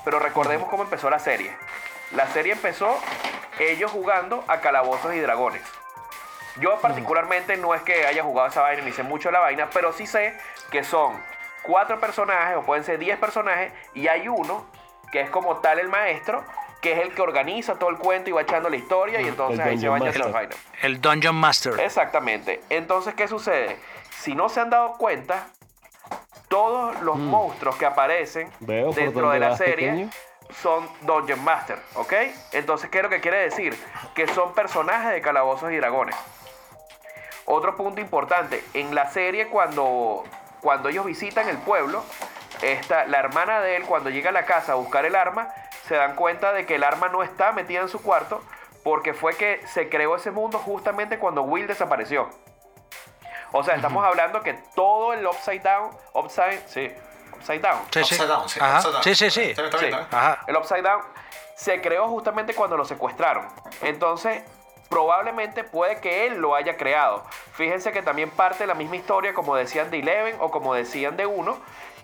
Pero 0.05 0.19
recordemos 0.19 0.69
cómo 0.69 0.83
empezó 0.83 1.09
la 1.09 1.19
serie. 1.19 1.55
La 2.11 2.27
serie 2.27 2.53
empezó 2.53 2.97
ellos 3.59 3.91
jugando 3.91 4.43
a 4.47 4.61
calabozos 4.61 5.13
y 5.13 5.19
dragones. 5.19 5.61
Yo 6.57 6.79
particularmente 6.79 7.57
no 7.57 7.75
es 7.75 7.81
que 7.81 8.05
haya 8.07 8.23
jugado 8.23 8.47
esa 8.47 8.61
vaina 8.61 8.81
ni 8.83 8.91
sé 8.91 9.03
mucho 9.03 9.29
de 9.29 9.33
la 9.33 9.39
vaina, 9.39 9.69
pero 9.73 9.91
sí 9.93 10.07
sé 10.07 10.35
que 10.71 10.83
son 10.83 11.21
cuatro 11.63 11.99
personajes 11.99 12.55
o 12.57 12.61
pueden 12.63 12.83
ser 12.83 12.97
diez 12.97 13.19
personajes 13.19 13.73
y 13.93 14.07
hay 14.07 14.27
uno 14.27 14.65
que 15.11 15.21
es 15.21 15.29
como 15.29 15.57
tal 15.57 15.79
el 15.79 15.89
maestro 15.89 16.43
que 16.87 16.93
es 16.93 16.99
el 16.99 17.13
que 17.13 17.21
organiza 17.21 17.75
todo 17.75 17.89
el 17.89 17.97
cuento 17.97 18.29
y 18.29 18.33
va 18.33 18.43
echando 18.43 18.69
la 18.69 18.77
historia 18.77 19.19
y 19.19 19.27
entonces 19.27 19.59
ahí 19.59 19.77
se 19.77 19.87
Dungeon 19.87 19.93
va 19.93 19.97
echando 20.09 20.19
las 20.19 20.33
Master. 20.33 20.33
vainas. 20.33 20.83
El 20.83 21.01
Dungeon 21.01 21.35
Master. 21.35 21.79
Exactamente. 21.81 22.61
Entonces, 22.69 23.13
¿qué 23.13 23.27
sucede? 23.27 23.77
Si 24.21 24.33
no 24.35 24.47
se 24.47 24.61
han 24.61 24.69
dado 24.69 24.93
cuenta, 24.93 25.47
todos 26.47 27.01
los 27.01 27.17
monstruos 27.17 27.75
que 27.75 27.85
aparecen 27.85 28.47
Mm. 28.59 28.65
Veo 28.65 28.91
dentro 28.93 29.29
de 29.31 29.39
la 29.39 29.57
serie 29.57 29.89
pequeño. 29.89 30.09
son 30.61 30.87
Dungeon 31.01 31.43
Master, 31.43 31.77
¿ok? 31.95 32.13
Entonces, 32.53 32.89
¿qué 32.89 32.99
es 32.99 33.03
lo 33.03 33.09
que 33.09 33.19
quiere 33.19 33.39
decir? 33.39 33.77
Que 34.15 34.25
son 34.27 34.53
personajes 34.53 35.11
de 35.11 35.21
calabozos 35.21 35.69
y 35.73 35.75
dragones. 35.75 36.15
Otro 37.45 37.75
punto 37.75 37.99
importante, 37.99 38.63
en 38.73 38.95
la 38.95 39.09
serie 39.09 39.47
cuando, 39.49 40.23
cuando 40.61 40.87
ellos 40.87 41.05
visitan 41.05 41.49
el 41.49 41.57
pueblo, 41.57 42.01
esta, 42.61 43.05
la 43.07 43.19
hermana 43.19 43.59
de 43.59 43.75
él 43.75 43.83
cuando 43.83 44.09
llega 44.09 44.29
a 44.29 44.33
la 44.33 44.45
casa 44.45 44.71
a 44.71 44.75
buscar 44.75 45.05
el 45.05 45.15
arma, 45.17 45.53
se 45.87 45.95
dan 45.95 46.15
cuenta 46.15 46.53
de 46.53 46.65
que 46.65 46.75
el 46.75 46.83
arma 46.83 47.07
no 47.09 47.23
está 47.23 47.51
metida 47.51 47.81
en 47.81 47.89
su 47.89 48.01
cuarto 48.01 48.41
porque 48.83 49.13
fue 49.13 49.35
que 49.35 49.61
se 49.67 49.89
creó 49.89 50.15
ese 50.15 50.31
mundo 50.31 50.59
justamente 50.59 51.19
cuando 51.19 51.41
Will 51.43 51.67
desapareció. 51.67 52.29
O 53.51 53.63
sea, 53.63 53.75
estamos 53.75 54.05
hablando 54.05 54.41
que 54.41 54.53
todo 54.75 55.13
el 55.13 55.25
Upside 55.25 55.59
Down, 55.61 55.91
Upside, 56.13 56.61
sí, 56.67 56.91
Upside 57.33 57.59
Down, 57.59 57.79
Sí, 57.91 58.03
sí. 58.03 58.15
Upside 58.15 58.27
down, 58.27 58.49
sí, 58.49 58.59
Ajá. 58.61 58.77
upside 58.77 58.91
down. 58.93 59.03
Sí, 59.03 59.15
sí, 59.15 59.29
sí. 59.31 59.53
Ajá. 60.11 60.43
el 60.47 60.57
Upside 60.57 60.81
Down 60.81 61.01
se 61.55 61.81
creó 61.81 62.07
justamente 62.07 62.53
cuando 62.53 62.77
lo 62.77 62.85
secuestraron. 62.85 63.47
Entonces, 63.81 64.43
probablemente 64.89 65.63
puede 65.63 65.99
que 65.99 66.27
él 66.27 66.37
lo 66.37 66.55
haya 66.55 66.77
creado. 66.77 67.23
Fíjense 67.53 67.91
que 67.91 68.01
también 68.01 68.29
parte 68.29 68.59
de 68.59 68.67
la 68.67 68.73
misma 68.73 68.95
historia, 68.97 69.33
como 69.33 69.55
decían 69.55 69.89
de 69.91 69.99
Eleven 69.99 70.35
o 70.39 70.51
como 70.51 70.73
decían 70.73 71.17
de 71.17 71.25
uno, 71.25 71.57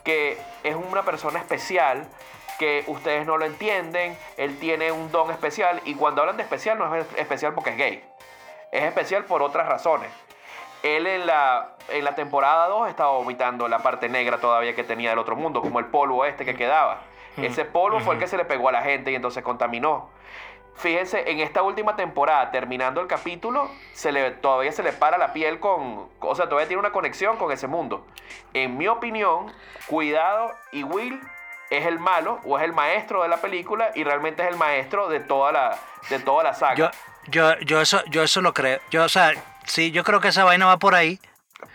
que 0.04 0.42
es 0.64 0.76
una 0.76 1.04
persona 1.04 1.40
especial, 1.40 2.08
que 2.60 2.84
ustedes 2.88 3.26
no 3.26 3.38
lo 3.38 3.46
entienden, 3.46 4.18
él 4.38 4.58
tiene 4.60 4.92
un 4.92 5.12
don 5.12 5.32
especial, 5.32 5.82
y 5.86 5.96
cuando 5.96 6.22
hablan 6.22 6.38
de 6.38 6.44
especial 6.44 6.78
no 6.78 6.96
es 6.96 7.06
especial 7.18 7.54
porque 7.54 7.72
es 7.72 7.78
gay, 7.78 8.04
es 8.72 8.84
especial 8.84 9.26
por 9.26 9.42
otras 9.42 9.68
razones. 9.68 10.10
Él 10.84 11.08
en 11.08 11.26
la, 11.26 11.76
en 11.90 12.04
la 12.04 12.14
temporada 12.14 12.68
2 12.68 12.90
estaba 12.90 13.12
vomitando 13.12 13.68
la 13.70 13.80
parte 13.80 14.10
negra 14.10 14.40
todavía 14.40 14.76
que 14.76 14.84
tenía 14.84 15.12
del 15.12 15.20
otro 15.20 15.36
mundo, 15.36 15.62
como 15.62 15.80
el 15.80 15.86
polvo 15.86 16.26
este 16.26 16.44
que 16.44 16.56
quedaba. 16.56 17.02
Ese 17.38 17.66
polvo 17.66 18.00
fue 18.00 18.16
el 18.16 18.20
que 18.20 18.28
se 18.28 18.38
le 18.38 18.46
pegó 18.46 18.70
a 18.70 18.72
la 18.72 18.84
gente 18.84 19.12
y 19.12 19.16
entonces 19.16 19.44
contaminó. 19.44 20.10
Fíjense, 20.76 21.32
en 21.32 21.40
esta 21.40 21.62
última 21.62 21.96
temporada, 21.96 22.52
terminando 22.52 23.00
el 23.00 23.08
capítulo, 23.08 23.70
se 23.94 24.12
le, 24.12 24.32
todavía 24.32 24.72
se 24.72 24.84
le 24.84 24.92
para 24.92 25.18
la 25.18 25.32
piel 25.32 25.60
con... 25.60 26.10
O 26.20 26.36
sea, 26.36 26.46
todavía 26.50 26.68
tiene 26.68 26.80
una 26.80 26.92
conexión 26.92 27.38
con 27.38 27.52
ese 27.52 27.68
mundo. 27.68 28.06
En 28.54 28.78
mi 28.78 28.88
opinión, 28.88 29.52
Cuidado 29.88 30.52
y 30.72 30.84
Will 30.84 31.20
es 31.78 31.86
el 31.86 32.00
malo 32.00 32.40
o 32.46 32.58
es 32.58 32.64
el 32.64 32.74
maestro 32.74 33.24
de 33.24 33.30
la 33.30 33.38
película 33.38 33.92
y 33.96 34.04
realmente 34.04 34.44
es 34.44 34.50
el 34.50 34.56
maestro 34.58 35.08
de 35.10 35.20
toda 35.20 35.52
la, 35.52 35.78
de 36.10 36.20
toda 36.20 36.44
la 36.44 36.54
saga. 36.54 36.76
Yo, 36.76 36.90
yo, 37.28 37.60
yo 37.60 37.82
eso, 37.82 38.04
yo 38.08 38.24
eso 38.24 38.42
lo 38.42 38.54
creo. 38.54 38.80
Yo, 38.92 39.04
o 39.04 39.10
sea, 39.10 39.32
sí, 39.66 39.92
yo 39.92 40.04
creo 40.04 40.20
que 40.20 40.30
esa 40.30 40.44
vaina 40.44 40.66
va 40.66 40.78
por 40.78 40.96
ahí. 40.96 41.20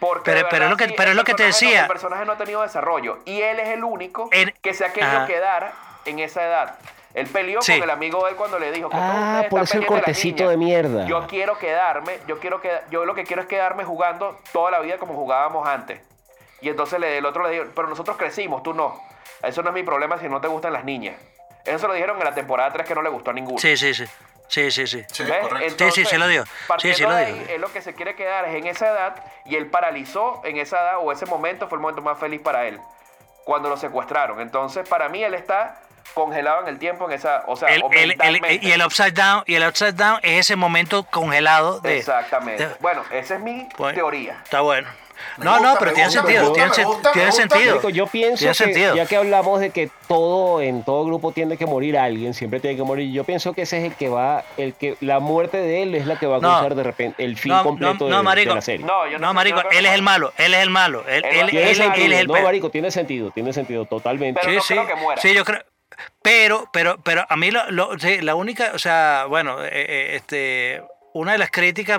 Porque 0.01 0.31
Pero- 0.33 0.49
pero 0.51 0.65
es 0.67 0.71
lo 0.71 0.77
que- 0.77 0.87
sí, 0.89 0.95
pero 0.97 1.11
es 1.11 1.17
lo 1.17 1.25
que 1.25 1.33
te 1.33 1.45
personaje 1.45 1.65
no- 1.65 1.69
decía. 1.71 1.81
el 1.83 1.89
personaje 1.89 2.25
no 2.27 2.33
ha 2.33 2.37
tenido 2.37 2.63
desarrollo. 2.63 3.19
Y 3.25 3.41
él 3.41 3.59
es 3.59 3.69
el 3.69 3.85
único 3.85 4.29
En- 4.33 4.53
que 4.63 4.75
se 4.75 4.85
ha 4.85 4.93
querido 4.93 5.17
Ajá. 5.17 5.27
quedar 5.27 5.73
en 6.05 6.19
esa 6.19 6.45
edad. 6.45 6.75
Él 7.15 7.27
peleó 7.27 7.63
Sí. 7.63 7.73
con 7.73 7.85
el 7.85 7.91
amigo 7.91 8.23
de 8.25 8.33
él 8.33 8.37
cuando 8.37 8.59
le 8.59 8.71
dijo 8.71 8.91
que 8.91 8.97
Ah, 8.99 9.45
por 9.49 9.63
eso 9.63 9.79
el 9.79 9.87
cortecito 9.87 10.49
de 10.51 10.57
mierda. 10.59 11.07
Yo 11.07 11.27
quiero 11.27 11.59
quedarme, 11.59 12.19
yo 12.29 12.39
quiero 12.39 12.61
que, 12.61 12.71
yo 12.91 13.07
lo 13.07 13.15
que 13.15 13.25
quiero 13.25 13.41
es 13.43 13.49
quedarme 13.49 13.85
jugando 13.85 14.39
toda 14.53 14.71
la 14.71 14.81
vida 14.81 14.99
como 14.99 15.15
jugábamos 15.15 15.67
antes. 15.67 16.01
Y 16.61 16.69
entonces 16.69 17.01
le- 17.01 17.17
el 17.19 17.25
otro 17.25 17.45
le 17.45 17.51
dijo, 17.51 17.65
pero 17.75 17.89
nosotros 17.89 18.17
crecimos, 18.19 18.63
tú 18.63 18.75
no. 18.75 19.01
Eso 19.43 19.63
no 19.63 19.69
es 19.71 19.75
mi 19.75 19.83
problema 19.83 20.19
si 20.19 20.29
no 20.29 20.41
te 20.41 20.49
gustan 20.49 20.73
las 20.73 20.85
niñas. 20.85 21.17
Eso 21.65 21.79
se 21.81 21.87
lo 21.89 21.95
dijeron 21.95 22.19
en 22.19 22.25
la 22.25 22.35
temporada 22.35 22.73
3 22.73 22.87
que 22.87 22.95
no 22.95 23.03
le 23.03 23.09
gustó 23.11 23.31
a 23.31 23.35
ninguno. 23.35 23.59
Sí, 23.59 23.77
sí, 23.77 23.93
sí. 23.95 24.05
Sí, 24.49 24.71
sí, 24.71 24.87
sí. 24.87 25.05
Sí, 25.13 25.25
¿Ves? 25.25 25.39
correcto. 25.47 25.85
Sí, 25.91 25.91
sí, 25.91 26.05
sí 26.07 26.17
lo 26.17 26.27
digo. 26.27 26.45
partiendo 26.67 26.97
Sí, 26.97 27.05
sí 27.05 27.09
lo 27.09 27.15
ahí, 27.15 27.47
él 27.51 27.61
lo 27.61 27.71
que 27.71 27.83
se 27.83 27.95
quiere 27.95 28.15
quedar 28.15 28.47
es 28.47 28.55
en 28.55 28.67
esa 28.67 28.89
edad 28.89 29.23
y 29.45 29.57
él 29.57 29.67
paralizó 29.67 30.41
en 30.45 30.57
esa 30.57 30.81
edad 30.81 30.95
o 31.01 31.13
ese 31.13 31.27
momento 31.27 31.69
fue 31.69 31.77
el 31.77 31.83
momento 31.83 32.01
más 32.01 32.19
feliz 32.19 32.41
para 32.41 32.67
él 32.67 32.81
cuando 33.45 33.69
lo 33.69 33.77
secuestraron. 33.77 34.41
Entonces, 34.41 34.89
para 34.89 35.11
mí 35.11 35.23
él 35.23 35.35
está 35.35 35.81
congelado 36.15 36.63
en 36.63 36.69
el 36.69 36.79
tiempo 36.79 37.05
en 37.05 37.13
esa, 37.13 37.43
o 37.47 37.57
sea, 37.57 37.69
El- 37.69 37.83
o 37.83 37.91
el- 37.93 37.99
el- 37.99 38.09
mentalmente. 38.09 38.67
y 38.67 38.73
el 38.73 38.83
upside 38.83 39.13
down, 39.13 39.43
y 39.47 39.55
el 39.57 39.69
upside 39.69 39.93
down 39.93 40.19
es 40.23 40.41
ese 40.41 40.57
momento 40.57 41.03
congelado 41.05 41.81
de. 41.81 41.99
Exactamente. 41.99 42.67
de- 42.69 42.75
bueno, 42.81 43.05
esa 43.11 43.35
es 43.35 43.41
mi 43.43 43.69
Bueno, 43.77 43.95
teoría. 43.95 44.41
Está 44.45 44.63
bueno. 44.63 44.89
Me 45.39 45.45
No, 45.45 45.53
gusta, 45.53 45.69
no, 45.73 45.79
pero 45.79 45.93
tiene 45.93 46.07
gusta, 46.09 46.21
sentido. 46.23 46.43
gusta, 46.49 46.55
Tiene, 47.13 47.27
gusta, 47.29 47.33
sentido. 47.33 47.89
Yo 47.91 48.07
pienso 48.07 48.39
Tiene 48.39 48.51
que, 48.53 48.65
sentido. 48.65 48.95
ya 48.97 49.07
que 49.07 49.17
hablamos 49.17 49.61
de 49.61 49.71
que 49.71 49.91
todo 50.09 50.61
en 50.63 50.83
todo 50.85 51.05
grupo 51.05 51.33
tiene 51.33 51.57
que 51.57 51.67
morir 51.67 51.97
alguien, 51.99 52.35
siempre 52.35 52.61
tiene 52.61 52.77
que 52.77 52.83
morir. 52.83 53.13
Yo 53.13 53.25
pienso 53.25 53.53
que 53.53 53.63
ese 53.63 53.79
es 53.79 53.85
el 53.85 53.95
que 53.95 54.09
va, 54.09 54.45
el 54.57 54.75
que 54.75 54.97
la 55.01 55.21
muerte 55.21 55.59
de 55.59 55.83
él 55.83 55.95
es 55.95 56.07
la 56.07 56.19
que 56.19 56.27
va 56.27 56.37
a 56.37 56.41
No. 56.41 56.49
causar 56.49 56.75
de 56.75 56.83
repente 56.83 57.25
el 57.25 57.37
fin 57.37 57.53
No, 57.53 57.63
completo 57.63 58.05
no, 58.05 58.09
no, 58.09 58.09
de- 58.09 58.17
de, 58.17 58.23
marico. 58.23 58.55
la 58.55 58.61
serie. 58.63 58.85
No, 58.87 59.07
yo 59.09 59.19
no, 59.19 59.33
marico, 59.35 59.61
él 59.71 59.87
es 59.87 59.93
el 59.93 60.03
malo, 60.03 60.33
él 60.39 60.55
es 60.55 60.61
el 60.61 60.71
malo. 60.71 61.05
Él, 61.09 61.25
Él 61.25 61.49
él, 61.51 61.57
él- 61.57 61.69
es 61.69 61.81
el 62.21 62.27
no, 62.27 62.41
marico, 62.41 62.71
tiene 62.71 62.91
sentido, 62.91 63.31
tiene 63.31 63.53
sentido 63.53 63.85
totalmente. 63.87 64.41
Pero 64.43 64.53
sí, 64.53 64.57
no 64.57 64.63
sí, 64.63 64.75
creo 64.75 64.87
que 64.87 65.03
muera. 65.03 65.21
sí, 65.21 65.35
yo 65.35 65.45
creo. 65.45 65.61
Pero, 66.23 66.69
pero, 66.73 66.99
pero 67.03 67.25
a 67.29 67.37
mí 67.37 67.51
lo, 67.51 67.71
lo- 67.71 67.99
sí, 67.99 68.21
la 68.21 68.35
única, 68.35 68.71
o 68.75 68.79
sea, 68.79 69.25
bueno, 69.29 69.65
eh, 69.65 69.69
eh, 69.73 70.09
este, 70.17 70.83
una 71.15 71.33
de 71.33 71.39
las 71.39 71.51
críticas 71.51 71.99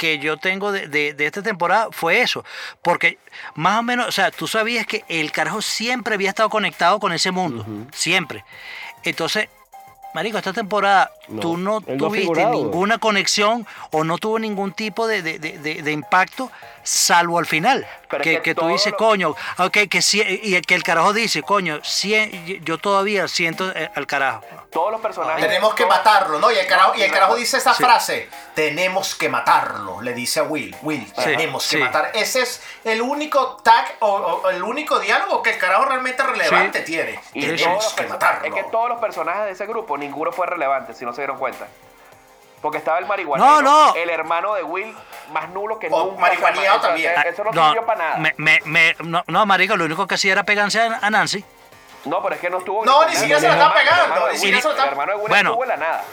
que 0.00 0.18
yo 0.18 0.38
tengo 0.38 0.72
de, 0.72 0.88
de- 0.88 1.12
de 1.12 1.26
esta 1.26 1.42
temporada 1.42 1.88
fue 1.92 2.22
eso, 2.22 2.42
porque 2.80 3.18
más 3.54 3.78
o 3.78 3.82
menos, 3.82 4.08
o 4.08 4.12
sea, 4.12 4.30
tú 4.30 4.46
sabías 4.48 4.86
que 4.86 5.04
el 5.08 5.30
carajo 5.30 5.60
siempre 5.60 6.14
había 6.14 6.30
estado 6.30 6.48
conectado 6.48 6.98
con 6.98 7.12
ese 7.12 7.30
mundo, 7.30 7.66
siempre. 7.92 8.42
Entonces, 9.04 9.48
Marico, 10.14 10.38
esta 10.38 10.52
temporada 10.54 11.10
No, 11.28 11.40
tú 11.40 11.56
no 11.56 11.80
tuviste 12.08 12.26
ninguna 12.50 12.98
conexión 12.98 13.66
o 13.92 14.02
no 14.02 14.16
tuvo 14.18 14.38
ningún 14.40 14.72
tipo 14.72 15.06
de, 15.06 15.20
de- 15.22 15.38
de- 15.38 15.58
de- 15.58 15.82
de 15.82 15.92
impacto, 15.92 16.50
salvo 16.90 17.38
al 17.38 17.46
final. 17.46 17.86
Pero 18.08 18.22
es 18.22 18.28
que, 18.28 18.36
que 18.36 18.42
que 18.42 18.54
tú 18.56 18.66
dices, 18.66 18.90
lo- 18.92 18.98
coño, 18.98 19.36
ok, 19.58 19.78
que 19.88 20.02
sí, 20.02 20.20
y 20.42 20.60
que 20.62 20.74
el 20.74 20.82
carajo 20.82 21.12
dice, 21.12 21.42
coño, 21.42 21.78
sí, 21.84 22.60
yo 22.64 22.78
todavía 22.78 23.28
siento 23.28 23.70
eh, 23.74 23.88
al 23.94 24.06
carajo. 24.08 24.42
Todos 24.72 24.90
los 24.90 25.00
personajes. 25.00 25.40
Tenemos 25.46 25.74
que 25.74 25.86
matarlo, 25.86 26.38
¿no? 26.40 26.50
Y 26.50 26.56
el 26.58 26.66
carajo, 26.66 26.94
y 26.96 27.02
el 27.02 27.12
carajo 27.12 27.36
dice 27.36 27.58
esa 27.58 27.74
Sí. 27.74 27.82
frase. 27.84 28.28
Tenemos 28.54 29.14
que 29.14 29.28
matarlo, 29.28 30.00
le 30.02 30.12
dice 30.12 30.40
a 30.40 30.42
Will. 30.42 30.74
Will, 30.82 31.12
tenemos 31.14 31.68
que 31.68 31.76
sí. 31.76 31.82
matar. 31.82 32.10
Ese 32.14 32.42
es 32.42 32.60
el 32.84 33.00
único 33.00 33.58
tag 33.62 33.96
o, 34.00 34.08
o 34.10 34.50
el 34.50 34.62
único 34.62 34.98
diálogo 34.98 35.42
que 35.42 35.50
el 35.50 35.58
carajo 35.58 35.84
realmente 35.84 36.22
relevante 36.24 36.80
tiene. 36.80 37.20
Y 37.34 37.40
Tenemos 37.42 37.62
todos 37.62 37.84
los 37.84 37.92
que 37.94 38.06
matarlo. 38.06 38.46
Es 38.48 38.54
que 38.54 38.70
todos 38.70 38.88
los 38.88 39.00
personajes 39.00 39.44
de 39.44 39.50
ese 39.52 39.66
grupo, 39.66 39.96
ninguno 39.96 40.32
fue 40.32 40.46
relevante, 40.46 40.94
si 40.94 41.04
no 41.04 41.12
se 41.12 41.20
dieron 41.22 41.38
cuenta. 41.38 41.68
Porque 42.60 42.78
estaba 42.78 42.98
el 42.98 43.06
marihuanero, 43.06 43.62
No, 43.62 43.62
no. 43.62 43.94
el 43.94 44.10
hermano 44.10 44.54
de 44.54 44.62
Will, 44.62 44.94
más 45.32 45.48
nulo 45.50 45.78
que 45.78 45.88
O 45.90 46.04
nunca. 46.06 46.20
marihuaneado 46.20 46.76
o 46.76 46.80
sea, 46.80 46.88
también. 46.90 47.12
Eso 47.26 47.42
no, 47.44 47.52
sirvió 47.52 47.86
para 47.86 47.98
nada. 47.98 48.16
me- 48.18 48.34
me- 48.36 48.60
me- 48.66 48.96
no, 49.02 49.24
no, 49.26 49.46
marico, 49.46 49.76
lo 49.76 49.86
único 49.86 50.06
que 50.06 50.16
hacía 50.16 50.32
era 50.32 50.42
pegarse 50.44 50.78
a, 50.80 50.98
a 51.00 51.10
Nancy. 51.10 51.42
No, 52.04 52.22
pero 52.22 52.34
es 52.34 52.40
que 52.40 52.50
no 52.50 52.58
estuvo. 52.58 52.84
No, 52.84 53.06
ni 53.08 53.16
siquiera 53.16 53.40
se 53.40 53.46
la 53.48 53.52
está 53.54 53.64
hermano- 53.66 53.80
el 53.80 53.84
pegando, 53.86 54.04
hermano 54.04 54.26
de 54.26 54.32
ni 54.32 54.38
siquiera 54.38 54.56
Will- 54.58 54.62
se 54.62 54.76
la 54.76 54.82
El 54.84 54.88
hermano 54.90 55.12
de 55.12 55.18
Will 55.18 55.28
Bueno. 55.28 55.50
estuvo 55.50 55.62
en 55.64 55.68
la 55.70 55.76
nada. 55.76 56.04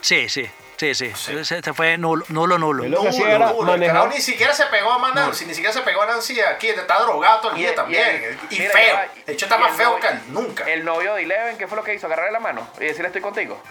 Sí, 0.00 0.28
sí, 0.28 0.50
sí, 0.76 0.94
sí. 0.94 1.12
Ese- 1.28 1.56
Este 1.58 1.72
fue 1.72 1.96
nulo, 1.96 2.24
nulo, 2.28 2.58
nulo. 2.58 2.84
Nulo, 2.84 3.02
nulo. 3.02 3.26
El 3.26 3.38
manejar- 3.38 3.86
carajo 3.96 4.06
ni 4.08 4.20
siquiera 4.20 4.52
se 4.52 4.66
pegó 4.66 4.92
a 4.92 5.10
Nancy, 5.14 5.44
ni 5.46 5.54
siquiera 5.54 5.72
se 5.72 5.80
pegó 5.82 6.02
a 6.02 6.06
Nancy 6.06 6.40
aquí, 6.40 6.68
está 6.68 6.98
drogado 7.00 7.40
todo 7.40 7.50
el 7.52 7.58
día 7.58 7.74
también. 7.74 8.38
y 8.50 8.56
feo. 8.56 8.98
De 9.26 9.32
hecho, 9.32 9.46
está 9.46 9.56
más 9.58 9.72
feo 9.76 9.90
novio- 9.92 10.00
que 10.00 10.30
nunca. 10.32 10.64
El 10.64 10.84
novio 10.84 11.14
de 11.14 11.22
Eleven, 11.22 11.56
¿qué 11.58 11.66
fue 11.68 11.76
lo 11.76 11.84
que 11.84 11.94
hizo? 11.94 12.06
Agarrarle 12.06 12.32
la 12.32 12.40
mano 12.40 12.66
y 12.78 12.84
decirle 12.84 13.06
estoy 13.06 13.22
contigo. 13.22 13.62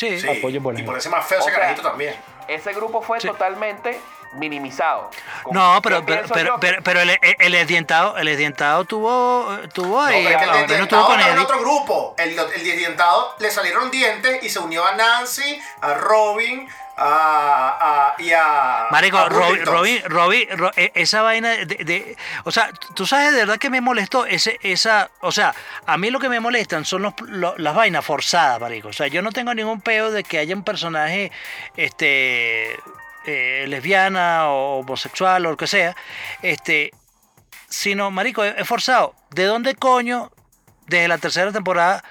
Sí. 0.00 0.20
Sí, 0.20 0.28
apoyo 0.28 0.62
por 0.62 0.78
y 0.78 0.82
por 0.82 0.96
ese 0.96 1.08
más 1.10 1.26
feo 1.26 1.38
O 1.38 1.42
ese 1.42 1.50
sea, 1.50 1.60
carajito 1.60 1.82
también. 1.88 2.14
Ese 2.48 2.72
grupo 2.72 3.02
fue 3.02 3.20
Sí. 3.20 3.28
totalmente 3.28 4.00
minimizado. 4.32 5.10
No, 5.50 5.74
¿qué 5.74 5.80
pero, 5.88 6.06
pero, 6.06 6.22
pero, 6.32 6.56
pero, 6.60 6.82
pero 6.82 7.00
el, 7.00 7.10
el, 7.10 7.18
el 7.38 7.54
esdientado, 7.54 8.16
el 8.16 8.28
esdientado 8.28 8.84
tuvo, 8.84 9.46
tuvo 9.74 10.00
No, 10.00 10.06
ahí, 10.06 10.24
que 10.24 10.32
el 10.32 10.46
no 10.46 10.52
desdientado 10.56 10.82
estuvo 10.84 11.06
con 11.06 11.20
Eddie. 11.20 11.38
otro 11.44 11.60
grupo. 11.60 12.14
El, 12.16 12.38
el 12.38 12.64
desdientado 12.64 13.34
le 13.38 13.50
salieron 13.50 13.90
dientes 13.90 14.42
y 14.42 14.48
se 14.48 14.58
unió 14.60 14.86
a 14.86 14.94
Nancy, 14.94 15.60
a 15.80 15.94
Robin, 15.94 16.68
a, 17.00 18.14
a- 18.18 18.22
y 18.22 18.30
a. 18.32 18.86
Marico, 18.90 19.16
a 19.18 19.28
Robin. 19.28 19.64
Robin, 19.64 20.02
Robin, 20.04 20.48
Ro- 20.58 20.70
e- 20.76 20.92
esa 20.94 21.22
vaina 21.22 21.50
de, 21.50 21.64
de- 21.64 22.16
o 22.44 22.50
sea, 22.50 22.70
tú 22.94 23.06
sabes 23.06 23.32
de 23.32 23.38
verdad 23.40 23.56
que 23.58 23.70
me 23.70 23.80
molestó 23.80 24.26
ese, 24.26 24.58
esa, 24.62 25.10
o 25.20 25.32
sea, 25.32 25.54
a 25.86 25.96
mí 25.96 26.10
lo 26.10 26.18
que 26.20 26.28
me 26.28 26.38
molestan 26.40 26.84
son 26.84 27.02
los, 27.02 27.14
lo- 27.26 27.56
las 27.58 27.74
vainas 27.74 28.04
forzadas, 28.04 28.60
marico. 28.60 28.88
O 28.88 28.92
sea, 28.92 29.06
yo 29.06 29.22
no 29.22 29.32
tengo 29.32 29.54
ningún 29.54 29.80
peo 29.80 30.10
de 30.10 30.22
que 30.24 30.38
haya 30.38 30.54
un 30.54 30.62
personaje, 30.64 31.32
este, 31.76 32.78
eh, 33.26 33.64
lesbiana 33.68 34.48
o 34.48 34.80
homosexual 34.80 35.46
o 35.46 35.50
lo 35.50 35.56
que 35.56 35.66
sea, 35.66 35.96
este, 36.42 36.90
sino, 37.68 38.10
marico, 38.10 38.44
es 38.44 38.66
forzado. 38.68 39.14
¿De 39.30 39.44
dónde 39.44 39.74
coño, 39.74 40.30
desde 40.86 41.08
la 41.08 41.18
tercera 41.18 41.52
temporada 41.52 42.02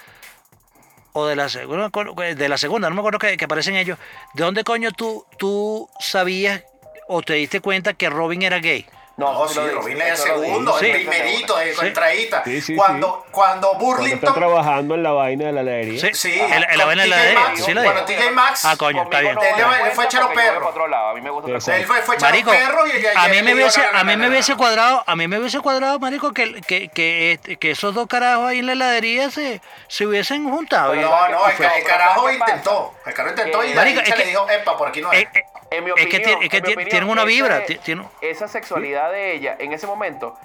o 1.12 1.26
de 1.26 1.36
la 1.36 1.48
segunda, 1.48 1.88
de 1.88 2.48
la 2.48 2.58
segunda, 2.58 2.88
no 2.88 2.94
me 2.94 3.00
acuerdo 3.00 3.18
que, 3.18 3.36
que 3.36 3.44
aparecen 3.44 3.76
ellos, 3.76 3.98
¿de 4.34 4.44
dónde 4.44 4.64
coño 4.64 4.92
tú, 4.92 5.24
tú 5.38 5.88
sabías 5.98 6.62
o 7.08 7.22
te 7.22 7.34
diste 7.34 7.60
cuenta 7.60 7.94
que 7.94 8.08
Robin 8.10 8.42
era 8.42 8.58
gay? 8.58 8.86
No, 9.20 9.32
No, 9.34 9.46
sí 9.48 9.54
sí, 9.54 9.60
lo 9.60 9.64
dice, 9.66 9.74
Robin 9.76 10.00
es 10.02 10.08
el 10.10 10.16
segundo, 10.16 10.78
Sí. 10.78 10.86
el 10.86 10.92
primerito, 10.92 11.56
de 11.58 11.74
Sí. 11.74 11.86
entradita. 11.86 12.42
Sí, 12.44 12.60
sí, 12.60 12.74
cuando, 12.76 13.24
cuando 13.30 13.50
Cuando 13.50 13.72
está 13.72 13.78
Burlington. 13.84 14.34
trabajando 14.34 14.94
en 14.94 15.02
la 15.02 15.12
vaina 15.12 15.44
de 15.46 15.52
la 15.52 15.60
heladería. 15.60 16.00
Sí, 16.00 16.08
Sí, 16.14 16.40
el, 16.40 16.64
el, 16.64 16.76
con 16.78 16.86
vaina 16.86 17.02
de 17.02 17.08
la 17.08 17.40
Maxx, 17.40 17.64
sí 17.64 17.74
lo 17.74 17.82
cuando. 17.82 18.04
TJ 18.04 18.30
Maxx. 18.30 18.64
Ah, 18.64 18.76
coño, 18.76 19.02
está 19.02 19.20
bien. 19.20 19.36
Él 19.38 19.92
fue 19.92 20.04
echar 20.06 20.32
perro. 20.32 20.70
A 21.10 21.14
mí 21.14 21.20
me 21.20 21.30
gusta. 21.30 21.76
Él 21.76 21.84
fue, 21.86 21.98
echar 21.98 22.30
Marico, 22.30 22.50
perro 22.50 22.86
y, 22.86 23.06
a 23.14 23.28
mí 23.28 23.42
me 23.42 23.54
hubiese, 23.54 23.82
a 23.92 24.04
mí 24.04 24.16
me 24.16 24.28
hubiese 24.28 24.54
cuadrado, 24.56 25.04
a 25.06 25.16
mí 25.16 25.28
me 25.28 25.38
hubiese 25.38 25.60
cuadrado, 25.60 25.98
marico, 25.98 26.32
que, 26.32 26.60
que, 26.62 26.88
que, 26.88 27.32
este- 27.32 27.56
que 27.56 27.72
esos 27.72 27.94
dos 27.94 28.06
carajos 28.06 28.46
ahí 28.48 28.60
en 28.60 28.66
la 28.66 28.72
heladería 28.72 29.30
se, 29.30 29.60
se 29.88 30.06
hubiesen 30.06 30.48
juntado. 30.50 30.94
Y- 30.94 31.00
No, 31.00 31.28
no, 31.28 31.46
el, 31.48 31.54
el 31.62 31.84
carajo 31.84 32.30
intentó. 32.30 32.94
El 33.04 33.14
carajo 33.14 33.34
intentó 33.36 33.64
y 33.64 33.74
la 33.74 33.84
le 33.84 34.02
que- 34.02 34.24
dijo, 34.24 34.48
epa, 34.48 34.76
por 34.76 34.88
aquí 34.88 35.00
no 35.02 35.12
es. 35.12 35.22
eh, 35.22 35.28
eh, 35.34 35.42
En 35.72 35.86
Es 35.96 36.06
que 36.08 36.18
tiene- 36.18 36.44
es 36.44 36.50
que 36.50 36.56
en 36.56 36.88
tienen 36.88 37.08
una 37.08 37.24
vibra, 37.24 37.62
esa 38.20 38.48
sexualidad 38.48 39.09
de 39.10 39.34
ella 39.34 39.56
en 39.58 39.72
ese 39.72 39.86
momento 39.86 40.36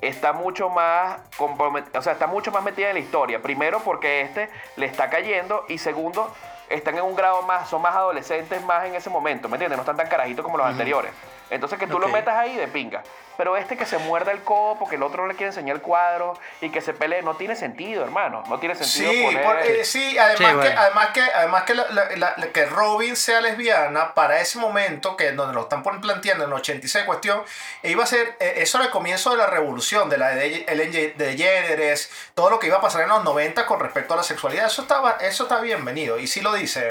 está 0.00 0.32
mucho 0.32 0.68
más 0.70 1.20
o 1.38 2.02
sea, 2.02 2.14
está 2.14 2.26
mucho 2.26 2.50
más 2.50 2.62
metida 2.62 2.88
en 2.88 2.94
la 2.94 3.00
historia. 3.00 3.42
Primero 3.42 3.80
porque 3.80 4.22
este 4.22 4.48
le 4.76 4.86
está 4.86 5.10
cayendo 5.10 5.64
y 5.68 5.78
segundo 5.78 6.32
están 6.68 6.96
en 6.96 7.04
un 7.04 7.16
grado 7.16 7.42
más, 7.42 7.68
son 7.68 7.82
más 7.82 7.94
adolescentes 7.94 8.62
más 8.64 8.86
en 8.86 8.94
ese 8.94 9.10
momento, 9.10 9.48
¿me 9.48 9.56
entiendes? 9.56 9.76
No 9.76 9.82
están 9.82 9.96
tan 9.96 10.08
carajitos 10.08 10.44
como 10.44 10.56
los 10.56 10.66
anteriores. 10.66 11.12
Entonces 11.50 11.78
que 11.78 11.86
tú 11.86 11.98
lo 11.98 12.08
metas 12.08 12.36
ahí 12.36 12.54
de 12.56 12.68
pinga. 12.68 13.02
Pero 13.36 13.56
este 13.56 13.76
que 13.78 13.86
se 13.86 13.96
muerda 13.96 14.32
el 14.32 14.42
codo 14.42 14.78
porque 14.78 14.96
el 14.96 15.02
otro 15.02 15.22
no 15.22 15.28
le 15.28 15.34
quiere 15.34 15.48
enseñar 15.48 15.74
el 15.76 15.80
cuadro 15.80 16.38
y 16.60 16.68
que 16.70 16.82
se 16.82 16.92
pelee, 16.92 17.22
no 17.22 17.36
tiene 17.36 17.56
sentido, 17.56 18.04
hermano. 18.04 18.42
No 18.48 18.58
tiene 18.58 18.74
sentido 18.74 19.10
Sí, 19.12 19.22
poner... 19.24 19.42
por- 19.44 19.56
eh, 19.60 19.84
sí, 19.84 20.18
además 20.18 20.36
Sí, 20.38 20.44
que, 20.44 20.54
bueno. 20.54 20.80
además 20.80 21.06
que, 21.08 21.22
además 21.22 21.62
que, 21.62 21.74
la- 21.74 21.88
la- 21.90 22.16
la- 22.16 22.34
la- 22.36 22.46
que 22.52 22.66
Robin 22.66 23.16
sea 23.16 23.40
lesbiana 23.40 24.12
para 24.12 24.40
ese 24.40 24.58
momento, 24.58 25.16
que 25.16 25.32
donde 25.32 25.54
lo 25.54 25.62
están 25.62 25.82
planteando 25.82 26.44
en 26.44 26.50
el 26.50 26.56
86 26.56 27.04
cuestión, 27.06 27.42
e 27.82 27.90
iba 27.90 28.04
a 28.04 28.06
ser, 28.06 28.36
eh, 28.40 28.54
eso 28.58 28.76
era 28.76 28.84
el 28.86 28.90
comienzo 28.92 29.30
de 29.30 29.38
la 29.38 29.46
revolución, 29.46 30.10
de 30.10 30.18
la 30.18 30.28
de 30.34 30.50
Ge- 30.92 31.14
DeGeneres, 31.16 32.10
todo 32.34 32.50
lo 32.50 32.58
que 32.58 32.66
iba 32.66 32.76
a 32.76 32.80
pasar 32.82 33.02
en 33.02 33.08
los 33.08 33.24
90 33.24 33.64
con 33.66 33.80
respecto 33.80 34.12
a 34.14 34.18
la 34.18 34.22
sexualidad, 34.22 34.66
eso 34.66 34.82
estaba, 34.82 35.12
eso 35.20 35.44
está 35.44 35.60
bienvenido, 35.60 36.18
y 36.18 36.26
sí 36.26 36.42
lo 36.42 36.52
dice 36.52 36.90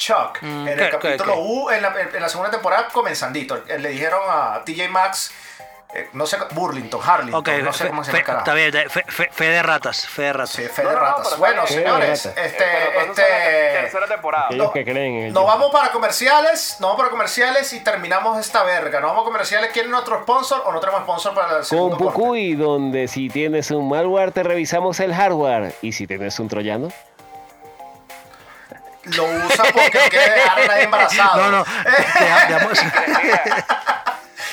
Chuck, 0.00 0.38
Mm, 0.40 0.66
en 0.68 0.76
¿qué- 0.78 0.84
el 0.84 0.90
capítulo? 0.90 1.36
U, 1.36 1.70
en 1.70 1.82
la, 1.82 1.94
en 2.14 2.20
la 2.22 2.28
segunda 2.28 2.50
temporada, 2.50 2.88
comenzandito, 2.90 3.62
eh, 3.68 3.78
le 3.78 3.90
dijeron 3.90 4.22
a 4.28 4.62
TJ 4.64 4.88
Maxx, 4.88 5.30
eh, 5.92 6.08
no 6.12 6.24
sé, 6.24 6.38
Burlington, 6.52 7.00
Harlington, 7.04 7.40
Ok, 7.40 7.48
no 7.64 7.72
sé 7.72 7.82
fe- 7.84 7.90
cómo 7.90 8.04
se 8.04 8.12
llama 8.12 8.38
está 8.38 8.54
bien, 8.54 8.72
fe, 8.88 9.04
fe- 9.08 9.28
fe 9.32 9.44
de 9.48 9.60
ratas, 9.62 10.06
fe 10.08 10.22
de 10.22 10.32
ratas. 10.32 10.50
Sí, 10.50 10.62
fe 10.62 10.84
No, 10.84 10.88
de 10.90 10.94
no, 10.94 11.00
ratas. 11.02 11.36
bueno, 11.36 11.66
señores, 11.66 12.26
este, 12.26 12.98
este, 13.00 13.22
tercera 13.82 14.06
temporada. 14.06 14.48
No, 14.52 14.70
que 14.72 14.84
creen 14.84 15.32
nos 15.32 15.44
vamos 15.44 15.70
para 15.72 15.90
comerciales, 15.90 16.76
nos 16.78 16.90
vamos 16.90 16.96
para 16.96 17.10
comerciales 17.10 17.72
y 17.72 17.80
terminamos 17.80 18.38
esta 18.38 18.62
verga. 18.62 19.00
Nos 19.00 19.10
vamos 19.10 19.22
a 19.22 19.26
comerciales. 19.26 19.70
¿Quieren 19.72 19.92
otro 19.92 20.22
sponsor 20.22 20.62
o 20.64 20.72
no 20.72 20.78
tenemos 20.80 21.02
sponsor 21.02 21.34
para 21.34 21.48
el 21.48 21.54
Con 21.56 21.64
segundo 21.64 21.98
corte? 21.98 22.12
Pucuy, 22.18 22.54
donde 22.54 23.08
si 23.08 23.28
tienes 23.28 23.70
un 23.72 23.88
malware 23.88 24.30
te 24.32 24.44
revisamos 24.44 25.00
el 25.00 25.12
hardware. 25.12 25.74
Y 25.82 25.90
si 25.92 26.06
tienes 26.06 26.38
un 26.38 26.48
troyano, 26.48 26.88
Lo 29.04 29.24
usa 29.24 29.64
porque 29.72 29.98
no 29.98 30.08
quiere 30.10 30.30
dejar 30.30 30.60
a 30.60 30.66
nadie 30.66 30.82
embarazado. 30.84 31.36
No, 31.42 31.50
no, 31.50 31.64
dejamos- 32.48 32.78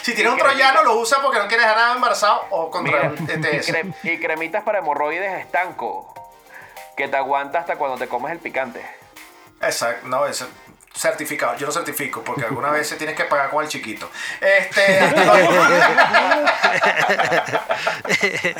Si 0.03 0.13
tiene 0.15 0.29
un 0.29 0.37
troyano, 0.37 0.83
lo 0.83 0.95
usa 0.95 1.19
porque 1.21 1.39
no 1.39 1.47
quiere 1.47 1.63
dejar 1.63 1.77
a 1.77 1.81
nadie 1.81 1.95
embarazado 1.95 2.45
o 2.51 2.71
contra 2.71 3.09
Mira, 3.09 3.33
el 3.33 3.93
y, 4.03 4.09
y 4.09 4.19
cremitas 4.19 4.63
para 4.63 4.79
hemorroides 4.79 5.39
estanco. 5.41 6.13
Que 6.95 7.07
te 7.07 7.17
aguanta 7.17 7.59
hasta 7.59 7.75
cuando 7.75 7.97
te 7.97 8.07
comes 8.07 8.31
el 8.31 8.39
picante. 8.39 8.83
Exacto, 9.61 10.07
no, 10.07 10.25
es 10.25 10.43
certificado. 10.95 11.55
Yo 11.57 11.67
lo 11.67 11.71
certifico 11.73 12.23
porque 12.23 12.45
algunas 12.45 12.71
veces 12.71 12.97
tienes 12.97 13.15
que 13.15 13.25
pagar 13.25 13.49
con 13.51 13.63
el 13.63 13.69
chiquito. 13.69 14.09
Este. 14.41 14.99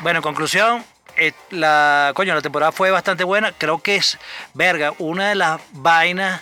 Bueno, 0.00 0.18
en 0.20 0.22
conclusión, 0.22 0.84
eh, 1.16 1.32
la, 1.50 2.12
coño, 2.14 2.34
la 2.34 2.42
temporada 2.42 2.72
fue 2.72 2.90
bastante 2.90 3.24
buena. 3.24 3.52
Creo 3.56 3.78
que 3.78 3.96
es, 3.96 4.18
verga, 4.54 4.92
una 4.98 5.28
de 5.28 5.34
las 5.34 5.60
vainas 5.72 6.40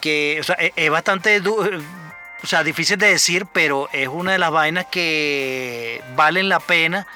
que, 0.00 0.38
o 0.40 0.42
sea, 0.44 0.54
es, 0.56 0.72
es 0.76 0.90
bastante, 0.90 1.40
du- 1.40 1.82
o 2.42 2.46
sea, 2.46 2.62
difícil 2.64 2.96
de 2.98 3.08
decir, 3.08 3.46
pero 3.52 3.88
es 3.92 4.08
una 4.08 4.32
de 4.32 4.38
las 4.38 4.50
vainas 4.50 4.86
que 4.86 6.02
valen 6.14 6.48
la 6.48 6.58
pena 6.60 7.06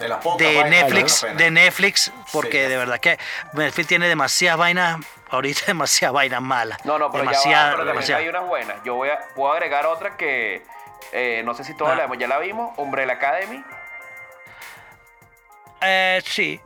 de 0.00 0.08
Netflix, 0.08 1.22
vale 1.22 1.32
la 1.32 1.38
pena. 1.38 1.44
de 1.44 1.50
Netflix, 1.52 2.12
porque 2.32 2.64
Sí. 2.64 2.68
de 2.70 2.76
verdad 2.76 2.98
que 2.98 3.18
Netflix 3.52 3.86
tiene 3.86 4.08
demasiadas 4.08 4.58
vainas, 4.58 4.96
ahorita 5.30 5.60
demasiadas 5.68 6.12
vainas 6.14 6.42
malas. 6.42 6.84
No, 6.84 6.98
no, 6.98 7.12
pero 7.12 7.22
ya 7.24 7.30
demasiadas, 7.30 7.64
va, 7.66 7.70
pero 7.70 7.76
también 7.78 7.94
demasiadas. 7.94 8.22
hay 8.22 8.28
unas 8.28 8.46
buenas. 8.48 8.76
Yo 8.84 8.94
voy 8.96 9.10
a, 9.10 9.20
puedo 9.36 9.52
agregar 9.52 9.86
otra 9.86 10.16
que 10.16 10.64
eh, 11.12 11.42
no 11.44 11.54
sé 11.54 11.62
si 11.62 11.74
todos 11.76 11.92
Ah. 11.92 12.06
la, 12.08 12.16
ya 12.18 12.26
la 12.26 12.38
vimos. 12.38 12.72
Umbrella 12.76 13.12
Academy. 13.12 13.62
Eh, 15.82 16.22
sí. 16.24 16.60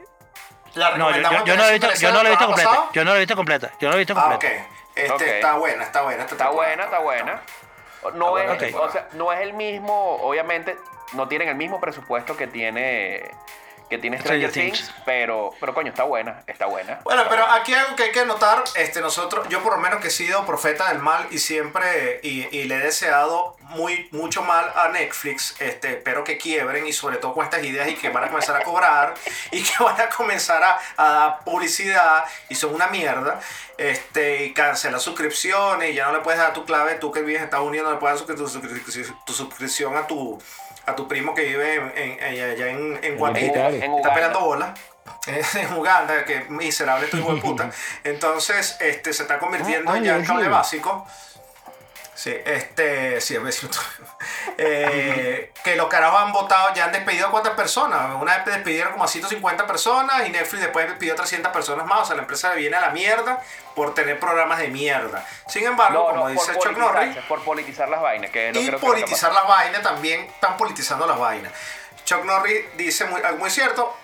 La 0.75 0.97
No, 0.97 1.11
yo, 1.11 1.23
yo- 1.23 1.45
yo 1.45 1.57
no 1.57 1.63
la 1.63 1.69
he 1.71 1.73
visto, 1.79 1.93
yo 1.95 2.13
no 2.13 2.23
la 2.23 2.29
he 2.29 2.33
visto 2.33 2.47
completa. 2.47 2.69
pasado? 2.71 2.89
Yo 2.93 3.05
no 3.05 3.11
la 3.13 3.17
he 3.17 3.21
visto 3.21 3.37
completa. 3.37 3.73
Yo 3.81 3.89
no 3.89 3.91
la 3.91 3.95
he 3.97 3.99
visto 3.99 4.15
Ah, 4.17 4.25
ok. 4.27 4.31
completa. 4.31 4.67
Este, 4.95 5.13
Ok. 5.13 5.23
Está 5.23 5.57
buena, 5.57 5.83
está 5.85 6.03
buena. 6.03 6.23
esta 6.23 6.35
Está 6.35 6.51
buena, 6.51 6.85
está 6.85 6.99
buena. 6.99 7.43
No 8.15 8.31
buena 8.31 8.53
es, 8.53 8.59
temporada. 8.59 8.89
o 8.89 8.93
sea, 8.93 9.09
no 9.15 9.33
es 9.33 9.41
el 9.41 9.53
mismo, 9.55 10.17
obviamente, 10.23 10.77
no 11.15 11.27
tienen 11.29 11.49
el 11.49 11.55
mismo 11.57 11.81
presupuesto 11.81 12.37
que 12.37 12.47
tiene 12.47 13.23
que 13.89 13.99
tiene 13.99 14.19
Stranger, 14.19 14.51
Stranger 14.51 14.73
Things, 14.73 14.89
Things. 14.89 15.03
pero, 15.05 15.53
pero 15.61 15.75
coño, 15.75 15.91
está 15.91 16.05
buena, 16.05 16.43
está 16.47 16.67
buena. 16.67 17.01
Bueno, 17.05 17.23
Está 17.23 17.31
pero 17.31 17.43
buena. 17.47 17.61
aquí 17.61 17.73
algo 17.75 17.95
que 17.97 18.05
hay 18.05 18.13
que 18.13 18.25
notar, 18.25 18.65
este, 18.75 19.01
nosotros, 19.01 19.49
yo 19.49 19.63
por 19.63 19.73
lo 19.77 19.79
menos 19.79 20.01
que 20.01 20.09
he 20.09 20.11
sido 20.11 20.45
profeta 20.45 20.89
del 20.89 20.99
mal 20.99 21.27
y 21.31 21.39
siempre, 21.39 22.21
y, 22.23 22.47
y 22.57 22.65
le 22.65 22.77
he 22.77 22.79
deseado 22.79 23.57
muy, 23.61 24.09
mucho 24.13 24.43
mal 24.43 24.73
a 24.77 24.89
Netflix, 24.89 25.55
este, 25.61 25.91
espero 25.93 26.25
que 26.25 26.37
quiebren 26.37 26.87
y 26.87 26.93
sobre 26.93 27.17
todo 27.19 27.35
con 27.35 27.45
estas 27.45 27.63
ideas 27.65 27.89
y 27.89 27.95
que 27.95 28.09
van 28.09 28.25
a 28.25 28.29
comenzar 28.29 28.57
a 28.57 28.63
cobrar 28.65 29.15
y 29.53 29.63
que 29.63 29.83
van 29.83 30.01
a 30.01 30.09
comenzar 30.09 30.63
a, 30.63 30.79
a 30.97 31.09
dar 31.13 31.45
publicidad 31.45 32.25
y 32.49 32.55
son 32.55 32.75
una 32.75 32.89
mierda, 32.89 33.41
este, 33.79 34.45
y 34.47 34.53
cancelar 34.53 35.01
suscripciones 35.01 35.91
y 35.91 35.95
ya 35.95 36.07
no 36.07 36.13
le 36.13 36.21
puedes 36.21 36.41
dar 36.41 36.53
tu 36.53 36.65
clave, 36.65 36.95
tú 36.97 37.13
que 37.13 37.21
vives 37.21 37.39
en 37.39 37.45
Estados 37.45 37.67
Unidos 37.67 37.87
no 37.87 37.93
le 37.95 37.99
puedes 38.01 38.27
dar 38.27 38.37
tu 38.37 39.33
suscripción 39.33 39.97
a 39.97 40.07
tu, 40.07 40.41
a 40.87 40.95
tu 40.97 41.07
primo 41.09 41.35
que 41.35 41.43
vive 41.43 41.75
en, 41.75 41.93
en- 41.97 42.19
en- 42.23 42.51
allá 42.51 42.69
en, 42.69 42.99
en. 43.03 43.05
En 43.05 43.13
Está 43.15 43.87
Uganda. 43.89 44.15
peleando 44.15 44.41
bola. 44.41 44.75
en 45.27 45.73
Uganda, 45.75 46.25
que 46.25 46.45
miserable 46.49 47.07
este 47.07 47.17
hijo 47.19 47.35
de 47.35 47.41
puta. 47.41 47.71
Entonces, 48.05 48.77
este, 48.81 49.13
se 49.13 49.23
está 49.23 49.39
convirtiendo 49.39 49.91
Ah, 49.91 49.95
ah, 49.97 50.03
ya 50.03 50.17
en 50.17 50.25
cable 50.25 50.49
básico. 50.49 51.07
Sí, 52.17 52.35
este, 52.47 53.21
sí, 53.21 53.37
es 53.37 53.43
vecino. 53.43 53.73
Eh, 54.59 55.53
que 55.63 55.77
los 55.77 55.87
carajos 55.89 56.19
han 56.19 56.33
votado, 56.33 56.73
ya 56.75 56.87
han 56.87 56.93
despedido 56.93 57.27
a 57.27 57.31
cuántas 57.31 57.53
personas. 57.53 58.15
Una 58.19 58.39
vez 58.39 58.47
despidieron 58.47 58.93
como 58.93 59.05
a 59.05 59.09
150 59.09 59.67
personas 59.67 60.27
y 60.27 60.31
Netflix 60.31 60.63
después 60.63 60.89
despidió 60.89 61.13
a 61.13 61.17
300 61.17 61.53
personas 61.53 61.85
más. 61.85 62.01
O 62.01 62.05
sea, 62.07 62.17
la 62.17 62.23
empresa 62.23 62.55
le 62.55 62.61
viene 62.61 62.77
a 62.77 62.81
la 62.81 62.91
mierda 62.91 63.43
por 63.75 63.95
tener 63.95 64.19
programas 64.19 64.59
de 64.59 64.69
mierda. 64.69 65.27
Sin 65.47 65.65
embargo, 65.65 66.09
No, 66.09 66.09
no, 66.09 66.21
como 66.21 66.29
dice 66.31 66.59
Chuck 66.59 66.79
Norris, 66.79 67.17
por 67.29 67.45
politizar 67.45 67.91
las 67.91 68.01
vainas, 68.01 68.31
que 68.31 68.49
y 68.49 68.67
creo 68.67 68.81
que 68.81 68.87
politizar 68.87 69.35
las 69.35 69.47
vainas 69.47 69.83
también 69.83 70.23
están 70.23 70.57
politizando 70.57 71.07
las 71.07 71.19
vainas. 71.19 71.53
Chuck 72.07 72.25
Norris 72.25 72.65
dice 72.79 73.05
muy, 73.05 73.21
algo 73.21 73.39
muy 73.39 73.51
cierto. 73.51 73.95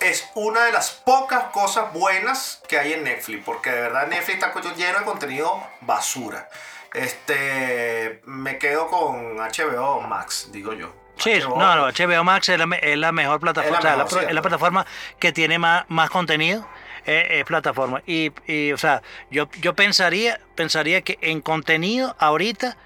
Es 0.00 0.28
una 0.34 0.64
de 0.64 0.72
las 0.72 0.90
pocas 0.90 1.44
cosas 1.52 1.92
buenas 1.92 2.60
que 2.66 2.80
hay 2.80 2.94
en 2.94 3.04
Netflix, 3.04 3.44
porque 3.44 3.70
de 3.70 3.82
verdad 3.82 4.08
Netflix 4.08 4.42
está 4.42 4.52
lleno 4.74 4.98
de 4.98 5.04
contenido 5.04 5.64
basura. 5.82 6.48
Este, 6.94 8.20
me 8.26 8.58
quedo 8.58 8.88
con 8.88 9.36
HBO 9.36 10.00
Max, 10.02 10.50
digo 10.52 10.72
yo. 10.74 10.94
Sí, 11.16 11.40
HBO, 11.40 11.58
no, 11.58 11.76
no, 11.76 11.86
HBO 11.88 12.24
Max 12.24 12.48
es 12.48 12.58
la, 12.58 12.76
es 12.76 12.98
la 12.98 13.12
mejor 13.12 13.40
plataforma, 13.40 13.78
Es 13.78 13.84
la 13.84 14.04
o 14.04 14.08
sea, 14.08 14.22
la 14.22 14.28
es 14.28 14.34
la 14.34 14.42
plataforma 14.42 14.86
que 15.18 15.32
tiene 15.32 15.58
más, 15.58 15.84
más 15.88 16.10
contenido, 16.10 16.66
eh, 17.06 17.26
es 17.30 17.44
plataforma. 17.44 18.02
Y, 18.06 18.32
y, 18.46 18.72
o 18.72 18.78
sea, 18.78 19.02
yo, 19.30 19.48
yo 19.60 19.74
pensaría, 19.74 20.40
pensaría 20.54 21.02
que 21.02 21.18
en 21.20 21.40
contenido 21.40 22.16
ahorita 22.18 22.76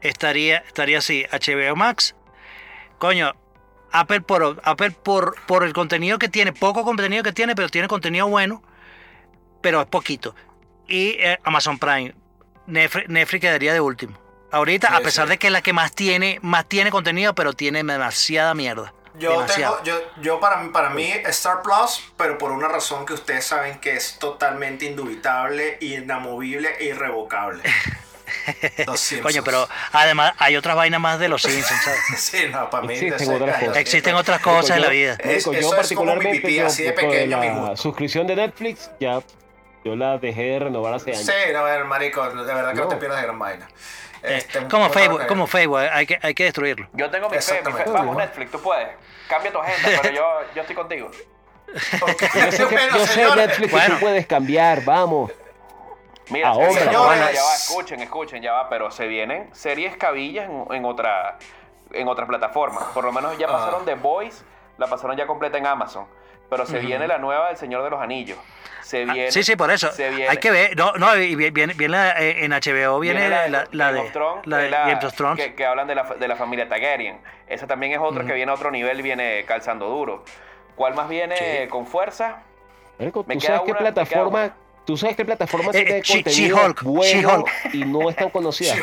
estaría, 0.00 0.58
estaría 0.58 0.98
así, 0.98 1.24
HBO 1.32 1.76
Max, 1.76 2.14
coño, 2.98 3.34
Apple 3.92 4.20
por, 4.20 4.60
Apple 4.62 4.90
por, 4.90 5.36
por 5.46 5.64
el 5.64 5.72
contenido 5.72 6.18
que 6.18 6.28
tiene, 6.28 6.52
poco 6.52 6.84
contenido 6.84 7.22
que 7.22 7.32
tiene, 7.32 7.54
pero 7.54 7.68
tiene 7.68 7.88
contenido 7.88 8.28
bueno, 8.28 8.62
pero 9.62 9.80
es 9.80 9.86
poquito. 9.86 10.34
Y 10.86 11.16
eh, 11.18 11.38
Amazon 11.44 11.78
Prime, 11.78 12.14
Netflix, 12.66 13.08
Netflix 13.08 13.40
quedaría 13.40 13.72
de 13.72 13.80
último. 13.80 14.18
Ahorita, 14.50 14.88
Sí, 14.88 14.94
a 14.94 15.00
pesar 15.00 15.26
sí. 15.26 15.30
de 15.30 15.38
que 15.38 15.46
es 15.48 15.52
la 15.52 15.60
que 15.62 15.72
más 15.72 15.92
tiene, 15.92 16.38
más 16.42 16.66
tiene 16.66 16.90
contenido, 16.90 17.34
pero 17.34 17.52
tiene 17.52 17.82
demasiada 17.82 18.54
mierda. 18.54 18.92
Yo, 19.18 19.30
demasiado. 19.32 19.76
tengo, 19.82 19.98
yo, 20.16 20.22
yo 20.22 20.40
para, 20.40 20.58
mí- 20.58 20.68
para 20.70 20.90
mí 20.90 21.10
Star 21.26 21.62
Plus, 21.62 22.02
pero 22.18 22.36
por 22.36 22.52
una 22.52 22.68
razón 22.68 23.06
que 23.06 23.14
ustedes 23.14 23.46
saben 23.46 23.78
que 23.78 23.96
es 23.96 24.18
totalmente 24.18 24.84
indubitable, 24.84 25.78
inamovible 25.80 26.68
e 26.78 26.84
irrevocable. 26.86 27.62
Los 28.86 29.00
Simpsons. 29.00 29.22
Coño, 29.34 29.44
pero 29.44 29.68
además 29.92 30.32
hay 30.38 30.56
otras 30.56 30.76
vainas 30.76 31.00
más 31.00 31.18
de 31.18 31.28
los 31.28 31.42
Simpsons, 31.42 31.80
¿sabes? 31.82 32.00
Sí, 32.20 32.38
no, 32.50 32.68
para 32.70 32.86
mí. 32.86 32.94
Existen 32.94 33.34
otras 33.34 33.58
cosas. 33.60 33.76
Existen 33.76 34.14
otras 34.14 34.40
cosas 34.40 34.76
en 34.76 34.82
la 34.82 34.88
vida. 34.88 35.16
Es- 35.18 35.36
eso 35.38 35.52
yo 35.52 35.58
es 35.58 35.64
como 35.64 35.70
mi 35.72 35.76
particularmente 35.76 36.40
pipí, 36.40 36.54
yo, 36.56 36.66
así 36.66 36.82
de 36.84 36.92
pequeño, 36.92 37.38
mi 37.38 37.46
la 37.68 37.76
suscripción 37.76 38.26
de 38.26 38.36
Netflix 38.36 38.90
ya 39.00 39.20
Yo 39.86 39.94
la 39.94 40.18
dejé 40.18 40.42
de 40.42 40.58
renovar 40.58 40.94
hace 40.94 41.10
años. 41.12 41.24
Sí, 41.24 41.32
no, 41.52 41.60
a 41.60 41.62
ver, 41.62 41.84
marico, 41.84 42.28
de 42.28 42.42
verdad 42.54 42.70
que 42.72 42.78
no, 42.78 42.82
No. 42.84 42.88
te 42.88 42.96
pierdas 42.96 43.20
de 43.20 43.26
gran 43.26 43.38
vaina. 43.38 43.68
Este, 44.20 44.66
Como 44.66 44.90
Facebook, 44.90 45.20
ok. 45.20 45.26
como 45.28 45.46
Facebook, 45.46 45.78
hay 45.78 46.06
que, 46.06 46.18
hay 46.20 46.34
que 46.34 46.42
destruirlo. 46.44 46.88
Yo 46.94 47.08
tengo 47.08 47.28
mi 47.30 47.38
fe, 47.38 47.62
mi 47.64 47.72
fe. 47.72 47.84
Vamos, 47.88 48.16
Netflix, 48.16 48.50
tú 48.50 48.60
puedes. 48.60 48.88
Cambia 49.28 49.52
tu 49.52 49.58
agenda, 49.60 50.00
pero 50.02 50.14
yo, 50.14 50.24
yo 50.56 50.60
estoy 50.62 50.74
contigo. 50.74 51.08
Yo 51.72 51.78
sé, 52.50 52.66
que- 52.66 52.74
Bueno, 52.74 52.96
yo 52.98 53.06
sé, 53.06 53.12
señores, 53.12 53.36
Netflix, 53.36 53.68
que 53.70 53.76
Bueno. 53.76 53.94
tú 53.94 54.00
puedes 54.00 54.26
cambiar, 54.26 54.84
vamos. 54.84 55.30
Mira, 56.30 56.48
Ahora. 56.48 56.72
Señores. 56.72 56.98
bueno, 56.98 57.30
ya 57.32 57.42
va, 57.44 57.54
escuchen, 57.54 58.00
escuchen, 58.00 58.42
ya 58.42 58.52
va, 58.54 58.68
pero 58.68 58.90
se 58.90 59.06
vienen 59.06 59.48
series 59.54 59.96
cabillas 59.96 60.48
en, 60.50 60.66
en 60.74 60.84
otra 60.84 61.38
en 61.92 62.08
otras 62.08 62.26
plataformas. 62.26 62.82
Por 62.92 63.04
lo 63.04 63.12
menos 63.12 63.38
ya 63.38 63.46
Ah. 63.48 63.52
pasaron 63.52 63.84
The 63.84 63.94
Voice, 63.94 64.42
la 64.78 64.88
pasaron 64.88 65.16
ya 65.16 65.28
completa 65.28 65.56
en 65.58 65.66
Amazon. 65.66 66.06
Pero 66.48 66.66
se 66.66 66.78
viene 66.78 67.06
la 67.08 67.18
nueva 67.18 67.48
del 67.48 67.56
Señor 67.56 67.82
de 67.82 67.90
los 67.90 68.00
Anillos. 68.00 68.38
Se 68.82 69.02
Ah, 69.02 69.12
viene, 69.12 69.32
sí, 69.32 69.42
sí, 69.42 69.56
por 69.56 69.68
eso. 69.72 69.90
se 69.90 70.10
viene- 70.10 70.28
Hay 70.28 70.36
que 70.36 70.50
ver. 70.52 70.76
No, 70.76 70.92
no, 70.92 71.12
viene, 71.14 71.50
viene 71.50 71.88
la- 71.88 72.20
eh, 72.22 72.44
en 72.44 72.52
HBO, 72.52 73.00
viene, 73.00 73.28
la, 73.28 73.48
la, 73.48 73.64
de, 73.64 73.68
la 73.72 73.92
de 73.92 74.00
que 74.02 74.08
es 74.10 74.70
la- 74.70 74.86
Game 74.86 75.04
of 75.06 75.14
Thrones. 75.16 75.44
Que, 75.44 75.54
que 75.56 75.66
hablan 75.66 75.88
de 75.88 75.96
la, 75.96 76.04
de 76.04 76.28
la 76.28 76.36
familia 76.36 76.68
Targaryen. 76.68 77.18
Esa 77.48 77.66
también 77.66 77.92
es 77.92 77.98
otra 77.98 78.24
que 78.24 78.32
viene 78.32 78.52
a 78.52 78.54
otro 78.54 78.70
nivel, 78.70 79.02
viene 79.02 79.44
calzando 79.44 79.88
duro. 79.88 80.24
¿Cuál 80.76 80.94
más 80.94 81.08
viene 81.08 81.36
Sí. 81.36 81.68
con 81.68 81.84
fuerza? 81.86 82.42
¿tú 82.98 83.04
sabes 83.04 83.12
qué 83.12 83.18
una, 83.18 83.30
me 83.30 83.38
queda 83.38 83.78
plataforma? 83.78 84.40
una. 84.44 84.56
¿Tú 84.84 84.96
sabes 84.96 85.16
qué 85.16 85.24
plataforma 85.24 85.70
Eh, 85.70 85.84
tiene 85.84 85.98
eh, 85.98 86.02
She- 86.04 86.22
contenido 86.22 86.56
She-Hulk, 86.58 86.82
bueno 86.84 87.10
She-Hulk. 87.28 87.74
y 87.74 87.84
no 87.84 88.08
es 88.08 88.14
tan 88.14 88.30
conocida? 88.30 88.72
She. 88.72 88.82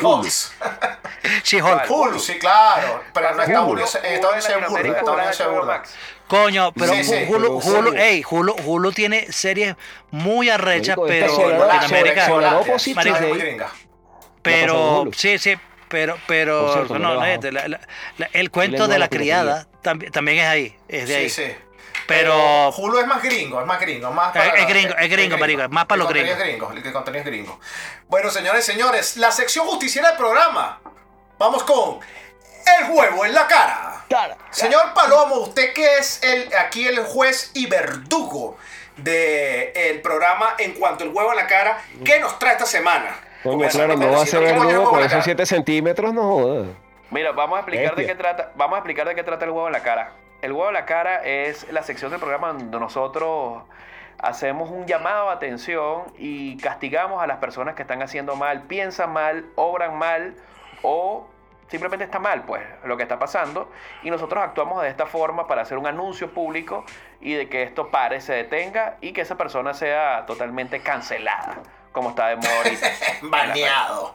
She-Hulk. 1.44 1.90
Hulu, 1.90 2.18
sí, 2.18 2.38
claro. 2.38 3.00
Pero 3.14 3.34
no 3.34 3.42
está 3.42 3.62
Hulu. 3.62 3.70
Hulu, 3.72 3.82
Hulu 3.82 3.88
en 5.18 5.30
en. 6.36 6.42
Coño, 6.42 6.72
pero 6.72 6.92
Sí, 6.94 7.04
sí, 7.04 7.24
Hulu, 7.28 7.52
Hulu, 7.58 7.60
serio. 7.90 7.94
ey, 7.96 8.24
Hulu, 8.28 8.54
Hulu 8.64 8.92
tiene 8.92 9.30
series 9.32 9.76
muy 10.10 10.50
arrechas, 10.50 10.96
Marico, 10.96 11.06
pero 11.06 11.34
soledad- 11.34 11.68
Latinoamérica. 11.68 12.28
Marico. 12.94 13.66
Pero, 14.42 15.02
en 15.06 15.14
sí, 15.14 15.38
sí, 15.38 15.54
pero, 15.88 16.18
pero, 16.26 16.72
cierto, 16.72 16.98
no, 16.98 17.08
no 17.10 17.14
no, 17.14 17.20
le 17.24 17.34
es 17.34 17.36
bajo. 17.38 17.42
de 17.42 17.52
la- 17.52 17.68
la- 17.68 17.80
la- 18.18 18.30
el 18.32 18.50
cuento 18.50 18.88
de 18.88 18.98
la 18.98 19.08
criada 19.08 19.66
también, 19.82 20.12
también 20.12 20.38
es 20.38 20.46
ahí, 20.46 20.76
es 20.88 21.08
de 21.08 21.14
Sí, 21.28 21.42
ahí. 21.42 21.48
sí. 21.50 21.56
Pero, 22.06 22.68
Hulu 22.76 22.98
es 22.98 23.06
más 23.06 23.22
gringo, 23.22 23.60
es 23.60 23.66
más 23.66 23.80
gringo, 23.80 24.10
más 24.10 24.36
Es- 24.36 24.42
es 24.60 24.68
gringo, 24.68 24.94
es 24.94 25.10
gringo, 25.10 25.38
marico, 25.38 25.62
es 25.62 25.70
más 25.70 25.86
para 25.86 26.00
los 26.00 26.08
gringos. 26.10 26.38
gringo, 26.38 26.70
el 26.72 26.92
contenido 26.92 27.20
es 27.22 27.26
gringo. 27.26 27.58
Bueno, 28.08 28.30
señores 28.30 28.66
señores, 28.66 29.16
la 29.16 29.32
sección 29.32 29.66
justiciera 29.66 30.08
del 30.08 30.18
programa. 30.18 30.80
Vamos 31.38 31.62
con 31.64 32.00
el 32.66 32.90
huevo 32.90 33.24
en 33.24 33.34
la 33.34 33.46
cara. 33.46 34.04
Cara. 34.08 34.36
Señor 34.50 34.92
Palomo, 34.94 35.36
usted 35.36 35.72
que 35.72 35.84
es 35.98 36.22
el, 36.22 36.54
aquí 36.56 36.86
el 36.86 37.04
juez 37.04 37.50
y 37.54 37.66
verdugo 37.66 38.56
del 38.96 40.00
programa 40.02 40.54
en 40.58 40.74
cuanto 40.74 41.04
al 41.04 41.10
huevo 41.10 41.30
en 41.30 41.36
la 41.36 41.46
cara, 41.46 41.82
¿qué 42.04 42.20
nos 42.20 42.38
trae 42.38 42.52
esta 42.52 42.66
semana? 42.66 43.16
Coño, 43.42 43.68
claro, 43.68 43.96
no 43.96 44.10
va 44.10 44.18
a 44.18 44.22
el 44.22 44.26
ser 44.28 44.40
verdugo 44.40 44.68
huevo 44.68 44.90
con 44.90 45.00
esos 45.00 45.10
cara. 45.10 45.22
7 45.22 45.46
centímetros, 45.46 46.14
no 46.14 46.22
jodas. 46.22 46.68
Mira, 47.10 47.32
vamos 47.32 47.56
a 47.56 47.60
explicar 47.60 47.94
de 47.96 48.06
qué 48.06 48.14
trata, 48.14 48.52
vamos 48.54 48.76
a 48.76 48.78
explicar 48.78 49.06
de 49.06 49.14
qué 49.14 49.22
trata 49.22 49.44
el 49.44 49.50
huevo 49.50 49.66
en 49.66 49.72
la 49.72 49.82
cara. 49.82 50.12
El 50.42 50.52
huevo 50.52 50.68
en 50.68 50.74
la 50.74 50.84
cara 50.84 51.24
es 51.24 51.70
la 51.70 51.82
sección 51.82 52.10
del 52.10 52.20
programa 52.20 52.48
donde 52.48 52.78
nosotros 52.78 53.62
hacemos 54.18 54.70
un 54.70 54.86
llamado 54.86 55.28
a 55.28 55.34
atención 55.34 56.04
y 56.18 56.56
castigamos 56.58 57.22
a 57.22 57.26
las 57.26 57.38
personas 57.38 57.74
que 57.74 57.82
están 57.82 58.02
haciendo 58.02 58.36
mal, 58.36 58.62
piensan 58.62 59.12
mal, 59.12 59.44
obran 59.54 59.96
mal 59.98 60.34
o 60.82 61.26
simplemente 61.68 62.04
está 62.04 62.18
mal, 62.18 62.42
pues, 62.42 62.62
lo 62.84 62.96
que 62.96 63.02
está 63.02 63.18
pasando. 63.18 63.70
Y 64.02 64.10
nosotros 64.10 64.42
actuamos 64.42 64.82
de 64.82 64.88
esta 64.88 65.06
forma 65.06 65.46
para 65.46 65.62
hacer 65.62 65.78
un 65.78 65.86
anuncio 65.86 66.32
público 66.32 66.84
y 67.20 67.34
de 67.34 67.48
que 67.48 67.62
esto 67.62 67.90
pare, 67.90 68.20
se 68.20 68.32
detenga 68.34 68.96
y 69.00 69.12
que 69.12 69.22
esa 69.22 69.36
persona 69.36 69.74
sea 69.74 70.24
totalmente 70.26 70.80
cancelada, 70.80 71.56
como 71.92 72.10
está 72.10 72.28
de 72.28 72.36
moda 72.36 72.56
ahorita. 72.58 72.86
Baneado. 73.22 74.14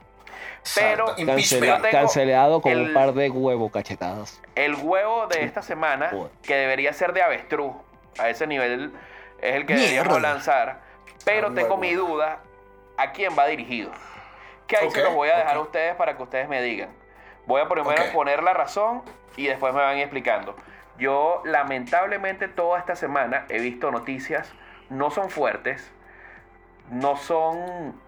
Pero- 0.76 1.16
Cancela- 1.16 1.90
cancelado 1.90 2.62
con 2.62 2.72
el- 2.72 2.88
un 2.90 2.94
par 2.94 3.14
de 3.14 3.30
huevos 3.30 3.72
cachetadas. 3.72 4.42
El 4.56 4.76
huevo 4.76 5.28
de 5.28 5.44
esta 5.44 5.62
semana, 5.62 6.12
que 6.44 6.56
debería 6.56 6.92
ser 6.94 7.14
de 7.14 7.22
avestruz, 7.24 7.74
a 8.20 8.30
ese 8.30 8.46
nivel 8.48 8.92
es 9.42 9.56
el 9.56 9.66
que 9.66 9.76
deberíamos 9.76 10.22
lanzar, 10.22 10.82
pero 11.24 11.54
tengo 11.54 11.78
mi 11.78 11.94
duda 11.94 12.40
a 12.98 13.12
quién 13.14 13.32
va 13.38 13.48
dirigido. 13.48 13.92
Que 14.68 14.76
ahí 14.78 14.92
se 14.92 15.00
Ok, 15.00 15.06
los 15.06 15.16
voy 15.16 15.30
a 15.30 15.38
dejar 15.38 15.56
a 15.56 15.62
ustedes 15.62 15.96
para 15.96 16.18
que 16.18 16.24
ustedes 16.24 16.50
me 16.50 16.62
digan. 16.62 16.90
Voy 17.50 17.62
a 17.62 17.68
primero 17.68 18.04
poner 18.14 18.44
la 18.44 18.54
razón 18.54 19.02
y 19.36 19.48
después 19.48 19.74
me 19.74 19.82
van 19.82 19.98
explicando. 19.98 20.56
Yo 21.00 21.42
lamentablemente 21.46 22.48
toda 22.48 22.78
esta 22.78 22.96
semana 22.96 23.48
he 23.50 23.60
visto 23.60 23.90
noticias, 23.90 24.54
no 24.92 25.10
son 25.10 25.32
fuertes, 25.32 25.92
no 26.92 27.18
son 27.18 28.00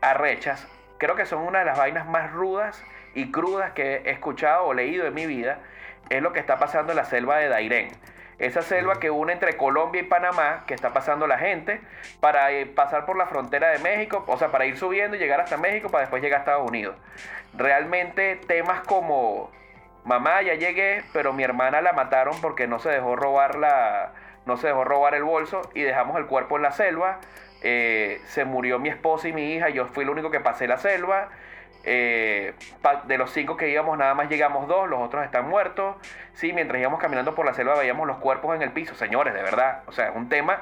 arrechas, 0.00 0.66
creo 0.96 1.14
que 1.14 1.26
son 1.26 1.42
una 1.42 1.58
de 1.58 1.66
las 1.66 1.76
vainas 1.76 2.08
más 2.08 2.32
rudas 2.32 2.82
y 3.14 3.30
crudas 3.30 3.72
que 3.72 3.96
he 3.96 4.12
escuchado 4.12 4.64
o 4.64 4.72
leído 4.72 5.04
en 5.04 5.12
mi 5.12 5.26
vida, 5.26 5.58
es 6.08 6.22
lo 6.22 6.32
que 6.32 6.40
está 6.40 6.58
pasando 6.58 6.92
en 6.92 6.96
la 6.96 7.04
selva 7.04 7.36
de 7.36 7.48
Dairén. 7.48 7.90
Esa 8.40 8.62
selva 8.62 8.98
que 8.98 9.10
une 9.10 9.34
entre 9.34 9.58
Colombia 9.58 10.00
y 10.00 10.04
Panamá, 10.04 10.64
que 10.66 10.72
está 10.72 10.94
pasando 10.94 11.26
la 11.26 11.36
gente, 11.36 11.80
para 12.20 12.50
eh, 12.52 12.64
pasar 12.64 13.04
por 13.04 13.18
la 13.18 13.26
frontera 13.26 13.68
de 13.68 13.78
México, 13.80 14.24
o 14.26 14.38
sea, 14.38 14.48
para 14.48 14.64
ir 14.64 14.78
subiendo 14.78 15.16
y 15.16 15.20
llegar 15.20 15.40
hasta 15.40 15.58
México, 15.58 15.90
para 15.90 16.02
después 16.02 16.22
llegar 16.22 16.38
a 16.38 16.40
Estados 16.40 16.66
Unidos. 16.66 16.96
Realmente 17.52 18.36
temas 18.36 18.80
como, 18.80 19.50
mamá, 20.04 20.40
ya 20.40 20.54
llegué, 20.54 21.04
pero 21.12 21.34
mi 21.34 21.42
hermana 21.42 21.82
la 21.82 21.92
mataron 21.92 22.40
porque 22.40 22.66
no 22.66 22.78
se 22.78 22.88
dejó 22.88 23.14
robar 23.14 23.56
la, 23.56 24.12
no 24.46 24.56
se 24.56 24.68
dejó 24.68 24.84
robar 24.84 25.14
el 25.14 25.22
bolso 25.22 25.60
y 25.74 25.82
dejamos 25.82 26.16
el 26.16 26.24
cuerpo 26.24 26.56
en 26.56 26.62
la 26.62 26.72
selva. 26.72 27.18
Eh, 27.62 28.22
se 28.24 28.46
murió 28.46 28.78
mi 28.78 28.88
esposa 28.88 29.28
y 29.28 29.34
mi 29.34 29.52
hija, 29.52 29.68
yo 29.68 29.84
fui 29.86 30.04
el 30.04 30.10
único 30.10 30.30
que 30.30 30.40
pasé 30.40 30.66
la 30.66 30.78
selva. 30.78 31.28
Eh, 31.82 32.54
de 33.04 33.18
los 33.18 33.30
cinco 33.30 33.56
que 33.56 33.70
íbamos, 33.70 33.96
nada 33.96 34.14
más 34.14 34.28
llegamos 34.28 34.68
dos, 34.68 34.88
los 34.88 35.00
otros 35.00 35.24
están 35.24 35.48
muertos. 35.48 35.96
Sí, 36.34 36.52
mientras 36.52 36.80
íbamos 36.80 37.00
caminando 37.00 37.34
por 37.34 37.46
la 37.46 37.54
selva 37.54 37.74
veíamos 37.74 38.06
los 38.06 38.18
cuerpos 38.18 38.54
en 38.54 38.62
el 38.62 38.72
piso, 38.72 38.94
señores, 38.94 39.34
de 39.34 39.42
verdad. 39.42 39.82
O 39.86 39.92
sea, 39.92 40.08
es 40.08 40.16
un 40.16 40.28
tema 40.28 40.60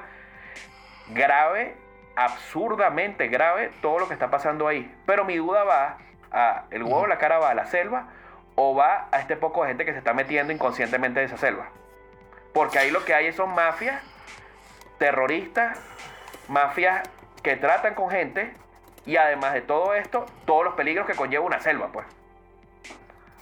grave, 1.09 1.75
absurdamente 2.17 3.29
grave, 3.29 3.71
todo 3.81 3.99
lo 3.99 4.09
que 4.09 4.15
está 4.15 4.31
pasando 4.31 4.69
ahí. 4.69 4.95
Pero 5.07 5.25
mi 5.25 5.37
duda 5.37 5.65
va 5.65 5.99
a, 6.31 6.65
¿el 6.71 6.83
huevo 6.83 7.05
en 7.05 7.11
la 7.11 7.19
cara 7.19 7.39
va 7.39 7.51
a 7.51 7.55
la 7.55 7.67
selva 7.67 8.09
o 8.55 8.75
va 8.75 9.09
a 9.11 9.21
este 9.21 9.37
poco 9.37 9.63
de 9.63 9.69
gente 9.69 9.85
que 9.85 9.93
se 9.93 9.99
está 9.99 10.15
metiendo 10.15 10.53
inconscientemente 10.53 11.21
de 11.21 11.27
esa 11.27 11.37
selva? 11.37 11.69
Porque 12.53 12.79
ahí 12.79 12.91
lo 12.91 13.05
que 13.05 13.15
hay 13.15 13.33
son 13.33 13.55
mafias, 13.55 14.03
terroristas, 14.99 15.79
mafias 16.49 17.09
que 17.43 17.57
tratan 17.57 17.95
con 17.95 18.11
gente 18.11 18.53
y 19.09 19.17
además 19.17 19.55
de 19.55 19.63
todo 19.63 19.95
esto, 19.95 20.27
todos 20.47 20.65
los 20.65 20.75
peligros 20.75 21.07
que 21.07 21.15
conlleva 21.15 21.45
una 21.45 21.61
selva, 21.61 21.91
pues. 21.93 22.07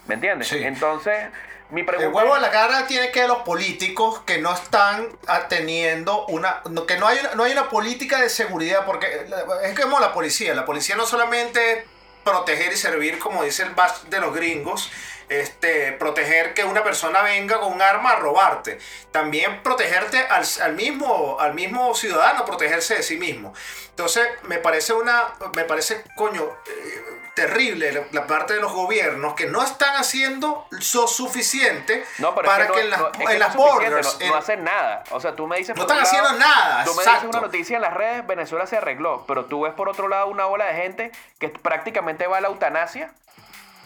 ¿Me 0.06 0.14
entiendes? 0.14 0.48
Sí. 0.48 0.62
Entonces, 0.62 1.26
mi 1.70 1.82
pregunta 1.82 2.06
El 2.08 2.14
huevo 2.14 2.36
en 2.36 2.42
la 2.42 2.50
cara 2.50 2.86
tiene 2.86 3.10
que 3.10 3.26
los 3.26 3.38
políticos 3.38 4.20
que 4.20 4.38
no 4.38 4.54
están 4.54 5.08
teniendo 5.48 6.24
una. 6.26 6.62
que 6.86 6.96
no 6.96 7.08
hay, 7.08 7.18
una- 7.18 7.34
no 7.34 7.42
hay 7.44 7.52
una 7.52 7.68
política 7.68 8.20
de 8.20 8.28
seguridad, 8.28 8.86
porque 8.86 9.26
es 9.64 9.78
como 9.80 9.98
la 9.98 10.12
policía. 10.12 10.54
La 10.54 10.64
policía 10.64 10.94
no 10.96 11.06
solamente 11.06 11.84
proteger 12.22 12.72
y 12.72 12.76
servir, 12.76 13.18
como 13.18 13.42
dice 13.42 13.64
el 13.64 13.70
bash 13.70 14.02
de 14.08 14.20
los 14.20 14.32
gringos, 14.34 14.90
este, 15.28 15.92
proteger 15.92 16.54
que 16.54 16.64
una 16.64 16.82
persona 16.84 17.22
venga 17.22 17.58
con 17.60 17.72
un 17.72 17.82
arma 17.82 18.12
a 18.12 18.16
robarte. 18.16 18.78
También 19.12 19.62
protegerte 19.62 20.18
al, 20.18 20.44
al 20.62 20.72
mismo, 20.74 21.38
al 21.40 21.54
mismo 21.54 21.94
ciudadano, 21.94 22.44
protegerse 22.44 22.94
de 22.96 23.02
sí 23.02 23.16
mismo. 23.16 23.52
Entonces, 23.90 24.26
me 24.44 24.58
parece 24.58 24.92
una. 24.92 25.24
Me 25.54 25.64
parece, 25.64 26.02
coño. 26.16 26.42
eh, 26.68 27.02
terrible 27.36 27.92
la, 27.92 28.00
la 28.12 28.26
parte 28.26 28.54
de 28.54 28.60
los 28.62 28.72
gobiernos 28.72 29.34
que 29.34 29.44
no 29.44 29.62
están 29.62 29.94
haciendo 29.96 30.66
lo 30.70 31.06
suficiente 31.06 32.02
No, 32.16 32.34
para 32.34 32.62
es 32.64 32.70
que, 32.70 32.72
que, 32.72 32.80
en 32.80 32.88
no, 32.90 32.96
las, 32.96 33.18
no- 33.18 33.30
en 33.30 33.38
las 33.38 33.54
borders. 33.54 34.16
no, 34.18 34.24
en- 34.24 34.30
no 34.30 34.36
hacen 34.38 34.64
nada. 34.64 35.04
O 35.10 35.20
sea, 35.20 35.36
tú 35.36 35.46
me 35.46 35.58
dices. 35.58 35.76
No 35.76 35.82
están 35.82 35.98
haciendo 36.00 36.32
nada, 36.32 36.82
Tú 36.86 36.94
me 36.94 37.02
exacto. 37.02 37.26
dices 37.26 37.28
una 37.36 37.40
noticia 37.46 37.76
en 37.76 37.82
las 37.82 37.92
redes, 37.92 38.26
Venezuela 38.26 38.66
se 38.66 38.78
arregló, 38.78 39.26
pero 39.28 39.44
tú 39.44 39.60
ves 39.64 39.74
por 39.74 39.90
otro 39.90 40.08
lado 40.08 40.28
una 40.28 40.46
ola 40.46 40.64
de 40.64 40.74
gente 40.80 41.12
que 41.38 41.50
prácticamente 41.50 42.26
va 42.26 42.38
a 42.38 42.40
la 42.40 42.48
eutanasia 42.48 43.12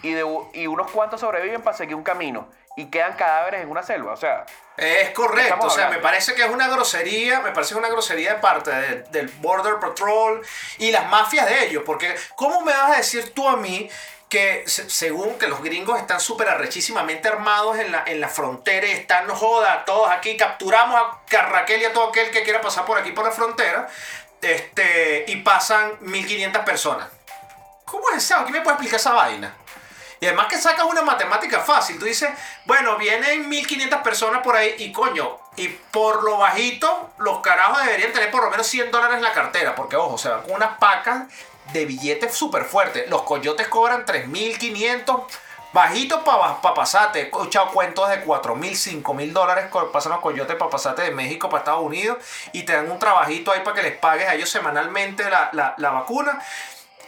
y, 0.02 0.12
de, 0.12 0.24
y 0.54 0.66
unos 0.66 0.90
cuantos 0.90 1.20
sobreviven 1.20 1.62
para 1.62 1.76
seguir 1.76 1.94
un 1.94 2.02
camino 2.02 2.48
y 2.76 2.86
quedan 2.86 3.14
cadáveres 3.14 3.62
en 3.62 3.70
una 3.70 3.82
selva. 3.82 4.12
O 4.12 4.16
sea, 4.16 4.46
Es 4.76 5.10
correcto, 5.10 5.66
o 5.66 5.70
sea, 5.70 5.88
me 5.90 5.98
parece 5.98 6.34
que 6.34 6.42
es 6.44 6.48
una 6.50 6.68
grosería, 6.68 7.40
me 7.40 7.50
parece 7.52 7.74
que 7.74 7.80
es 7.80 7.84
una 7.84 7.90
grosería 7.90 8.34
de 8.34 8.40
parte 8.40 8.70
de- 8.70 9.02
del 9.10 9.28
Border 9.28 9.74
Patrol 9.78 10.40
y 10.78 10.90
las 10.90 11.06
mafias 11.08 11.46
de 11.46 11.66
ellos, 11.66 11.82
porque 11.84 12.14
¿cómo 12.36 12.62
me 12.62 12.72
vas 12.72 12.92
a 12.92 12.96
decir 12.96 13.34
tú 13.34 13.46
a 13.48 13.56
mí 13.56 13.90
que 14.30 14.62
se- 14.66 14.88
según 14.88 15.36
que 15.38 15.48
los 15.48 15.60
gringos 15.62 15.98
están 15.98 16.20
súper 16.20 16.48
arrechísimamente 16.48 17.28
armados 17.28 17.78
en 17.78 17.90
la, 17.92 18.04
en 18.06 18.20
la 18.20 18.28
frontera 18.28 18.86
y 18.86 18.92
están, 18.92 19.26
no 19.26 19.34
joda, 19.34 19.84
todos 19.84 20.08
aquí 20.10 20.36
capturamos 20.36 20.98
a 21.36 21.42
Raquel 21.42 21.82
y 21.82 21.84
a 21.86 21.92
todo 21.92 22.08
aquel 22.10 22.30
que 22.30 22.42
quiera 22.44 22.60
pasar 22.60 22.84
por 22.86 22.96
aquí 22.96 23.10
por 23.10 23.24
la 23.24 23.32
frontera, 23.32 23.88
este, 24.40 25.24
y 25.26 25.36
pasan 25.42 25.92
1500 26.00 26.64
personas? 26.64 27.08
¿Cómo 27.84 28.08
es 28.10 28.18
eso? 28.18 28.36
¿Quién 28.44 28.52
me 28.52 28.60
puede 28.60 28.74
explicar 28.76 29.00
esa 29.00 29.12
vaina? 29.12 29.54
Y 30.20 30.26
además 30.26 30.48
que 30.48 30.58
sacas 30.58 30.84
una 30.84 31.00
matemática 31.02 31.60
fácil. 31.60 31.98
Tú 31.98 32.04
dices, 32.04 32.28
bueno, 32.66 32.96
vienen 32.98 33.48
1500 33.48 34.02
personas 34.02 34.42
por 34.42 34.54
ahí 34.54 34.74
y 34.78 34.92
coño, 34.92 35.38
Y 35.56 35.68
por 35.68 36.22
lo 36.22 36.36
bajito, 36.38 37.10
los 37.18 37.40
carajos 37.40 37.78
deberían 37.84 38.12
tener 38.12 38.30
por 38.30 38.44
lo 38.44 38.50
menos 38.50 38.66
100 38.66 38.90
dólares 38.90 39.16
en 39.16 39.22
la 39.22 39.32
cartera. 39.32 39.74
Porque, 39.74 39.96
ojo, 39.96 40.18
se 40.18 40.28
van 40.28 40.42
con 40.42 40.52
unas 40.52 40.76
pacas 40.78 41.22
de 41.72 41.86
billetes 41.86 42.34
súper 42.34 42.64
fuertes. 42.64 43.08
Los 43.08 43.22
coyotes 43.22 43.66
cobran 43.68 44.04
3.500. 44.04 45.24
Bajito 45.72 46.24
para 46.24 46.60
pa 46.60 46.74
pasarte. 46.74 47.20
He 47.20 47.22
escuchado 47.24 47.70
cuentos 47.70 48.08
de 48.10 48.24
4.000, 48.24 49.02
5.000 49.02 49.32
dólares. 49.32 49.66
co- 49.70 49.90
Pasan 49.92 50.12
los 50.12 50.20
coyotes 50.20 50.56
para 50.56 50.70
pasarte 50.70 51.02
de 51.02 51.12
México 51.12 51.48
para 51.48 51.60
Estados 51.60 51.82
Unidos. 51.82 52.18
Y 52.52 52.64
te 52.64 52.72
dan 52.74 52.90
un 52.90 52.98
trabajito 52.98 53.52
ahí 53.52 53.60
para 53.60 53.76
que 53.76 53.82
les 53.84 53.96
pagues 53.96 54.28
a 54.28 54.34
ellos 54.34 54.50
semanalmente 54.50 55.28
la, 55.30 55.48
la- 55.52 55.74
la 55.78 55.90
vacuna. 55.90 56.42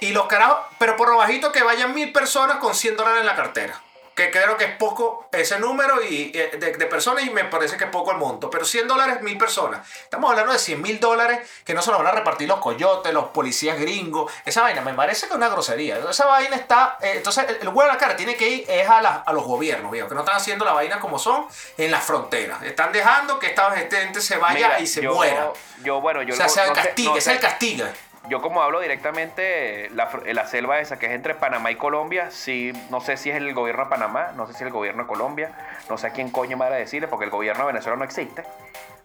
Y 0.03 0.13
los 0.13 0.27
carajos, 0.27 0.59
pero 0.79 0.97
por 0.97 1.09
lo 1.09 1.17
bajito 1.17 1.53
que 1.53 1.63
vayan 1.63 1.95
mil 1.95 2.13
personas 2.13 2.57
con 2.59 2.75
100 2.75 2.97
dólares 2.97 3.21
en 3.21 3.27
la 3.27 3.37
cartera. 3.37 3.81
Que 4.15 4.31
creo 4.31 4.59
que 4.59 4.65
es 4.65 4.77
poco 4.77 5.27
ese 5.33 5.59
número 5.59 6.03
y, 6.03 6.33
eh, 6.35 6.51
de, 6.59 6.73
de 6.77 6.87
personas 6.87 7.25
y 7.25 7.31
me 7.31 7.45
parece 7.45 7.79
que 7.79 7.85
es 7.85 7.91
poco 7.91 8.11
el 8.11 8.19
monto. 8.19 8.51
Pero 8.51 8.67
100 8.67 8.87
dólares, 8.87 9.23
mil 9.23 9.39
personas. 9.39 9.89
Estamos 10.03 10.29
hablando 10.31 10.53
de 10.53 10.59
100 10.59 10.83
mil 10.83 11.01
dólares 11.01 11.49
que 11.65 11.73
no 11.73 11.81
se 11.81 11.91
lo 11.91 11.97
van 11.97 12.09
a 12.09 12.11
repartir 12.13 12.47
los 12.47 12.59
coyotes, 12.59 13.11
los 13.15 13.27
policías 13.29 13.79
gringos. 13.81 14.31
Esa 14.45 14.61
vaina 14.61 14.83
me 14.83 14.93
parece 14.93 15.21
que 15.27 15.33
es 15.33 15.37
una 15.37 15.49
grosería. 15.49 15.97
Esa 16.11 16.27
vaina 16.27 16.57
está... 16.57 16.99
eh, 17.01 17.13
entonces 17.17 17.49
el, 17.49 17.57
el 17.63 17.69
huevo 17.69 17.83
de 17.85 17.89
la 17.89 17.97
cara 17.97 18.15
tiene 18.15 18.37
que 18.37 18.47
ir 18.51 18.65
es 18.69 18.87
a, 18.87 19.01
la- 19.01 19.23
a 19.25 19.33
los 19.33 19.45
gobiernos, 19.45 19.91
viejo, 19.91 20.09
que 20.09 20.15
no 20.15 20.21
están 20.21 20.37
haciendo 20.37 20.67
la 20.67 20.73
vaina 20.75 21.01
como 21.01 21.19
son 21.19 21.47
en 21.79 21.91
las 21.91 22.05
fronteras. 22.05 22.63
Están 22.65 22.93
dejando 22.93 23.39
que 23.39 23.47
esta 23.47 23.71
gente 23.71 24.21
se 24.21 24.37
vaya 24.37 24.55
Mira, 24.69 24.81
y 24.81 24.87
se 24.87 25.01
yo- 25.01 25.15
muera. 25.15 25.53
Yo, 25.85 26.03
bueno, 26.03 26.23
yo 26.23 26.35
o 26.35 26.37
sea, 26.37 26.47
no- 26.49 26.53
sea 26.53 26.65
el 26.65 26.69
no 26.71 26.75
sé- 26.75 26.83
castigo, 26.83 27.13
no 27.13 27.17
es 27.19 27.25
sé. 27.25 27.33
el 27.33 27.41
castigo. 27.41 27.87
Yo 28.29 28.41
como 28.41 28.63
hablo 28.63 28.81
directamente, 28.81 29.91
la, 29.91 30.47
selva 30.47 30.79
esa 30.79 30.99
que 30.99 31.07
es 31.07 31.13
entre 31.13 31.35
Panamá 31.35 31.73
y 31.73 31.77
Colombia, 31.77 32.31
sí, 32.31 32.73
no 32.89 33.01
sé 33.01 33.17
si 33.17 33.31
es 33.31 33.37
el 33.37 33.53
gobierno 33.53 33.85
de 33.85 33.91
Panamá, 33.91 34.33
no 34.37 34.47
sé 34.47 34.53
si 34.53 34.59
es 34.59 34.63
el 34.63 34.71
gobierno 34.71 35.03
de 35.03 35.09
Colombia, 35.09 35.51
no 35.91 35.99
sé 35.99 36.07
a 36.07 36.11
quién 36.11 36.31
coño 36.31 36.57
me 36.57 36.69
va 36.69 36.75
a 36.77 36.79
decirle, 36.79 37.09
porque 37.09 37.25
el 37.25 37.31
gobierno 37.31 37.67
de 37.67 37.73
Venezuela 37.73 37.97
no 37.97 38.05
existe. 38.05 38.45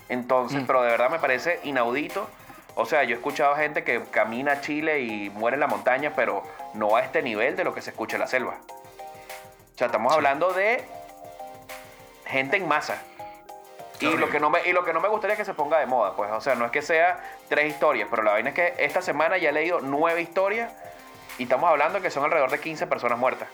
Entonces, 0.07 0.64
pero 0.68 0.84
de 0.84 0.91
verdad 0.91 1.10
me 1.10 1.19
parece 1.19 1.60
inaudito. 1.64 2.30
O 2.76 2.85
sea, 2.85 3.03
yo 3.03 3.15
he 3.15 3.18
escuchado 3.18 3.56
gente 3.56 3.84
que 3.84 4.03
camina 4.11 4.53
a 4.53 4.61
Chile 4.61 5.02
y 5.02 5.31
muere 5.31 5.56
en 5.56 5.61
la 5.61 5.68
montaña, 5.68 6.14
pero 6.15 6.44
no 6.76 6.95
a 6.95 7.02
este 7.02 7.23
nivel 7.23 7.56
de 7.56 7.64
lo 7.64 7.73
que 7.73 7.81
se 7.81 7.89
escucha 7.89 8.18
en 8.18 8.22
la 8.22 8.27
selva. 8.27 8.57
O 9.73 9.77
sea, 9.77 9.88
estamos 9.88 10.14
hablando 10.14 10.53
de 10.53 10.85
gente 12.27 12.57
en 12.57 12.68
masa. 12.68 13.02
Y 13.99 14.15
lo, 14.15 14.30
que 14.30 14.40
no 14.40 14.49
me, 14.49 14.68
y 14.68 14.74
lo 14.74 14.86
que 14.86 14.94
no 14.94 14.99
me 14.99 15.07
gustaría 15.07 15.34
es 15.34 15.40
que 15.40 15.45
se 15.45 15.53
ponga 15.53 15.80
de 15.80 15.88
moda, 15.88 16.15
pues. 16.15 16.32
O 16.32 16.41
sea, 16.41 16.56
no 16.56 16.65
es 16.65 16.72
que 16.72 16.82
sea 16.82 17.19
tres 17.49 17.65
historias, 17.65 18.07
pero 18.10 18.24
la 18.24 18.32
vaina 18.32 18.49
es 18.49 18.56
que 18.56 18.74
esta 18.78 19.02
semana 19.02 19.38
ya 19.38 19.49
he 19.49 19.53
leído 19.53 19.80
nueve 19.82 20.22
historias 20.22 20.72
y 21.38 21.44
estamos 21.44 21.69
hablando 21.69 22.02
que 22.02 22.11
son 22.11 22.24
alrededor 22.24 22.52
de 22.52 22.60
15 22.60 22.88
personas 22.88 23.18
muertas. 23.18 23.49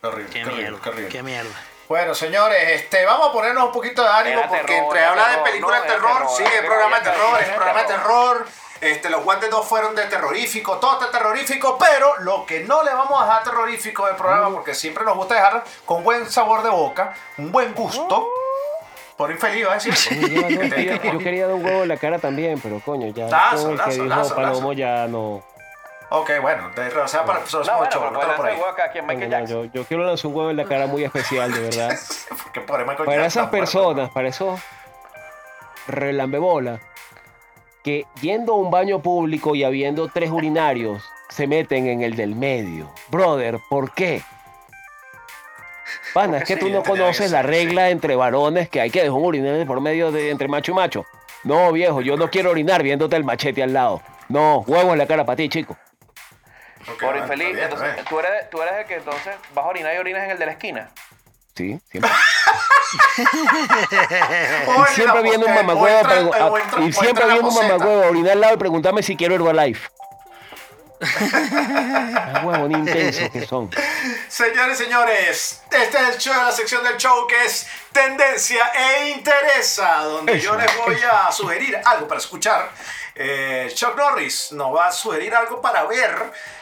Qué 0.00 0.06
horrible, 0.06 0.30
Qué 0.30 0.32
qué 0.32 0.44
horrible, 0.44 0.62
mierda, 0.62 0.80
qué 0.82 0.88
horrible. 0.90 1.08
qué 1.08 1.22
mierda. 1.22 1.62
Bueno, 1.88 2.14
señores, 2.14 2.58
este, 2.70 3.04
vamos 3.04 3.28
a 3.28 3.32
ponernos 3.32 3.64
un 3.64 3.72
poquito 3.72 4.02
de 4.02 4.08
ánimo 4.08 4.40
Era 4.40 4.48
porque 4.48 4.64
terror, 4.64 4.84
entre 4.84 5.04
hablar 5.04 5.36
de 5.36 5.50
películas 5.50 5.78
no, 5.80 5.84
de 5.84 5.90
terror, 5.90 6.12
terror, 6.12 6.36
sigue 6.36 6.58
el 6.58 6.64
programa 6.64 6.98
de 6.98 7.04
terror, 7.04 7.40
es 7.40 7.48
programa 7.48 7.82
de 7.82 7.88
terror. 7.88 8.46
Este, 8.80 9.08
los 9.10 9.24
guantes 9.24 9.50
2 9.50 9.66
fueron 9.66 9.94
de 9.94 10.04
terrorífico, 10.06 10.78
todo 10.78 10.94
está 10.94 11.10
terrorífico, 11.10 11.78
pero 11.78 12.18
lo 12.20 12.44
que 12.44 12.60
no 12.60 12.82
le 12.82 12.92
vamos 12.92 13.20
a 13.20 13.26
dejar 13.26 13.44
terrorífico 13.44 14.06
del 14.06 14.16
programa, 14.16 14.50
porque 14.50 14.74
siempre 14.74 15.04
nos 15.04 15.16
gusta 15.16 15.34
dejarlo 15.34 15.62
con 15.84 16.02
buen 16.02 16.30
sabor 16.30 16.62
de 16.62 16.70
boca, 16.70 17.14
un 17.38 17.52
buen 17.52 17.72
gusto. 17.74 18.28
Por 19.16 19.30
infeliz, 19.30 19.66
va 19.66 19.72
a 19.72 19.74
decir. 19.74 19.94
Yo, 19.94 21.18
quería 21.18 21.46
dar 21.46 21.54
un 21.54 21.64
huevo 21.64 21.82
en 21.82 21.88
la 21.88 21.96
cara 21.96 22.18
también, 22.18 22.58
pero 22.60 22.80
coño, 22.80 23.08
ya 23.08 23.28
Lazo, 23.28 23.70
que 23.70 23.76
lazo, 23.76 23.90
dijo 23.90 24.04
lazo, 24.06 24.34
Palomo 24.34 24.72
ya 24.72 25.06
no. 25.06 25.42
Ok, 26.10 26.30
bueno, 26.42 26.70
de, 26.70 26.88
o 26.88 27.08
sea, 27.08 27.24
para 27.24 27.40
el 27.40 27.44
próximo 27.44 27.64
No, 27.64 27.78
bueno, 27.78 28.20
pero 28.20 28.36
por 28.36 28.46
ahí. 28.46 28.56
no, 28.56 29.38
no, 29.38 29.46
yo, 29.46 29.64
yo 29.66 29.84
quiero 29.84 30.04
lanzar 30.04 30.26
un 30.30 30.36
huevo 30.36 30.50
en 30.50 30.56
la 30.56 30.64
cara 30.64 30.86
muy 30.86 31.02
especial, 31.04 31.52
de 31.52 31.60
verdad. 31.60 31.98
Porque 32.28 32.60
Michael 32.60 32.86
Para 32.86 33.22
Jackson 33.22 33.26
esas 33.26 33.36
muerto. 33.36 33.50
personas, 33.50 34.10
para 34.10 34.28
esos 34.28 34.60
relambebolas, 35.86 36.80
que 37.82 38.06
yendo 38.20 38.54
a 38.54 38.56
un 38.56 38.70
baño 38.70 39.00
público 39.00 39.54
y 39.54 39.64
habiendo 39.64 40.08
tres 40.08 40.30
urinarios, 40.30 41.02
se 41.28 41.46
meten 41.46 41.86
en 41.86 42.02
el 42.02 42.16
del 42.16 42.34
medio. 42.34 42.90
Brother, 43.08 43.58
¿por 43.68 43.92
qué? 43.92 44.22
Pana, 46.14 46.38
es 46.38 46.44
que 46.44 46.54
sí, 46.54 46.60
tú 46.60 46.70
no 46.70 46.84
conoces 46.84 47.32
la 47.32 47.42
regla 47.42 47.90
entre 47.90 48.14
varones 48.14 48.68
que 48.68 48.80
hay 48.80 48.88
que 48.88 49.00
dejar 49.00 49.18
un 49.18 49.24
urinario 49.24 49.66
por 49.66 49.80
medio 49.80 50.12
de 50.12 50.30
entre 50.30 50.46
macho 50.46 50.70
y 50.70 50.74
macho. 50.76 51.04
No, 51.42 51.72
viejo, 51.72 52.02
yo 52.02 52.16
no 52.16 52.30
quiero 52.30 52.52
orinar 52.52 52.84
viéndote 52.84 53.16
el 53.16 53.24
machete 53.24 53.64
al 53.64 53.72
lado. 53.72 54.00
No, 54.28 54.60
huevo 54.60 54.92
en 54.92 54.98
la 54.98 55.06
cara 55.06 55.26
para 55.26 55.34
ti, 55.34 55.48
chico. 55.48 55.76
Por 56.86 57.02
bueno, 57.02 57.22
infeliz, 57.22 57.48
bien, 57.48 57.64
entonces, 57.64 57.94
bien. 57.94 58.06
tú 58.08 58.20
eres, 58.20 58.48
tú 58.48 58.62
eres 58.62 58.74
el 58.78 58.86
que 58.86 58.94
entonces 58.94 59.34
vas 59.54 59.64
a 59.64 59.68
orinar 59.68 59.92
y 59.92 59.98
orinas 59.98 60.22
en 60.22 60.30
el 60.30 60.38
de 60.38 60.46
la 60.46 60.52
esquina. 60.52 60.88
Sí, 61.56 61.80
siempre. 61.90 62.10
Siempre 64.94 65.22
viene 65.22 65.44
un 65.44 65.54
mamagüevo 65.54 66.32
a 66.32 66.80
y 66.80 66.92
siempre 66.92 67.26
viene 67.26 67.40
un 67.40 67.54
mamagüevo 67.54 68.04
a 68.04 68.08
orinar 68.08 68.32
al 68.32 68.40
lado 68.40 68.54
y 68.54 68.56
preguntarme 68.56 69.02
si 69.02 69.16
quiero 69.16 69.34
Herbalife. 69.34 69.88
Huevón 72.44 72.72
intensos 72.72 73.30
que 73.30 73.46
son. 73.46 73.70
Señores 74.28 74.78
señores, 74.78 75.62
este 75.70 75.98
es 75.98 76.08
el 76.14 76.18
show, 76.18 76.34
la 76.34 76.52
sección 76.52 76.82
del 76.82 76.96
show 76.96 77.26
que 77.26 77.44
es 77.44 77.66
Tendencia 77.94 78.70
e 78.74 79.10
Interesa, 79.10 80.02
donde 80.02 80.38
yo 80.40 80.56
les 80.56 80.76
voy 80.76 80.96
a 81.10 81.30
sugerir 81.32 81.80
algo 81.84 82.06
para 82.08 82.20
escuchar. 82.20 82.68
Eh, 83.14 83.70
Chuck 83.72 83.96
Norris 83.96 84.50
nos 84.50 84.74
va 84.74 84.88
a 84.88 84.92
sugerir 84.92 85.32
algo 85.32 85.62
para 85.62 85.84
ver, 85.84 86.12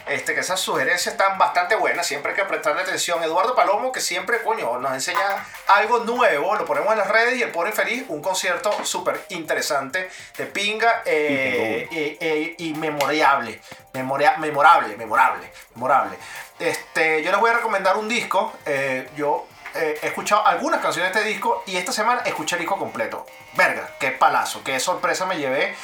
este, 0.06 0.34
que 0.34 0.40
esas 0.40 0.60
sugerencias 0.60 1.14
están 1.14 1.38
bastante 1.38 1.74
buenas, 1.74 2.06
siempre 2.06 2.32
hay 2.32 2.36
que 2.36 2.44
prestarle 2.44 2.82
atención. 2.82 3.22
Eduardo 3.24 3.54
Palomo, 3.54 3.90
que 3.90 4.02
siempre, 4.02 4.42
coño, 4.42 4.78
nos 4.78 4.92
enseña 4.92 5.46
algo 5.68 6.00
nuevo, 6.00 6.54
lo 6.54 6.66
ponemos 6.66 6.92
en 6.92 6.98
las 6.98 7.08
redes 7.08 7.38
y 7.38 7.42
el 7.42 7.50
pone 7.50 7.72
feliz, 7.72 8.04
un 8.08 8.20
concierto 8.20 8.84
súper 8.84 9.24
interesante 9.30 10.10
de 10.36 10.44
pinga 10.46 11.00
eh, 11.06 11.88
eh, 11.90 12.18
eh, 12.20 12.54
y 12.58 12.74
memorable, 12.74 13.58
memoria- 13.94 14.36
memorable, 14.36 14.94
memorable, 14.98 15.50
memorable. 15.74 16.18
Este, 16.58 17.22
yo 17.22 17.30
les 17.30 17.40
voy 17.40 17.50
a 17.50 17.54
recomendar 17.54 17.96
un 17.96 18.08
disco. 18.08 18.52
eh, 18.66 19.08
yo 19.16 19.46
eh, 19.74 19.98
he 20.02 20.06
escuchado 20.08 20.46
algunas 20.46 20.80
canciones 20.80 21.12
de 21.12 21.18
este 21.20 21.30
disco 21.30 21.62
y 21.66 21.76
esta 21.76 21.92
semana 21.92 22.22
escuché 22.24 22.56
el 22.56 22.60
disco 22.60 22.78
completo. 22.78 23.26
Verga, 23.54 23.90
qué 23.98 24.10
palazo, 24.10 24.62
qué 24.64 24.78
sorpresa 24.80 25.26
me 25.26 25.38
llevé 25.38 25.74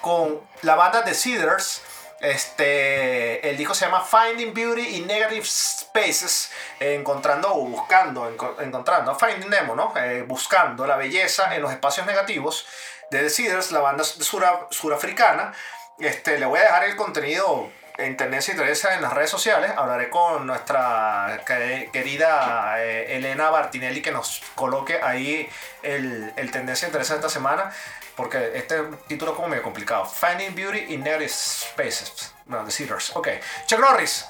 con 0.00 0.40
la 0.62 0.74
banda 0.74 1.04
The 1.04 1.14
Cedars. 1.14 1.82
Este, 2.20 3.48
el 3.50 3.56
disco 3.56 3.74
se 3.74 3.84
llama 3.84 4.00
Finding 4.04 4.54
Beauty 4.54 4.96
in 4.96 5.06
Negative 5.06 5.44
Spaces, 5.44 6.50
encontrando 6.80 7.52
o 7.52 7.64
buscando, 7.66 8.30
enco- 8.30 8.54
encontrando, 8.60 9.14
Finding 9.16 9.50
Nemo, 9.50 9.74
¿no? 9.74 9.92
Eh, 9.96 10.22
buscando 10.26 10.86
la 10.86 10.96
belleza 10.96 11.54
en 11.54 11.62
los 11.62 11.70
espacios 11.72 12.06
negativos 12.06 12.66
de 13.10 13.22
The 13.22 13.30
Cedars, 13.30 13.72
la 13.72 13.80
banda 13.80 14.04
sura- 14.04 14.66
surafricana. 14.70 15.52
Este, 15.98 16.38
le 16.38 16.46
voy 16.46 16.60
a 16.60 16.62
dejar 16.62 16.84
el 16.84 16.96
contenido 16.96 17.70
en 18.04 18.16
Tendencia 18.16 18.54
y 18.54 18.56
Teresa 18.56 18.94
en 18.94 19.02
las 19.02 19.12
redes 19.12 19.30
sociales. 19.30 19.72
Hablaré 19.76 20.10
con 20.10 20.46
nuestra 20.46 21.40
que- 21.46 21.90
querida 21.92 22.74
eh, 22.82 23.16
Elena 23.16 23.50
Bartinelli 23.50 24.02
que 24.02 24.12
nos 24.12 24.42
coloque 24.54 25.00
ahí 25.02 25.48
el, 25.82 26.32
el 26.36 26.50
Tendencia 26.50 26.88
y 26.88 26.90
Teresa 26.90 27.14
de 27.14 27.20
esta 27.20 27.30
semana. 27.30 27.70
Porque 28.16 28.52
este 28.54 28.82
título 29.06 29.32
es 29.32 29.36
como 29.36 29.48
medio 29.48 29.62
complicado. 29.62 30.04
Finding 30.04 30.54
Beauty 30.54 30.92
in 30.94 31.02
Negative 31.02 31.30
Spaces. 31.30 32.34
No, 32.46 32.62
The 32.64 32.70
Cedars. 32.70 33.10
Ok. 33.16 33.28
Chuck 33.66 33.80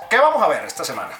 ¿qué 0.08 0.18
vamos 0.18 0.40
a 0.42 0.46
ver 0.48 0.64
esta 0.64 0.84
semana? 0.84 1.10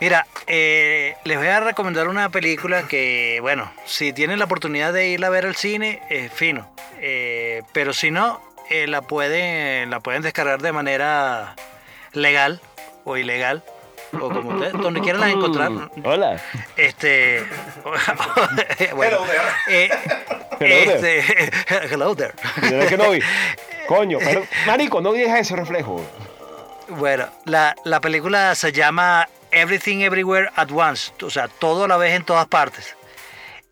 Mira, 0.00 0.26
eh, 0.46 1.16
les 1.24 1.36
voy 1.36 1.48
a 1.48 1.60
recomendar 1.60 2.08
una 2.08 2.30
película 2.30 2.84
que, 2.86 3.38
bueno, 3.42 3.70
si 3.84 4.12
tienen 4.12 4.38
la 4.38 4.44
oportunidad 4.44 4.92
de 4.92 5.08
irla 5.08 5.26
a 5.26 5.30
ver 5.30 5.44
al 5.44 5.56
cine, 5.56 6.00
es 6.08 6.32
fino. 6.32 6.72
Eh, 7.00 7.62
pero 7.72 7.92
si 7.92 8.10
no, 8.10 8.40
eh, 8.70 8.86
la, 8.86 9.02
pueden, 9.02 9.90
la 9.90 10.00
pueden 10.00 10.22
descargar 10.22 10.60
de 10.62 10.72
manera 10.72 11.54
legal 12.12 12.60
o 13.04 13.16
ilegal, 13.16 13.62
o 14.12 14.28
como 14.30 14.50
ustedes, 14.50 14.72
donde 14.74 15.00
quieran 15.00 15.20
la 15.20 15.30
encontrar. 15.30 15.70
Hola. 16.04 16.40
Este. 16.76 17.44
bueno, 18.94 19.18
Hello 19.18 19.26
there. 19.26 19.84
eh, 19.84 19.90
Hello 20.60 21.00
there. 21.00 21.18
este, 21.18 21.50
hello 21.94 22.14
there. 22.16 22.32
¿Verdad 22.62 22.88
que 22.88 22.96
no 22.96 23.10
vi? 23.10 23.20
Coño, 23.88 24.18
pero, 24.22 24.44
marico, 24.66 25.00
no 25.00 25.12
deja 25.12 25.38
ese 25.38 25.56
reflejo. 25.56 26.04
Bueno, 26.88 27.26
la, 27.44 27.74
la 27.84 28.00
película 28.00 28.54
se 28.54 28.72
llama 28.72 29.28
Everything 29.50 29.98
Everywhere 30.00 30.50
at 30.56 30.70
Once, 30.70 31.12
o 31.22 31.30
sea, 31.30 31.48
todo 31.48 31.84
a 31.84 31.88
la 31.88 31.96
vez 31.96 32.14
en 32.14 32.24
todas 32.24 32.46
partes. 32.46 32.96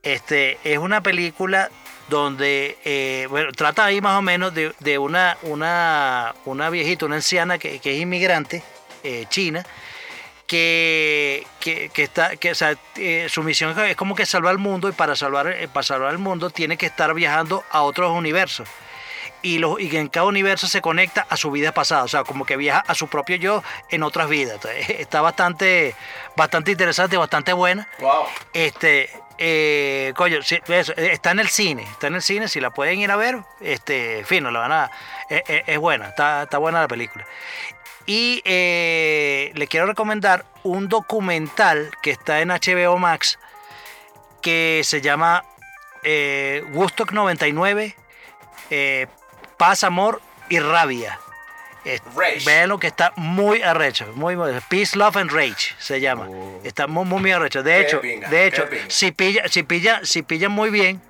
Este, 0.02 0.58
es 0.64 0.78
una 0.78 1.02
película 1.02 1.68
donde, 2.08 2.78
eh, 2.84 3.26
bueno, 3.28 3.52
trata 3.52 3.84
ahí 3.84 4.00
más 4.00 4.18
o 4.18 4.22
menos 4.22 4.54
de, 4.54 4.72
de 4.80 4.98
una, 4.98 5.36
una, 5.42 6.34
una 6.44 6.70
viejita, 6.70 7.06
una 7.06 7.16
anciana 7.16 7.58
que, 7.58 7.78
que 7.78 7.94
es 7.94 8.00
inmigrante 8.00 8.62
eh, 9.02 9.26
china, 9.28 9.64
que, 10.46 11.46
que, 11.60 11.88
que 11.88 12.02
está, 12.04 12.36
que, 12.36 12.52
o 12.52 12.54
sea, 12.54 12.76
eh, 12.96 13.26
su 13.28 13.42
misión 13.42 13.78
es 13.80 13.96
como 13.96 14.14
que 14.14 14.26
salvar 14.26 14.52
el 14.52 14.58
mundo 14.58 14.88
y 14.88 14.92
para 14.92 15.16
salvar, 15.16 15.54
para 15.72 15.82
salvar 15.82 16.12
el 16.12 16.18
mundo 16.18 16.50
tiene 16.50 16.76
que 16.76 16.86
estar 16.86 17.12
viajando 17.14 17.64
a 17.70 17.82
otros 17.82 18.12
universos 18.12 18.68
y, 19.42 19.58
los, 19.58 19.80
y 19.80 19.94
en 19.96 20.08
cada 20.08 20.26
universo 20.26 20.66
se 20.66 20.80
conecta 20.80 21.26
a 21.28 21.36
su 21.36 21.50
vida 21.50 21.72
pasada, 21.72 22.04
o 22.04 22.08
sea, 22.08 22.24
como 22.24 22.44
que 22.44 22.56
viaja 22.56 22.80
a 22.86 22.94
su 22.94 23.08
propio 23.08 23.36
yo 23.36 23.62
en 23.90 24.02
otras 24.02 24.28
vidas. 24.28 24.56
Entonces, 24.56 24.90
está 25.00 25.20
bastante, 25.20 25.94
bastante 26.36 26.72
interesante, 26.72 27.16
bastante 27.16 27.52
buena. 27.52 27.88
Wow. 28.00 28.24
Este, 28.52 29.10
eh, 29.38 30.12
coño, 30.16 30.38
eso, 30.38 30.92
eh, 30.96 31.10
está 31.12 31.30
en 31.30 31.40
el 31.40 31.48
cine, 31.48 31.82
está 31.82 32.06
en 32.06 32.14
el 32.16 32.22
cine, 32.22 32.48
si 32.48 32.60
la 32.60 32.70
pueden 32.70 32.98
ir 33.00 33.10
a 33.10 33.16
ver, 33.16 33.38
este, 33.60 34.24
fino, 34.24 34.50
la 34.50 34.60
van 34.60 34.72
a, 34.72 34.90
eh, 35.30 35.64
es 35.66 35.78
buena, 35.78 36.08
está, 36.08 36.44
está 36.44 36.58
buena 36.58 36.80
la 36.80 36.88
película. 36.88 37.26
Y 38.06 38.40
eh, 38.44 39.50
le 39.54 39.66
quiero 39.66 39.86
recomendar 39.86 40.44
un 40.62 40.88
documental 40.88 41.90
que 42.02 42.12
está 42.12 42.40
en 42.40 42.48
HBO 42.48 42.98
Max 42.98 43.38
que 44.40 44.82
se 44.84 45.00
llama 45.00 45.44
eh, 46.04 46.62
Woodstock 46.72 47.10
99, 47.10 47.96
eh, 48.70 49.06
Paz, 49.56 49.82
Amor 49.82 50.22
y 50.48 50.60
Rabia. 50.60 51.18
Vean 52.44 52.68
lo 52.68 52.78
que 52.78 52.86
está 52.86 53.12
muy 53.16 53.62
arrecho, 53.62 54.12
muy, 54.14 54.36
muy 54.36 54.52
Peace, 54.68 54.96
Love 54.96 55.16
and 55.16 55.30
Rage 55.30 55.74
se 55.78 56.00
llama. 56.00 56.28
Está 56.64 56.86
muy, 56.86 57.04
muy, 57.04 57.20
muy 57.20 57.30
arrecho. 57.30 57.62
De 57.62 57.80
hecho, 57.80 58.00
pinga, 58.00 58.28
de 58.28 58.46
hecho, 58.46 58.66
si 58.88 59.12
pilla, 59.12 59.48
si 59.48 59.62
pilla, 59.62 60.00
si 60.02 60.22
pillan 60.22 60.52
muy 60.52 60.70
bien, 60.70 61.00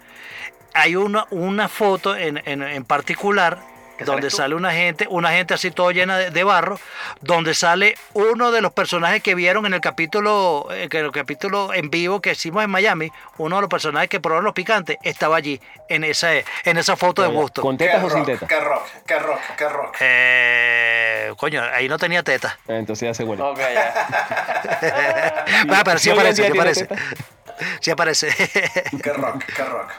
hay 0.74 0.97
una, 0.97 1.27
una 1.31 1.69
foto 1.69 2.16
en, 2.16 2.43
en, 2.44 2.62
en 2.62 2.85
particular 2.85 3.59
¿Que 3.59 3.76
donde 4.05 4.31
sale 4.31 4.55
una 4.55 4.73
gente, 4.73 5.06
una 5.09 5.31
gente 5.31 5.55
así 5.55 5.70
todo 5.70 5.90
llena 5.90 6.18
de, 6.18 6.31
de 6.31 6.44
barro, 6.44 6.78
donde 7.20 7.55
sale 7.55 7.97
uno 8.12 8.51
de 8.52 8.60
los 8.60 8.73
personajes 8.73 9.23
que 9.23 9.35
vieron 9.35 9.66
en 9.66 9.74
el 9.74 9.81
capítulo, 9.81 10.68
que 10.90 10.98
el 10.98 11.12
capítulo 11.12 11.73
en 11.73 11.90
vivo 11.90 12.20
que 12.20 12.32
hicimos 12.32 12.62
en 12.64 12.70
Miami, 12.70 13.10
uno 13.39 13.56
de 13.56 13.62
los 13.62 13.70
personajes 13.70 14.09
que 14.09 14.20
probaron 14.20 14.44
los 14.44 14.55
picantes 14.55 14.98
estaba 15.02 15.36
allí 15.36 15.60
en 15.89 16.05
esa, 16.05 16.32
en 16.35 16.77
esa 16.77 16.97
foto 16.97 17.23
de 17.23 17.28
gusto. 17.28 17.62
¿Con 17.62 17.77
tetas 17.77 18.02
o 18.05 18.09
sin 18.10 18.18
rock, 18.18 18.27
tetas? 18.27 18.48
qué 18.48 18.60
rock, 18.60 18.82
qué 19.06 19.18
rock, 19.18 19.40
qué 19.56 19.68
rock. 19.68 19.97
Eh, 20.01 21.32
coño, 21.36 21.62
ahí 21.62 21.89
no 21.89 21.98
tenía 21.98 22.23
teta. 22.23 22.59
Ah, 22.68 22.74
Entonces 22.74 23.06
ya 23.09 23.14
se 23.14 23.24
huele. 23.24 23.43
Ok, 23.43 23.59
ya. 23.59 25.44
Ah, 25.70 25.82
pero 25.85 25.98
sí 25.98 26.09
¿Y 26.09 26.12
hoy 26.12 26.18
en 26.18 26.27
aparece, 26.27 26.43
sí 26.43 26.51
aparece. 26.59 26.86
tetas? 26.86 27.05
Sí 27.81 27.90
aparece. 27.90 28.28
Qué 29.02 29.12
rock, 29.12 29.44
qué 29.44 29.64
rock. 29.64 29.90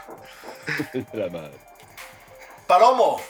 La 1.12 1.28
madre. 1.28 1.52
Palomo, 2.66 3.20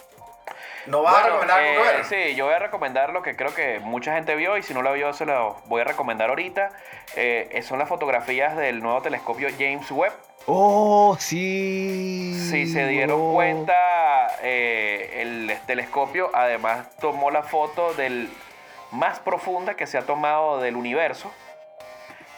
¿no 0.88 1.02
vas 1.02 1.14
a 1.16 1.20
Bueno, 1.20 1.40
recomendar 1.40 1.58
algo 1.60 1.82
que 1.82 1.88
eh, 1.88 1.92
ver? 1.92 2.04
sí, 2.04 2.34
yo 2.34 2.46
voy 2.46 2.54
a 2.54 2.58
recomendar 2.58 3.10
lo 3.12 3.22
que 3.22 3.36
creo 3.36 3.54
que 3.54 3.78
mucha 3.80 4.14
gente 4.14 4.34
vio 4.34 4.56
y 4.56 4.62
si 4.62 4.74
no 4.74 4.82
lo 4.82 4.92
vio 4.92 5.12
se 5.12 5.26
lo 5.26 5.56
voy 5.66 5.80
a 5.82 5.84
recomendar 5.84 6.30
ahorita. 6.30 6.70
Eh, 7.16 7.60
son 7.62 7.78
las 7.78 7.88
fotografías 7.88 8.56
del 8.56 8.80
nuevo 8.82 9.00
telescopio 9.02 9.48
James 9.58 9.90
Webb. 9.90 10.12
Oh, 10.46 11.16
sí. 11.18 12.34
Si 12.50 12.66
se 12.66 12.86
dieron 12.86 13.18
no. 13.28 13.32
cuenta, 13.34 14.28
eh, 14.42 15.18
el 15.20 15.58
telescopio 15.66 16.30
además 16.32 16.86
tomó 17.00 17.30
la 17.30 17.42
foto 17.42 17.92
del 17.94 18.30
más 18.90 19.18
profunda 19.20 19.74
que 19.74 19.86
se 19.86 19.98
ha 19.98 20.02
tomado 20.06 20.58
del 20.60 20.76
universo. 20.76 21.30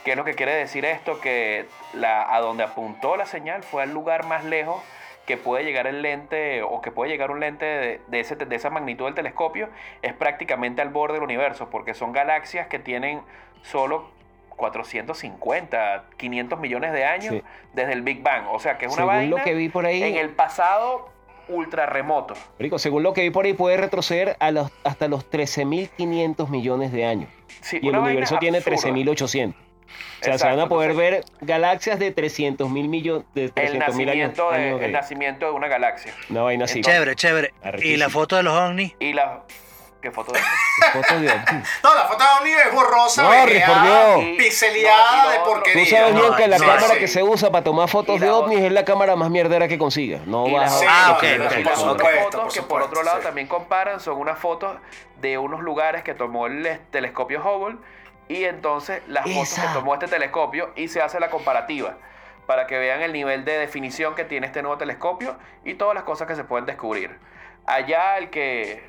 ¿Qué 0.04 0.12
es 0.12 0.16
lo 0.16 0.24
que 0.24 0.34
quiere 0.34 0.54
decir 0.54 0.84
esto? 0.86 1.20
Que 1.20 1.66
la, 1.92 2.34
a 2.34 2.40
donde 2.40 2.64
apuntó 2.64 3.16
la 3.16 3.26
señal 3.26 3.62
fue 3.62 3.82
al 3.82 3.92
lugar 3.92 4.24
más 4.26 4.44
lejos 4.44 4.82
que 5.26 5.36
puede 5.36 5.64
llegar 5.64 5.86
el 5.86 6.02
lente 6.02 6.62
o 6.62 6.80
que 6.80 6.90
puede 6.90 7.10
llegar 7.10 7.30
un 7.30 7.40
lente 7.40 7.64
de, 7.64 8.00
de 8.08 8.20
ese, 8.20 8.36
de 8.36 8.56
esa 8.56 8.70
magnitud 8.70 9.04
del 9.04 9.14
telescopio 9.14 9.68
es 10.02 10.12
prácticamente 10.12 10.82
al 10.82 10.88
borde 10.88 11.14
del 11.14 11.22
universo 11.22 11.70
porque 11.70 11.94
son 11.94 12.12
galaxias 12.12 12.66
que 12.66 12.78
tienen 12.78 13.20
solo 13.62 14.10
450, 14.56 16.04
500 16.16 16.60
millones 16.60 16.92
de 16.92 17.04
años 17.04 17.34
Sí. 17.34 17.42
desde 17.72 17.92
el 17.92 18.02
Big 18.02 18.22
Bang. 18.22 18.44
O 18.50 18.58
sea 18.58 18.76
que 18.78 18.86
es 18.86 18.92
una 18.92 19.02
Según 19.02 19.14
vaina 19.14 19.36
lo 19.38 19.42
que 19.44 19.54
vi 19.54 19.68
por 19.68 19.86
ahí- 19.86 20.02
en 20.02 20.16
el 20.16 20.30
pasado 20.30 21.08
ultra 21.48 21.86
remoto. 21.86 22.34
Rico, 22.58 22.78
según 22.78 23.02
lo 23.02 23.12
que 23.12 23.22
vi 23.22 23.30
por 23.30 23.44
ahí, 23.44 23.54
puede 23.54 23.76
retroceder 23.76 24.36
a 24.38 24.50
los, 24.52 24.70
hasta 24.84 25.08
los 25.08 25.28
13.500 25.30 26.48
millones 26.48 26.92
de 26.92 27.04
años. 27.06 27.28
Sí, 27.60 27.78
Y 27.82 27.88
el 27.88 27.96
universo 27.96 28.38
tiene 28.38 28.58
absurda. 28.58 28.76
13.800. 28.76 29.54
O 30.20 30.22
sea, 30.24 30.32
se 30.32 30.36
Exacto, 30.44 30.56
van 30.56 30.66
a 30.66 30.68
poder 30.68 30.90
entonces- 30.90 31.10
ver 31.40 31.46
galaxias 31.48 31.98
de 31.98 32.14
300.000 32.14 32.88
millones, 32.88 33.24
de 33.34 33.44
el 33.44 33.54
300.000 33.54 34.10
años. 34.10 34.28
nacimiento, 34.28 34.50
de, 34.50 34.56
años 34.56 34.80
de- 34.80 34.86
el 34.86 34.92
nacimiento 34.92 35.46
de 35.46 35.52
una 35.52 35.68
galaxia. 35.68 36.12
Una 36.28 36.42
vaina 36.42 36.64
así. 36.66 36.80
chévere, 36.82 37.14
chévere. 37.16 37.54
Y 37.82 37.96
la 37.96 38.10
foto 38.10 38.36
de 38.36 38.42
los 38.42 38.52
ovnis. 38.54 38.94
Y 39.00 39.12
la... 39.14 39.40
¿Qué 40.02 40.10
foto 40.10 40.32
de 40.32 40.40
Fotos 40.92 41.20
de 41.20 41.28
ovnis. 41.30 41.68
No, 41.84 41.94
la 41.94 42.04
foto 42.04 42.24
de 42.24 42.30
Omni 42.38 42.50
es 42.52 42.72
borrosa, 42.74 43.22
No, 43.22 43.30
vejeada, 43.44 44.14
por 44.14 44.24
pixeleada 44.38 45.24
no, 45.24 45.30
de 45.30 45.38
porquería. 45.40 45.84
Tú 45.84 45.90
sabes 45.90 46.14
No, 46.14 46.20
bien 46.22 46.34
que 46.36 46.48
la 46.48 46.58
no, 46.58 46.64
cámara 46.66 46.94
sí. 46.94 46.98
que 47.00 47.08
se 47.08 47.22
usa 47.22 47.50
para 47.50 47.64
tomar 47.64 47.88
fotos 47.88 48.18
la 48.18 48.26
de 48.26 48.32
otra- 48.32 48.46
ovnis 48.46 48.60
es 48.64 48.72
la 48.72 48.84
cámara 48.86 49.14
más 49.16 49.28
mierdera 49.30 49.68
que 49.68 49.76
consigas. 49.76 50.26
No 50.26 50.46
Y 50.48 50.52
vas 50.54 50.62
las, 50.62 50.72
a... 50.72 50.78
Sí, 50.78 50.86
Ah, 50.88 51.12
ok, 51.16 51.22
las- 51.22 51.52
ok, 51.52 51.58
y 51.58 51.62
por 51.62 51.72
las 51.72 51.82
otras 51.82 52.10
por 52.12 52.22
fotos 52.22 52.30
que 52.30 52.38
por 52.40 52.52
supuesto, 52.52 52.86
otro 52.88 53.02
lado 53.02 53.18
sí. 53.18 53.24
también 53.24 53.46
comparan 53.46 54.00
son 54.00 54.16
unas 54.18 54.38
fotos 54.38 54.76
de 55.20 55.36
unos 55.36 55.60
lugares 55.60 56.02
que 56.02 56.14
tomó 56.14 56.46
el 56.46 56.64
es- 56.64 56.80
telescopio 56.90 57.42
Hubble 57.42 57.76
y 58.30 58.44
entonces 58.44 59.02
las 59.08 59.24
fotos 59.28 59.54
que 59.54 59.74
tomó 59.74 59.94
este 59.94 60.06
telescopio 60.06 60.70
y 60.76 60.86
se 60.86 61.02
hace 61.02 61.18
la 61.18 61.30
comparativa 61.30 61.96
para 62.46 62.68
que 62.68 62.78
vean 62.78 63.02
el 63.02 63.12
nivel 63.12 63.44
de 63.44 63.58
definición 63.58 64.14
que 64.14 64.24
tiene 64.24 64.46
este 64.46 64.62
nuevo 64.62 64.78
telescopio 64.78 65.36
y 65.64 65.74
todas 65.74 65.96
las 65.96 66.04
cosas 66.04 66.28
que 66.28 66.36
se 66.36 66.44
pueden 66.44 66.64
descubrir. 66.64 67.18
Allá 67.66 68.18
el 68.18 68.30
que 68.30 68.84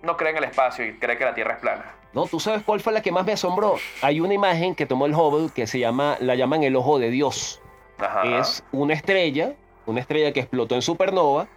no 0.00 0.16
cree 0.16 0.30
en 0.30 0.38
el 0.38 0.44
espacio 0.44 0.86
y 0.86 0.94
cree 0.94 1.18
que 1.18 1.26
la 1.26 1.34
Tierra 1.34 1.54
es 1.54 1.60
plana. 1.60 1.94
No, 2.14 2.24
tú 2.26 2.40
sabes 2.40 2.62
cuál 2.62 2.80
fue 2.80 2.94
la 2.94 3.02
que 3.02 3.12
más 3.12 3.26
me 3.26 3.32
asombró. 3.32 3.76
Hay 4.00 4.20
una 4.20 4.32
imagen 4.32 4.74
que 4.74 4.86
tomó 4.86 5.04
el 5.04 5.14
Hubble 5.14 5.50
que 5.54 5.66
se 5.66 5.78
llama, 5.78 6.16
la 6.20 6.34
llaman 6.34 6.62
el 6.62 6.74
ojo 6.74 6.98
de 6.98 7.10
Dios. 7.10 7.60
Ajá. 7.98 8.38
Es 8.38 8.64
una 8.72 8.94
estrella, 8.94 9.52
una 9.84 10.00
estrella 10.00 10.32
que 10.32 10.40
explotó 10.40 10.74
en 10.74 10.80
supernova 10.80 11.48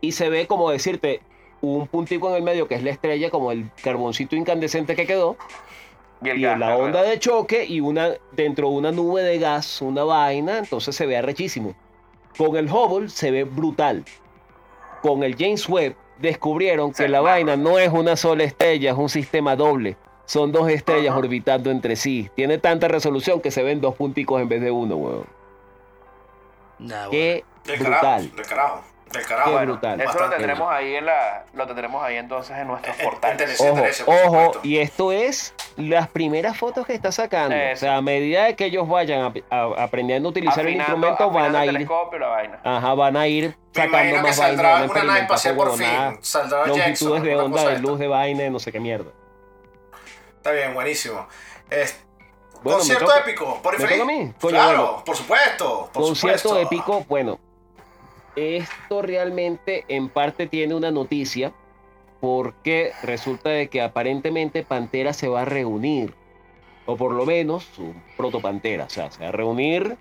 y 0.00 0.12
se 0.12 0.30
ve 0.30 0.46
como 0.46 0.70
decirte 0.70 1.22
un 1.60 1.88
puntico 1.88 2.30
en 2.30 2.36
el 2.36 2.42
medio 2.42 2.68
que 2.68 2.76
es 2.76 2.84
la 2.84 2.90
estrella, 2.90 3.30
como 3.30 3.50
el 3.50 3.68
carboncito 3.82 4.36
incandescente 4.36 4.94
que 4.94 5.06
quedó 5.08 5.36
y 6.22 6.28
el 6.28 6.38
y 6.38 6.42
gas, 6.42 6.58
la 6.58 6.76
onda 6.76 7.02
de 7.02 7.18
choque 7.18 7.64
y 7.64 7.80
una 7.80 8.10
dentro 8.32 8.68
de 8.68 8.74
una 8.76 8.92
nube 8.92 9.22
de 9.22 9.38
gas, 9.38 9.80
una 9.80 10.04
vaina, 10.04 10.58
entonces 10.58 10.94
se 10.94 11.06
ve 11.06 11.16
arrechísimo. 11.16 11.74
Con 12.36 12.56
el 12.56 12.70
Hubble 12.70 13.08
se 13.08 13.30
ve 13.30 13.44
brutal. 13.44 14.04
Con 15.02 15.22
el 15.22 15.36
James 15.36 15.68
Webb 15.68 15.96
descubrieron 16.18 16.92
que 16.92 17.08
la 17.08 17.20
vaina 17.20 17.56
no 17.56 17.78
es 17.78 17.90
una 17.90 18.16
sola 18.16 18.44
estrella, 18.44 18.92
es 18.92 18.98
un 18.98 19.08
sistema 19.08 19.56
doble. 19.56 19.96
Son 20.26 20.52
dos 20.52 20.70
estrellas 20.70 21.16
orbitando 21.16 21.70
entre 21.70 21.96
sí. 21.96 22.30
Tiene 22.36 22.58
tanta 22.58 22.86
resolución 22.86 23.40
que 23.40 23.50
se 23.50 23.62
ven 23.62 23.80
dos 23.80 23.96
punticos 23.96 24.40
en 24.40 24.48
vez 24.48 24.60
de 24.60 24.70
uno, 24.70 24.96
weón. 24.96 25.26
Nah. 26.78 27.08
Qué 27.10 27.44
carajo, 27.64 27.90
brutal. 27.90 28.30
carajo, 28.48 28.82
del 29.12 29.26
carajo. 29.26 29.48
Qué 29.50 29.56
Bueno, 29.56 29.72
brutal. 29.72 30.00
Eso 30.00 30.18
lo 30.18 30.30
tendremos 30.30 30.72
ahí 30.72 30.94
en 30.94 31.06
la, 31.06 31.44
lo 31.52 31.66
tendremos 31.66 32.02
ahí 32.02 32.16
entonces 32.16 32.56
en 32.56 32.66
nuestros 32.68 32.98
en 32.98 33.04
portales. 33.04 33.60
Ojo, 33.60 33.82
ojo, 34.38 34.52
y 34.62 34.78
esto 34.78 35.10
es 35.12 35.54
las 35.76 36.08
primeras 36.08 36.56
fotos 36.56 36.86
que 36.86 36.94
está 36.94 37.10
sacando. 37.12 37.54
O 37.56 37.58
Eso. 37.58 37.80
sea, 37.80 37.96
a 37.96 38.02
medida 38.02 38.44
de 38.44 38.56
que 38.56 38.66
ellos 38.66 38.88
vayan 38.88 39.22
ap- 39.22 39.36
a- 39.50 39.82
aprendiendo 39.84 40.28
a 40.28 40.30
utilizar 40.30 40.60
el 40.66 40.80
Afinando- 40.80 41.08
instrumento, 41.08 41.30
van 41.30 41.56
a 41.56 41.64
el 41.64 41.80
ir, 41.80 41.88
la 42.20 42.26
vaina. 42.28 42.60
ajá, 42.62 42.94
van 42.94 43.16
a 43.16 43.26
ir 43.26 43.44
Me 43.48 43.54
sacando 43.84 44.16
que 44.16 44.22
más 44.22 44.36
saldrá 44.36 44.62
vainas, 44.72 44.74
a 44.74 44.78
nave 44.78 44.84
experimentar 44.86 45.22
espacial 45.22 45.56
por 45.56 45.76
fin. 45.76 46.18
Saldrá 46.22 46.58
longitudes 46.66 46.86
Jackson. 46.86 47.22
de 47.22 47.36
onda 47.36 47.68
de 47.70 47.78
luz 47.78 47.98
de 47.98 48.06
vaina, 48.08 48.50
no 48.50 48.58
sé 48.58 48.70
qué 48.72 48.80
mierda. 48.80 49.10
Está 50.36 50.52
bien, 50.52 50.72
buenísimo. 50.74 51.26
Es- 51.68 52.00
Bueno, 52.62 52.78
me 52.78 52.84
concierto 52.84 53.16
épico, 53.16 53.60
por 53.62 53.78
¿me 53.78 53.88
toca 53.88 54.02
a 54.02 54.04
mí? 54.06 54.32
Coño, 54.40 54.50
claro, 54.52 54.86
bueno. 54.86 55.04
por 55.04 55.16
supuesto. 55.16 55.90
Por 55.92 56.02
Concierto 56.02 56.38
supuesto. 56.50 56.60
épico, 56.66 57.04
bueno, 57.08 57.38
esto 58.40 59.02
realmente 59.02 59.84
en 59.88 60.08
parte 60.08 60.46
tiene 60.46 60.74
una 60.74 60.90
noticia 60.90 61.52
porque 62.20 62.92
resulta 63.02 63.50
de 63.50 63.68
que 63.68 63.80
aparentemente 63.80 64.62
Pantera 64.62 65.12
se 65.12 65.28
va 65.28 65.42
a 65.42 65.44
reunir, 65.46 66.14
o 66.86 66.96
por 66.96 67.12
lo 67.12 67.24
menos 67.24 67.66
un 67.78 68.02
proto 68.16 68.40
Pantera, 68.40 68.84
o 68.84 68.90
sea, 68.90 69.10
se 69.10 69.22
va 69.22 69.28
a 69.28 69.32
reunir, 69.32 69.96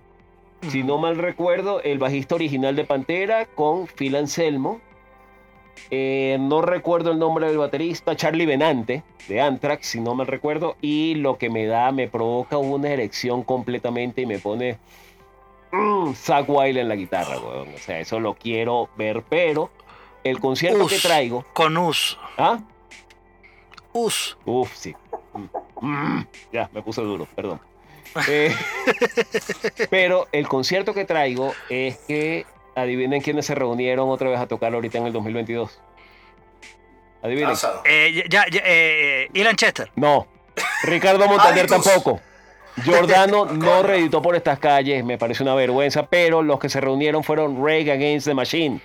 si 0.67 0.83
no 0.83 0.97
mal 0.97 1.17
recuerdo, 1.17 1.81
el 1.81 1.99
bajista 1.99 2.35
original 2.35 2.75
de 2.75 2.83
Pantera 2.83 3.45
con 3.45 3.87
Phil 3.87 4.15
Anselmo, 4.15 4.81
eh, 5.91 6.37
no 6.39 6.61
recuerdo 6.61 7.11
el 7.11 7.19
nombre 7.19 7.47
del 7.47 7.57
baterista, 7.57 8.15
Charlie 8.15 8.45
Benante, 8.45 9.03
de 9.29 9.39
Anthrax, 9.39 9.87
si 9.87 10.01
no 10.01 10.13
mal 10.13 10.27
recuerdo, 10.27 10.75
y 10.81 11.15
lo 11.15 11.37
que 11.37 11.49
me 11.49 11.65
da, 11.65 11.91
me 11.91 12.07
provoca 12.07 12.57
una 12.57 12.89
erección 12.89 13.43
completamente 13.43 14.21
y 14.21 14.25
me 14.25 14.39
pone 14.39 14.77
mm, 15.71 16.13
Zack 16.13 16.45
Wild 16.47 16.77
en 16.77 16.89
la 16.89 16.95
guitarra, 16.95 17.37
weón. 17.39 17.73
O 17.73 17.77
sea, 17.77 17.99
eso 17.99 18.19
lo 18.19 18.33
quiero 18.35 18.89
ver, 18.97 19.23
pero 19.27 19.69
el 20.23 20.39
concierto 20.39 20.85
Us. 20.85 20.91
que 20.91 20.99
traigo, 20.99 21.45
Con 21.53 21.77
us. 21.77 22.17
¿ah? 22.37 22.59
Us. 23.93 24.37
Uf, 24.45 24.73
sí. 24.75 24.95
Mm. 25.33 25.85
Mm. 25.87 26.27
Ya, 26.51 26.69
me 26.73 26.81
puse 26.81 27.01
duro, 27.01 27.27
perdón. 27.35 27.61
Eh, 28.27 28.55
pero 29.91 30.27
el 30.31 30.47
concierto 30.47 30.95
que 30.95 31.05
traigo 31.05 31.53
es 31.69 31.97
que 32.07 32.47
adivinen 32.75 33.21
quiénes 33.21 33.45
se 33.45 33.53
reunieron 33.53 34.09
otra 34.09 34.29
vez 34.29 34.39
a 34.39 34.47
tocar 34.47 34.73
ahorita 34.73 34.97
en 34.97 35.05
el 35.05 35.13
2022. 35.13 35.79
Adivinen. 37.21 37.53
Eh, 37.85 38.25
ya, 38.27 38.45
ya, 38.49 38.61
eh, 38.65 39.29
Ilan 39.33 39.55
Chester. 39.55 39.91
No. 39.95 40.25
Ricardo 40.83 41.27
Montaner 41.27 41.67
tampoco. 41.67 42.19
Giordano 42.83 43.45
no 43.51 43.83
reeditó 43.83 44.21
por 44.21 44.35
estas 44.35 44.59
calles, 44.59 45.03
me 45.03 45.17
parece 45.17 45.43
una 45.43 45.55
vergüenza, 45.55 46.07
pero 46.07 46.41
los 46.41 46.59
que 46.59 46.69
se 46.69 46.79
reunieron 46.81 47.23
fueron 47.23 47.63
Rage 47.65 47.91
Against 47.91 48.27
the 48.27 48.33
Machine. 48.33 48.81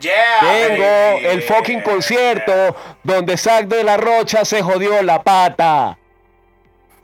Yeah, 0.00 0.12
Tengo 0.40 0.82
baby. 0.82 1.26
el 1.26 1.42
fucking 1.42 1.82
concierto 1.82 2.74
donde 3.02 3.36
Zack 3.36 3.66
de 3.68 3.84
la 3.84 3.98
Rocha 3.98 4.44
se 4.46 4.62
jodió 4.62 5.02
la 5.02 5.22
pata. 5.22 5.98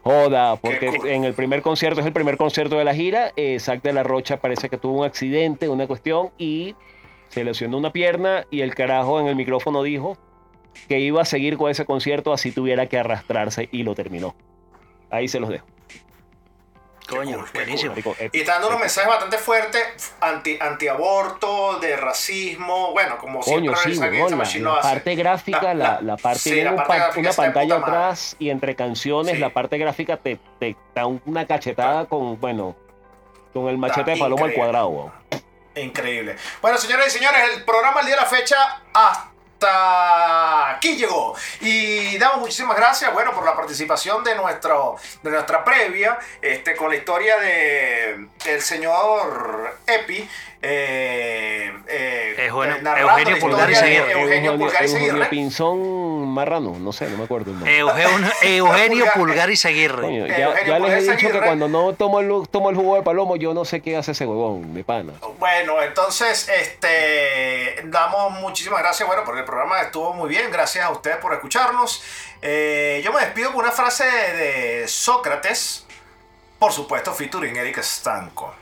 Joda, 0.02 0.56
porque 0.56 0.86
cool. 0.96 1.08
en 1.08 1.24
el 1.24 1.34
primer 1.34 1.62
concierto 1.62 2.00
es 2.00 2.06
el 2.06 2.12
primer 2.12 2.36
concierto 2.36 2.78
de 2.78 2.84
la 2.84 2.94
gira. 2.94 3.32
eh, 3.36 3.58
Zack 3.58 3.82
de 3.82 3.92
la 3.92 4.02
Rocha 4.02 4.38
parece 4.38 4.68
que 4.68 4.78
tuvo 4.78 5.00
un 5.00 5.04
accidente, 5.04 5.68
una 5.68 5.86
cuestión, 5.86 6.30
y 6.38 6.74
se 7.28 7.44
lesionó 7.44 7.76
una 7.76 7.92
pierna. 7.92 8.46
Y 8.50 8.60
el 8.62 8.74
carajo 8.74 9.20
en 9.20 9.26
el 9.26 9.36
micrófono 9.36 9.82
dijo 9.82 10.16
que 10.88 11.00
iba 11.00 11.20
a 11.22 11.24
seguir 11.24 11.58
con 11.58 11.70
ese 11.70 11.84
concierto 11.84 12.32
así 12.32 12.52
tuviera 12.52 12.86
que 12.86 12.98
arrastrarse 12.98 13.68
y 13.72 13.82
lo 13.82 13.94
terminó. 13.94 14.34
Ahí 15.10 15.26
se 15.28 15.40
los 15.40 15.50
dejo. 15.50 15.66
Coño, 17.08 17.36
cool, 17.38 17.48
buenísimo. 17.54 17.94
Eh, 18.18 18.30
Y 18.32 18.40
está 18.40 18.54
dando 18.54 18.68
unos 18.68 18.80
mensajes 18.80 19.08
bastante 19.08 19.38
fuertes, 19.38 20.14
anti, 20.20 20.58
antiaborto, 20.60 21.78
de 21.78 21.96
racismo, 21.96 22.92
bueno, 22.92 23.16
como 23.18 23.40
Coño, 23.40 23.74
siempre 23.76 24.10
sí, 24.10 24.16
huevón, 24.16 24.38
la, 24.38 24.74
la 24.74 24.80
parte 24.82 25.14
gráfica, 25.14 25.74
La- 25.74 26.00
la, 26.00 26.16
parte 26.16 26.38
sí, 26.40 26.52
viene 26.52 26.70
la 26.72 26.76
parte 26.84 26.92
pa- 27.14 27.18
una 27.20 27.30
de 27.30 27.36
pantalla 27.36 27.78
madre. 27.78 27.92
atrás 27.92 28.36
y 28.38 28.50
entre 28.50 28.74
canciones 28.74 29.34
Sí. 29.34 29.38
la 29.38 29.50
parte 29.50 29.78
gráfica 29.78 30.16
te, 30.16 30.38
te 30.58 30.76
da 30.94 31.06
una 31.06 31.46
cachetada 31.46 32.06
con, 32.06 32.40
bueno, 32.40 32.74
con 33.52 33.68
el 33.68 33.78
machete 33.78 34.00
Está 34.00 34.12
de 34.12 34.18
paloma 34.18 34.46
al 34.46 34.52
cuadrado. 34.54 35.12
Increíble. 35.76 36.36
Bueno, 36.62 36.78
señoras 36.78 37.06
y 37.08 37.10
señores, 37.10 37.40
el 37.54 37.64
programa 37.64 38.00
el 38.00 38.06
día 38.06 38.16
de 38.16 38.22
la 38.22 38.26
fecha 38.26 38.56
hasta 38.94 39.30
aquí 39.66 40.96
llegó. 40.96 41.34
Y 41.60 42.18
damos 42.18 42.40
muchísimas 42.40 42.76
gracias, 42.76 43.12
bueno, 43.12 43.32
por 43.32 43.44
la 43.44 43.54
participación 43.54 44.22
de, 44.24 44.34
nuestro, 44.34 44.96
de 45.22 45.30
nuestra 45.30 45.64
previa, 45.64 46.18
este, 46.40 46.76
con 46.76 46.90
la 46.90 46.96
historia 46.96 47.38
de 47.38 48.28
el 48.44 48.62
señor 48.62 49.78
Epi. 49.86 50.28
Eh, 50.68 51.72
eh, 51.86 52.34
Eugenio- 52.48 52.76
eh, 52.76 53.00
Eugenio 53.00 53.38
Pulgar 53.38 53.70
y 53.70 53.74
Seguirre. 53.76 54.12
Eugenio 54.20 54.58
Pulgar 54.58 54.84
y 54.84 54.88
Seguirre. 54.88 55.26
Pinzón 55.26 56.26
Marrano, 56.28 56.76
no 56.78 56.92
sé, 56.92 57.08
no 57.08 57.18
me 57.18 57.24
acuerdo 57.24 57.52
el 57.52 57.56
nombre. 57.58 57.78
Eugenio, 57.78 58.28
Eugenio 58.42 59.04
Pulgar. 59.14 59.48
Y 59.50 59.56
Seguirre. 59.56 60.02
Coño, 60.02 60.26
ya, 60.26 60.36
Eugenio 60.38 60.66
ya 60.66 60.76
Pulgar 60.78 60.98
les 60.98 61.08
he 61.08 61.12
dicho 61.16 61.30
que 61.30 61.38
cuando 61.40 61.68
no 61.68 61.92
tomo 61.94 62.18
el, 62.20 62.48
tomo 62.50 62.70
el 62.70 62.76
jugo 62.76 62.96
de 62.96 63.02
palomo, 63.02 63.36
yo 63.36 63.54
no 63.54 63.64
sé 63.64 63.80
qué 63.80 63.96
hace 63.96 64.10
ese 64.12 64.26
huevón 64.26 64.74
de 64.74 64.82
pana. 64.82 65.12
Bueno, 65.38 65.80
entonces, 65.82 66.48
este, 66.48 67.80
damos 67.84 68.32
muchísimas 68.40 68.80
gracias, 68.80 69.06
bueno, 69.06 69.22
porque 69.24 69.40
el 69.40 69.46
programa 69.46 69.80
estuvo 69.82 70.12
muy 70.14 70.28
bien, 70.28 70.50
gracias 70.50 70.84
a 70.84 70.90
ustedes 70.90 71.18
por 71.18 71.32
escucharnos. 71.32 72.02
Eh, 72.42 73.00
yo 73.04 73.12
me 73.12 73.20
despido 73.20 73.50
con 73.52 73.60
una 73.60 73.72
frase 73.72 74.04
de 74.04 74.88
Sócrates, 74.88 75.86
por 76.58 76.72
supuesto, 76.72 77.12
featuring 77.14 77.56
Eric 77.56 77.78
Stanco, 77.82 78.52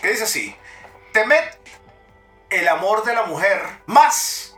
que 0.00 0.08
dice 0.10 0.24
así, 0.24 0.54
temed 1.12 1.44
el 2.50 2.68
amor 2.68 3.04
de 3.04 3.14
la 3.14 3.24
mujer 3.24 3.60
más 3.86 4.56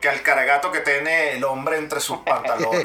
que 0.00 0.08
al 0.08 0.22
caragato 0.22 0.70
que 0.70 0.80
tiene 0.80 1.32
el 1.32 1.44
hombre 1.44 1.78
entre 1.78 1.98
sus 1.98 2.18
pantalones. 2.18 2.84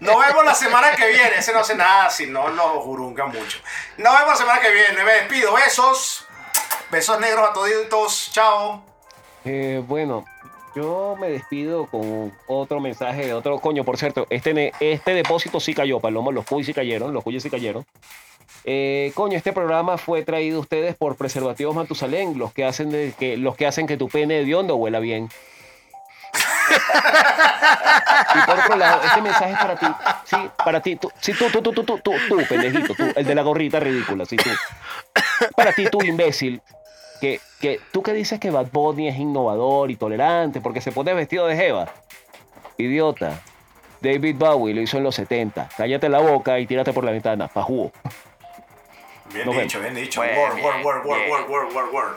Nos 0.00 0.26
vemos 0.26 0.44
la 0.44 0.54
semana 0.54 0.92
que 0.92 1.08
viene. 1.08 1.38
Ese 1.38 1.52
no 1.52 1.58
hace 1.58 1.74
nada 1.74 2.08
si 2.08 2.26
no 2.26 2.50
nos 2.50 2.84
jurunga 2.84 3.26
mucho. 3.26 3.58
Nos 3.98 4.12
vemos 4.12 4.28
la 4.28 4.36
semana 4.36 4.60
que 4.60 4.70
viene. 4.70 5.02
Me 5.02 5.12
despido. 5.12 5.52
Besos. 5.54 6.24
Besos 6.90 7.18
negros 7.18 7.50
a 7.50 7.52
toditos. 7.52 8.30
Chao. 8.32 8.84
Eh, 9.44 9.82
bueno, 9.88 10.24
yo 10.76 11.16
me 11.18 11.30
despido 11.30 11.86
con 11.86 12.32
otro 12.46 12.78
mensaje 12.78 13.26
de 13.26 13.34
otro 13.34 13.58
coño. 13.58 13.82
Por 13.82 13.96
cierto, 13.96 14.28
este, 14.30 14.72
este 14.78 15.14
depósito 15.14 15.58
sí 15.58 15.74
cayó, 15.74 15.98
Paloma. 15.98 16.30
Los 16.30 16.44
cuyos 16.44 16.66
sí 16.66 16.74
cayeron, 16.74 17.12
los 17.12 17.24
cuyos 17.24 17.42
sí 17.42 17.50
cayeron. 17.50 17.84
Eh, 18.68 19.12
coño, 19.14 19.36
este 19.36 19.52
programa 19.52 19.96
fue 19.96 20.24
traído 20.24 20.58
a 20.58 20.60
ustedes 20.60 20.96
por 20.96 21.14
Preservativos 21.14 21.76
Matusalén, 21.76 22.36
los 22.36 22.52
que 22.52 22.64
hacen 22.64 23.14
que 23.16 23.36
los 23.36 23.54
que 23.54 23.64
hacen 23.64 23.86
que 23.86 23.96
tu 23.96 24.08
pene 24.08 24.44
huela 24.44 24.98
bien. 24.98 25.28
y 28.34 28.38
por 28.44 28.58
otro 28.58 28.76
lado, 28.76 29.02
este 29.04 29.22
mensaje 29.22 29.52
es 29.52 29.58
para 29.58 29.76
ti. 29.76 29.86
Sí, 30.24 30.36
para 30.64 30.80
ti. 30.80 30.96
Tú, 30.96 31.12
sí, 31.20 31.32
tú, 31.34 31.48
tú, 31.48 31.62
tú, 31.62 31.72
tú, 31.72 31.84
tú, 31.84 32.00
tú, 32.02 32.12
tú, 32.28 32.42
pendejito, 32.48 32.92
tú, 32.94 33.04
el 33.14 33.24
de 33.24 33.34
la 33.36 33.42
gorrita 33.42 33.78
ridícula, 33.78 34.24
sí, 34.26 34.36
tú. 34.36 34.50
Para 35.54 35.72
ti, 35.72 35.86
tú, 35.88 36.02
imbécil, 36.02 36.60
que, 37.20 37.40
que 37.60 37.80
tú 37.92 38.02
que 38.02 38.12
dices 38.14 38.40
que 38.40 38.50
Bad 38.50 38.72
Bunny 38.72 39.06
es 39.06 39.16
innovador 39.16 39.92
y 39.92 39.96
tolerante 39.96 40.60
porque 40.60 40.80
se 40.80 40.90
pone 40.90 41.14
vestido 41.14 41.46
de 41.46 41.54
jeva. 41.54 41.86
Idiota. 42.78 43.40
David 44.00 44.36
Bowie 44.36 44.74
lo 44.74 44.80
hizo 44.80 44.96
en 44.98 45.04
los 45.04 45.14
70. 45.14 45.68
Cállate 45.76 46.08
la 46.08 46.18
boca 46.18 46.58
y 46.58 46.66
tírate 46.66 46.92
por 46.92 47.04
la 47.04 47.12
ventana. 47.12 47.46
Pajú. 47.46 47.92
Bien 49.32 49.46
Nos 49.46 49.56
dicho, 49.56 49.80
bien 49.80 49.94
dicho. 49.94 50.20
Bueno, 50.20 50.40
Word, 50.40 50.54
bien, 50.54 50.66
word, 50.66 50.84
word, 50.84 51.06
word, 51.06 51.18
bien. 51.18 51.30
word, 51.30 51.48
word, 51.48 51.72
word, 51.72 51.92
word. 51.92 52.16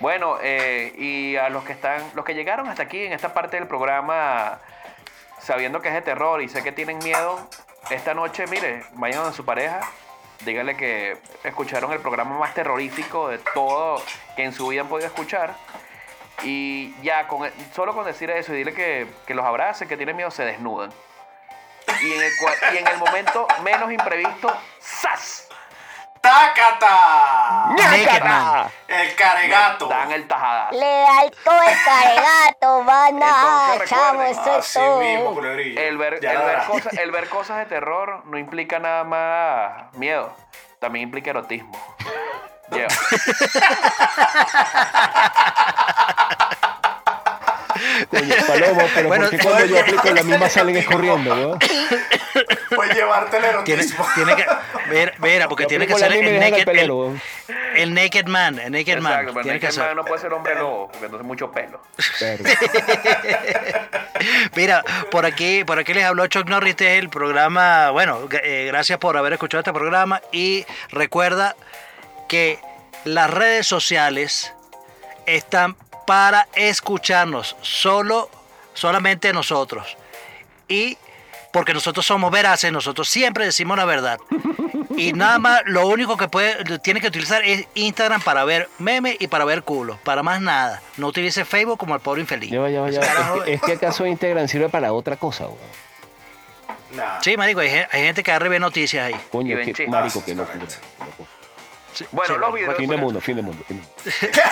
Bueno, 0.00 0.38
eh, 0.42 0.92
y 0.98 1.36
a 1.36 1.48
los 1.48 1.64
que 1.64 1.72
están, 1.72 2.02
los 2.14 2.24
que 2.24 2.34
llegaron 2.34 2.68
hasta 2.68 2.82
aquí 2.82 3.04
en 3.04 3.12
esta 3.12 3.32
parte 3.32 3.56
del 3.56 3.66
programa, 3.68 4.58
sabiendo 5.40 5.80
que 5.80 5.88
es 5.88 5.94
de 5.94 6.02
terror 6.02 6.42
y 6.42 6.48
sé 6.48 6.62
que 6.62 6.72
tienen 6.72 6.98
miedo, 6.98 7.38
esta 7.90 8.12
noche, 8.12 8.46
mire, 8.48 8.84
vayan 8.94 9.24
a 9.24 9.32
su 9.32 9.44
pareja, 9.44 9.80
díganle 10.44 10.76
que 10.76 11.16
escucharon 11.44 11.92
el 11.92 12.00
programa 12.00 12.38
más 12.38 12.54
terrorífico 12.54 13.28
de 13.28 13.38
todo 13.38 14.02
que 14.36 14.44
en 14.44 14.52
su 14.52 14.68
vida 14.68 14.82
han 14.82 14.88
podido 14.88 15.06
escuchar. 15.06 15.54
Y 16.42 16.94
ya, 17.02 17.28
con, 17.28 17.48
solo 17.74 17.94
con 17.94 18.04
decir 18.04 18.30
eso 18.30 18.52
y 18.52 18.58
dile 18.58 18.74
que, 18.74 19.06
que 19.26 19.34
los 19.34 19.44
abracen, 19.44 19.88
que 19.88 19.96
tienen 19.96 20.16
miedo, 20.16 20.30
se 20.30 20.44
desnudan. 20.44 20.92
Y 22.02 22.12
en 22.12 22.22
el, 22.22 22.32
y 22.74 22.76
en 22.78 22.86
el 22.88 22.98
momento 22.98 23.46
menos 23.62 23.90
imprevisto, 23.92 24.52
¡zas! 24.82 25.48
¡Tácata! 26.24 27.66
Naked 27.76 28.24
Man. 28.24 28.70
El 28.88 29.14
caregato. 29.14 29.86
Dan 29.88 30.10
el 30.10 30.26
tajadazo. 30.26 30.74
Lealto 30.74 31.50
el 31.52 31.76
cargato, 31.84 32.84
van 32.84 33.22
a 33.22 33.72
Así 33.74 33.94
eso 34.56 35.00
mismo, 35.00 35.34
culebrillo. 35.34 35.78
El 35.78 35.98
ver, 35.98 36.20
Ya 36.22 36.30
el, 36.32 36.38
la 36.38 36.44
ver 36.46 36.54
verás. 36.54 36.66
cosas, 36.66 36.92
el 36.94 37.10
ver 37.10 37.28
cosas 37.28 37.58
de 37.58 37.66
terror 37.66 38.22
no 38.24 38.38
implica 38.38 38.78
nada 38.78 39.04
más 39.04 39.92
miedo, 39.96 40.34
también 40.78 41.02
implica 41.02 41.28
erotismo. 41.30 41.78
Yeah. 42.70 42.88
Coño, 48.08 48.34
Palomo, 48.46 48.82
pero 48.94 49.08
Bueno, 49.08 49.24
¿por 49.24 49.30
qué 49.38 49.44
cuando 49.44 49.66
yo 49.66 49.80
aplico 49.80 50.10
la 50.10 50.22
misma 50.22 50.48
salen 50.48 50.76
escorriendo, 50.76 51.34
weón? 51.34 51.58
Puedes 52.74 52.94
llevarte 52.96 53.36
el 53.36 53.42
Tiene, 53.64 53.82
erotismo. 53.82 54.06
tiene 54.14 54.36
que, 54.36 54.46
mira, 54.90 55.12
mira, 55.18 55.48
porque 55.48 55.66
tiene 55.66 55.86
que 55.86 55.94
ser 55.94 56.12
el 56.12 56.40
naked, 56.40 56.68
el 56.68 56.78
el, 56.78 57.20
el 57.76 57.94
naked 57.94 58.26
man, 58.26 58.58
el 58.58 58.72
naked 58.72 58.98
man. 59.00 59.12
Exacto, 59.12 59.32
pero 59.34 59.42
Tiene 59.42 59.60
que 59.60 59.66
Naked 59.66 59.76
ser. 59.76 59.86
Man 59.86 59.96
no 59.96 60.04
puede 60.04 60.20
ser 60.20 60.32
hombre 60.32 60.54
lobo, 60.54 60.88
porque 60.90 61.04
entonces 61.06 61.26
mucho 61.26 61.50
pelo. 61.52 61.80
Mira, 64.56 64.82
por 65.10 65.26
aquí, 65.26 65.64
por 65.64 65.78
aquí 65.78 65.94
les 65.94 66.04
habló 66.04 66.26
Chuck 66.26 66.48
Norris, 66.48 66.70
este 66.70 66.94
es 66.96 67.02
el 67.02 67.08
programa, 67.08 67.90
bueno, 67.90 68.20
eh, 68.42 68.64
gracias 68.68 68.98
por 68.98 69.16
haber 69.16 69.32
escuchado 69.34 69.60
este 69.60 69.72
programa 69.72 70.20
y 70.32 70.64
recuerda 70.90 71.54
que 72.28 72.58
las 73.04 73.30
redes 73.30 73.66
sociales 73.66 74.52
están 75.26 75.76
para 76.06 76.48
escucharnos, 76.54 77.56
solo, 77.60 78.30
solamente 78.72 79.32
nosotros. 79.32 79.96
Y 80.68 80.98
porque 81.52 81.72
nosotros 81.72 82.04
somos 82.04 82.30
veraces, 82.30 82.72
nosotros 82.72 83.08
siempre 83.08 83.44
decimos 83.44 83.76
la 83.76 83.84
verdad. 83.84 84.18
Y 84.96 85.12
nada 85.12 85.38
más, 85.38 85.62
lo 85.66 85.86
único 85.88 86.16
que 86.16 86.28
puede, 86.28 86.78
tiene 86.78 87.00
que 87.00 87.08
utilizar 87.08 87.42
es 87.44 87.66
Instagram 87.74 88.20
para 88.22 88.44
ver 88.44 88.68
memes 88.78 89.16
y 89.18 89.26
para 89.26 89.44
ver 89.44 89.62
culos, 89.62 89.98
para 90.04 90.22
más 90.22 90.40
nada. 90.40 90.82
No 90.96 91.08
utilice 91.08 91.44
Facebook 91.44 91.78
como 91.78 91.94
el 91.94 92.00
pobre 92.00 92.20
infeliz. 92.20 92.50
Ya 92.50 92.60
va, 92.60 92.70
ya 92.70 92.80
va, 92.80 92.90
ya 92.90 93.00
va. 93.00 93.06
Carajo. 93.06 93.36
Es 93.38 93.44
que, 93.44 93.52
es 93.54 93.62
que 93.62 93.72
acaso 93.72 94.06
Instagram 94.06 94.48
sirve 94.48 94.68
para 94.68 94.92
otra 94.92 95.16
cosa, 95.16 95.46
weón. 95.46 95.58
Nah. 96.94 97.20
Sí, 97.22 97.36
marico, 97.36 97.60
hay, 97.60 97.68
hay 97.68 98.02
gente 98.02 98.22
que 98.22 98.30
agarra 98.30 98.46
y 98.46 98.50
ve 98.50 98.60
noticias 98.60 99.06
ahí. 99.06 99.20
Coño, 99.30 99.56
que, 99.56 99.86
marico, 99.88 100.24
que 100.24 100.34
no. 100.34 100.46
Sí, 101.94 102.06
Bueno, 102.10 102.34
sí, 102.34 102.40
los 102.40 102.52
videos. 102.52 102.76
Fin 102.76 102.90
de 102.90 102.96
mundo, 102.96 103.20
fin 103.20 103.36
de 103.36 103.42
mundo. 103.42 103.62
Fin 103.66 103.80
de 103.80 103.82
mundo. 103.82 104.42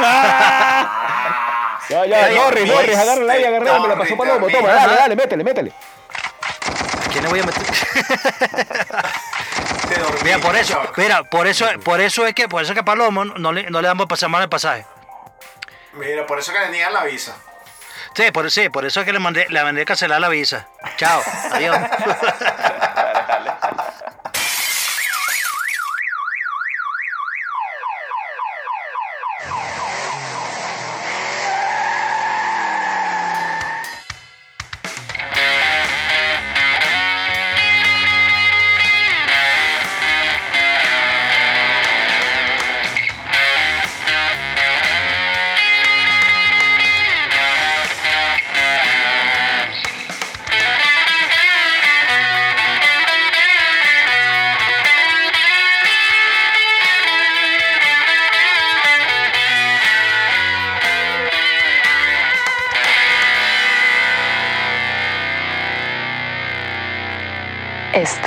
Ah. 0.00 1.78
Ya, 1.88 2.06
ya, 2.06 2.30
Norris, 2.30 2.66
Norris, 2.66 2.96
agárrala 2.96 3.32
ahí, 3.32 3.44
agárrala, 3.44 3.80
me 3.80 3.88
la 3.88 3.98
pasó 3.98 4.16
Palomo. 4.16 4.38
Norris. 4.40 4.56
Toma, 4.56 4.72
dale, 4.72 4.94
dale, 4.94 5.16
métele, 5.16 5.44
métele. 5.44 5.72
¿A 5.72 7.08
quién 7.10 7.24
le 7.24 7.28
voy 7.28 7.40
a 7.40 7.44
meter? 7.44 7.62
Mira, 10.24 10.38
por 10.38 10.56
eso, 10.56 10.80
mira, 10.96 11.24
por 11.24 11.46
eso, 11.46 11.66
por 11.84 12.00
eso 12.00 12.26
es 12.26 12.34
que, 12.34 12.48
por 12.48 12.62
eso 12.62 12.72
es 12.72 12.76
que 12.76 12.80
a 12.80 12.84
Palomo 12.84 13.24
no 13.24 13.52
le, 13.52 13.68
no 13.68 13.82
le 13.82 13.88
damos 13.88 14.06
pasar 14.06 14.30
mal 14.30 14.42
el 14.42 14.48
pasaje. 14.48 14.86
Mira, 15.94 16.24
por 16.24 16.38
eso 16.38 16.52
que 16.52 16.60
le 16.60 16.70
niegan 16.70 16.94
la 16.94 17.04
visa. 17.04 17.36
Sí, 18.14 18.30
por, 18.32 18.50
sí, 18.50 18.68
por 18.68 18.86
eso 18.86 19.00
es 19.00 19.06
que 19.06 19.12
le 19.12 19.18
mandé, 19.18 19.46
le 19.48 19.62
mandé 19.62 19.84
cancelar 19.84 20.20
la 20.20 20.28
visa. 20.28 20.68
Chao, 20.96 21.20
adiós. 21.52 21.76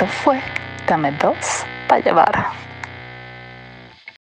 Fue 0.06 0.40
Dame 0.86 1.12
dos 1.12 1.66
para 1.88 2.00
llevar. 2.00 2.65